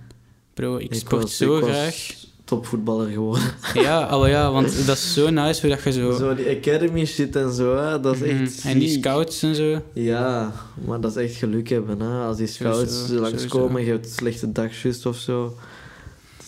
Bro, 0.54 0.78
ik, 0.78 0.94
sport 0.94 1.22
was- 1.22 1.38
zo 1.38 1.58
ik 1.58 1.64
graag. 1.64 2.14
topvoetballer 2.44 3.10
geworden. 3.10 3.44
Ja, 3.74 4.26
ja, 4.28 4.52
want 4.52 4.86
dat 4.86 4.98
is 4.98 5.14
zo 5.14 5.30
nice 5.30 5.62
hoe 5.62 5.70
dat 5.76 5.84
je 5.84 5.92
zo... 5.92 6.12
Zo 6.18 6.36
die 6.36 6.50
academy 6.58 7.06
shit 7.06 7.36
en 7.36 7.54
zo, 7.54 7.76
hè, 7.78 8.00
dat 8.00 8.16
is 8.16 8.20
Mhm. 8.32 8.42
echt 8.44 8.64
En 8.64 8.80
die 8.80 8.90
scouts 8.90 9.44
en 9.44 9.56
zo. 9.56 9.82
Ja, 9.94 10.54
maar 10.86 11.02
dat 11.02 11.16
is 11.18 11.24
echt 11.24 11.36
geluk 11.36 11.70
hebben, 11.70 12.00
hè. 12.00 12.26
Als 12.26 12.38
die 12.38 12.48
scouts 12.48 13.08
langskomen, 13.10 13.40
sowieso. 13.70 13.80
je 13.80 13.92
hebt 13.92 14.06
een 14.06 14.12
slechte 14.12 14.52
dag 14.52 14.82
juist 14.82 15.06
of 15.06 15.18
zo. 15.18 15.56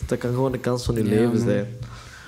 Dat 0.06 0.18
kan 0.18 0.30
gewoon 0.34 0.52
de 0.52 0.58
kans 0.58 0.84
van 0.86 0.96
je 0.96 1.04
Ja, 1.04 1.10
leven 1.10 1.40
zijn. 1.40 1.68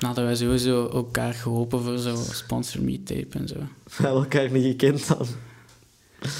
Hadden 0.06 0.26
wij 0.26 0.36
sowieso 0.36 0.89
elkaar 0.89 1.34
geholpen 1.34 1.82
voor 1.84 1.97
zo 1.97 2.16
sponsor 2.32 2.82
meet 2.82 3.06
tape 3.08 3.28
en 3.38 3.47
zo. 3.47 3.56
We 3.56 3.64
hebben 4.04 4.22
elkaar 4.22 4.52
niet 4.52 4.64
gekend 4.66 5.08
dan. 5.08 5.28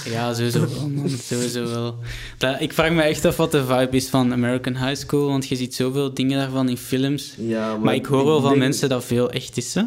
Ja, 0.06 0.34
sowieso 0.34 0.60
wel, 0.76 0.90
man. 0.90 1.10
Sowieso 1.10 1.66
wel. 1.68 1.96
Dat, 2.38 2.62
ik 2.62 2.74
vraag 2.74 2.92
me 2.92 3.02
echt 3.02 3.26
af 3.26 3.38
wat 3.38 3.52
de 3.52 3.66
vibe 3.66 3.96
is 3.96 4.08
van 4.10 4.32
American 4.34 4.76
High 4.88 4.96
School, 5.02 5.28
want 5.28 5.48
je 5.48 5.56
ziet 5.56 5.76
zoveel 5.76 6.14
dingen 6.14 6.38
daarvan 6.38 6.70
in 6.70 6.78
films. 6.78 7.34
Ja, 7.38 7.68
maar, 7.72 7.80
Maar 7.80 7.96
ik 7.96 8.06
hoor 8.06 8.26
wel 8.26 8.40
van 8.42 8.50
denk- 8.50 8.62
mensen 8.62 8.90
dat 8.90 9.06
veel 9.06 9.32
echt 9.32 9.58
is, 9.58 9.74
hè? 9.74 9.84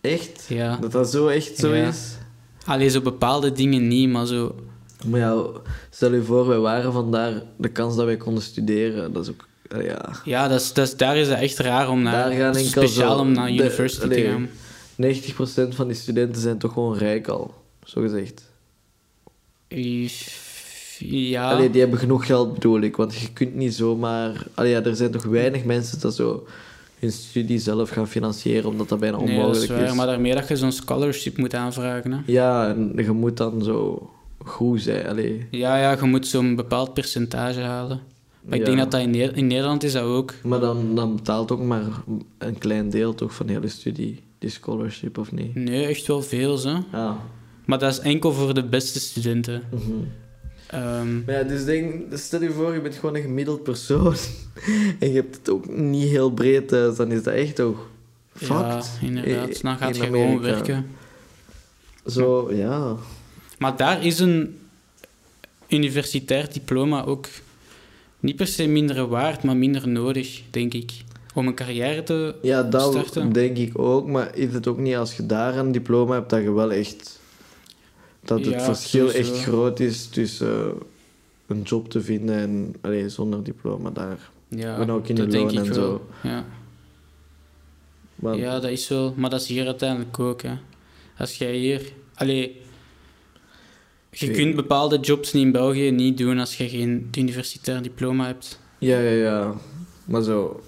Echt? 0.00 0.44
Ja. 0.48 0.76
Dat 0.76 0.92
dat 0.92 1.10
zo 1.10 1.26
echt 1.26 1.56
zo 1.58 1.74
Ja. 1.74 1.88
is? 1.88 1.98
Alleen 2.64 2.90
zo 2.90 3.00
bepaalde 3.00 3.52
dingen 3.52 3.88
niet, 3.88 4.08
maar 4.08 4.26
zo... 4.26 4.54
Maar 5.06 5.20
ja, 5.20 5.42
stel 5.90 6.14
je 6.14 6.22
voor, 6.22 6.46
wij 6.46 6.58
waren 6.58 6.92
vandaar 6.92 7.42
de 7.56 7.68
kans 7.68 7.96
dat 7.96 8.04
wij 8.04 8.16
konden 8.16 8.42
studeren. 8.42 9.12
Dat 9.12 9.22
is 9.24 9.30
ook, 9.30 9.47
ja... 9.68 10.10
Ja, 10.24 10.48
dat 10.48 10.60
is, 10.60 10.72
dat 10.72 10.86
is, 10.86 10.96
daar 10.96 11.16
is 11.16 11.28
het 11.28 11.38
echt 11.38 11.58
raar 11.58 11.90
om 11.90 12.02
naar... 12.02 12.12
Daar 12.28 12.32
gaan 12.38 12.54
speciaal 12.54 13.16
zo 13.16 13.22
om 13.22 13.32
naar 13.32 13.46
de- 13.46 13.52
university 13.52 14.04
allee, 14.04 14.22
te 14.24 14.30
gaan. 14.30 15.70
90% 15.70 15.74
van 15.74 15.86
die 15.86 15.96
studenten 15.96 16.42
zijn 16.42 16.58
toch 16.58 16.72
gewoon 16.72 16.96
rijk 16.98 17.28
al, 17.28 17.54
zo 17.84 18.00
gezegd. 18.00 18.42
Ja. 20.98 21.50
Allee, 21.50 21.70
die 21.70 21.80
hebben 21.80 21.98
genoeg 21.98 22.26
geld 22.26 22.54
bedoel 22.54 22.80
ik, 22.80 22.96
want 22.96 23.14
je 23.14 23.32
kunt 23.32 23.54
niet 23.54 23.74
zomaar... 23.74 24.46
Allee, 24.54 24.70
ja, 24.70 24.82
er 24.82 24.96
zijn 24.96 25.10
toch 25.10 25.24
weinig 25.24 25.64
mensen 25.64 26.00
dat 26.00 26.14
zo 26.14 26.46
hun 26.98 27.12
studie 27.12 27.58
zelf 27.58 27.90
gaan 27.90 28.08
financieren, 28.08 28.70
omdat 28.70 28.88
dat 28.88 29.00
bijna 29.00 29.16
nee, 29.16 29.26
dat 29.26 29.36
is 29.36 29.42
onmogelijk 29.42 29.86
waar, 29.86 29.94
maar 29.96 30.06
daarmee 30.06 30.34
dat 30.34 30.48
je 30.48 30.56
zo'n 30.56 30.72
scholarship 30.72 31.36
moet 31.36 31.54
aanvragen, 31.54 32.12
hè. 32.12 32.18
Ja, 32.26 32.68
en 32.68 32.92
je 32.96 33.10
moet 33.10 33.36
dan 33.36 33.62
zo 33.62 34.10
goed 34.38 34.82
zijn. 34.82 35.06
Allee, 35.08 35.46
Ja, 35.50 35.76
ja, 35.76 35.96
je 36.00 36.06
moet 36.06 36.26
zo'n 36.26 36.56
bepaald 36.56 36.94
percentage 36.94 37.60
halen. 37.60 38.00
Maar 38.48 38.58
ik 38.58 38.66
Ja. 38.66 38.74
denk 38.74 38.78
dat 38.78 38.90
dat 38.90 39.00
in, 39.00 39.10
Ne- 39.10 39.32
in 39.34 39.46
Nederland 39.46 39.82
is 39.82 39.92
dat 39.92 40.02
ook. 40.02 40.34
maar 40.42 40.60
dan, 40.60 40.94
dan 40.94 41.16
betaalt 41.16 41.50
ook 41.52 41.62
maar 41.62 41.82
een 42.38 42.58
klein 42.58 42.90
deel 42.90 43.14
toch 43.14 43.34
van 43.34 43.46
de 43.46 43.52
hele 43.52 43.68
studie, 43.68 44.22
die 44.38 44.50
scholarship, 44.50 45.18
of 45.18 45.32
niet? 45.32 45.54
Nee, 45.54 45.86
echt 45.86 46.06
wel 46.06 46.22
veel, 46.22 46.56
zo. 46.56 46.84
Ja. 46.92 47.16
Maar 47.64 47.78
dat 47.78 47.92
is 47.92 47.98
enkel 47.98 48.32
voor 48.32 48.54
de 48.54 48.64
beste 48.64 49.00
studenten. 49.00 49.62
Maar 50.70 51.34
ja, 51.34 51.42
dus 51.42 51.64
denk, 51.64 52.04
stel 52.18 52.42
je 52.42 52.50
voor, 52.50 52.74
je 52.74 52.80
bent 52.80 52.94
gewoon 52.94 53.14
een 53.16 53.22
gemiddeld 53.22 53.62
persoon 53.62 54.14
en 55.00 55.08
je 55.08 55.14
hebt 55.14 55.36
het 55.36 55.50
ook 55.50 55.68
niet 55.76 56.08
heel 56.08 56.30
breed 56.30 56.68
thuis, 56.68 56.96
dan 56.96 57.12
is 57.12 57.22
dat 57.22 57.34
echt 57.34 57.54
toch 57.54 57.86
ja, 58.38 58.46
fucked. 58.46 58.98
inderdaad. 59.08 59.62
Dan 59.62 59.76
gaat 59.76 59.96
in 59.96 60.02
je 60.02 60.06
gewoon 60.06 60.40
werken. 60.40 60.86
Zo, 62.06 62.52
ja. 62.54 62.96
Maar 63.58 63.76
daar 63.76 64.04
is 64.04 64.18
een 64.18 64.58
universitair 65.68 66.52
diploma 66.52 67.04
ook 67.04 67.26
niet 68.20 68.36
per 68.36 68.46
se 68.46 68.66
minder 68.66 69.06
waard, 69.06 69.42
maar 69.42 69.56
minder 69.56 69.88
nodig, 69.88 70.42
denk 70.50 70.74
ik. 70.74 70.92
Om 71.34 71.46
een 71.46 71.54
carrière 71.54 72.02
te... 72.02 72.34
Ja, 72.42 72.62
dat 72.62 72.92
Starten. 72.92 73.32
denk 73.32 73.56
ik 73.56 73.78
ook, 73.78 74.06
maar 74.06 74.36
is 74.36 74.52
het 74.52 74.66
ook 74.66 74.78
niet 74.78 74.96
als 74.96 75.16
je 75.16 75.26
daar 75.26 75.56
een 75.56 75.72
diploma 75.72 76.14
hebt, 76.14 76.30
dat 76.30 76.42
je 76.42 76.52
wel 76.52 76.72
echt 76.72 77.20
dat 78.22 78.38
het 78.38 78.48
Ja, 78.48 78.60
verschil 78.60 79.08
sowieso. 79.08 79.32
echt 79.32 79.42
groot 79.42 79.80
is 79.80 80.06
tussen 80.06 80.48
eh, 80.66 80.66
een 81.46 81.62
job 81.62 81.90
te 81.90 82.00
vinden 82.00 82.34
en 82.36 82.74
allee, 82.80 83.08
zonder 83.08 83.44
diploma 83.44 83.90
daar. 83.90 84.30
Ja, 84.48 84.78
En 84.78 84.90
ook 84.90 85.08
in 85.08 85.14
de 85.14 85.20
dat 85.22 85.30
denk 85.30 85.50
loon 85.52 85.62
ik 85.64 85.68
en 85.70 85.74
wel. 85.80 86.02
zo. 86.22 86.28
Ja. 86.28 86.44
Want, 88.14 88.38
ja, 88.40 88.60
dat 88.60 88.70
is 88.70 88.88
wel. 88.88 89.14
Maar 89.16 89.30
dat 89.30 89.40
is 89.40 89.46
hier 89.46 89.66
uiteindelijk 89.66 90.18
ook. 90.18 90.42
Hè. 90.42 90.54
Als 91.18 91.38
jij 91.38 91.56
hier... 91.56 91.82
Allee, 92.14 92.60
je 94.10 94.30
kunt 94.30 94.54
bepaalde 94.56 94.98
jobs 95.00 95.32
in 95.34 95.52
België 95.52 95.90
niet 95.90 96.18
doen 96.18 96.38
als 96.38 96.56
je 96.56 96.68
geen 96.68 97.10
universitair 97.18 97.82
diploma 97.82 98.26
hebt. 98.26 98.58
ja, 98.78 98.98
ja, 98.98 99.10
ja. 99.10 99.54
Maar 100.04 100.22
zo, 100.22 100.60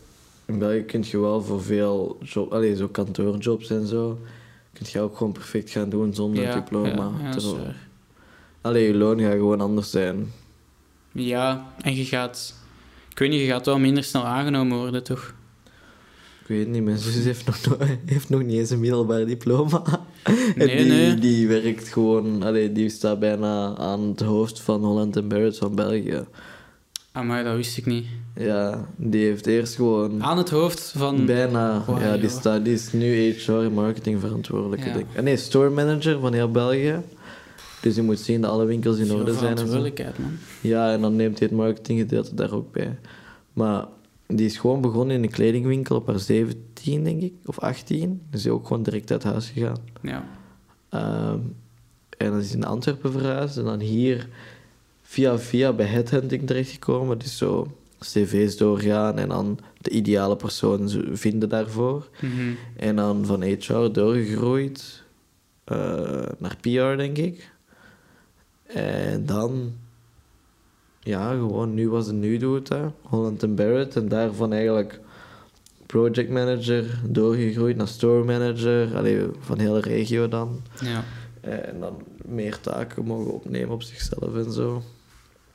in 0.45 0.59
België 0.59 0.83
kun 0.83 1.05
je 1.11 1.19
wel 1.19 1.43
voor 1.43 1.63
veel 1.63 2.19
job, 2.23 2.65
zo 2.77 2.89
kantoorjobs 2.89 3.71
en 3.71 3.87
zo, 3.87 4.19
kun 4.73 4.87
je 4.93 5.01
ook 5.01 5.17
gewoon 5.17 5.33
perfect 5.33 5.71
gaan 5.71 5.89
doen 5.91 6.15
zonder 6.15 6.43
ja, 6.43 6.55
diploma. 6.55 6.89
Ja, 6.89 7.13
ja, 7.23 7.27
dat 7.27 7.37
is 7.37 7.43
Terwijl- 7.43 7.65
waar. 7.65 7.89
allee, 8.61 8.87
je 8.87 8.95
loon 8.95 9.21
gaat 9.21 9.33
gewoon 9.33 9.61
anders 9.61 9.91
zijn. 9.91 10.33
Ja, 11.13 11.73
en 11.81 11.97
je 11.97 12.05
gaat... 12.05 12.55
Ik 13.11 13.19
weet 13.19 13.31
niet, 13.31 13.41
je 13.41 13.47
gaat 13.47 13.67
wel 13.67 13.79
minder 13.79 14.05
snel 14.05 14.25
aangenomen 14.25 14.79
worden, 14.79 15.03
toch? 15.05 15.35
Ik 16.51 16.57
weet 16.57 16.69
niet, 16.69 16.83
mijn 16.85 16.99
zus 16.99 17.25
heeft 17.25 17.47
nog, 17.47 17.67
no- 17.69 17.87
heeft 18.07 18.29
nog 18.29 18.43
niet 18.43 18.59
eens 18.59 18.71
een 18.71 18.81
middelbaar 18.81 19.27
diploma. 19.27 19.83
en 20.23 20.35
Nee, 20.57 20.77
die, 20.77 20.87
nee. 20.87 21.15
die 21.15 21.49
werkt 21.49 21.89
gewoon, 21.89 22.43
allee, 22.43 22.73
die 22.73 22.89
staat 22.89 23.19
bijna 23.19 23.77
aan 23.77 24.01
het 24.01 24.21
hoofd 24.21 24.61
van 24.61 24.85
Holland 24.85 25.17
en 25.17 25.29
Barrett 25.29 25.57
van 25.59 25.75
België. 25.75 26.25
Maar 27.13 27.45
dat 27.45 27.57
wist 27.57 27.77
ik 27.77 27.87
niet. 27.87 28.05
Ja, 28.37 28.89
die 28.97 29.25
heeft 29.25 29.47
eerst 29.47 29.75
gewoon 29.75 30.23
Aan 30.23 30.39
het 30.39 30.51
hoofd 30.51 30.93
van... 30.97 31.27
bijna, 31.27 31.83
Wow, 31.87 32.01
ja, 32.01 32.13
die, 32.13 32.21
joh. 32.23 32.31
staat, 32.31 32.65
die 32.65 32.75
is 32.75 32.93
nu 32.93 33.33
HR 33.33 33.53
marketing 33.53 34.21
verantwoordelijk. 34.21 34.85
Ja. 34.85 34.93
denk 34.93 35.07
ik. 35.11 35.17
Ah, 35.19 35.23
Nee, 35.23 35.37
store 35.37 35.71
manager 35.71 36.21
van 36.21 36.33
heel 36.33 36.51
België. 36.51 37.01
Dus 37.83 37.95
je 37.95 38.03
moet 38.03 38.19
zien 38.19 38.41
dat 38.41 38.51
alle 38.51 38.65
winkels 38.65 38.99
in 38.99 39.07
Veel 39.07 39.17
orde 39.19 39.33
zijn 39.35 39.59
en 39.59 39.69
zo. 39.69 39.81
man. 39.81 39.93
Ja, 40.61 40.93
en 40.93 41.01
dan 41.01 41.17
neemt 41.17 41.39
hij 41.39 41.49
het 41.49 41.57
marketinggedeelte 41.57 42.35
daar 42.35 42.53
ook 42.53 42.73
bij. 42.73 42.99
Maar 43.53 43.85
die 44.37 44.47
is 44.47 44.59
gewoon 44.59 44.81
begonnen 44.81 45.17
in 45.17 45.23
een 45.23 45.31
kledingwinkel 45.31 45.97
op 45.97 46.07
haar 46.07 46.19
17, 46.19 47.05
denk 47.05 47.23
ik, 47.23 47.33
of 47.45 47.59
18. 47.59 48.23
Dus 48.31 48.43
die 48.43 48.51
is 48.51 48.57
ook 48.57 48.67
gewoon 48.67 48.83
direct 48.83 49.11
uit 49.11 49.23
huis 49.23 49.51
gegaan. 49.51 49.79
Ja. 50.03 50.25
Ehm, 50.89 51.39
en 52.17 52.31
dan 52.31 52.39
is 52.39 52.55
in 52.55 52.65
Antwerpen 52.65 53.13
verhuisd 53.13 53.57
en 53.57 53.65
dan 53.65 53.81
hier 53.81 54.29
via 55.03 55.39
via 55.39 55.73
bij 55.73 55.87
Headhunting 55.87 56.47
terechtgekomen. 56.47 57.19
Dus 57.19 57.37
zo 57.37 57.77
cv's 57.99 58.57
doorgaan 58.57 59.19
en 59.19 59.29
dan 59.29 59.59
de 59.79 59.91
ideale 59.91 60.37
persoon 60.37 60.89
vinden 61.13 61.49
daarvoor. 61.49 62.09
Mhm. 62.21 62.55
En 62.77 62.97
dan 62.97 63.27
van 63.27 63.43
HR 63.43 63.89
doorgegroeid 63.93 65.03
eh, 65.65 66.27
naar 66.39 66.57
PR, 66.61 66.97
denk 66.97 67.19
ik. 67.19 67.51
En 68.67 69.27
dan, 69.27 69.73
ja, 71.01 71.31
gewoon 71.31 71.75
nu 71.75 71.89
was 71.89 72.07
het 72.07 72.17
nu 72.17 72.37
doet, 72.37 72.69
hè. 72.69 72.83
Holland 73.03 73.43
en 73.43 73.55
Barrett. 73.55 73.97
En 73.97 74.09
daarvan 74.09 74.53
eigenlijk 74.53 75.01
project 75.87 76.31
manager 76.31 77.01
doorgegroeid 77.05 77.77
naar 77.77 77.89
store 77.89 78.25
manager. 78.25 78.97
Allee, 78.97 79.27
van 79.41 79.59
de 79.59 79.65
hele 79.65 79.81
regio 79.81 80.29
dan. 80.29 80.61
Ja. 80.81 81.05
En 81.41 81.81
dan 81.81 82.03
meer 82.25 82.61
taken 82.61 83.05
mogen 83.05 83.33
opnemen 83.33 83.71
op 83.71 83.83
zichzelf 83.83 84.35
en 84.35 84.53
zo. 84.53 84.83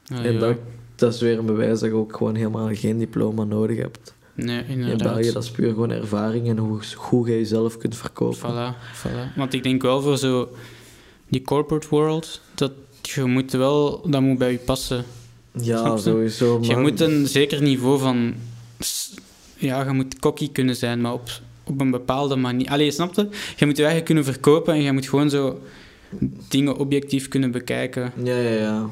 Ah, 0.08 0.26
en 0.26 0.34
ja. 0.34 0.40
dat, 0.40 0.58
dat 0.96 1.14
is 1.14 1.22
weer 1.22 1.40
een 1.40 1.46
bewijs 1.46 1.80
dat 1.80 1.90
je 1.90 1.96
ook 1.96 2.18
gewoon 2.18 2.36
helemaal 2.36 2.70
geen 2.76 2.98
diploma 2.98 3.44
nodig 3.44 3.78
hebt. 3.78 4.14
Nee, 4.34 4.64
In 4.64 4.80
inderdaad. 4.80 5.14
België, 5.14 5.32
dat 5.32 5.44
is 5.44 5.52
puur 5.52 5.70
gewoon 5.70 5.92
ervaring 5.92 6.50
en 6.50 6.58
hoe, 6.58 6.80
hoe 6.96 7.30
je 7.30 7.36
jezelf 7.36 7.78
kunt 7.78 7.96
verkopen. 7.96 8.52
Voilà, 8.52 8.76
voilà. 9.04 9.36
Want 9.36 9.54
ik 9.54 9.64
denk 9.64 9.82
wel 9.82 10.02
voor 10.02 10.18
zo 10.18 10.50
die 11.28 11.42
corporate 11.42 11.88
world, 11.90 12.42
dat 12.56 12.72
je 13.02 13.24
moet 13.24 13.52
wel, 13.52 14.10
dat 14.10 14.22
moet 14.22 14.38
bij 14.38 14.52
je 14.52 14.58
passen. 14.58 15.06
Ja, 15.62 15.92
je? 15.92 15.98
sowieso. 15.98 16.60
Je 16.62 16.74
man. 16.74 16.82
moet 16.82 17.00
een 17.00 17.28
zeker 17.28 17.62
niveau 17.62 18.00
van, 18.00 18.34
ja, 19.58 19.84
je 19.84 19.92
moet 19.92 20.20
cocky 20.20 20.52
kunnen 20.52 20.76
zijn, 20.76 21.02
maar 21.02 21.14
op, 21.14 21.30
op 21.64 21.82
een 21.82 21.92
bepaalde 21.92 22.36
manier. 22.36 22.70
Allee, 22.70 22.92
snap 22.92 23.16
je? 23.16 23.30
Je 23.56 23.66
moet 23.66 23.78
je 23.78 23.86
eigen 23.86 24.04
kunnen 24.04 24.24
verkopen 24.24 24.74
en 24.74 24.82
je 24.82 24.92
moet 24.92 25.10
gewoon 25.10 25.30
zo 25.30 25.60
dingen 26.48 26.78
objectief 26.78 27.28
kunnen 27.28 27.52
bekijken. 27.52 28.12
Ja, 28.24 28.38
ja, 28.38 28.50
ja, 28.50 28.90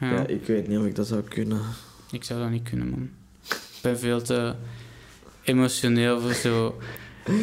Ja, 0.00 0.10
ja. 0.10 0.26
ik 0.26 0.46
weet 0.46 0.68
niet 0.68 0.78
of 0.78 0.84
ik 0.84 0.94
dat 0.94 1.06
zou 1.06 1.22
kunnen. 1.22 1.60
Ik 2.10 2.24
zou 2.24 2.40
dat 2.40 2.50
niet 2.50 2.68
kunnen, 2.68 2.88
man. 2.88 3.10
Ik 3.48 3.78
ben 3.82 3.98
veel 3.98 4.22
te 4.22 4.54
emotioneel 5.42 6.20
voor 6.20 6.34
zo. 6.34 6.78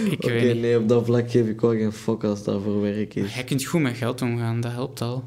Ik 0.10 0.22
weet 0.22 0.54
niet. 0.54 0.62
nee, 0.62 0.78
op 0.78 0.88
dat 0.88 1.06
vlak 1.06 1.32
geef 1.32 1.48
ik 1.48 1.62
wel 1.62 1.72
geen 1.72 1.92
fuck 1.92 2.24
als 2.24 2.44
dat 2.44 2.62
voor 2.64 2.82
werk 2.82 3.16
is. 3.16 3.34
Jij 3.34 3.44
kunt 3.44 3.66
goed 3.66 3.82
met 3.82 3.98
geld 3.98 4.22
omgaan, 4.22 4.62
dat 4.62 4.72
helpt 4.72 5.02
al. 5.02 5.24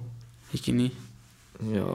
Ik 0.50 0.66
niet. 0.72 0.92
Ja, 1.72 1.94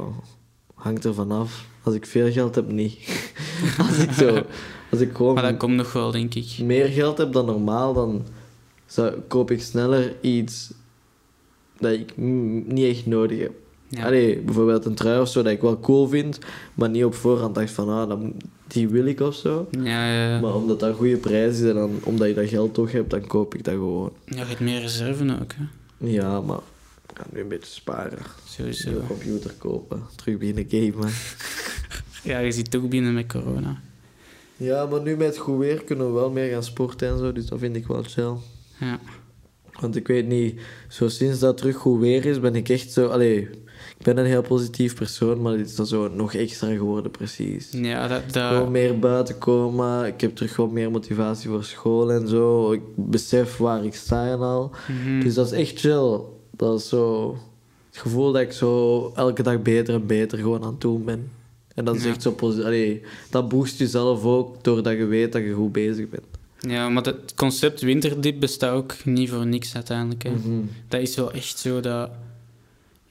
hangt 0.78 1.05
er 1.05 1.13
vanaf. 1.13 1.65
Als 1.84 1.95
ik 1.95 2.05
veel 2.05 2.32
geld 2.32 2.55
heb, 2.55 2.71
niet. 2.71 2.97
als 3.88 3.97
ik 3.97 4.11
zo... 4.11 4.43
Als 4.89 4.99
ik 4.99 5.15
gewoon 5.15 5.34
Maar 5.34 5.43
dat 5.43 5.57
komt 5.57 5.75
nog 5.75 5.93
wel, 5.93 6.11
denk 6.11 6.36
ik. 6.36 6.59
meer 6.63 6.86
geld 6.86 7.17
heb 7.17 7.34
dan 7.34 7.45
normaal, 7.45 7.93
dan 7.93 8.25
zou, 8.86 9.13
koop 9.28 9.51
ik 9.51 9.61
sneller 9.61 10.15
iets 10.21 10.73
dat 11.80 11.91
ik 11.91 12.17
niet 12.67 12.95
echt 12.95 13.05
nodig 13.05 13.39
heb. 13.39 13.51
Ja. 13.88 14.05
Allee, 14.05 14.39
bijvoorbeeld 14.39 14.86
een 14.86 14.95
trui 14.95 15.21
of 15.21 15.30
zo 15.30 15.41
dat 15.41 15.51
ik 15.51 15.61
wel 15.61 15.80
cool 15.80 16.07
vind, 16.07 16.39
maar 16.73 16.89
niet 16.89 17.03
op 17.03 17.15
voorhand 17.15 17.55
dacht 17.55 17.71
van, 17.71 17.89
ah, 17.89 18.19
die 18.67 18.88
wil 18.88 19.05
ik 19.05 19.19
of 19.19 19.36
zo. 19.36 19.67
Ja, 19.84 20.13
ja. 20.13 20.39
Maar 20.39 20.55
omdat 20.55 20.80
dat 20.80 20.89
een 20.89 20.95
goede 20.95 21.17
prijs 21.17 21.59
is 21.59 21.69
en 21.69 21.75
dan, 21.75 21.91
omdat 22.03 22.28
je 22.28 22.34
dat 22.34 22.47
geld 22.47 22.73
toch 22.73 22.91
hebt, 22.91 23.09
dan 23.09 23.28
koop 23.28 23.55
ik 23.55 23.63
dat 23.63 23.73
gewoon. 23.73 24.11
Ja, 24.25 24.38
je 24.38 24.45
hebt 24.45 24.59
meer 24.59 24.82
reserve 24.82 25.38
ook, 25.41 25.53
hè. 25.53 25.63
Ja, 26.09 26.41
maar 26.41 26.59
ga 27.18 27.26
nu 27.32 27.39
een 27.39 27.47
beetje 27.47 27.74
sparen. 27.74 28.20
Sowieso. 28.47 28.89
Nieuwe 28.89 29.07
computer 29.07 29.53
kopen, 29.57 30.03
terug 30.15 30.38
beginnen 30.38 30.65
gamen. 30.70 31.11
Ja, 32.24 32.39
je 32.39 32.51
ziet 32.51 32.72
toch 32.72 32.88
binnen 32.88 33.13
met 33.13 33.28
corona. 33.28 33.82
Ja, 34.57 34.86
maar 34.86 35.01
nu 35.01 35.18
met 35.18 35.38
goed 35.38 35.59
weer 35.59 35.84
kunnen 35.84 36.07
we 36.07 36.13
wel 36.13 36.32
meer 36.32 36.51
gaan 36.51 36.63
sporten 36.63 37.09
en 37.09 37.18
zo, 37.18 37.32
dus 37.32 37.45
dat 37.45 37.59
vind 37.59 37.76
ik 37.76 37.88
wel 37.88 38.03
chill. 38.03 38.34
Ja. 38.80 38.99
Want 39.80 39.95
ik 39.95 40.07
weet 40.07 40.28
niet, 40.28 40.61
zo 40.88 41.07
sinds 41.07 41.39
dat 41.39 41.57
terug 41.57 41.76
goed 41.76 41.99
weer 41.99 42.26
is, 42.26 42.39
ben 42.39 42.55
ik 42.55 42.70
echt 42.70 42.91
zo... 42.91 43.07
Allee, 43.07 43.39
ik 43.97 44.03
ben 44.03 44.18
een 44.18 44.26
heel 44.26 44.41
positief 44.41 44.95
persoon, 44.95 45.41
maar 45.41 45.57
dit 45.57 45.68
is 45.68 45.76
dan 45.76 45.88
zo 45.88 46.07
nog 46.07 46.34
extra 46.34 46.72
geworden, 46.72 47.11
precies. 47.11 47.70
Ja, 47.72 48.07
dat... 48.07 48.22
Gewoon 48.32 48.53
dat 48.53 48.70
meer 48.70 48.99
buiten 48.99 49.38
komen, 49.38 50.05
ik 50.05 50.22
heb 50.22 50.36
terug 50.36 50.55
wat 50.55 50.72
meer 50.72 50.91
motivatie 50.91 51.49
voor 51.49 51.63
school 51.63 52.11
en 52.11 52.28
zo. 52.28 52.72
Ik 52.72 52.82
besef 52.95 53.57
waar 53.57 53.86
ik 53.86 53.95
sta 53.95 54.28
en 54.28 54.39
al. 54.39 54.72
Mhm. 54.88 55.20
Dus 55.20 55.34
dat 55.34 55.45
is 55.45 55.59
echt 55.59 55.80
chill. 55.80 56.20
Dat 56.58 56.80
is 56.80 56.89
zo... 56.89 57.30
Het 57.89 57.97
gevoel 57.97 58.32
dat 58.32 58.41
ik 58.41 58.51
zo 58.51 59.12
elke 59.16 59.43
dag 59.43 59.62
beter 59.62 59.93
en 59.93 60.05
beter 60.05 60.38
gewoon 60.38 60.64
aan 60.64 60.72
het 60.72 60.82
doen 60.82 61.03
ben. 61.03 61.32
En 61.74 61.86
dat 61.86 61.95
is 61.95 62.03
Ja. 62.03 62.10
echt 62.10 62.22
zo 62.22 62.32
positief. 62.32 62.99
Dat 63.30 63.49
boost 63.49 63.80
jezelf 63.80 64.24
ook, 64.24 64.64
doordat 64.64 64.97
je 64.97 65.05
weet 65.05 65.32
dat 65.32 65.41
je 65.43 65.53
goed 65.53 65.72
bezig 65.72 66.10
bent. 66.10 66.24
Ja, 66.60 66.89
maar 66.89 67.03
het 67.03 67.34
concept 67.36 67.82
winterdip 67.82 68.39
bestaat 68.39 68.74
ook 68.74 69.05
niet 69.05 69.30
voor 69.30 69.45
niks 69.45 69.76
uiteindelijk. 69.76 70.24
Hè. 70.24 70.30
Mhm. 70.32 70.62
Dat 70.88 71.01
is 71.01 71.16
wel 71.16 71.32
echt 71.32 71.60
zo 71.60 71.80
dat... 71.80 72.10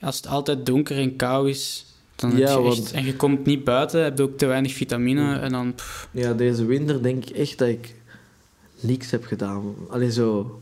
Als 0.01 0.17
het 0.17 0.27
altijd 0.27 0.67
donker 0.67 0.97
en 0.99 1.17
koud 1.17 1.49
is, 1.49 1.87
dan 2.17 2.37
Ja, 2.37 2.51
je 2.53 2.59
want- 2.61 2.79
echt... 2.79 2.93
En 2.93 3.05
je 3.05 3.17
komt 3.17 3.45
niet 3.47 3.65
buiten, 3.65 4.03
heb 4.03 4.17
je 4.19 4.23
ook 4.23 4.39
te 4.39 4.47
weinig 4.47 4.73
vitamine 4.73 5.35
en 5.39 5.53
dan... 5.53 5.75
pff, 5.75 6.09
Ja, 6.11 6.33
deze 6.33 6.65
winter 6.65 7.03
denk 7.03 7.25
ik 7.25 7.37
echt 7.37 7.59
dat 7.59 7.69
ik 7.69 7.95
niks 8.81 9.11
heb 9.11 9.25
gedaan. 9.25 9.75
Alleen 9.89 10.13
zo, 10.13 10.61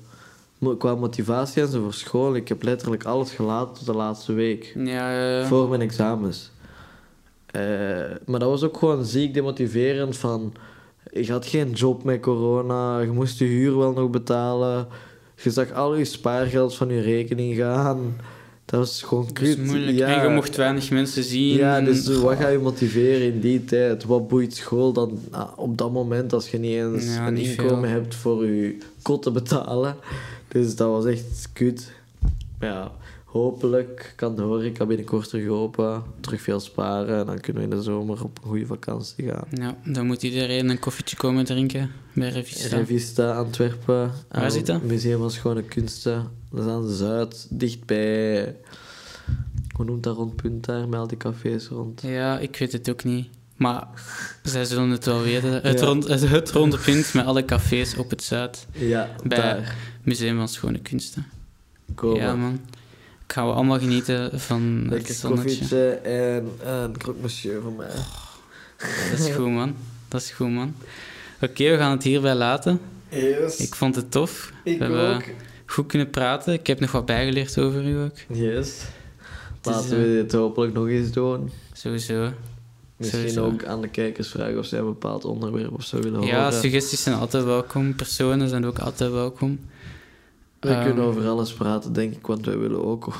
qua 0.78 0.94
motivatie 0.94 1.62
en 1.62 1.68
zo 1.68 1.82
voor 1.82 1.94
school, 1.94 2.34
ik 2.34 2.48
heb 2.48 2.62
letterlijk 2.62 3.04
alles 3.04 3.30
gelaten 3.30 3.74
tot 3.74 3.86
de 3.86 3.94
laatste 3.94 4.32
week. 4.32 4.72
ja, 4.76 5.12
ja, 5.12 5.38
ja. 5.38 5.46
Voor 5.46 5.68
mijn 5.68 5.80
examens. 5.80 6.50
Eh, 7.46 7.62
maar 8.26 8.40
dat 8.40 8.48
was 8.48 8.62
ook 8.62 8.76
gewoon 8.78 9.04
ziek 9.04 9.34
demotiverend 9.34 10.16
van... 10.16 10.52
Je 11.12 11.32
had 11.32 11.46
geen 11.46 11.70
job 11.72 12.04
met 12.04 12.20
corona, 12.20 12.98
je 13.00 13.10
moest 13.10 13.38
je 13.38 13.44
huur 13.44 13.78
wel 13.78 13.92
nog 13.92 14.10
betalen. 14.10 14.86
Je 15.42 15.50
zag 15.50 15.72
al 15.72 15.96
je 15.96 16.04
spaargeld 16.04 16.74
van 16.74 16.88
je 16.88 17.00
rekening 17.00 17.56
gaan. 17.56 18.16
Dat 18.64 18.80
was 18.80 19.02
gewoon 19.02 19.26
Dat 19.32 19.42
is 19.42 19.54
kut. 19.54 19.64
moeilijk. 19.66 19.96
Ja. 19.98 20.06
En 20.22 20.28
je 20.28 20.34
mocht 20.34 20.56
weinig 20.56 20.90
mensen 20.90 21.24
zien. 21.24 21.56
Ja, 21.56 21.80
dus 21.80 22.08
wat 22.20 22.36
ga 22.36 22.48
je 22.48 22.58
motiveren 22.58 23.32
in 23.32 23.40
die 23.40 23.64
tijd? 23.64 24.04
Wat 24.04 24.28
boeit 24.28 24.54
school 24.54 24.92
dan 24.92 25.18
ah, 25.30 25.48
op 25.56 25.78
dat 25.78 25.92
moment 25.92 26.32
als 26.32 26.49
je 26.50 26.58
niet 26.58 26.76
eens 26.76 27.14
Ja, 27.14 27.26
een 27.26 27.34
niet 27.34 27.46
inkomen 27.46 27.88
veel. 27.88 27.99
hebt 28.00 28.14
voor 28.14 28.46
je 28.46 28.78
kot 29.03 29.22
te 29.22 29.30
betalen? 29.30 29.96
Dus 30.55 30.76
dat 30.76 30.91
was 30.91 31.05
echt 31.05 31.49
kut. 31.53 31.93
Maar 32.59 32.68
ja, 32.68 32.93
hopelijk 33.25 34.13
kan 34.17 34.37
de 34.37 34.43
horeca 34.43 34.87
binnenkort 34.87 35.29
terug 35.29 35.49
open, 35.49 36.03
terug 36.21 36.41
veel 36.41 36.61
sparen 36.61 37.18
en 37.18 37.26
dan 37.26 37.41
kunnen 37.41 37.63
we 37.63 37.68
in 37.68 37.76
de 37.76 37.83
zomer 37.83 38.25
op 38.25 38.39
een 38.43 38.49
goede 38.49 38.67
vakantie 38.67 39.29
gaan. 39.29 39.47
Ja, 39.51 39.76
dan 39.85 40.07
moet 40.07 40.22
iedereen 40.22 40.68
een 40.68 40.79
koffietje 40.79 41.17
komen 41.17 41.45
drinken 41.45 41.91
bij 42.13 42.29
Revista. 42.29 42.76
Revista 42.76 43.37
Antwerpen. 43.37 44.11
Waar 44.29 44.51
zit 44.51 44.67
dat? 44.67 44.81
het 44.81 44.91
Museum 44.91 45.18
van 45.18 45.31
Schone 45.31 45.63
Kunsten. 45.63 46.31
Dat 46.51 46.64
is 46.64 46.71
aan 46.71 46.87
de 46.87 46.95
Zuid, 46.95 47.47
dichtbij... 47.51 48.57
Hoe 49.76 49.85
noemt 49.85 50.03
dat 50.03 50.17
rondpunt 50.17 50.64
daar, 50.64 50.89
met 50.89 50.99
al 50.99 51.07
die 51.07 51.17
cafés 51.17 51.68
rond? 51.68 52.03
Ja, 52.03 52.39
ik 52.39 52.57
weet 52.57 52.72
het 52.72 52.91
ook 52.91 53.05
niet. 53.05 53.29
Maar 53.57 53.87
zij 54.43 54.64
zullen 54.64 54.91
het 54.91 55.05
wel 55.05 55.22
weten. 55.22 55.53
Het, 55.63 55.81
Ja. 55.81 55.87
rond, 55.87 56.09
het, 56.09 56.29
het 56.29 56.53
punt 56.85 57.14
met 57.14 57.25
alle 57.26 57.45
cafés 57.45 57.97
op 57.97 58.11
het 58.11 58.22
Zuid. 58.22 58.67
Ja, 58.72 59.11
Bij- 59.25 59.39
daar. 59.39 59.76
Museum 60.03 60.37
van 60.37 60.49
Schone 60.49 60.79
Kunsten. 60.79 61.26
Komen. 61.95 62.21
Ja, 62.22 62.35
man. 62.35 62.61
gaan 63.26 63.47
we 63.47 63.53
allemaal 63.53 63.79
genieten 63.79 64.41
van 64.41 64.79
het 64.83 64.91
Lekker 64.93 65.14
zonnetje. 65.14 65.45
koffietje 65.49 65.91
en 65.95 66.49
een 66.68 66.99
croque 66.99 67.21
monsieur 67.21 67.63
van 67.63 67.76
mij. 67.76 67.89
Dat 69.11 69.18
is 69.18 69.35
goed, 69.35 69.51
man. 69.51 69.75
Dat 70.09 70.21
is 70.21 70.31
goed, 70.31 70.51
man. 70.51 70.75
Oké, 71.41 71.71
we 71.71 71.76
gaan 71.76 71.91
het 71.91 72.03
hierbij 72.03 72.35
laten. 72.35 72.81
Yes. 73.09 73.57
Ik 73.57 73.75
vond 73.75 73.95
het 73.97 74.11
tof. 74.11 74.53
Ik 74.64 74.79
we 74.79 74.85
hebben 74.85 75.14
ook. 75.14 75.22
goed 75.67 75.87
kunnen 75.87 76.11
praten. 76.11 76.53
Ik 76.53 76.67
heb 76.67 76.81
nog 76.81 76.93
wat 76.93 77.07
bijgeleerd 77.07 77.59
over 77.59 77.85
u 77.89 77.99
ook. 77.99 78.17
Yes. 78.29 78.72
Laten 79.63 79.97
eh, 79.97 80.03
we 80.03 80.09
dit 80.22 80.33
hopelijk 80.33 80.72
nog 80.75 80.89
eens 80.89 81.11
doen. 81.11 81.51
Sowieso. 81.72 82.33
Misschien 83.05 83.31
Sowieso. 83.31 83.45
ook 83.55 83.64
aan 83.64 83.81
de 83.81 83.89
kijkers 83.89 84.29
vragen 84.29 84.59
of 84.59 84.67
zij 84.67 84.79
een 84.79 84.85
bepaald 84.85 85.25
onderwerp 85.25 85.72
of 85.72 85.85
zo 85.85 86.01
willen 86.01 86.22
Ja, 86.22 86.45
horen. 86.45 86.61
suggesties 86.61 87.03
zijn 87.03 87.17
altijd 87.17 87.45
welkom. 87.45 87.95
Personen 87.95 88.49
zijn 88.49 88.64
ook 88.67 88.79
altijd 88.79 89.11
welkom. 89.11 89.59
We 90.61 90.68
Ehm, 90.68 90.85
kunnen 90.85 91.05
over 91.05 91.26
alles 91.29 91.53
praten, 91.53 91.93
denk 91.93 92.14
ik, 92.14 92.26
want 92.26 92.47
wij 92.47 92.59
willen 92.59 92.85
ook 92.85 93.13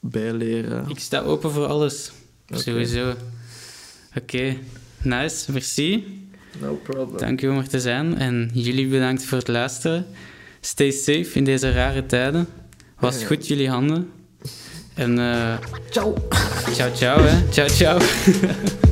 bijleren. 0.00 0.84
Ik 0.88 0.98
sta 0.98 1.20
open 1.20 1.50
voor 1.50 1.66
alles. 1.66 2.12
Sowieso. 2.48 3.12
Oké, 4.16 4.56
nice. 5.02 5.52
Merci. 5.52 6.04
No 6.60 6.74
problem. 6.82 7.18
Dank 7.18 7.42
u 7.42 7.48
om 7.48 7.58
er 7.58 7.68
te 7.68 7.80
zijn. 7.80 8.18
En 8.18 8.50
jullie 8.52 8.86
bedankt 8.88 9.24
voor 9.24 9.38
het 9.38 9.48
luisteren. 9.48 10.06
Stay 10.60 10.90
safe 10.90 11.28
in 11.32 11.44
deze 11.44 11.72
rare 11.72 12.06
tijden. 12.06 12.46
Was 12.98 13.20
Ja. 13.20 13.26
goed 13.26 13.46
jullie 13.46 13.68
handen. 13.68 14.10
En 14.94 15.18
eh 15.18 15.56
Ciao. 15.90 16.14
ciao 16.72 16.94
ciao 16.94 17.20
hè. 17.22 17.48
Ciao 17.50 17.68
ciao. 17.68 17.98